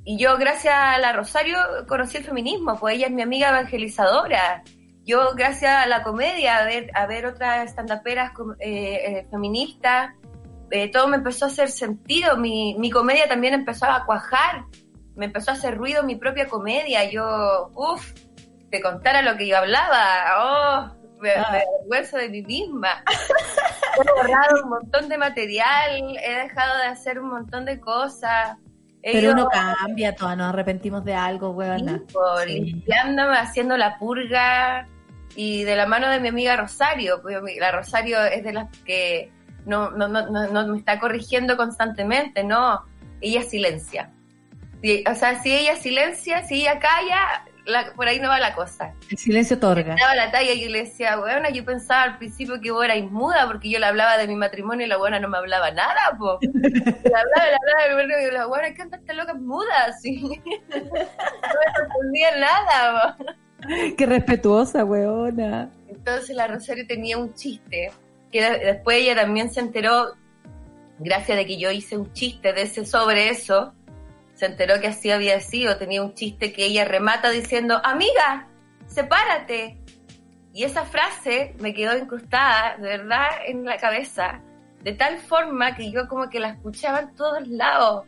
y 0.04 0.18
yo, 0.20 0.38
gracias 0.38 0.76
a 0.76 1.00
la 1.00 1.12
Rosario, 1.12 1.58
conocí 1.88 2.18
el 2.18 2.24
feminismo, 2.24 2.78
pues 2.80 2.98
ella 2.98 3.08
es 3.08 3.14
mi 3.14 3.24
amiga 3.24 3.50
evangelizadora. 3.50 4.62
Yo, 5.06 5.34
gracias 5.36 5.74
a 5.86 5.88
la 5.88 6.04
comedia, 6.04 6.58
a 6.58 6.66
ver, 6.66 6.92
a 6.94 7.08
ver 7.08 7.26
otras 7.26 7.66
estandaperas 7.68 8.32
eh, 8.60 9.00
eh, 9.22 9.28
feministas, 9.32 10.14
eh, 10.72 10.92
todo 10.92 11.08
me 11.08 11.18
empezó 11.18 11.46
a 11.46 11.48
hacer 11.50 11.70
sentido. 11.70 12.38
Mi, 12.38 12.76
mi 12.78 12.90
comedia 12.92 13.28
también 13.28 13.54
empezó 13.54 13.86
a 13.86 14.06
cuajar, 14.06 14.66
me 15.16 15.26
empezó 15.26 15.52
a 15.52 15.54
hacer 15.56 15.76
ruido 15.78 16.04
mi 16.04 16.16
propia 16.16 16.48
comedia. 16.48 17.10
Yo, 17.10 17.72
uff, 17.76 18.12
te 18.70 18.82
contara 18.82 19.22
lo 19.22 19.38
que 19.38 19.48
yo 19.48 19.58
hablaba. 19.58 20.06
Oh, 20.38 20.96
me, 21.22 21.32
Ah. 21.32 21.48
me 21.52 21.58
avergüenzo 21.64 22.18
de 22.18 22.30
mí 22.30 22.42
misma. 22.44 23.04
He 24.00 24.12
borrado 24.22 24.64
un 24.64 24.70
montón 24.70 25.10
de 25.10 25.18
material, 25.18 26.18
he 26.24 26.34
dejado 26.44 26.78
de 26.78 26.86
hacer 26.86 27.20
un 27.20 27.30
montón 27.30 27.66
de 27.66 27.80
cosas. 27.80 28.58
He 29.02 29.14
Pero 29.14 29.28
ido 29.32 29.34
uno 29.34 29.48
cambia, 29.50 30.14
todas 30.16 30.36
nos 30.38 30.50
arrepentimos 30.50 31.04
de 31.06 31.16
algo, 31.16 31.52
huevona. 31.52 32.02
Sí. 32.46 32.60
limpiándome, 32.62 33.38
haciendo 33.38 33.78
la 33.78 33.98
purga 33.98 34.88
y 35.36 35.64
de 35.64 35.76
la 35.76 35.86
mano 35.86 36.10
de 36.10 36.20
mi 36.20 36.28
amiga 36.28 36.56
Rosario. 36.58 37.22
pues, 37.22 37.38
la 37.60 37.72
Rosario 37.72 38.22
es 38.26 38.44
de 38.44 38.54
las 38.54 38.68
que 38.86 39.32
no, 39.68 39.92
no, 39.92 40.08
no, 40.08 40.28
no, 40.30 40.48
no 40.48 40.68
me 40.68 40.78
está 40.80 41.00
corrigiendo 41.00 41.56
constantemente, 41.58 42.44
no. 42.44 42.84
Ella 43.22 43.44
silencia. 43.44 44.10
Si- 44.82 45.04
o 45.10 45.16
sea, 45.16 45.42
si 45.42 45.54
ella 45.56 45.76
silencia, 45.76 46.44
si 46.46 46.62
ella 46.62 46.80
calla, 46.80 47.44
la- 47.66 47.94
por 47.94 48.08
ahí 48.08 48.20
no 48.20 48.30
va 48.30 48.40
la 48.40 48.54
cosa. 48.56 48.94
El 49.12 49.18
silencio 49.18 49.58
otorga. 49.58 49.96
daba 50.00 50.16
la 50.16 50.32
talla 50.32 50.54
y 50.54 50.62
yo 50.62 50.70
le 50.70 50.84
decía, 50.86 51.18
bueno, 51.18 51.50
yo 51.50 51.66
pensaba 51.66 52.04
al 52.04 52.18
principio 52.18 52.62
que 52.62 52.72
vos 52.72 52.86
eras 52.86 53.00
muda 53.12 53.46
porque 53.48 53.70
yo 53.70 53.80
le 53.80 53.86
hablaba 53.88 54.18
de 54.18 54.28
mi 54.28 54.36
matrimonio 54.36 54.86
y 54.86 54.90
la 54.90 54.98
buena 54.98 55.20
no 55.20 55.28
me 55.30 55.38
hablaba 55.38 55.72
nada, 55.72 56.16
po. 56.18 56.38
Le 56.42 56.50
hablaba, 56.60 57.46
le 57.46 57.92
hablaba, 57.92 58.22
y 58.22 58.26
yo, 58.26 58.32
la 58.32 58.46
buena, 58.46 58.74
¿qué 58.74 58.82
anda 58.84 58.98
esta 58.98 59.14
loca 59.14 59.34
muda? 59.34 59.86
Así. 59.88 60.22
No 60.70 60.78
me 60.80 61.80
respondía 61.80 62.38
nada, 62.40 63.16
po. 63.18 63.26
Qué 63.98 64.06
respetuosa, 64.06 64.86
huevona. 64.86 65.70
Entonces 65.90 66.36
la 66.36 66.48
Rosario 66.48 66.86
tenía 66.88 67.18
un 67.18 67.34
chiste, 67.34 67.92
que 68.32 68.42
de- 68.42 68.60
después 68.60 68.98
ella 68.98 69.16
también 69.16 69.52
se 69.54 69.60
enteró, 69.60 70.16
gracias 71.00 71.38
de 71.38 71.46
que 71.46 71.58
yo 71.58 71.72
hice 71.72 71.98
un 71.98 72.12
chiste 72.14 72.54
de 72.54 72.64
ese 72.64 72.86
sobre 72.86 73.30
eso, 73.30 73.74
se 74.34 74.46
enteró 74.46 74.80
que 74.80 74.88
así 74.88 75.10
había 75.12 75.40
sido, 75.40 75.78
tenía 75.78 76.04
un 76.04 76.14
chiste 76.14 76.54
que 76.54 76.66
ella 76.66 76.86
remata 76.86 77.30
diciendo, 77.30 77.82
amiga, 77.84 78.48
sepárate. 78.88 79.78
Y 80.54 80.64
esa 80.64 80.86
frase 80.86 81.56
me 81.60 81.74
quedó 81.74 81.98
incrustada, 81.98 82.78
de 82.78 82.88
verdad, 82.98 83.28
en 83.46 83.64
la 83.66 83.78
cabeza, 83.78 84.42
de 84.84 84.94
tal 84.94 85.18
forma 85.20 85.76
que 85.76 85.92
yo 85.92 86.08
como 86.08 86.30
que 86.30 86.40
la 86.40 86.50
escuchaba 86.50 87.00
en 87.00 87.16
todos 87.16 87.48
lados. 87.48 88.06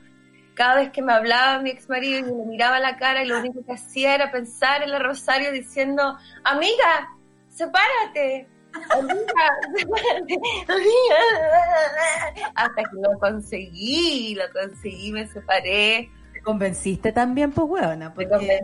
Cada 0.55 0.75
vez 0.75 0.91
que 0.91 1.01
me 1.01 1.13
hablaba 1.13 1.59
mi 1.61 1.69
ex 1.69 1.87
marido, 1.89 2.27
yo 2.27 2.35
le 2.35 2.45
miraba 2.45 2.79
la 2.79 2.97
cara 2.97 3.23
y 3.23 3.27
lo 3.27 3.39
único 3.39 3.63
que 3.65 3.73
hacía 3.73 4.13
era 4.15 4.31
pensar 4.31 4.83
en 4.83 4.91
la 4.91 4.99
Rosario 4.99 5.51
diciendo, 5.51 6.17
amiga, 6.43 7.07
sepárate. 7.49 8.47
Hasta 12.55 12.83
que 12.83 12.95
lo 13.01 13.17
conseguí, 13.19 14.35
lo 14.35 14.43
conseguí, 14.53 15.11
me 15.11 15.27
separé. 15.27 16.09
Te 16.33 16.41
convenciste 16.41 17.11
también, 17.11 17.51
pues, 17.51 17.67
huevona. 17.69 18.13
Me, 18.15 18.27
Porque... 18.27 18.59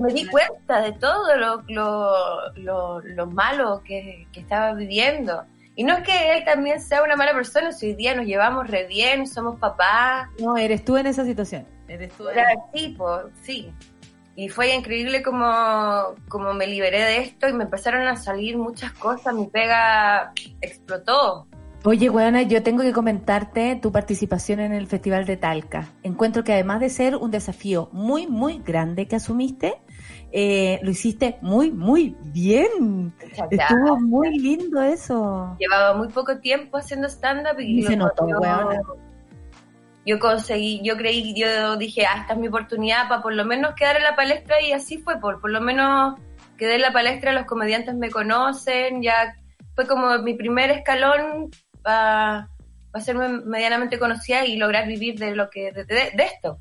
me 0.00 0.12
di 0.12 0.26
cuenta 0.26 0.80
de 0.82 0.92
todo 0.92 1.36
lo, 1.36 1.62
lo, 1.68 2.52
lo, 2.56 3.00
lo 3.00 3.26
malo 3.26 3.82
que, 3.84 4.26
que 4.32 4.40
estaba 4.40 4.72
viviendo. 4.74 5.44
Y 5.74 5.84
no 5.84 5.98
es 5.98 6.04
que 6.04 6.38
él 6.38 6.44
también 6.44 6.80
sea 6.80 7.02
una 7.02 7.16
mala 7.16 7.34
persona, 7.34 7.70
si 7.72 7.88
hoy 7.88 7.94
día 7.94 8.14
nos 8.14 8.24
llevamos 8.24 8.66
re 8.68 8.86
bien, 8.86 9.26
somos 9.26 9.58
papás, 9.60 10.28
No, 10.38 10.56
eres 10.56 10.84
tú 10.84 10.96
en 10.96 11.06
esa 11.06 11.24
situación. 11.24 11.66
Eres 11.86 12.12
tú 12.14 12.28
en- 12.30 12.38
era 12.38 12.48
tipo, 12.72 13.20
sí. 13.42 13.70
Y 14.36 14.50
fue 14.50 14.74
increíble 14.74 15.22
como, 15.22 16.14
como 16.28 16.52
me 16.52 16.66
liberé 16.66 17.00
de 17.00 17.18
esto 17.18 17.48
y 17.48 17.54
me 17.54 17.64
empezaron 17.64 18.06
a 18.06 18.16
salir 18.16 18.58
muchas 18.58 18.92
cosas, 18.92 19.34
mi 19.34 19.46
pega 19.46 20.32
explotó. 20.60 21.46
Oye, 21.84 22.10
weona, 22.10 22.42
yo 22.42 22.62
tengo 22.62 22.82
que 22.82 22.92
comentarte 22.92 23.78
tu 23.80 23.92
participación 23.92 24.60
en 24.60 24.72
el 24.72 24.88
Festival 24.88 25.24
de 25.24 25.36
Talca. 25.36 25.88
Encuentro 26.02 26.44
que 26.44 26.52
además 26.52 26.80
de 26.80 26.90
ser 26.90 27.16
un 27.16 27.30
desafío 27.30 27.88
muy, 27.92 28.26
muy 28.26 28.58
grande 28.58 29.06
que 29.06 29.16
asumiste, 29.16 29.80
eh, 30.32 30.80
lo 30.82 30.90
hiciste 30.90 31.38
muy, 31.40 31.70
muy 31.70 32.16
bien. 32.24 33.14
Muchas 33.22 33.48
gracias. 33.48 33.70
Estuvo 33.70 34.00
muy 34.00 34.38
lindo 34.38 34.82
eso. 34.82 35.56
Llevaba 35.58 35.96
muy 35.96 36.08
poco 36.08 36.38
tiempo 36.40 36.76
haciendo 36.76 37.08
stand-up 37.08 37.58
y, 37.60 37.78
Y 37.78 37.82
se 37.84 37.96
notó, 37.96 38.24
weona. 38.24 38.82
Yo 40.06 40.18
conseguí, 40.18 40.80
yo 40.82 40.96
creí, 40.96 41.34
yo 41.34 41.76
dije, 41.76 42.06
ah, 42.06 42.20
esta 42.20 42.32
es 42.34 42.38
mi 42.38 42.48
oportunidad 42.48 43.08
para 43.08 43.20
por 43.22 43.34
lo 43.34 43.44
menos 43.44 43.74
quedar 43.74 43.96
en 43.96 44.04
la 44.04 44.14
palestra 44.16 44.60
y 44.62 44.72
así 44.72 44.98
fue, 44.98 45.18
por, 45.20 45.40
por 45.40 45.50
lo 45.50 45.60
menos 45.60 46.18
quedé 46.56 46.76
en 46.76 46.82
la 46.82 46.92
palestra, 46.92 47.32
los 47.32 47.44
comediantes 47.44 47.94
me 47.96 48.10
conocen, 48.10 49.02
ya 49.02 49.34
fue 49.74 49.86
como 49.86 50.16
mi 50.20 50.34
primer 50.34 50.70
escalón 50.70 51.50
para 51.82 52.48
hacerme 52.92 53.28
medianamente 53.28 53.98
conocida 53.98 54.46
y 54.46 54.56
lograr 54.56 54.86
vivir 54.86 55.18
de 55.18 55.34
lo 55.36 55.50
que 55.50 55.72
de, 55.72 55.84
de- 55.84 56.12
de 56.14 56.22
esto. 56.24 56.58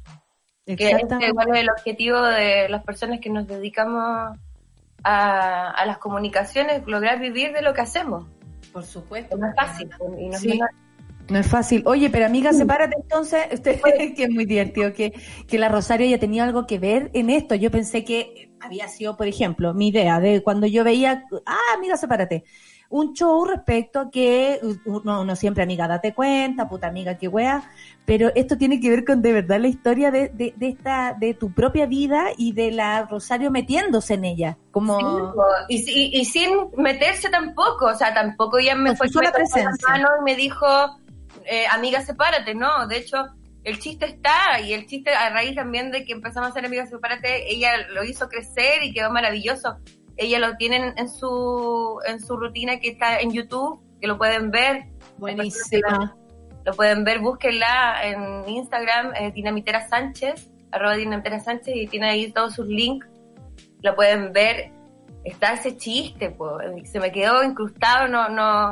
Que 0.65 0.89
este 0.91 1.27
igual 1.27 1.47
es 1.53 1.61
el 1.61 1.69
objetivo 1.69 2.22
de 2.23 2.67
las 2.69 2.84
personas 2.84 3.19
que 3.22 3.30
nos 3.30 3.47
dedicamos 3.47 4.35
a, 5.03 5.69
a 5.69 5.85
las 5.85 5.99
comunicaciones, 5.99 6.81
lograr 6.88 7.19
vivir 7.19 7.53
de 7.53 7.61
lo 7.61 7.73
que 7.76 7.81
hacemos. 7.81 8.26
Por 8.73 8.84
supuesto. 8.84 9.38
No 9.38 9.47
es 9.47 9.55
fácil 9.55 9.89
y 10.19 10.27
no 10.30 10.34
es 10.35 10.41
Sí. 10.41 10.47
menor. 10.49 10.69
No 11.30 11.39
es 11.39 11.47
fácil. 11.47 11.81
Oye, 11.88 12.10
pero 12.10 12.26
amiga, 12.26 12.53
sepárate 12.53 12.95
entonces. 13.02 13.45
Usted, 13.53 13.80
que 14.15 14.23
es 14.26 14.30
muy 14.30 14.45
divertido 14.45 14.93
que, 14.93 15.14
que 15.47 15.57
la 15.57 15.69
Rosario 15.69 16.06
haya 16.07 16.19
tenido 16.19 16.43
algo 16.43 16.68
que 16.68 16.77
ver 16.80 17.10
en 17.14 17.30
esto. 17.30 17.56
Yo 17.56 17.72
pensé 17.72 18.03
que 18.03 18.52
había 18.60 18.88
sido, 18.88 19.18
por 19.18 19.27
ejemplo, 19.27 19.73
mi 19.73 19.88
idea 19.89 20.19
de 20.19 20.43
cuando 20.43 20.68
yo 20.68 20.84
veía, 20.84 21.23
ah, 21.45 21.57
amiga, 21.76 21.97
sepárate. 21.97 22.43
Un 22.89 23.14
show 23.14 23.43
respecto 23.45 23.99
a 23.99 24.11
que 24.11 24.60
uno, 24.85 25.22
uno 25.22 25.35
siempre, 25.35 25.64
amiga, 25.64 25.88
date 25.88 26.14
cuenta, 26.14 26.69
puta 26.69 26.88
amiga, 26.88 27.18
qué 27.18 27.27
wea. 27.27 27.64
Pero 28.06 28.31
esto 28.35 28.57
tiene 28.57 28.80
que 28.80 28.91
ver 28.91 29.03
con 29.03 29.23
de 29.23 29.34
verdad 29.34 29.60
la 29.60 29.68
historia 29.68 30.11
de, 30.11 30.30
de, 30.30 30.53
de 30.56 30.68
esta, 30.69 31.15
de 31.19 31.34
tu 31.34 31.52
propia 31.52 31.88
vida 31.88 32.26
y 32.38 32.53
de 32.53 32.72
la 32.72 33.06
Rosario 33.07 33.49
metiéndose 33.49 34.14
en 34.14 34.26
ella. 34.26 34.57
Como, 34.69 34.99
Sí, 34.99 35.06
y, 35.69 35.77
si- 35.80 36.10
y 36.14 36.26
sin 36.26 36.49
meterse 36.77 37.30
tampoco, 37.30 37.88
o 37.88 37.95
sea, 37.95 38.14
tampoco 38.14 38.60
ella 38.60 38.76
me 38.76 38.95
fue 38.95 39.10
sola 39.10 39.30
me 39.30 39.31
tomó 39.31 39.57
la 39.57 39.64
presencia. 39.64 39.88
mano 39.89 40.10
y 40.19 40.23
me 40.23 40.35
dijo, 40.35 40.65
eh, 41.45 41.65
amiga, 41.72 42.01
sepárate, 42.01 42.55
no, 42.55 42.88
de 42.88 42.97
hecho, 42.97 43.17
el 43.63 43.80
chiste 43.80 44.05
está, 44.05 44.61
y 44.61 44.73
el 44.73 44.85
chiste 44.85 45.11
a 45.11 45.30
raíz 45.30 45.55
también 45.55 45.91
de 45.91 46.05
que 46.05 46.13
empezamos 46.13 46.49
a 46.49 46.53
ser 46.53 46.65
amigas 46.65 46.89
sepárate, 46.89 47.51
ella 47.51 47.88
lo 47.89 48.03
hizo 48.03 48.30
crecer 48.30 48.84
y 48.84 48.93
quedó 48.93 49.11
maravilloso. 49.11 49.77
Ella 50.17 50.39
lo 50.39 50.55
tiene 50.55 50.93
en 50.95 51.09
su, 51.09 51.99
en 52.07 52.19
su 52.19 52.38
rutina 52.38 52.80
que 52.80 52.89
está 52.89 53.19
en 53.19 53.31
YouTube, 53.31 53.81
que 53.99 54.07
lo 54.07 54.17
pueden 54.17 54.51
ver. 54.51 54.85
Buenísima. 55.17 56.15
Lo 56.63 56.73
pueden 56.73 57.03
ver, 57.03 57.19
búsquenla 57.19 58.01
en 58.03 58.49
Instagram, 58.49 59.13
eh, 59.15 59.31
Dinamitera 59.31 59.88
Sánchez, 59.88 60.49
arroba 60.72 60.95
Dinamitera 60.95 61.39
Sánchez, 61.39 61.76
y 61.76 61.88
tiene 61.88 62.09
ahí 62.09 62.31
todos 62.31 62.53
sus 62.55 62.67
links. 62.67 63.07
Lo 63.81 63.95
pueden 63.95 64.31
ver. 64.31 64.72
Está 65.23 65.53
ese 65.53 65.76
chiste, 65.76 66.30
po. 66.30 66.59
se 66.84 66.99
me 66.99 67.11
quedó 67.11 67.43
incrustado, 67.43 68.07
no, 68.07 68.30
no. 68.30 68.72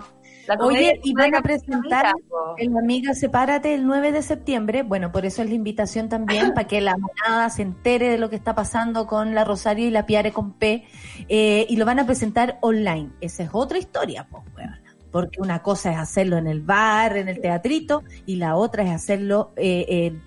Oye, 0.59 0.99
y 1.03 1.13
van 1.13 1.33
a 1.35 1.37
es 1.37 1.43
presentar 1.43 2.13
la 2.57 2.79
Amiga 2.79 3.13
Sepárate 3.13 3.73
el 3.73 3.85
9 3.85 4.11
de 4.11 4.21
septiembre. 4.21 4.83
Bueno, 4.83 5.11
por 5.11 5.25
eso 5.25 5.41
es 5.41 5.49
la 5.49 5.55
invitación 5.55 6.09
también, 6.09 6.53
para 6.55 6.67
que 6.67 6.81
la 6.81 6.95
monada 6.97 7.49
se 7.49 7.61
entere 7.61 8.09
de 8.09 8.17
lo 8.17 8.29
que 8.29 8.35
está 8.35 8.55
pasando 8.55 9.07
con 9.07 9.35
la 9.35 9.43
Rosario 9.43 9.87
y 9.87 9.91
la 9.91 10.05
Piare 10.05 10.31
con 10.31 10.53
P. 10.53 10.85
eh, 11.29 11.65
y 11.69 11.75
lo 11.77 11.85
van 11.85 11.99
a 11.99 12.05
presentar 12.05 12.57
online. 12.61 13.11
Esa 13.21 13.43
es 13.43 13.49
otra 13.53 13.77
historia, 13.77 14.27
pues, 14.29 14.43
weona. 14.55 14.81
Porque 15.11 15.39
una 15.39 15.61
cosa 15.61 15.91
es 15.91 15.97
hacerlo 15.97 16.37
en 16.37 16.47
el 16.47 16.61
bar, 16.61 17.17
en 17.17 17.29
el 17.29 17.39
teatrito, 17.39 18.03
y 18.25 18.37
la 18.37 18.55
otra 18.55 18.83
es 18.83 18.89
hacerlo 18.89 19.53
eh, 19.55 19.85
eh, 19.87 20.19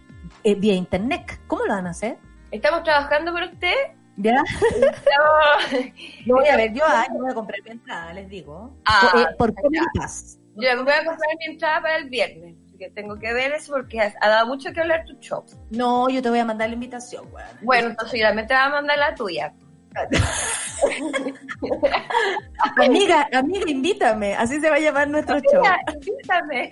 eh, 0.45 0.55
vía 0.55 0.75
internet. 0.75 1.41
¿Cómo 1.49 1.65
lo 1.67 1.75
van 1.75 1.89
a 1.89 1.91
hacer? 1.91 2.19
Estamos 2.53 2.85
trabajando 2.85 3.33
por 3.33 3.43
usted. 3.43 3.75
¿Ya? 4.17 4.43
Estamos- 4.75 5.93
Lo 6.25 6.37
voy 6.37 6.49
a 6.49 6.57
ver, 6.57 6.73
yo, 6.73 6.83
ah, 6.87 7.07
yo 7.13 7.21
voy 7.21 7.31
a 7.31 7.35
comprar 7.35 7.63
mi 7.63 7.71
entrada, 7.71 8.13
les 8.15 8.29
digo. 8.29 8.75
Ah, 8.87 9.11
por, 9.13 9.21
eh, 9.21 9.27
por. 9.39 9.55
Comedy 9.55 9.85
Pass. 9.95 10.39
Yo 10.57 10.77
me 10.77 10.83
voy 10.85 10.93
a 10.93 11.05
comprar 11.05 11.37
mi 11.39 11.53
entrada 11.53 11.83
para 11.83 11.97
el 11.99 12.09
viernes. 12.09 12.57
Así 12.67 12.79
que 12.79 12.91
tengo 12.91 13.19
que 13.19 13.33
ver 13.33 13.53
eso 13.53 13.75
porque 13.75 14.01
ha, 14.01 14.29
dado 14.29 14.47
mucho 14.47 14.73
que 14.73 14.81
hablar 14.81 15.05
tu 15.05 15.15
show. 15.21 15.45
No, 15.71 16.09
yo 16.09 16.23
te 16.23 16.31
voy 16.31 16.39
a 16.39 16.45
mandar 16.47 16.69
la 16.69 16.75
invitación, 16.75 17.27
weón. 17.31 17.49
Bueno, 17.63 17.89
entonces 17.89 18.21
yo 18.21 18.27
también 18.27 18.49
te 18.49 18.55
voy 18.55 18.63
a 18.63 18.69
mandar 18.71 18.99
la 18.99 19.15
tuya. 19.15 19.53
Amiga, 22.77 23.27
amiga, 23.33 23.71
invítame. 23.71 24.35
Así 24.35 24.61
se 24.61 24.69
va 24.69 24.77
a 24.77 24.81
llamar 24.81 25.09
nuestro 25.09 25.39
show. 25.41 25.63
Mira, 25.63 25.79
invítame. 25.95 26.71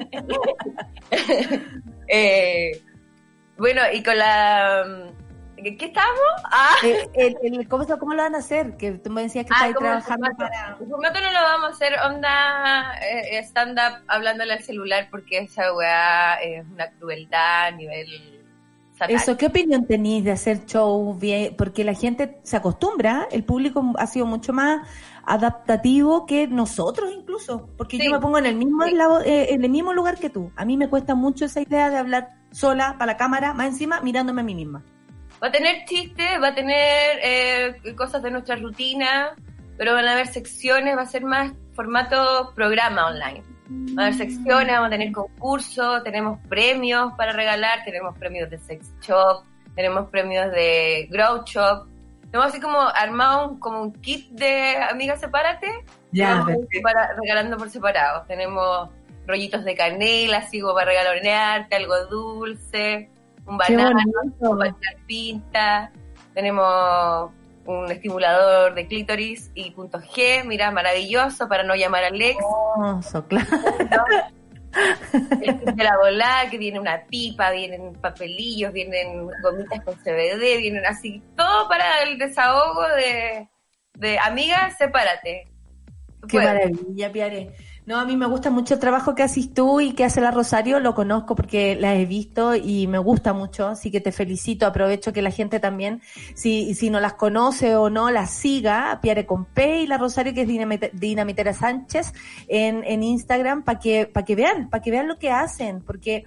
Eh, 2.07 2.83
bueno, 3.57 3.81
y 3.91 4.03
con 4.03 4.19
la... 4.19 4.85
¿Qué 5.65 5.77
qué 5.78 5.86
estábamos? 5.86 6.20
Ah, 6.45 6.74
Eh, 6.85 7.09
el- 7.15 7.36
el- 7.43 7.69
¿cómo, 7.69 7.86
¿Cómo 7.99 8.15
lo 8.15 8.23
van 8.23 8.35
a 8.35 8.39
hacer? 8.39 8.77
Que 8.77 8.93
tú 8.93 9.11
me 9.11 9.23
decías 9.23 9.47
que 9.47 9.51
Ah, 9.53 9.57
estáis 9.69 9.74
¿cómo 9.74 9.86
el 9.86 9.93
trabajando 10.03 10.27
formato? 10.27 10.53
para... 10.53 10.77
el 10.81 10.89
formato 10.91 11.20
no 11.20 11.32
lo 11.32 11.41
vamos 11.41 11.66
a 11.70 11.73
hacer 11.73 11.93
onda 12.07 12.93
eh, 13.03 13.39
stand-up 13.45 14.05
hablándole 14.07 14.53
al 14.53 14.62
celular 14.62 15.09
porque 15.11 15.39
esa 15.39 15.73
weá 15.74 16.35
es 16.35 16.65
una 16.70 16.91
crueldad 16.99 17.66
a 17.66 17.70
nivel 17.70 18.07
satánico. 18.93 19.20
Eso, 19.23 19.36
¿qué 19.36 19.47
opinión 19.47 19.86
tenéis 19.86 20.23
de 20.24 20.32
hacer 20.32 20.66
show 20.66 21.15
bien? 21.15 21.57
Porque 21.57 21.82
la 21.82 21.95
gente 21.95 22.39
se 22.43 22.57
acostumbra, 22.59 23.27
el 23.32 23.43
público 23.45 23.82
ha 23.99 24.07
sido 24.07 24.27
mucho 24.27 24.53
más 24.53 24.86
adaptativo 25.27 26.27
que 26.27 26.47
nosotros 26.47 27.11
incluso, 27.16 27.69
porque 27.77 27.97
Sí. 27.97 28.05
yo 28.05 28.12
me 28.12 28.20
pongo 28.20 28.39
en 28.39 28.47
el 28.47 28.57
mismo 28.57 28.85
Sí. 28.85 28.93
lado- 28.95 29.20
eh, 29.23 29.53
en 29.55 29.65
el 29.65 29.70
mismo 29.70 29.93
lugar 29.93 30.19
que 30.19 30.31
tú. 30.31 30.53
A 30.57 30.65
mí 30.65 30.77
me 30.77 30.89
cuesta 30.89 31.15
mucho 31.15 31.47
esa 31.47 31.61
idea 31.61 31.91
de 31.91 31.97
hablar 31.99 32.31
sola 32.53 32.97
para 32.99 33.12
la 33.12 33.16
cámara, 33.16 33.53
más 33.55 33.66
encima 33.66 34.01
mirándome 34.01 34.43
a 34.43 34.45
mí 34.45 34.55
misma. 34.55 34.85
Va 35.45 35.49
a 35.49 35.53
tener 35.53 35.85
chistes, 35.85 36.43
va 36.43 36.49
a 36.49 36.55
tener 36.55 37.21
eh, 37.23 37.75
cosas 37.95 38.23
de 38.23 38.31
nuestra 38.31 38.57
rutina, 38.57 39.35
pero 39.77 39.93
van 39.93 40.07
a 40.09 40.12
haber 40.12 40.27
secciones, 40.27 40.97
va 40.97 41.03
a 41.03 41.07
ser 41.07 41.23
más 41.23 41.53
formato 41.75 42.53
programa 42.55 43.09
online. 43.09 43.43
Va 43.95 44.05
a 44.05 44.07
haber 44.07 44.15
secciones, 44.19 44.73
vamos 44.73 44.87
a 44.87 44.91
tener 44.91 45.12
concursos, 45.12 46.03
tenemos 46.03 46.39
premios 46.49 47.12
para 47.19 47.33
regalar, 47.33 47.85
tenemos 47.85 48.16
premios 48.16 48.49
de 48.49 48.57
Sex 48.59 48.91
Shop, 49.03 49.45
tenemos 49.75 50.09
premios 50.09 50.51
de 50.53 51.09
Grow 51.11 51.45
Shop. 51.45 51.89
Tenemos 52.31 52.47
así 52.51 52.61
como 52.61 52.81
armado 52.81 53.51
un, 53.51 53.61
como 53.61 53.83
un 53.83 53.93
kit 53.93 54.31
de 54.31 54.77
Amigas 54.91 55.21
Sepárate, 55.21 55.69
vamos 56.37 56.49
a 56.49 56.53
ir 56.53 56.69
separa- 56.73 57.15
regalando 57.21 57.57
por 57.59 57.69
separado. 57.69 58.25
Tenemos 58.27 58.89
rollitos 59.27 59.62
de 59.65 59.75
canela, 59.77 60.39
así 60.39 60.61
como 60.61 60.73
para 60.75 60.87
regalonearte, 60.87 61.77
algo 61.77 62.07
dulce, 62.07 63.11
un 63.47 63.59
banano, 63.59 63.99
echar 64.65 64.97
pinta. 65.07 65.93
Tenemos 66.35 67.31
un 67.66 67.91
estimulador 67.91 68.75
de 68.75 68.87
clítoris 68.87 69.51
y 69.55 69.71
punto 69.71 69.99
G, 70.01 70.45
mira, 70.45 70.71
maravilloso 70.71 71.49
para 71.49 71.62
no 71.62 71.75
llamar 71.75 72.05
al 72.05 72.21
ex. 72.21 72.39
Hermoso, 72.77 73.27
claro. 73.27 73.47
El 75.41 75.59
kit 75.61 75.69
de 75.69 75.85
la 75.85 75.97
volada, 75.97 76.51
que 76.51 76.59
viene 76.59 76.81
una 76.81 77.05
pipa, 77.05 77.53
vienen 77.53 77.93
papelillos, 77.95 78.73
vienen 78.73 79.29
gomitas 79.43 79.85
con 79.85 79.95
CBD, 79.95 80.59
vienen 80.59 80.85
así, 80.85 81.23
todo 81.37 81.69
para 81.69 82.03
el 82.03 82.19
desahogo 82.19 82.83
de, 82.89 83.49
de 83.95 84.19
amigas, 84.19 84.77
sepárate. 84.77 85.49
Qué 86.29 86.41
puedes. 86.41 86.49
maravilla, 86.49 87.12
Piare. 87.12 87.53
No, 87.86 87.98
a 87.98 88.06
mí 88.06 88.16
me 88.16 88.24
gusta 88.27 88.48
mucho 88.48 88.74
el 88.74 88.81
trabajo 88.81 89.15
que 89.15 89.23
haces 89.23 89.52
tú 89.52 89.78
y 89.78 89.93
que 89.93 90.05
hace 90.06 90.23
la 90.23 90.31
Rosario, 90.31 90.81
lo 90.81 90.94
conozco 90.94 91.35
porque 91.35 91.77
la 91.77 91.94
he 91.94 92.06
visto 92.06 92.55
y 92.55 92.86
me 92.86 92.97
gusta 92.97 93.35
mucho, 93.35 93.66
así 93.66 93.90
que 93.90 94.01
te 94.01 94.11
felicito, 94.11 94.66
aprovecho 94.66 95.12
que 95.12 95.20
la 95.20 95.31
gente 95.31 95.61
también, 95.61 96.01
si, 96.35 96.74
si 96.74 96.89
no 96.89 96.98
las 96.98 97.12
conoce 97.12 97.77
o 97.77 97.90
no, 97.90 98.11
las 98.11 98.31
siga, 98.31 99.01
Piare 99.02 99.27
con 99.27 99.44
P 99.44 99.82
y 99.82 99.86
la 99.86 99.98
Rosario 99.98 100.32
que 100.32 100.43
es 100.43 100.48
Dinamite- 100.48 100.93
Dinamitera 100.93 101.52
Sánchez 101.52 102.15
en, 102.48 102.85
en 102.85 103.02
Instagram 103.02 103.65
para 103.65 103.78
que, 103.78 104.06
para 104.06 104.24
que 104.24 104.35
vean, 104.35 104.70
para 104.70 104.82
que 104.82 104.90
vean 104.90 105.06
lo 105.06 105.19
que 105.19 105.31
hacen, 105.31 105.82
porque 105.82 106.24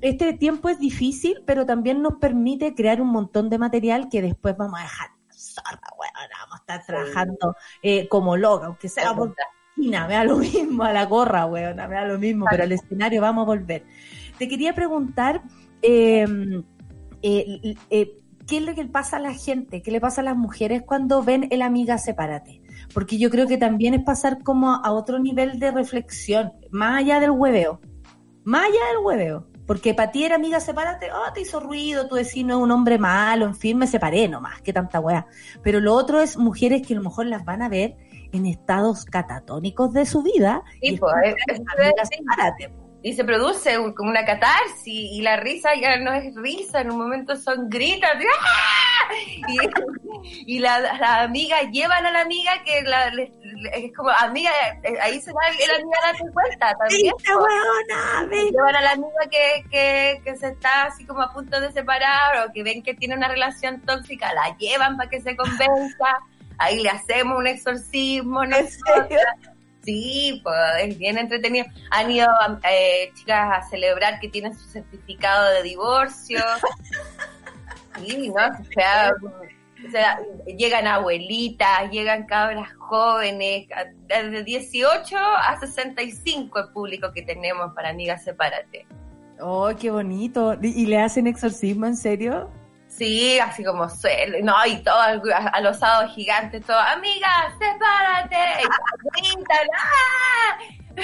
este 0.00 0.32
tiempo 0.32 0.70
es 0.70 0.78
difícil, 0.78 1.42
pero 1.44 1.66
también 1.66 2.00
nos 2.00 2.14
permite 2.14 2.74
crear 2.74 3.02
un 3.02 3.08
montón 3.08 3.50
de 3.50 3.58
material 3.58 4.08
que 4.10 4.22
después 4.22 4.56
vamos 4.56 4.80
a 4.80 4.84
dejar 4.84 5.08
zorra, 5.30 5.80
bueno, 5.98 6.14
vamos 6.40 6.54
a 6.54 6.58
estar 6.60 6.86
trabajando 6.86 7.56
eh, 7.82 8.08
como 8.08 8.38
loca, 8.38 8.66
aunque 8.66 8.88
sea 8.88 9.14
por 9.14 9.34
esquina, 9.76 10.06
me 10.06 10.14
da 10.14 10.24
lo 10.24 10.36
mismo 10.38 10.84
a 10.84 10.92
la 10.92 11.06
gorra, 11.06 11.46
weón, 11.46 11.76
me 11.76 11.94
da 11.94 12.04
lo 12.04 12.18
mismo, 12.18 12.46
pero 12.50 12.62
al 12.62 12.72
escenario 12.72 13.20
vamos 13.20 13.42
a 13.42 13.46
volver. 13.46 13.84
Te 14.38 14.48
quería 14.48 14.74
preguntar, 14.74 15.42
eh, 15.82 16.26
eh, 17.22 17.74
eh, 17.90 18.20
¿qué 18.46 18.56
es 18.58 18.62
lo 18.62 18.74
que 18.74 18.84
le 18.84 18.90
pasa 18.90 19.16
a 19.16 19.20
la 19.20 19.34
gente? 19.34 19.82
¿Qué 19.82 19.90
le 19.90 20.00
pasa 20.00 20.20
a 20.20 20.24
las 20.24 20.36
mujeres 20.36 20.82
cuando 20.82 21.22
ven 21.22 21.48
el 21.50 21.62
amiga 21.62 21.98
sepárate? 21.98 22.60
Porque 22.92 23.18
yo 23.18 23.30
creo 23.30 23.46
que 23.46 23.56
también 23.56 23.94
es 23.94 24.02
pasar 24.04 24.42
como 24.42 24.74
a 24.74 24.92
otro 24.92 25.18
nivel 25.18 25.58
de 25.58 25.70
reflexión, 25.70 26.52
más 26.70 26.98
allá 26.98 27.20
del 27.20 27.30
hueveo, 27.30 27.80
más 28.44 28.64
allá 28.64 28.88
del 28.88 29.04
hueveo. 29.04 29.46
Porque 29.66 29.94
para 29.94 30.10
ti 30.10 30.24
era 30.24 30.36
amiga, 30.36 30.60
sepárate, 30.60 31.10
oh, 31.10 31.32
te 31.32 31.40
hizo 31.40 31.58
ruido, 31.58 32.06
tú 32.06 32.16
decís 32.16 32.44
no 32.44 32.56
es 32.58 32.62
un 32.62 32.70
hombre 32.70 32.98
malo, 32.98 33.46
en 33.46 33.54
fin, 33.54 33.78
me 33.78 33.86
separé 33.86 34.28
nomás, 34.28 34.60
que 34.60 34.74
tanta 34.74 35.00
weá. 35.00 35.26
Pero 35.62 35.80
lo 35.80 35.94
otro 35.94 36.20
es 36.20 36.36
mujeres 36.36 36.86
que 36.86 36.92
a 36.92 36.98
lo 36.98 37.02
mejor 37.02 37.26
las 37.26 37.46
van 37.46 37.62
a 37.62 37.70
ver 37.70 37.96
en 38.34 38.46
estados 38.46 39.04
catatónicos 39.04 39.92
de 39.92 40.04
su 40.06 40.22
vida. 40.22 40.62
Sí, 40.80 40.94
y 40.94 40.96
pues, 40.96 41.14
amiga, 41.14 41.36
es- 42.02 42.08
sepárate. 42.08 42.70
y 43.02 43.12
se 43.12 43.22
produce 43.24 43.78
un- 43.78 43.92
como 43.94 44.10
una 44.10 44.24
catarsis 44.24 44.82
y 44.86 45.20
la 45.22 45.36
risa 45.36 45.70
ya 45.80 45.98
no 45.98 46.12
es 46.14 46.34
risa, 46.34 46.80
en 46.80 46.90
un 46.90 46.98
momento 46.98 47.36
son 47.36 47.68
gritos 47.68 48.08
¡ah! 48.10 49.14
y, 49.46 50.54
y 50.56 50.58
la- 50.58 50.80
las 50.80 51.02
amigas 51.20 51.64
llevan 51.70 52.06
a 52.06 52.10
la 52.10 52.22
amiga 52.22 52.52
que 52.64 52.80
la, 52.82 53.10
le- 53.10 53.30
le- 53.42 53.86
es 53.86 53.92
como 53.94 54.08
amiga, 54.10 54.50
eh, 54.82 54.94
ahí 55.02 55.20
se 55.20 55.32
va 55.32 55.40
la 55.42 55.74
amiga 55.74 55.98
a 56.02 56.06
darse 56.08 56.24
cuenta 56.32 56.74
también. 56.78 57.12
Llevan 58.50 58.74
a 58.76 58.80
la 58.80 58.92
amiga 58.92 59.10
que, 59.30 59.64
que, 59.70 60.20
que 60.24 60.36
se 60.36 60.48
está 60.48 60.84
así 60.84 61.04
como 61.04 61.22
a 61.22 61.32
punto 61.32 61.60
de 61.60 61.72
separar 61.72 62.46
o 62.48 62.52
que 62.52 62.62
ven 62.62 62.82
que 62.82 62.94
tiene 62.94 63.14
una 63.16 63.28
relación 63.28 63.80
tóxica, 63.82 64.32
la 64.32 64.56
llevan 64.56 64.96
para 64.96 65.10
que 65.10 65.20
se 65.20 65.36
convenza, 65.36 66.18
ahí 66.58 66.82
le 66.82 66.90
hacemos 66.90 67.38
un 67.38 67.46
exorcismo, 67.46 68.44
¿no? 68.44 68.56
¿En 68.56 68.68
serio? 68.68 69.18
Sí, 69.84 70.40
pues 70.42 70.56
es 70.80 70.98
bien 70.98 71.18
entretenido. 71.18 71.66
Han 71.90 72.10
ido 72.10 72.28
eh, 72.70 73.12
chicas 73.14 73.50
a 73.52 73.68
celebrar 73.68 74.18
que 74.18 74.28
tienen 74.28 74.54
su 74.54 74.66
certificado 74.68 75.50
de 75.52 75.62
divorcio. 75.62 76.40
Sí, 78.00 78.28
¿no? 78.28 78.34
O 78.34 78.64
sea, 78.74 79.12
o 79.86 79.90
sea, 79.90 80.18
llegan 80.58 80.88
abuelitas, 80.88 81.90
llegan 81.92 82.26
cabras 82.26 82.72
jóvenes, 82.76 83.68
desde 84.08 84.42
18 84.42 85.16
a 85.16 85.58
65 85.60 86.58
el 86.58 86.68
público 86.72 87.12
que 87.12 87.22
tenemos 87.22 87.72
para 87.72 87.90
Amigas 87.90 88.24
Sepárate. 88.24 88.84
¡Oh, 89.40 89.70
qué 89.78 89.92
bonito! 89.92 90.58
¿Y 90.60 90.82
y 90.82 90.86
le 90.86 91.00
hacen 91.00 91.28
exorcismo, 91.28 91.86
en 91.86 91.96
serio? 91.96 92.50
Sí, 92.96 93.38
así 93.40 93.64
como 93.64 93.88
suele, 93.88 94.40
no, 94.42 94.54
y 94.66 94.76
todo 94.76 94.94
a, 94.96 95.60
los 95.60 95.78
sábados 95.78 96.14
gigantes, 96.14 96.64
todo, 96.64 96.78
amigas, 96.78 97.52
sepárate, 97.58 98.36
¡ah! 99.76 100.58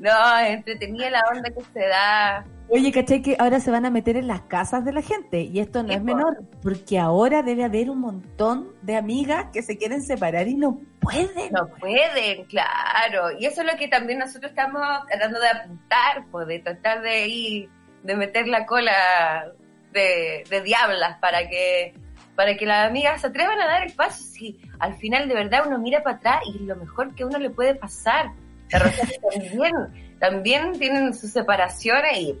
No, 0.00 0.38
entretenida 0.40 1.08
la 1.08 1.22
onda 1.32 1.48
que 1.48 1.62
se 1.72 1.86
da. 1.86 2.44
Oye, 2.68 2.92
¿cachai 2.92 3.22
que 3.22 3.36
ahora 3.38 3.60
se 3.60 3.70
van 3.70 3.86
a 3.86 3.90
meter 3.90 4.16
en 4.16 4.26
las 4.26 4.42
casas 4.42 4.84
de 4.84 4.92
la 4.92 5.00
gente? 5.00 5.40
Y 5.40 5.60
esto 5.60 5.82
no 5.82 5.92
es 5.92 6.02
menor, 6.02 6.38
porque 6.62 6.98
ahora 6.98 7.42
debe 7.42 7.64
haber 7.64 7.88
un 7.88 8.00
montón 8.00 8.74
de 8.82 8.96
amigas 8.96 9.46
que 9.52 9.62
se 9.62 9.78
quieren 9.78 10.02
separar 10.02 10.48
y 10.48 10.56
no 10.56 10.80
pueden. 11.00 11.52
No 11.52 11.68
pueden, 11.80 12.44
claro. 12.46 13.30
Y 13.38 13.46
eso 13.46 13.62
es 13.62 13.72
lo 13.72 13.78
que 13.78 13.88
también 13.88 14.18
nosotros 14.18 14.50
estamos 14.50 14.82
tratando 15.08 15.40
de 15.40 15.48
apuntar, 15.48 16.26
pues, 16.30 16.46
de 16.48 16.58
tratar 16.58 17.00
de 17.02 17.26
ir 17.28 17.70
de 18.02 18.16
meter 18.16 18.48
la 18.48 18.66
cola 18.66 19.52
de, 19.96 20.44
de 20.48 20.62
diablas 20.62 21.18
para 21.18 21.48
que 21.48 21.94
para 22.36 22.56
que 22.56 22.66
las 22.66 22.86
amigas 22.86 23.22
se 23.22 23.28
atrevan 23.28 23.58
a 23.58 23.66
dar 23.66 23.82
el 23.82 23.92
paso. 23.94 24.22
Si 24.22 24.60
al 24.78 24.94
final 24.96 25.26
de 25.26 25.34
verdad 25.34 25.64
uno 25.66 25.78
mira 25.78 26.02
para 26.02 26.16
atrás 26.16 26.42
y 26.46 26.58
lo 26.60 26.76
mejor 26.76 27.14
que 27.14 27.24
uno 27.24 27.38
le 27.38 27.50
puede 27.50 27.74
pasar. 27.74 28.30
También, 28.70 29.74
también 30.18 30.72
tienen 30.72 31.14
sus 31.14 31.30
separaciones 31.30 32.18
y 32.18 32.38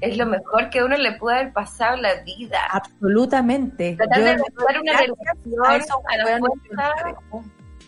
es 0.00 0.16
lo 0.16 0.24
mejor 0.26 0.70
que 0.70 0.82
uno 0.82 0.96
le 0.96 1.12
puede 1.12 1.38
haber 1.38 1.52
pasado 1.52 1.96
en 1.96 2.02
la 2.02 2.22
vida. 2.22 2.60
Absolutamente. 2.70 3.94
Tratar 3.96 4.22
de 4.22 4.30
arrastrar 4.30 4.80
una 4.80 4.92
relación 5.00 5.54
a 6.08 6.16
la 6.16 6.38
fuerza 6.38 6.92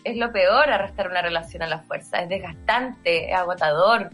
es 0.03 0.17
lo 0.17 0.31
peor, 0.31 0.69
arrastrar 0.69 1.09
una 1.09 1.21
relación 1.21 1.63
a 1.63 1.67
la 1.67 1.79
fuerza. 1.79 2.21
Es 2.21 2.29
desgastante, 2.29 3.31
es 3.31 3.35
agotador. 3.35 4.09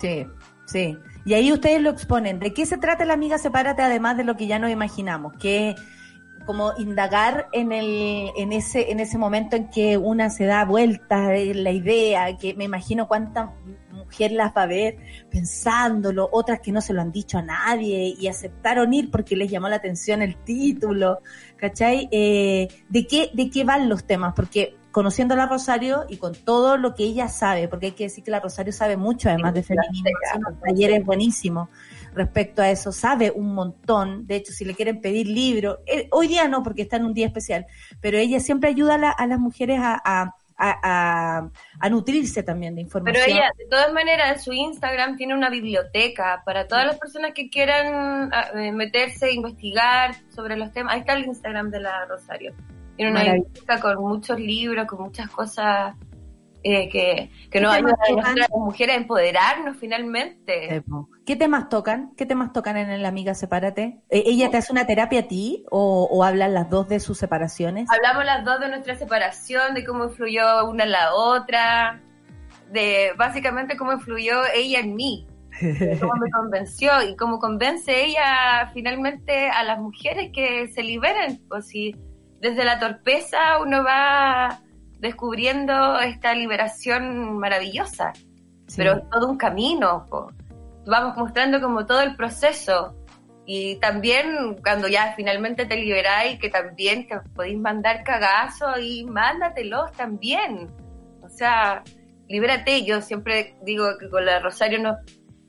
Sí, 0.00 0.26
sí. 0.66 0.98
Y 1.30 1.34
ahí 1.34 1.52
ustedes 1.52 1.80
lo 1.80 1.90
exponen. 1.90 2.40
¿De 2.40 2.52
qué 2.52 2.66
se 2.66 2.76
trata 2.76 3.04
la 3.04 3.14
amiga 3.14 3.38
Sepárate 3.38 3.82
además 3.82 4.16
de 4.16 4.24
lo 4.24 4.36
que 4.36 4.48
ya 4.48 4.58
nos 4.58 4.68
imaginamos? 4.68 5.32
Que 5.34 5.76
como 6.44 6.72
indagar 6.76 7.46
en 7.52 7.70
el 7.70 8.30
en 8.36 8.52
ese 8.52 8.90
en 8.90 8.98
ese 8.98 9.16
momento 9.16 9.54
en 9.54 9.70
que 9.70 9.96
una 9.96 10.28
se 10.30 10.46
da 10.46 10.64
vuelta 10.64 11.30
la 11.32 11.70
idea, 11.70 12.36
que 12.36 12.54
me 12.54 12.64
imagino 12.64 13.06
cuánta 13.06 13.52
mujer 13.92 14.32
las 14.32 14.52
va 14.56 14.64
a 14.64 14.66
ver 14.66 14.96
pensándolo, 15.30 16.28
otras 16.32 16.58
que 16.58 16.72
no 16.72 16.80
se 16.80 16.92
lo 16.94 17.00
han 17.00 17.12
dicho 17.12 17.38
a 17.38 17.42
nadie 17.42 18.12
y 18.18 18.26
aceptaron 18.26 18.92
ir 18.92 19.08
porque 19.12 19.36
les 19.36 19.52
llamó 19.52 19.68
la 19.68 19.76
atención 19.76 20.22
el 20.22 20.34
título, 20.34 21.20
¿cachai? 21.54 22.08
Eh, 22.10 22.66
¿de 22.88 23.06
qué 23.06 23.30
de 23.32 23.50
qué 23.50 23.62
van 23.62 23.88
los 23.88 24.02
temas? 24.02 24.32
Porque 24.34 24.79
conociendo 24.90 25.34
a 25.34 25.36
la 25.36 25.46
Rosario 25.46 26.04
y 26.08 26.16
con 26.16 26.34
todo 26.34 26.76
lo 26.76 26.94
que 26.94 27.04
ella 27.04 27.28
sabe, 27.28 27.68
porque 27.68 27.86
hay 27.86 27.92
que 27.92 28.04
decir 28.04 28.24
que 28.24 28.30
la 28.30 28.40
Rosario 28.40 28.72
sabe 28.72 28.96
mucho 28.96 29.28
además 29.28 29.54
de 29.54 29.62
feminismo, 29.62 30.10
unos 30.36 30.60
talleres 30.60 31.04
buenísimos 31.04 31.68
respecto 32.14 32.60
a 32.62 32.70
eso, 32.70 32.90
sabe 32.90 33.30
un 33.30 33.54
montón, 33.54 34.26
de 34.26 34.36
hecho 34.36 34.52
si 34.52 34.64
le 34.64 34.74
quieren 34.74 35.00
pedir 35.00 35.28
libros, 35.28 35.78
eh, 35.86 36.08
hoy 36.10 36.26
día 36.26 36.48
no 36.48 36.62
porque 36.62 36.82
está 36.82 36.96
en 36.96 37.04
un 37.04 37.14
día 37.14 37.26
especial, 37.26 37.66
pero 38.00 38.18
ella 38.18 38.40
siempre 38.40 38.68
ayuda 38.70 38.94
a, 38.96 38.98
la- 38.98 39.10
a 39.10 39.26
las 39.28 39.38
mujeres 39.38 39.78
a, 39.80 39.94
a, 40.04 40.34
a- 40.62 40.78
a- 41.38 41.50
a 41.78 41.88
nutrirse 41.88 42.42
también 42.42 42.74
de 42.74 42.80
información. 42.82 43.22
Pero 43.24 43.32
ella, 43.32 43.48
de 43.56 43.66
todas 43.66 43.92
maneras, 43.92 44.36
en 44.36 44.42
su 44.42 44.52
Instagram 44.52 45.16
tiene 45.16 45.34
una 45.34 45.48
biblioteca 45.50 46.42
para 46.44 46.66
todas 46.66 46.84
las 46.84 46.98
personas 46.98 47.30
que 47.32 47.48
quieran 47.48 48.28
ah, 48.32 48.48
eh, 48.56 48.72
meterse, 48.72 49.32
investigar 49.32 50.16
sobre 50.34 50.56
los 50.56 50.72
temas. 50.72 50.94
Ahí 50.94 51.00
está 51.00 51.12
el 51.14 51.24
Instagram 51.26 51.70
de 51.70 51.80
la 51.80 52.04
Rosario. 52.06 52.52
Tiene 53.00 53.12
una 53.12 53.32
biblioteca 53.32 53.80
con 53.80 53.96
muchos 54.02 54.38
libros, 54.38 54.86
con 54.86 55.00
muchas 55.00 55.30
cosas 55.30 55.94
eh, 56.62 56.90
que, 56.90 57.30
que 57.50 57.58
nos 57.58 57.72
¿Qué 57.72 57.78
ayudan 57.78 57.94
a 57.94 58.10
nosotras 58.10 58.36
las 58.36 58.50
mujeres 58.50 58.94
a 58.94 58.98
empoderarnos 58.98 59.76
finalmente. 59.78 60.84
¿Qué 61.24 61.34
temas 61.34 61.70
tocan? 61.70 62.12
¿Qué 62.14 62.26
temas 62.26 62.52
tocan 62.52 62.76
en 62.76 63.00
la 63.00 63.08
amiga 63.08 63.32
Sepárate? 63.32 64.02
Eh, 64.10 64.24
¿Ella 64.26 64.50
te 64.50 64.58
hace 64.58 64.70
una 64.70 64.86
terapia 64.86 65.20
a 65.20 65.28
ti 65.28 65.64
o, 65.70 66.08
o 66.10 66.24
hablan 66.24 66.52
las 66.52 66.68
dos 66.68 66.90
de 66.90 67.00
sus 67.00 67.16
separaciones? 67.16 67.88
Hablamos 67.90 68.26
las 68.26 68.44
dos 68.44 68.60
de 68.60 68.68
nuestra 68.68 68.94
separación, 68.94 69.72
de 69.72 69.82
cómo 69.82 70.04
influyó 70.04 70.68
una 70.68 70.84
en 70.84 70.90
la 70.90 71.14
otra, 71.14 72.02
de 72.70 73.12
básicamente 73.16 73.78
cómo 73.78 73.94
influyó 73.94 74.42
ella 74.54 74.80
en 74.80 74.94
mí, 74.94 75.26
cómo 75.98 76.12
me 76.20 76.30
convenció 76.38 77.02
y 77.08 77.16
cómo 77.16 77.38
convence 77.38 78.04
ella 78.04 78.70
finalmente 78.74 79.48
a 79.48 79.64
las 79.64 79.78
mujeres 79.78 80.32
que 80.34 80.68
se 80.68 80.82
liberen. 80.82 81.40
Pues 81.48 81.66
si 81.68 81.96
desde 82.40 82.64
la 82.64 82.78
torpeza 82.78 83.58
uno 83.60 83.84
va 83.84 84.60
descubriendo 84.98 85.98
esta 86.00 86.34
liberación 86.34 87.38
maravillosa, 87.38 88.12
Sí. 88.66 88.76
pero 88.76 88.98
es 88.98 89.10
todo 89.10 89.28
un 89.28 89.36
camino. 89.36 90.06
po. 90.08 90.30
Vamos 90.86 91.16
mostrando 91.16 91.60
como 91.60 91.86
todo 91.86 92.00
el 92.02 92.16
proceso. 92.16 92.96
Y 93.46 93.76
también 93.76 94.56
cuando 94.62 94.86
ya 94.86 95.14
finalmente 95.16 95.66
te 95.66 95.76
liberáis, 95.76 96.38
que 96.38 96.50
también 96.50 97.08
te 97.08 97.18
podéis 97.34 97.58
mandar 97.58 98.04
cagazos 98.04 98.78
y 98.80 99.04
mándatelos 99.04 99.90
también. 99.92 100.70
O 101.22 101.28
sea, 101.28 101.82
libérate. 102.28 102.84
Yo 102.84 103.00
siempre 103.00 103.56
digo 103.62 103.86
que 103.98 104.08
con 104.08 104.24
la 104.24 104.38
Rosario 104.38 104.78
nos 104.78 104.96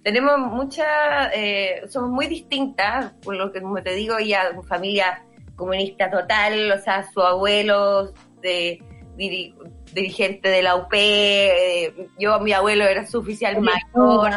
tenemos 0.03 0.39
mucha, 0.39 1.31
eh, 1.33 1.83
somos 1.89 2.09
muy 2.09 2.25
distintas, 2.25 3.11
por 3.23 3.35
lo 3.35 3.51
que 3.51 3.61
como 3.61 3.83
te 3.83 3.93
digo, 3.93 4.17
ella, 4.17 4.49
familia 4.67 5.23
comunista 5.61 6.09
total, 6.09 6.71
o 6.71 6.77
sea, 6.79 7.07
su 7.13 7.21
abuelo 7.21 8.11
de 8.41 8.81
diri- 9.15 9.53
dirigente 9.93 10.49
de 10.49 10.63
la 10.63 10.75
UP, 10.75 10.91
eh, 10.93 12.07
yo, 12.17 12.39
mi 12.39 12.51
abuelo 12.51 12.85
era 12.85 13.05
su 13.05 13.19
oficial 13.19 13.61
mayor, 13.61 14.31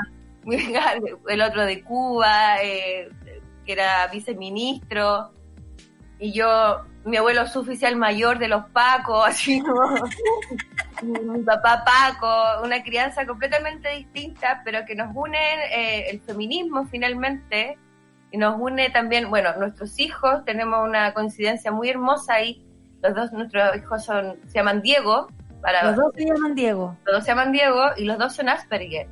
el 1.28 1.40
otro 1.40 1.64
de 1.64 1.82
Cuba, 1.82 2.62
eh, 2.62 3.08
que 3.64 3.72
era 3.72 4.06
viceministro, 4.08 5.32
y 6.18 6.32
yo, 6.32 6.82
mi 7.06 7.16
abuelo 7.16 7.46
su 7.46 7.60
oficial 7.60 7.96
mayor 7.96 8.38
de 8.38 8.48
los 8.48 8.64
Pacos, 8.66 9.24
así 9.26 9.62
como 9.62 9.94
mi 11.32 11.42
papá 11.42 11.84
Paco, 11.86 12.62
una 12.64 12.82
crianza 12.82 13.24
completamente 13.26 13.88
distinta, 13.96 14.60
pero 14.62 14.84
que 14.84 14.94
nos 14.94 15.08
une 15.14 15.38
eh, 15.72 16.10
el 16.10 16.20
feminismo 16.20 16.86
finalmente, 16.90 17.78
y 18.34 18.36
nos 18.36 18.56
une 18.58 18.90
también, 18.90 19.30
bueno, 19.30 19.50
nuestros 19.60 20.00
hijos, 20.00 20.44
tenemos 20.44 20.84
una 20.84 21.14
coincidencia 21.14 21.70
muy 21.70 21.88
hermosa 21.88 22.34
ahí, 22.34 22.66
los 23.00 23.14
dos, 23.14 23.32
nuestros 23.32 23.76
hijos 23.76 24.04
son, 24.04 24.40
se 24.48 24.54
llaman 24.54 24.82
Diego, 24.82 25.28
para, 25.60 25.84
Los 25.84 25.96
dos 25.96 26.12
se 26.16 26.24
llaman 26.24 26.56
Diego. 26.56 26.96
los 27.04 27.14
dos 27.14 27.24
se 27.24 27.30
llaman 27.30 27.52
Diego 27.52 27.80
y 27.96 28.04
los 28.04 28.18
dos 28.18 28.34
son 28.34 28.48
Asperger. 28.48 29.06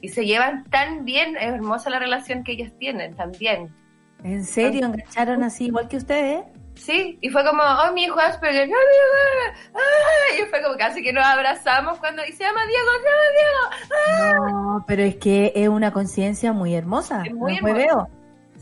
Y 0.00 0.10
se 0.10 0.24
llevan 0.24 0.62
tan 0.70 1.04
bien, 1.04 1.36
es 1.36 1.54
hermosa 1.54 1.90
la 1.90 1.98
relación 1.98 2.44
que 2.44 2.52
ellos 2.52 2.70
tienen 2.78 3.16
también. 3.16 3.74
¿En 4.22 4.44
serio? 4.44 4.86
¿Engancharon 4.86 5.42
así 5.42 5.66
igual 5.66 5.88
que 5.88 5.96
ustedes? 5.96 6.44
Sí, 6.76 7.18
y 7.20 7.30
fue 7.30 7.44
como, 7.44 7.64
oh, 7.64 7.92
mi 7.94 8.04
hijo 8.04 8.20
Asperger, 8.20 8.68
no, 8.68 8.76
Diego, 8.76 9.58
ah", 9.74 10.40
y 10.40 10.48
fue 10.50 10.62
como 10.62 10.76
casi 10.76 11.02
que 11.02 11.12
nos 11.12 11.24
abrazamos 11.24 11.98
cuando, 11.98 12.22
y 12.24 12.30
se 12.30 12.44
llama 12.44 12.60
Diego, 12.64 12.88
se 12.92 13.08
llama 13.08 14.38
Diego, 14.38 14.52
No, 14.52 14.84
pero 14.86 15.02
es 15.02 15.16
que 15.16 15.52
es 15.56 15.68
una 15.68 15.90
conciencia 15.90 16.52
muy 16.52 16.76
hermosa. 16.76 17.24
Es 17.26 17.34
muy 17.34 17.58
no 17.60 17.68
hermosa. 17.70 18.08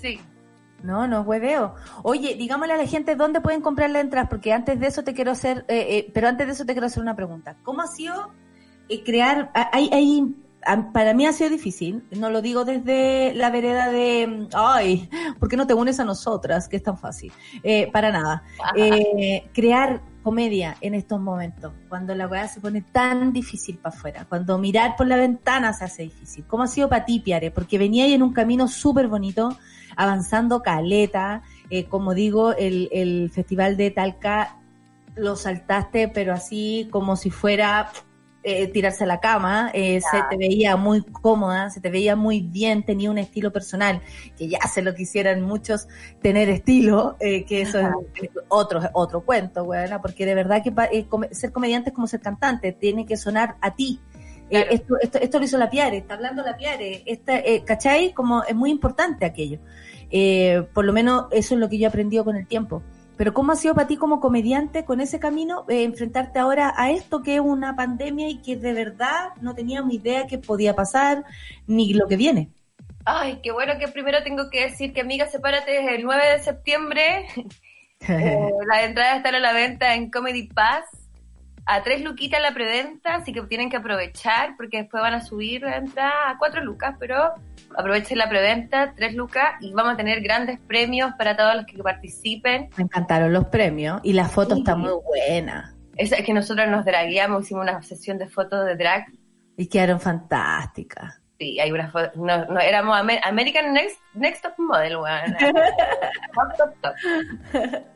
Sí. 0.04 0.20
No, 0.82 1.08
no 1.08 1.22
es 1.22 1.26
hueveo. 1.26 1.74
Oye, 2.02 2.34
digámosle 2.34 2.74
a 2.74 2.76
la 2.76 2.86
gente 2.86 3.16
dónde 3.16 3.40
pueden 3.40 3.62
comprar 3.62 3.88
las 3.88 4.02
entradas, 4.02 4.28
porque 4.28 4.52
antes 4.52 4.78
de 4.78 4.86
eso 4.86 5.02
te 5.02 5.14
quiero 5.14 5.30
hacer, 5.30 5.64
eh, 5.68 5.86
eh, 5.88 6.10
pero 6.12 6.28
antes 6.28 6.46
de 6.46 6.52
eso 6.52 6.66
te 6.66 6.74
quiero 6.74 6.86
hacer 6.86 7.02
una 7.02 7.16
pregunta. 7.16 7.56
¿Cómo 7.62 7.80
ha 7.80 7.86
sido 7.86 8.32
eh, 8.90 9.02
crear, 9.02 9.50
hay, 9.54 9.88
hay, 9.92 10.34
para 10.92 11.14
mí 11.14 11.26
ha 11.26 11.32
sido 11.32 11.48
difícil, 11.48 12.04
no 12.10 12.28
lo 12.28 12.42
digo 12.42 12.66
desde 12.66 13.32
la 13.34 13.50
vereda 13.50 13.90
de, 13.90 14.48
ay, 14.52 15.08
¿por 15.38 15.48
qué 15.48 15.56
no 15.56 15.66
te 15.66 15.72
unes 15.72 16.00
a 16.00 16.04
nosotras? 16.04 16.68
Que 16.68 16.76
es 16.76 16.82
tan 16.82 16.98
fácil. 16.98 17.32
Eh, 17.62 17.90
para 17.90 18.12
nada. 18.12 18.42
Eh, 18.76 19.48
crear 19.54 20.02
comedia 20.22 20.76
en 20.80 20.94
estos 20.94 21.20
momentos, 21.20 21.72
cuando 21.88 22.14
la 22.14 22.26
weá 22.26 22.48
se 22.48 22.60
pone 22.60 22.80
tan 22.80 23.32
difícil 23.32 23.76
para 23.76 23.94
afuera, 23.94 24.26
cuando 24.26 24.56
mirar 24.56 24.96
por 24.96 25.06
la 25.06 25.16
ventana 25.16 25.72
se 25.74 25.84
hace 25.84 26.02
difícil. 26.04 26.44
¿Cómo 26.46 26.62
ha 26.62 26.66
sido 26.66 26.88
para 26.88 27.04
ti, 27.04 27.20
Piare? 27.20 27.50
Porque 27.50 27.76
venía 27.76 28.04
ahí 28.04 28.14
en 28.14 28.22
un 28.22 28.32
camino 28.32 28.66
súper 28.66 29.08
bonito, 29.08 29.56
avanzando 29.96 30.62
caleta, 30.62 31.42
eh, 31.70 31.84
como 31.86 32.14
digo, 32.14 32.54
el, 32.54 32.88
el 32.92 33.30
festival 33.30 33.76
de 33.76 33.90
Talca 33.90 34.58
lo 35.16 35.36
saltaste, 35.36 36.08
pero 36.08 36.32
así 36.32 36.88
como 36.90 37.16
si 37.16 37.30
fuera 37.30 37.92
eh, 38.46 38.66
tirarse 38.66 39.04
a 39.04 39.06
la 39.06 39.20
cama, 39.20 39.70
eh, 39.72 40.02
se 40.02 40.18
te 40.28 40.36
veía 40.36 40.76
muy 40.76 41.00
cómoda, 41.00 41.70
se 41.70 41.80
te 41.80 41.88
veía 41.88 42.14
muy 42.14 42.42
bien, 42.42 42.84
tenía 42.84 43.10
un 43.10 43.16
estilo 43.16 43.50
personal, 43.50 44.02
que 44.36 44.48
ya 44.48 44.58
se 44.70 44.82
lo 44.82 44.94
quisieran 44.94 45.40
muchos 45.40 45.88
tener 46.20 46.50
estilo, 46.50 47.16
eh, 47.20 47.46
que 47.46 47.62
eso 47.62 47.78
es 47.78 47.88
otro, 48.48 48.82
otro 48.92 49.24
cuento, 49.24 49.62
weona, 49.62 50.02
porque 50.02 50.26
de 50.26 50.34
verdad 50.34 50.62
que 50.62 51.06
ser 51.30 51.52
comediante 51.52 51.88
es 51.88 51.94
como 51.94 52.06
ser 52.06 52.20
cantante, 52.20 52.72
tiene 52.72 53.06
que 53.06 53.16
sonar 53.16 53.56
a 53.62 53.74
ti. 53.74 53.98
Eh, 54.50 54.66
esto, 54.70 54.96
esto, 55.00 55.18
esto 55.18 55.38
lo 55.38 55.44
hizo 55.44 55.58
la 55.58 55.70
Piare, 55.70 55.98
está 55.98 56.14
hablando 56.14 56.42
la 56.42 56.56
Piare, 56.56 57.02
esta, 57.06 57.38
eh, 57.38 57.62
¿cachai? 57.64 58.12
Como 58.12 58.44
es 58.44 58.54
muy 58.54 58.70
importante 58.70 59.24
aquello. 59.24 59.58
Eh, 60.10 60.66
por 60.72 60.84
lo 60.84 60.92
menos 60.92 61.26
eso 61.32 61.54
es 61.54 61.60
lo 61.60 61.68
que 61.68 61.78
yo 61.78 61.86
he 61.86 61.88
aprendido 61.88 62.24
con 62.24 62.36
el 62.36 62.46
tiempo. 62.46 62.82
Pero 63.16 63.32
¿cómo 63.32 63.52
ha 63.52 63.56
sido 63.56 63.74
para 63.74 63.86
ti 63.86 63.96
como 63.96 64.20
comediante 64.20 64.84
con 64.84 65.00
ese 65.00 65.20
camino 65.20 65.64
eh, 65.68 65.84
enfrentarte 65.84 66.38
ahora 66.38 66.74
a 66.76 66.90
esto 66.90 67.22
que 67.22 67.36
es 67.36 67.40
una 67.40 67.76
pandemia 67.76 68.28
y 68.28 68.42
que 68.42 68.56
de 68.56 68.72
verdad 68.72 69.30
no 69.40 69.54
teníamos 69.54 69.94
idea 69.94 70.26
que 70.26 70.38
podía 70.38 70.74
pasar 70.74 71.24
ni 71.66 71.94
lo 71.94 72.08
que 72.08 72.16
viene? 72.16 72.50
Ay, 73.04 73.40
qué 73.42 73.52
bueno 73.52 73.74
que 73.78 73.88
primero 73.88 74.22
tengo 74.24 74.50
que 74.50 74.62
decir 74.62 74.92
que 74.92 75.02
Amiga 75.02 75.26
Sepárate 75.26 75.78
es 75.80 75.98
el 75.98 76.04
9 76.04 76.22
de 76.32 76.42
septiembre. 76.42 77.26
Eh, 78.06 78.36
las 78.68 78.84
entradas 78.84 79.16
están 79.16 79.34
a 79.34 79.38
la 79.38 79.54
venta 79.54 79.94
en 79.94 80.10
Comedy 80.10 80.46
Pass. 80.48 80.84
A 81.66 81.82
tres 81.82 82.02
luquitas 82.02 82.42
la 82.42 82.52
preventa, 82.52 83.14
así 83.14 83.32
que 83.32 83.40
tienen 83.42 83.70
que 83.70 83.78
aprovechar 83.78 84.54
porque 84.56 84.78
después 84.82 85.02
van 85.02 85.14
a 85.14 85.22
subir 85.22 85.62
la 85.62 85.76
entrada 85.76 86.30
a 86.30 86.38
cuatro 86.38 86.62
lucas, 86.62 86.94
pero 87.00 87.32
aprovechen 87.76 88.18
la 88.18 88.28
preventa, 88.28 88.92
tres 88.94 89.14
lucas, 89.14 89.54
y 89.60 89.72
vamos 89.72 89.94
a 89.94 89.96
tener 89.96 90.20
grandes 90.20 90.58
premios 90.60 91.12
para 91.16 91.36
todos 91.36 91.54
los 91.56 91.64
que 91.66 91.82
participen. 91.82 92.68
Me 92.76 92.84
encantaron 92.84 93.32
los 93.32 93.46
premios 93.46 94.00
y 94.02 94.12
la 94.12 94.26
foto 94.26 94.54
Sí. 94.54 94.60
está 94.60 94.76
muy 94.76 94.92
buena 95.04 95.74
Es 95.96 96.12
es 96.12 96.24
que 96.24 96.34
nosotros 96.34 96.68
nos 96.68 96.84
dragueamos, 96.84 97.44
hicimos 97.44 97.62
una 97.62 97.80
sesión 97.82 98.18
de 98.18 98.28
fotos 98.28 98.64
de 98.66 98.76
drag 98.76 99.06
y 99.56 99.66
quedaron 99.68 100.00
fantásticas. 100.00 101.20
Sí, 101.38 101.58
hay 101.58 101.72
una 101.72 101.90
foto. 101.90 102.10
No, 102.14 102.44
no, 102.46 102.60
éramos 102.60 102.96
Amer- 102.96 103.20
American 103.24 103.72
Next, 103.72 103.98
Next 104.14 104.42
Top 104.42 104.54
Model, 104.56 104.96
weón. 104.98 105.36
top, 106.34 106.56
top, 106.56 106.74
top. 106.80 106.94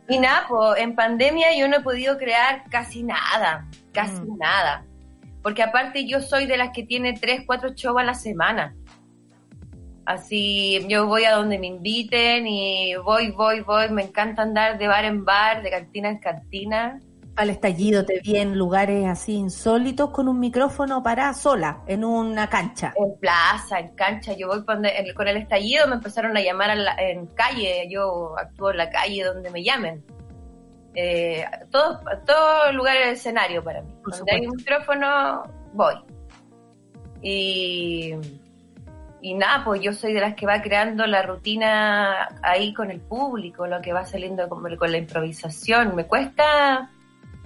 Y 0.09 0.19
nada, 0.19 0.45
pues 0.49 0.81
en 0.81 0.95
pandemia 0.97 1.57
yo 1.57 1.69
no 1.69 1.77
he 1.77 1.81
podido 1.81 2.19
crear 2.19 2.65
casi 2.71 3.03
nada. 3.05 3.67
Casi 3.93 4.21
Mm. 4.23 4.39
nada. 4.39 4.85
Porque 5.43 5.63
aparte 5.63 6.05
yo 6.07 6.21
soy 6.21 6.47
de 6.47 6.57
las 6.57 6.71
que 6.71 6.83
tiene 6.83 7.13
tres, 7.13 7.43
cuatro 7.47 7.71
shows 7.75 8.01
a 8.01 8.05
la 8.05 8.15
semana. 8.15 8.75
Así 10.05 10.85
yo 10.89 11.07
voy 11.07 11.25
a 11.25 11.33
donde 11.33 11.59
me 11.59 11.67
inviten 11.67 12.47
y 12.47 12.97
voy, 12.97 13.31
voy, 13.31 13.61
voy. 13.61 13.89
Me 13.91 14.03
encanta 14.03 14.43
andar 14.43 14.79
de 14.79 14.89
bar 14.89 15.05
en 15.05 15.25
bar, 15.25 15.63
de 15.63 15.71
cantina 15.71 16.09
en 16.09 16.19
cantina. 16.19 16.99
Al 17.39 17.51
estallido 17.51 18.05
te 18.05 18.21
vi 18.21 18.37
en 18.37 18.59
lugares 18.59 19.07
así 19.07 19.35
insólitos 19.37 20.11
con 20.11 20.27
un 20.29 20.41
micrófono 20.41 21.05
para 21.05 21.33
sola, 21.35 21.83
en 21.87 22.05
una 22.05 22.49
cancha. 22.49 22.93
En 22.97 23.17
plaza, 23.21 23.79
en 23.79 23.95
cancha, 23.95 24.33
yo 24.33 24.49
voy 24.49 24.65
donde- 24.67 24.89
en- 24.99 25.15
con 25.15 25.29
el 25.29 25.37
estallido, 25.37 25.87
me 25.87 25.95
empezaron 25.95 26.37
a 26.37 26.41
llamar 26.41 26.71
a 26.71 26.75
la- 26.75 26.97
en 26.99 27.27
calle, 27.29 27.87
yo 27.89 28.37
actúo 28.37 28.73
en 28.73 28.79
la 28.79 28.91
calle 28.91 29.23
donde 29.23 29.51
me 29.51 29.63
llamen. 29.63 30.05
Eh, 30.97 31.45
todos 31.71 32.01
todo 32.27 32.73
lugar 32.73 32.97
es 32.97 33.21
escenario 33.21 33.63
para 33.63 33.83
mí. 33.83 33.95
Por 34.03 34.17
donde 34.17 34.33
hay 34.33 34.45
un 34.45 34.57
micrófono, 34.57 35.45
voy. 35.75 35.95
Y, 37.23 38.15
y 39.21 39.35
nada, 39.35 39.65
pues 39.65 39.81
yo 39.81 39.93
soy 39.93 40.13
de 40.13 40.21
las 40.21 40.35
que 40.35 40.45
va 40.45 40.61
creando 40.61 41.07
la 41.07 41.23
rutina 41.23 42.29
ahí 42.43 42.75
con 42.75 42.91
el 42.91 43.01
público, 43.01 43.69
lo 43.69 43.81
que 43.81 43.93
va 43.93 44.05
saliendo 44.07 44.49
con, 44.49 44.77
con 44.77 44.91
la 44.91 44.99
improvisación. 44.99 45.95
Me 45.95 46.05
cuesta 46.05 46.91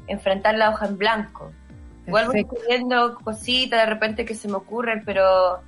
enfrentar 0.06 0.54
la 0.56 0.70
hoja 0.70 0.86
en 0.86 0.98
blanco. 0.98 1.52
Igual 2.06 2.26
voy 2.26 2.40
escribiendo 2.40 3.14
cositas 3.16 3.80
de 3.80 3.86
repente 3.86 4.24
que 4.24 4.34
se 4.34 4.48
me 4.48 4.54
ocurren, 4.54 5.04
pero 5.04 5.60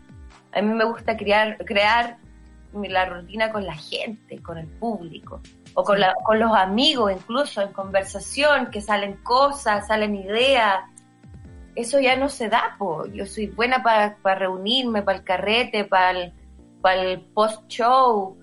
a 0.52 0.60
mí 0.62 0.72
me 0.74 0.84
gusta 0.84 1.16
crear, 1.16 1.58
crear 1.64 2.16
la 2.72 3.04
rutina 3.04 3.52
con 3.52 3.64
la 3.64 3.74
gente, 3.76 4.42
con 4.42 4.58
el 4.58 4.66
público, 4.66 5.40
o 5.74 5.84
con, 5.84 6.00
la- 6.00 6.14
con 6.24 6.40
los 6.40 6.52
amigos, 6.56 7.12
incluso 7.12 7.62
en 7.62 7.72
conversación, 7.72 8.66
que 8.70 8.80
salen 8.80 9.14
cosas, 9.22 9.86
salen 9.86 10.16
ideas. 10.16 10.80
Eso 11.76 12.00
ya 12.00 12.16
no 12.16 12.28
se 12.28 12.48
da, 12.48 12.74
po. 12.78 13.06
Yo 13.06 13.26
soy 13.26 13.46
buena 13.46 13.82
para 13.82 14.16
reunirme, 14.34 15.02
para 15.02 15.18
el 15.18 15.24
carrete, 15.24 15.84
para 15.84 16.10
el, 16.92 17.20
post-show. 17.32 18.36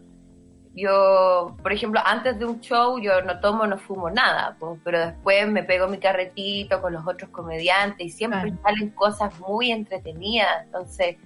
Yo, 0.74 1.58
por 1.62 1.74
ejemplo, 1.74 2.00
antes 2.06 2.40
de 2.40 2.46
un 2.46 2.62
show 2.62 2.98
yo 3.00 3.22
no 3.22 3.40
tomo, 3.42 3.68
no 3.68 3.78
fumo 3.78 4.10
nada, 4.10 4.56
po, 4.58 4.78
pero 4.84 5.00
después 5.08 5.48
me 5.50 5.64
pego 5.64 5.88
mi 5.88 5.98
carretito 5.98 6.82
con 6.82 6.94
los 6.94 7.06
otros 7.06 7.30
comediantes 7.30 8.08
y 8.08 8.10
siempre 8.10 8.42
Claro. 8.42 8.58
salen 8.64 8.90
cosas 8.92 9.38
muy 9.42 9.72
entretenidas. 9.72 10.64
Entonces, 10.66 11.18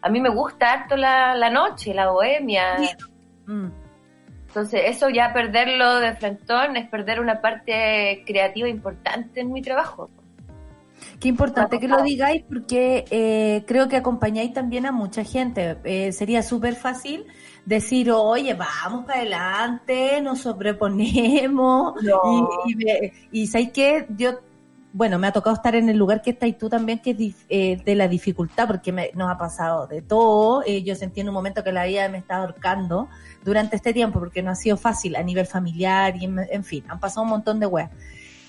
a 0.00 0.08
mí 0.08 0.20
me 0.20 0.30
gusta 0.30 0.72
harto 0.72 0.96
la, 0.96 1.34
la 1.34 1.50
noche, 1.50 1.92
la 1.92 2.10
bohemia. 2.10 2.76
Mm. 3.46 3.68
Entonces, 4.48 4.82
eso 4.86 5.10
ya 5.10 5.32
perderlo 5.32 5.96
de 5.96 6.14
frentón 6.14 6.76
es 6.76 6.88
perder 6.88 7.20
una 7.20 7.40
parte 7.40 8.22
creativa 8.24 8.68
importante 8.68 9.40
en 9.40 9.52
mi 9.52 9.60
trabajo. 9.60 10.08
Qué 11.20 11.28
importante 11.28 11.78
que 11.78 11.88
lo 11.88 12.02
digáis 12.02 12.42
porque 12.44 13.04
eh, 13.10 13.64
creo 13.66 13.88
que 13.88 13.96
acompañáis 13.96 14.52
también 14.52 14.86
a 14.86 14.92
mucha 14.92 15.24
gente. 15.24 15.76
Eh, 15.84 16.12
sería 16.12 16.42
súper 16.42 16.74
fácil 16.76 17.26
decir, 17.64 18.10
oye, 18.10 18.54
vamos 18.54 19.04
para 19.06 19.20
adelante, 19.20 20.20
nos 20.20 20.40
sobreponemos. 20.40 21.94
No. 22.02 22.50
Y, 22.66 22.84
y, 22.86 23.12
y 23.42 23.46
¿sabes 23.46 23.70
qué? 23.72 24.06
Yo, 24.16 24.40
bueno, 24.92 25.18
me 25.18 25.26
ha 25.26 25.32
tocado 25.32 25.56
estar 25.56 25.74
en 25.74 25.88
el 25.88 25.96
lugar 25.96 26.22
que 26.22 26.30
estás 26.30 26.56
tú 26.56 26.68
también, 26.68 27.00
que 27.00 27.10
es 27.18 27.34
eh, 27.48 27.82
de 27.84 27.94
la 27.94 28.06
dificultad, 28.06 28.66
porque 28.68 28.92
me- 28.92 29.10
nos 29.14 29.30
ha 29.30 29.36
pasado 29.38 29.86
de 29.86 30.02
todo. 30.02 30.62
Eh, 30.66 30.82
yo 30.84 30.94
sentí 30.94 31.20
en 31.20 31.28
un 31.28 31.34
momento 31.34 31.64
que 31.64 31.72
la 31.72 31.84
vida 31.84 32.08
me 32.08 32.18
está 32.18 32.36
ahorcando 32.36 33.08
durante 33.44 33.76
este 33.76 33.92
tiempo, 33.92 34.20
porque 34.20 34.42
no 34.42 34.50
ha 34.50 34.54
sido 34.54 34.76
fácil 34.76 35.16
a 35.16 35.22
nivel 35.22 35.46
familiar 35.46 36.16
y 36.16 36.26
en, 36.26 36.38
en 36.50 36.64
fin, 36.64 36.84
han 36.88 37.00
pasado 37.00 37.22
un 37.22 37.30
montón 37.30 37.58
de 37.60 37.66
weas 37.66 37.90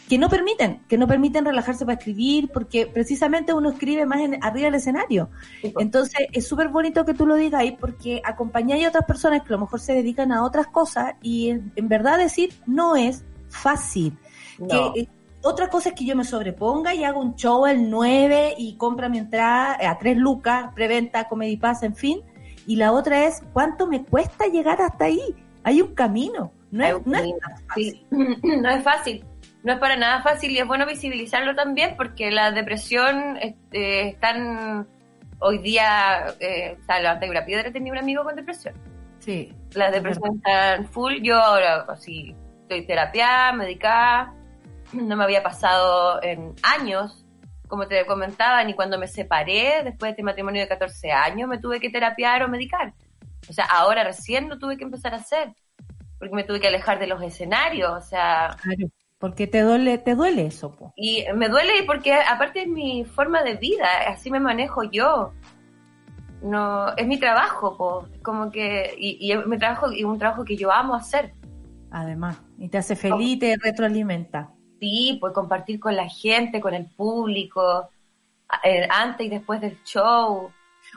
que 0.08 0.18
no 0.18 0.30
permiten, 0.30 0.82
que 0.88 0.98
no 0.98 1.08
permiten 1.08 1.46
relajarse 1.46 1.86
para 1.86 1.98
escribir, 1.98 2.50
porque 2.54 2.86
precisamente 2.88 3.54
uno 3.54 3.72
escribe 3.72 4.06
más 4.06 4.20
en, 4.20 4.38
arriba 4.44 4.66
del 4.66 4.76
escenario. 4.76 5.30
Po. 5.62 5.80
Entonces, 5.80 6.28
es 6.32 6.48
súper 6.48 6.70
bonito 6.70 7.06
que 7.06 7.14
tú 7.14 7.26
lo 7.26 7.36
digas 7.36 7.62
ahí, 7.62 7.76
porque 7.80 8.22
acompañáis 8.24 8.86
a 8.86 8.90
otras 8.90 9.06
personas 9.06 9.42
que 9.42 9.48
a 9.50 9.58
lo 9.58 9.62
mejor 9.62 9.80
se 9.80 9.94
dedican 9.94 10.32
a 10.32 10.44
otras 10.44 10.68
cosas, 10.68 11.16
y 11.22 11.50
en, 11.50 11.72
en 11.76 11.88
verdad 11.88 12.18
decir, 12.18 12.54
no 12.66 12.96
es 12.96 13.24
fácil. 13.50 14.18
No. 14.60 14.94
Que, 14.94 15.02
eh, 15.02 15.08
otra 15.48 15.70
cosa 15.70 15.90
es 15.90 15.96
que 15.96 16.06
yo 16.06 16.16
me 16.16 16.24
sobreponga 16.24 16.96
y 16.96 17.04
hago 17.04 17.22
un 17.22 17.36
show 17.36 17.68
el 17.68 17.90
9 17.90 18.56
y 18.58 18.78
compra 18.78 19.10
mi 19.10 19.20
entrada 19.20 19.78
eh, 19.80 19.86
a 19.86 19.98
3 19.98 20.18
lucas, 20.18 20.72
preventa, 20.74 21.28
comedy 21.28 21.58
pass, 21.58 21.84
en 21.84 21.96
fin. 21.96 22.22
Y 22.66 22.78
la 22.78 22.92
otra 22.92 23.26
es, 23.26 23.44
¿cuánto 23.54 23.86
me 23.86 24.04
cuesta 24.04 24.48
llegar 24.48 24.82
hasta 24.82 25.06
ahí? 25.06 25.36
Hay 25.64 25.82
un 25.84 25.94
camino. 25.94 26.52
No 26.72 26.84
Hay 26.84 26.92
es, 26.92 26.98
un 26.98 27.04
no 27.06 27.18
es 27.18 27.22
camino, 27.22 27.38
fácil. 27.68 27.92
sí. 27.94 28.08
no 28.62 28.70
es 28.70 28.84
fácil. 28.84 29.26
No 29.66 29.74
es 29.74 29.80
para 29.80 29.98
nada 29.98 30.22
fácil 30.22 30.52
y 30.52 30.60
es 30.60 30.68
bueno 30.68 30.86
visibilizarlo 30.86 31.56
también 31.56 31.96
porque 31.98 32.30
la 32.30 32.52
depresión 32.52 33.36
este, 33.42 34.10
están 34.10 34.88
hoy 35.40 35.58
día, 35.58 36.36
eh, 36.40 36.78
o 36.80 36.86
sea, 36.86 37.00
levanta 37.00 37.28
una 37.28 37.46
piedra, 37.46 37.72
tenía 37.72 37.92
un 37.92 37.98
amigo 37.98 38.24
con 38.24 38.36
depresión. 38.36 38.76
Sí. 39.18 39.52
La 39.74 39.90
depresión 39.90 40.36
está 40.36 40.76
en 40.76 40.88
full. 40.88 41.16
Yo 41.24 41.38
ahora 41.38 41.84
así 41.90 42.36
estoy 42.62 42.86
terapiada, 42.86 43.54
medicada. 43.54 44.36
No 44.94 45.16
me 45.16 45.24
había 45.24 45.42
pasado 45.42 46.22
en 46.22 46.54
años, 46.62 47.26
como 47.68 47.88
te 47.88 48.06
comentaba, 48.06 48.64
ni 48.64 48.76
cuando 48.76 49.00
me 49.00 49.08
separé 49.08 49.82
después 49.84 50.10
de 50.10 50.12
este 50.12 50.24
matrimonio 50.24 50.62
de 50.62 50.68
14 50.68 51.12
años 51.12 51.50
me 51.50 51.58
tuve 51.58 51.80
que 51.80 51.90
terapiar 51.90 52.44
o 52.44 52.48
medicar. 52.48 52.94
O 53.50 53.52
sea, 53.52 53.66
ahora 53.66 54.04
recién 54.04 54.48
lo 54.48 54.60
tuve 54.60 54.78
que 54.78 54.84
empezar 54.84 55.16
a 55.16 55.18
hacer, 55.18 55.56
porque 56.20 56.36
me 56.36 56.44
tuve 56.44 56.60
que 56.60 56.68
alejar 56.68 57.00
de 57.00 57.08
los 57.08 57.20
escenarios, 57.24 57.92
o 57.92 58.02
sea, 58.02 58.56
Claro, 58.62 58.92
porque 59.26 59.48
te 59.48 59.62
duele, 59.62 59.98
te 59.98 60.14
duele 60.14 60.46
eso, 60.46 60.76
po. 60.76 60.94
y 60.96 61.26
me 61.34 61.50
duele 61.50 61.82
porque 61.88 62.14
aparte 62.14 62.62
es 62.62 62.68
mi 62.68 63.06
forma 63.06 63.42
de 63.42 63.56
vida, 63.56 63.88
así 64.08 64.30
me 64.30 64.40
manejo 64.40 64.84
yo. 64.84 65.34
No, 66.44 66.96
es 66.96 67.08
mi 67.08 67.20
trabajo, 67.20 67.76
po. 67.76 68.08
como 68.22 68.52
que 68.52 68.94
y, 69.00 69.18
y 69.20 69.32
es 69.32 69.48
mi 69.48 69.58
trabajo 69.58 69.92
y 69.92 70.04
un 70.04 70.20
trabajo 70.20 70.46
que 70.46 70.56
yo 70.56 70.72
amo 70.72 70.94
hacer. 70.94 71.34
Además, 71.90 72.40
y 72.60 72.70
te 72.70 72.78
hace 72.78 72.96
feliz 72.96 73.40
te 73.40 73.58
retroalimenta. 73.60 74.52
Sí, 74.80 75.18
pues 75.20 75.34
compartir 75.34 75.80
con 75.80 75.96
la 75.96 76.08
gente, 76.08 76.62
con 76.62 76.76
el 76.76 76.86
público, 76.86 77.90
eh, 78.64 78.88
antes 78.92 79.26
y 79.26 79.30
después 79.32 79.60
del 79.60 79.82
show. 79.86 80.52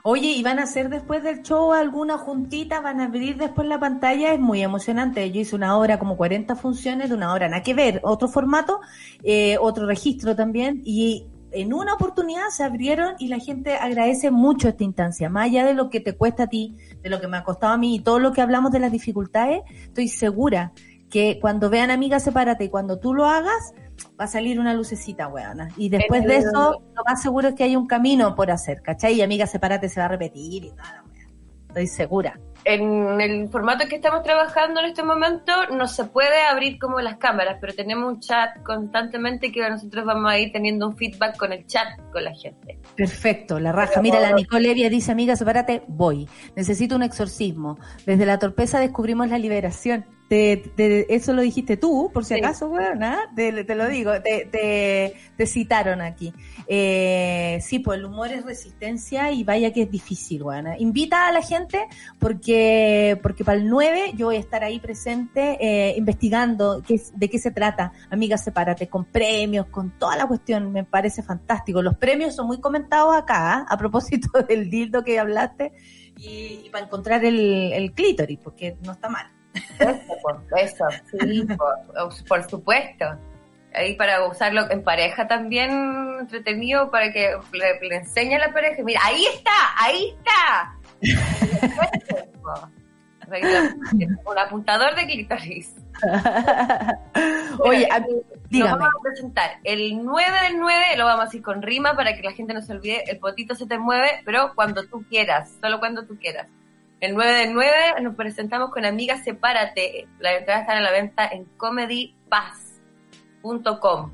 Oye, 0.05 0.29
¿y 0.29 0.43
van 0.43 0.59
a 0.59 0.62
hacer 0.62 0.89
después 0.89 1.23
del 1.23 1.43
show 1.43 1.73
alguna 1.73 2.19
juntita? 2.19 2.81
¿Van 2.81 3.01
a 3.01 3.07
abrir 3.07 3.37
después 3.37 3.66
la 3.66 3.81
pantalla? 3.81 4.33
Es 4.33 4.41
muy 4.41 4.62
emocionante. 4.62 5.31
Yo 5.31 5.41
hice 5.41 5.57
una 5.57 5.77
obra 5.77 5.99
como 5.99 6.16
40 6.16 6.55
funciones 6.57 7.09
de 7.09 7.15
una 7.15 7.33
hora, 7.33 7.49
nada 7.49 7.62
que 7.62 7.75
ver, 7.75 8.01
otro 8.05 8.29
formato, 8.29 8.81
eh, 9.23 9.57
otro 9.61 9.87
registro 9.87 10.37
también, 10.37 10.83
y 10.85 11.27
en 11.51 11.73
una 11.73 11.95
oportunidad 11.95 12.49
se 12.51 12.62
abrieron 12.62 13.15
y 13.19 13.29
la 13.29 13.39
gente 13.39 13.75
agradece 13.75 14.31
mucho 14.31 14.69
esta 14.69 14.85
instancia, 14.85 15.29
más 15.31 15.47
allá 15.47 15.65
de 15.65 15.75
lo 15.75 15.91
que 15.91 16.01
te 16.01 16.15
cuesta 16.16 16.45
a 16.45 16.47
ti, 16.49 16.77
de 17.03 17.09
lo 17.09 17.20
que 17.20 17.27
me 17.27 17.37
ha 17.37 17.45
costado 17.45 17.73
a 17.73 17.79
mí 17.79 17.97
y 17.97 18.01
todo 18.01 18.19
lo 18.19 18.33
que 18.33 18.43
hablamos 18.43 18.70
de 18.70 18.81
las 18.81 18.93
dificultades, 18.93 19.62
estoy 19.83 20.09
segura 20.09 20.73
que 21.11 21.39
cuando 21.41 21.70
vean 21.70 21.91
Amiga 21.91 22.20
Sepárate 22.20 22.65
y 22.65 22.69
cuando 22.69 22.99
tú 22.99 23.15
lo 23.15 23.25
hagas, 23.25 23.73
va 24.19 24.25
a 24.25 24.29
salir 24.29 24.59
una 24.61 24.75
lucecita, 24.75 25.29
weona. 25.29 25.69
Y 25.77 25.89
después 25.89 26.25
de 26.25 26.37
eso, 26.37 26.83
lo 26.95 27.05
más 27.05 27.23
seguro 27.23 27.49
es 27.49 27.55
que 27.55 27.65
hay 27.65 27.77
un 27.77 27.87
camino 27.87 28.35
por 28.35 28.51
hacer, 28.51 28.83
¿cachai? 28.83 29.15
Y 29.15 29.23
Amiga 29.23 29.47
Sepárate 29.47 29.89
se 29.89 30.01
va 30.01 30.07
a 30.07 30.11
repetir 30.11 30.65
y 30.65 30.73
nada, 30.73 31.03
weona. 31.07 31.29
Estoy 31.69 31.87
segura. 31.87 32.39
En 32.65 33.20
el 33.20 33.49
formato 33.49 33.87
que 33.89 33.97
estamos 33.97 34.23
trabajando 34.23 34.81
en 34.81 34.87
este 34.87 35.03
momento 35.03 35.53
no 35.70 35.87
se 35.87 36.05
puede 36.05 36.43
abrir 36.43 36.79
como 36.79 37.01
las 37.01 37.16
cámaras, 37.16 37.59
pero 37.61 37.73
tenemos 37.73 38.12
un 38.12 38.20
chat 38.20 38.62
constantemente 38.62 39.53
que 39.53 39.69
nosotros 39.69 40.05
vamos 40.05 40.31
a 40.31 40.39
ir 40.39 40.51
teniendo 40.53 40.89
un 40.89 40.97
feedback 40.97 41.37
con 41.37 41.53
el 41.53 41.66
chat 41.66 41.87
con 42.12 42.25
la 42.25 42.35
gente. 42.35 42.79
Perfecto, 42.97 43.61
la 43.61 43.73
raja. 43.73 44.03
Mira, 44.03 44.20
la 44.20 44.33
Nicole 44.33 44.70
Evia 44.70 44.91
dice, 44.91 45.12
amiga, 45.12 45.37
sepárate, 45.37 45.83
voy. 45.87 46.29
Necesito 46.57 46.97
un 46.97 47.03
exorcismo. 47.03 47.79
Desde 48.05 48.27
la 48.27 48.39
torpeza 48.39 48.81
descubrimos 48.81 49.29
la 49.29 49.39
liberación. 49.39 50.05
Te, 50.28 50.59
te- 50.76 51.14
eso 51.14 51.32
lo 51.32 51.40
dijiste 51.40 51.78
tú, 51.78 52.10
por 52.12 52.22
si 52.22 52.34
Sí. 52.34 52.40
acaso, 52.40 52.68
weón, 52.68 53.02
¿ah? 53.02 53.30
te, 53.34 53.64
te 53.64 53.74
lo 53.74 53.88
digo, 53.88 54.12
te, 54.20 54.44
te, 54.44 55.14
te 55.38 55.46
citaron 55.46 56.02
aquí. 56.02 56.34
Eh, 56.66 57.59
sí, 57.62 57.78
pues 57.78 57.98
el 57.98 58.05
humor 58.05 58.30
es 58.30 58.44
resistencia 58.44 59.32
y 59.32 59.42
vaya 59.42 59.72
que 59.72 59.82
es 59.82 59.90
difícil, 59.90 60.42
weón. 60.42 60.66
Invita 60.78 61.28
a 61.28 61.32
la 61.32 61.40
gente 61.40 61.86
porque, 62.18 63.18
porque 63.22 63.42
para 63.42 63.56
el 63.59 63.68
9 63.70 64.12
yo 64.16 64.26
voy 64.26 64.36
a 64.36 64.40
estar 64.40 64.62
ahí 64.64 64.78
presente 64.80 65.56
eh, 65.60 65.94
investigando 65.96 66.82
qué, 66.86 67.00
de 67.14 67.30
qué 67.30 67.38
se 67.38 67.50
trata, 67.50 67.92
amiga, 68.10 68.36
sepárate, 68.36 68.86
con 68.88 69.06
premios, 69.06 69.66
con 69.68 69.98
toda 69.98 70.14
la 70.16 70.26
cuestión, 70.26 70.72
me 70.72 70.84
parece 70.84 71.22
fantástico. 71.22 71.80
Los 71.80 71.96
premios 71.96 72.34
son 72.34 72.46
muy 72.48 72.60
comentados 72.60 73.16
acá, 73.16 73.55
¿ah? 73.60 73.66
a 73.66 73.78
propósito 73.78 74.28
del 74.48 74.68
dildo 74.68 75.02
que 75.05 75.18
hablaste, 75.18 75.72
y, 76.18 76.60
y 76.66 76.70
para 76.70 76.84
encontrar 76.84 77.24
el, 77.24 77.72
el 77.72 77.92
clítoris, 77.92 78.38
porque 78.44 78.76
no 78.84 78.92
está 78.92 79.09
mal. 79.09 79.26
Eso, 79.78 80.16
po, 80.22 80.56
eso, 80.56 80.85
sí, 81.10 81.44
po, 81.56 81.64
por 82.28 82.43
supuesto. 82.48 83.05
ahí 83.74 83.94
para 83.97 84.26
usarlo 84.26 84.70
en 84.70 84.82
pareja 84.82 85.28
también 85.28 86.16
entretenido 86.20 86.90
para 86.90 87.12
que 87.12 87.36
le, 87.52 87.89
le 87.89 87.97
enseñe 87.97 88.35
a 88.36 88.39
la 88.39 88.52
pareja. 88.52 88.82
Mira, 88.82 89.01
ahí 89.05 89.24
está, 89.35 89.51
ahí 89.78 90.14
está. 90.18 90.74
Un 94.24 94.39
apuntador 94.39 94.94
de 94.94 95.06
clítoris. 95.06 95.74
Oye, 97.60 97.86
a- 97.90 97.98
Lo 98.01 98.06
dígame. 98.48 98.70
vamos 98.72 98.89
a 98.89 99.02
presentar. 99.02 99.51
El 99.64 100.02
9 100.05 100.30
del 100.48 100.59
9 100.59 100.97
lo 100.97 101.05
vamos 101.05 101.22
a 101.22 101.24
decir 101.26 101.43
con 101.43 101.60
rima 101.60 101.94
para 101.94 102.14
que 102.16 102.22
la 102.22 102.32
gente 102.32 102.55
no 102.55 102.62
se 102.62 102.72
olvide. 102.72 103.05
El 103.10 103.18
potito 103.18 103.55
se 103.55 103.66
te 103.66 103.78
mueve, 103.78 104.22
pero 104.24 104.55
cuando 104.55 104.86
tú 104.86 105.05
quieras, 105.09 105.52
solo 105.60 105.78
cuando 105.78 106.06
tú 106.06 106.16
quieras. 106.18 106.47
El 107.01 107.15
9 107.15 107.33
del 107.33 107.55
9 107.55 107.70
nos 108.03 108.16
presentamos 108.16 108.70
con 108.70 108.85
Amiga 108.85 109.16
Sepárate. 109.23 110.09
La 110.19 110.37
entrada 110.37 110.62
está 110.62 110.77
a 110.77 110.81
la 110.81 110.91
venta 110.91 111.29
en 111.29 111.45
comedypass.com 111.57 114.12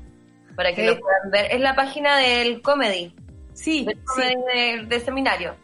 para 0.55 0.73
que 0.73 0.85
lo 0.85 0.99
puedan 0.99 1.31
ver. 1.31 1.51
Es 1.51 1.59
la 1.59 1.75
página 1.75 2.17
del 2.17 2.61
comedy, 2.61 3.13
Sí, 3.53 3.85
del 3.85 3.97
sí, 3.97 4.03
comedy 4.05 4.35
de, 4.53 4.85
de 4.85 4.99
seminario. 4.99 5.55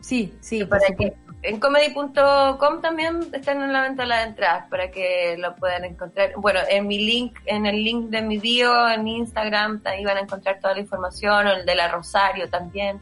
sí, 0.00 0.32
sí, 0.40 0.64
Para 0.64 0.86
que 0.96 1.14
en 1.42 1.60
comedy.com 1.60 2.80
también 2.80 3.20
están 3.32 3.62
en 3.62 3.72
la 3.72 3.82
venta 3.82 4.04
las 4.04 4.26
entradas 4.26 4.66
para 4.68 4.90
que 4.90 5.36
lo 5.38 5.54
puedan 5.56 5.84
encontrar. 5.84 6.32
Bueno, 6.36 6.60
en 6.68 6.86
mi 6.86 6.98
link, 6.98 7.38
en 7.46 7.66
el 7.66 7.82
link 7.84 8.10
de 8.10 8.22
mi 8.22 8.38
bio, 8.38 8.88
en 8.88 9.06
Instagram, 9.06 9.80
ahí 9.84 10.04
van 10.04 10.16
a 10.16 10.20
encontrar 10.20 10.58
toda 10.60 10.74
la 10.74 10.80
información, 10.80 11.46
o 11.46 11.52
el 11.52 11.64
de 11.66 11.74
la 11.76 11.88
Rosario 11.88 12.48
también. 12.50 13.00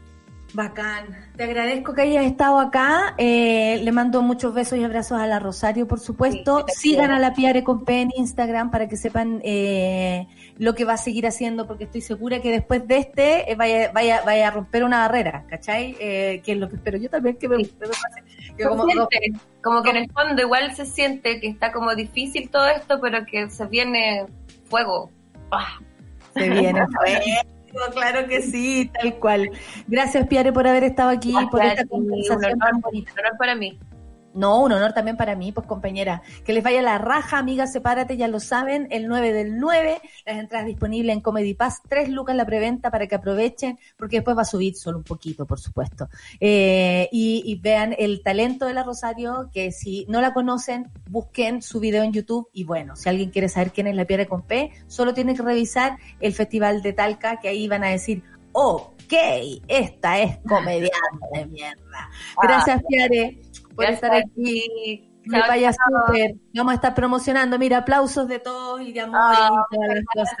Bacán. 0.53 1.26
Te 1.37 1.43
agradezco 1.43 1.93
que 1.93 2.01
hayas 2.01 2.25
estado 2.25 2.59
acá. 2.59 3.13
Eh, 3.19 3.79
le 3.83 3.91
mando 3.91 4.23
muchos 4.23 4.55
besos 4.55 4.79
y 4.79 4.83
abrazos 4.83 5.19
a 5.21 5.27
la 5.27 5.37
Rosario, 5.37 5.87
por 5.87 5.99
supuesto. 5.99 6.65
Sí, 6.69 6.89
Sigan 6.89 7.11
a 7.11 7.19
la 7.19 7.35
Piare 7.35 7.63
con 7.63 7.85
P 7.85 8.01
en 8.01 8.11
Instagram 8.17 8.71
para 8.71 8.87
que 8.87 8.97
sepan 8.97 9.39
eh, 9.43 10.27
lo 10.57 10.73
que 10.73 10.83
va 10.83 10.93
a 10.93 10.97
seguir 10.97 11.27
haciendo, 11.27 11.67
porque 11.67 11.83
estoy 11.83 12.01
segura 12.01 12.41
que 12.41 12.49
después 12.49 12.87
de 12.87 12.97
este 12.97 13.51
eh, 13.51 13.55
vaya, 13.55 13.91
vaya, 13.93 14.23
vaya 14.25 14.47
a 14.47 14.51
romper 14.51 14.83
una 14.83 14.99
barrera, 15.01 15.45
¿cachai? 15.47 15.95
Eh, 15.99 16.41
que 16.43 16.53
es 16.53 16.57
lo 16.57 16.69
que 16.69 16.77
espero 16.77 16.97
yo 16.97 17.07
también 17.09 17.37
que 17.37 17.47
me, 17.47 17.57
que 17.57 17.71
me 17.81 17.87
pase. 17.87 18.23
Que 18.57 18.63
Se 18.63 18.69
como- 18.69 19.83
que 19.83 19.89
en 19.91 19.97
el 19.97 20.11
fondo 20.11 20.41
igual 20.41 20.75
se 20.75 20.87
siente 20.87 21.39
que 21.39 21.47
está 21.49 21.71
como 21.71 21.93
difícil 21.93 22.49
todo 22.49 22.67
esto, 22.67 22.99
pero 22.99 23.25
que 23.27 23.47
se 23.51 23.65
viene 23.67 24.25
fuego. 24.65 25.11
Se 26.33 26.49
viene 26.49 26.81
fuego, 26.97 27.19
claro 27.93 28.27
que 28.27 28.41
sí, 28.41 28.91
tal 28.93 29.15
cual. 29.19 29.51
Gracias, 29.87 30.27
Piare, 30.27 30.51
por 30.53 30.67
haber 30.67 30.83
estado 30.83 31.09
aquí, 31.09 31.33
por 31.51 31.63
esta 31.63 31.83
un 31.89 32.07
conversación 32.07 32.59
bonita. 32.81 33.11
honor, 33.13 33.19
honor 33.19 33.37
para 33.37 33.55
mí. 33.55 33.77
No, 34.37 34.61
un 34.61 34.71
honor 34.71 34.93
también 34.93 35.17
para 35.17 35.35
mí, 35.35 35.51
pues 35.51 35.65
compañera. 35.65 36.21
Que 36.45 36.53
les 36.53 36.63
vaya 36.63 36.83
la 36.83 36.99
raja, 36.99 37.39
amiga, 37.39 37.65
sepárate, 37.65 38.17
ya 38.17 38.27
lo 38.27 38.39
saben, 38.39 38.87
el 38.91 39.07
9 39.07 39.33
del 39.33 39.57
9, 39.57 39.99
las 40.25 40.37
entradas 40.37 40.67
disponibles 40.67 41.15
en 41.15 41.21
Comedy 41.21 41.55
Pass, 41.55 41.81
3 41.89 42.09
lucas 42.09 42.35
la 42.35 42.45
preventa 42.45 42.91
para 42.91 43.07
que 43.07 43.15
aprovechen, 43.15 43.79
porque 43.97 44.17
después 44.17 44.37
va 44.37 44.43
a 44.43 44.45
subir 44.45 44.75
solo 44.75 44.99
un 44.99 45.03
poquito, 45.03 45.47
por 45.47 45.59
supuesto. 45.59 46.07
Eh, 46.39 47.09
y, 47.11 47.41
y 47.45 47.55
vean 47.59 47.95
el 47.97 48.21
talento 48.21 48.67
de 48.67 48.75
la 48.75 48.83
Rosario, 48.83 49.49
que 49.51 49.71
si 49.71 50.05
no 50.07 50.21
la 50.21 50.33
conocen, 50.33 50.91
busquen 51.09 51.63
su 51.63 51.79
video 51.79 52.03
en 52.03 52.13
YouTube 52.13 52.47
y 52.53 52.63
bueno, 52.63 52.95
si 52.95 53.09
alguien 53.09 53.31
quiere 53.31 53.49
saber 53.49 53.71
quién 53.71 53.87
es 53.87 53.95
la 53.95 54.05
Piedra 54.05 54.27
con 54.27 54.43
P, 54.43 54.71
solo 54.85 55.15
tiene 55.15 55.35
que 55.35 55.41
revisar 55.41 55.97
el 56.19 56.33
Festival 56.33 56.83
de 56.83 56.93
Talca, 56.93 57.39
que 57.39 57.47
ahí 57.47 57.67
van 57.67 57.83
a 57.83 57.89
decir, 57.89 58.23
ok, 58.51 59.13
esta 59.67 60.19
es 60.19 60.37
comediante 60.47 61.27
de 61.33 61.45
mierda. 61.45 62.09
Gracias, 62.41 62.81
Piare, 62.87 63.37
por 63.77 63.85
estar 63.85 64.11
aquí. 64.13 65.09
me 65.25 65.39
vaya 65.41 65.71
súper. 65.73 66.35
Vamos 66.53 66.71
a 66.71 66.75
estar 66.75 66.93
promocionando. 66.93 67.57
Mira, 67.59 67.77
aplausos 67.79 68.27
de 68.27 68.39
todos 68.39 68.81
y 68.81 68.91
de 68.93 69.01
amor 69.01 69.19
Ah, 69.23 69.65
y 69.71 69.75
todas 69.75 69.89
las 69.95 70.05
cosas. 70.13 70.37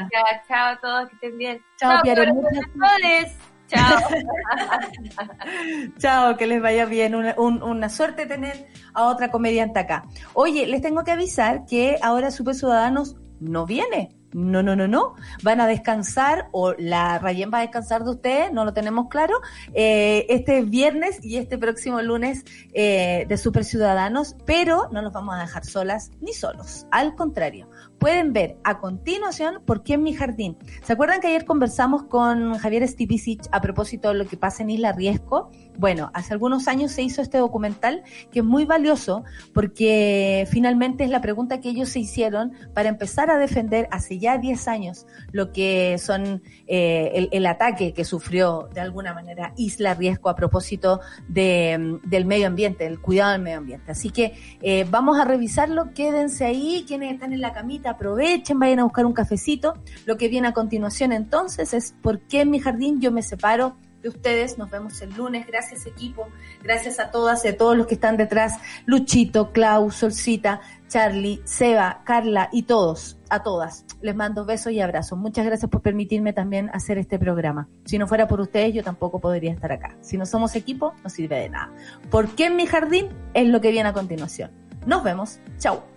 Chao 0.47 0.67
a 0.73 0.79
todos, 0.79 1.09
que 1.09 1.15
estén 1.15 1.37
bien. 1.37 1.61
Chao, 1.77 2.01
Piare, 2.01 2.33
muchas. 2.33 3.37
Chao. 3.67 3.99
Chao, 5.97 6.37
que 6.37 6.47
les 6.47 6.61
vaya 6.61 6.85
bien. 6.85 7.15
Una, 7.15 7.35
un- 7.37 7.61
una 7.63 7.89
suerte 7.89 8.25
tener 8.25 8.67
a 8.93 9.05
otra 9.05 9.29
comediante 9.29 9.79
acá. 9.79 10.03
Oye, 10.33 10.65
les 10.67 10.81
tengo 10.81 11.03
que 11.03 11.11
avisar 11.11 11.65
que 11.65 11.97
ahora 12.01 12.31
Super 12.31 12.55
Ciudadanos 12.55 13.15
no 13.39 13.65
viene. 13.65 14.15
No, 14.33 14.61
no, 14.61 14.75
no, 14.75 14.87
no. 14.87 15.15
Van 15.41 15.61
a 15.61 15.67
descansar 15.67 16.49
o 16.51 16.73
la 16.73 17.17
Rayen 17.17 17.49
va 17.53 17.59
a 17.59 17.61
descansar 17.61 18.03
de 18.03 18.11
ustedes, 18.11 18.51
no 18.51 18.65
lo 18.65 18.73
tenemos 18.73 19.07
claro. 19.09 19.39
Eh, 19.73 20.25
este 20.29 20.61
viernes 20.63 21.23
y 21.23 21.37
este 21.37 21.57
próximo 21.57 22.01
lunes 22.01 22.43
eh, 22.73 23.25
de 23.27 23.37
Super 23.37 23.63
Ciudadanos, 23.63 24.35
pero 24.45 24.89
no 24.91 25.01
los 25.01 25.13
vamos 25.13 25.35
a 25.35 25.39
dejar 25.39 25.65
solas 25.65 26.11
ni 26.19 26.33
solos. 26.33 26.85
Al 26.91 27.15
contrario, 27.15 27.69
pueden 27.99 28.33
ver 28.33 28.57
a 28.63 28.79
continuación 28.79 29.61
por 29.65 29.83
qué 29.83 29.93
en 29.93 30.03
mi 30.03 30.13
jardín. 30.13 30.57
¿Se 30.83 30.93
acuerdan 30.93 31.21
que 31.21 31.27
ayer 31.27 31.45
conversamos 31.45 32.03
con 32.03 32.57
Javier 32.57 32.87
Stipicic 32.87 33.47
a 33.51 33.61
propósito 33.61 34.09
de 34.09 34.15
lo 34.15 34.25
que 34.25 34.37
pasa 34.37 34.63
en 34.63 34.69
Isla 34.69 34.91
Riesco? 34.91 35.49
Bueno, 35.77 36.09
hace 36.13 36.33
algunos 36.33 36.67
años 36.67 36.91
se 36.91 37.03
hizo 37.03 37.21
este 37.21 37.37
documental 37.37 38.03
que 38.31 38.39
es 38.39 38.45
muy 38.45 38.65
valioso 38.65 39.23
porque 39.53 40.47
finalmente 40.49 41.03
es 41.03 41.09
la 41.09 41.21
pregunta 41.21 41.59
que 41.59 41.69
ellos 41.69 41.89
se 41.89 41.99
hicieron 41.99 42.53
para 42.73 42.89
empezar 42.89 43.29
a 43.29 43.37
defender 43.37 43.87
hace 43.91 44.17
ya 44.17 44.37
10 44.37 44.67
años 44.67 45.05
lo 45.31 45.51
que 45.51 45.97
son 45.99 46.41
eh, 46.65 47.29
el, 47.31 47.45
ataque 47.45 47.93
que 47.93 48.03
sufrió 48.03 48.69
de 48.73 48.81
alguna 48.81 49.13
manera 49.13 49.53
Isla 49.55 49.93
Riesco 49.93 50.29
a 50.29 50.35
propósito 50.35 50.99
de, 51.27 51.77
mm, 51.77 52.09
del 52.09 52.25
medio 52.25 52.47
ambiente, 52.47 52.83
del 52.83 52.99
cuidado 52.99 53.33
del 53.33 53.41
medio 53.41 53.59
ambiente. 53.59 53.91
Así 53.91 54.09
que 54.09 54.33
eh, 54.61 54.85
vamos 54.89 55.19
a 55.19 55.25
revisarlo, 55.25 55.93
quédense 55.93 56.45
ahí, 56.45 56.83
quienes 56.87 57.13
están 57.13 57.33
en 57.33 57.41
la 57.41 57.53
camita, 57.53 57.86
aprovechen, 57.87 58.59
vayan 58.59 58.79
a 58.79 58.83
buscar 58.83 59.05
un 59.05 59.13
cafecito. 59.13 59.73
Lo 60.05 60.17
que 60.17 60.27
viene 60.27 60.47
a 60.47 60.53
continuación 60.53 61.11
entonces 61.11 61.73
es 61.73 61.93
¿por 62.01 62.19
qué 62.21 62.41
en 62.41 62.51
mi 62.51 62.59
jardín 62.59 62.99
yo 63.01 63.11
me 63.11 63.21
separo? 63.21 63.75
de 64.01 64.09
ustedes. 64.09 64.57
Nos 64.57 64.69
vemos 64.69 65.01
el 65.01 65.13
lunes. 65.15 65.47
Gracias 65.47 65.85
equipo. 65.85 66.27
Gracias 66.63 66.99
a 66.99 67.11
todas 67.11 67.43
y 67.45 67.49
a 67.49 67.57
todos 67.57 67.77
los 67.77 67.87
que 67.87 67.95
están 67.95 68.17
detrás. 68.17 68.53
Luchito, 68.85 69.51
Clau, 69.51 69.91
Solcita, 69.91 70.61
Charlie, 70.87 71.41
Seba, 71.45 72.01
Carla 72.05 72.49
y 72.51 72.63
todos, 72.63 73.17
a 73.29 73.43
todas. 73.43 73.85
Les 74.01 74.15
mando 74.15 74.45
besos 74.45 74.71
y 74.71 74.79
abrazos. 74.79 75.17
Muchas 75.17 75.45
gracias 75.45 75.69
por 75.69 75.81
permitirme 75.81 76.33
también 76.33 76.69
hacer 76.73 76.97
este 76.97 77.19
programa. 77.19 77.67
Si 77.85 77.97
no 77.97 78.07
fuera 78.07 78.27
por 78.27 78.39
ustedes, 78.41 78.73
yo 78.73 78.83
tampoco 78.83 79.19
podría 79.19 79.51
estar 79.51 79.71
acá. 79.71 79.97
Si 80.01 80.17
no 80.17 80.25
somos 80.25 80.55
equipo, 80.55 80.93
no 81.03 81.09
sirve 81.09 81.39
de 81.39 81.49
nada. 81.49 81.71
¿Por 82.09 82.29
qué 82.29 82.45
en 82.45 82.55
mi 82.55 82.65
jardín? 82.65 83.09
Es 83.33 83.47
lo 83.47 83.61
que 83.61 83.71
viene 83.71 83.89
a 83.89 83.93
continuación. 83.93 84.51
Nos 84.85 85.03
vemos. 85.03 85.39
Chau. 85.57 85.96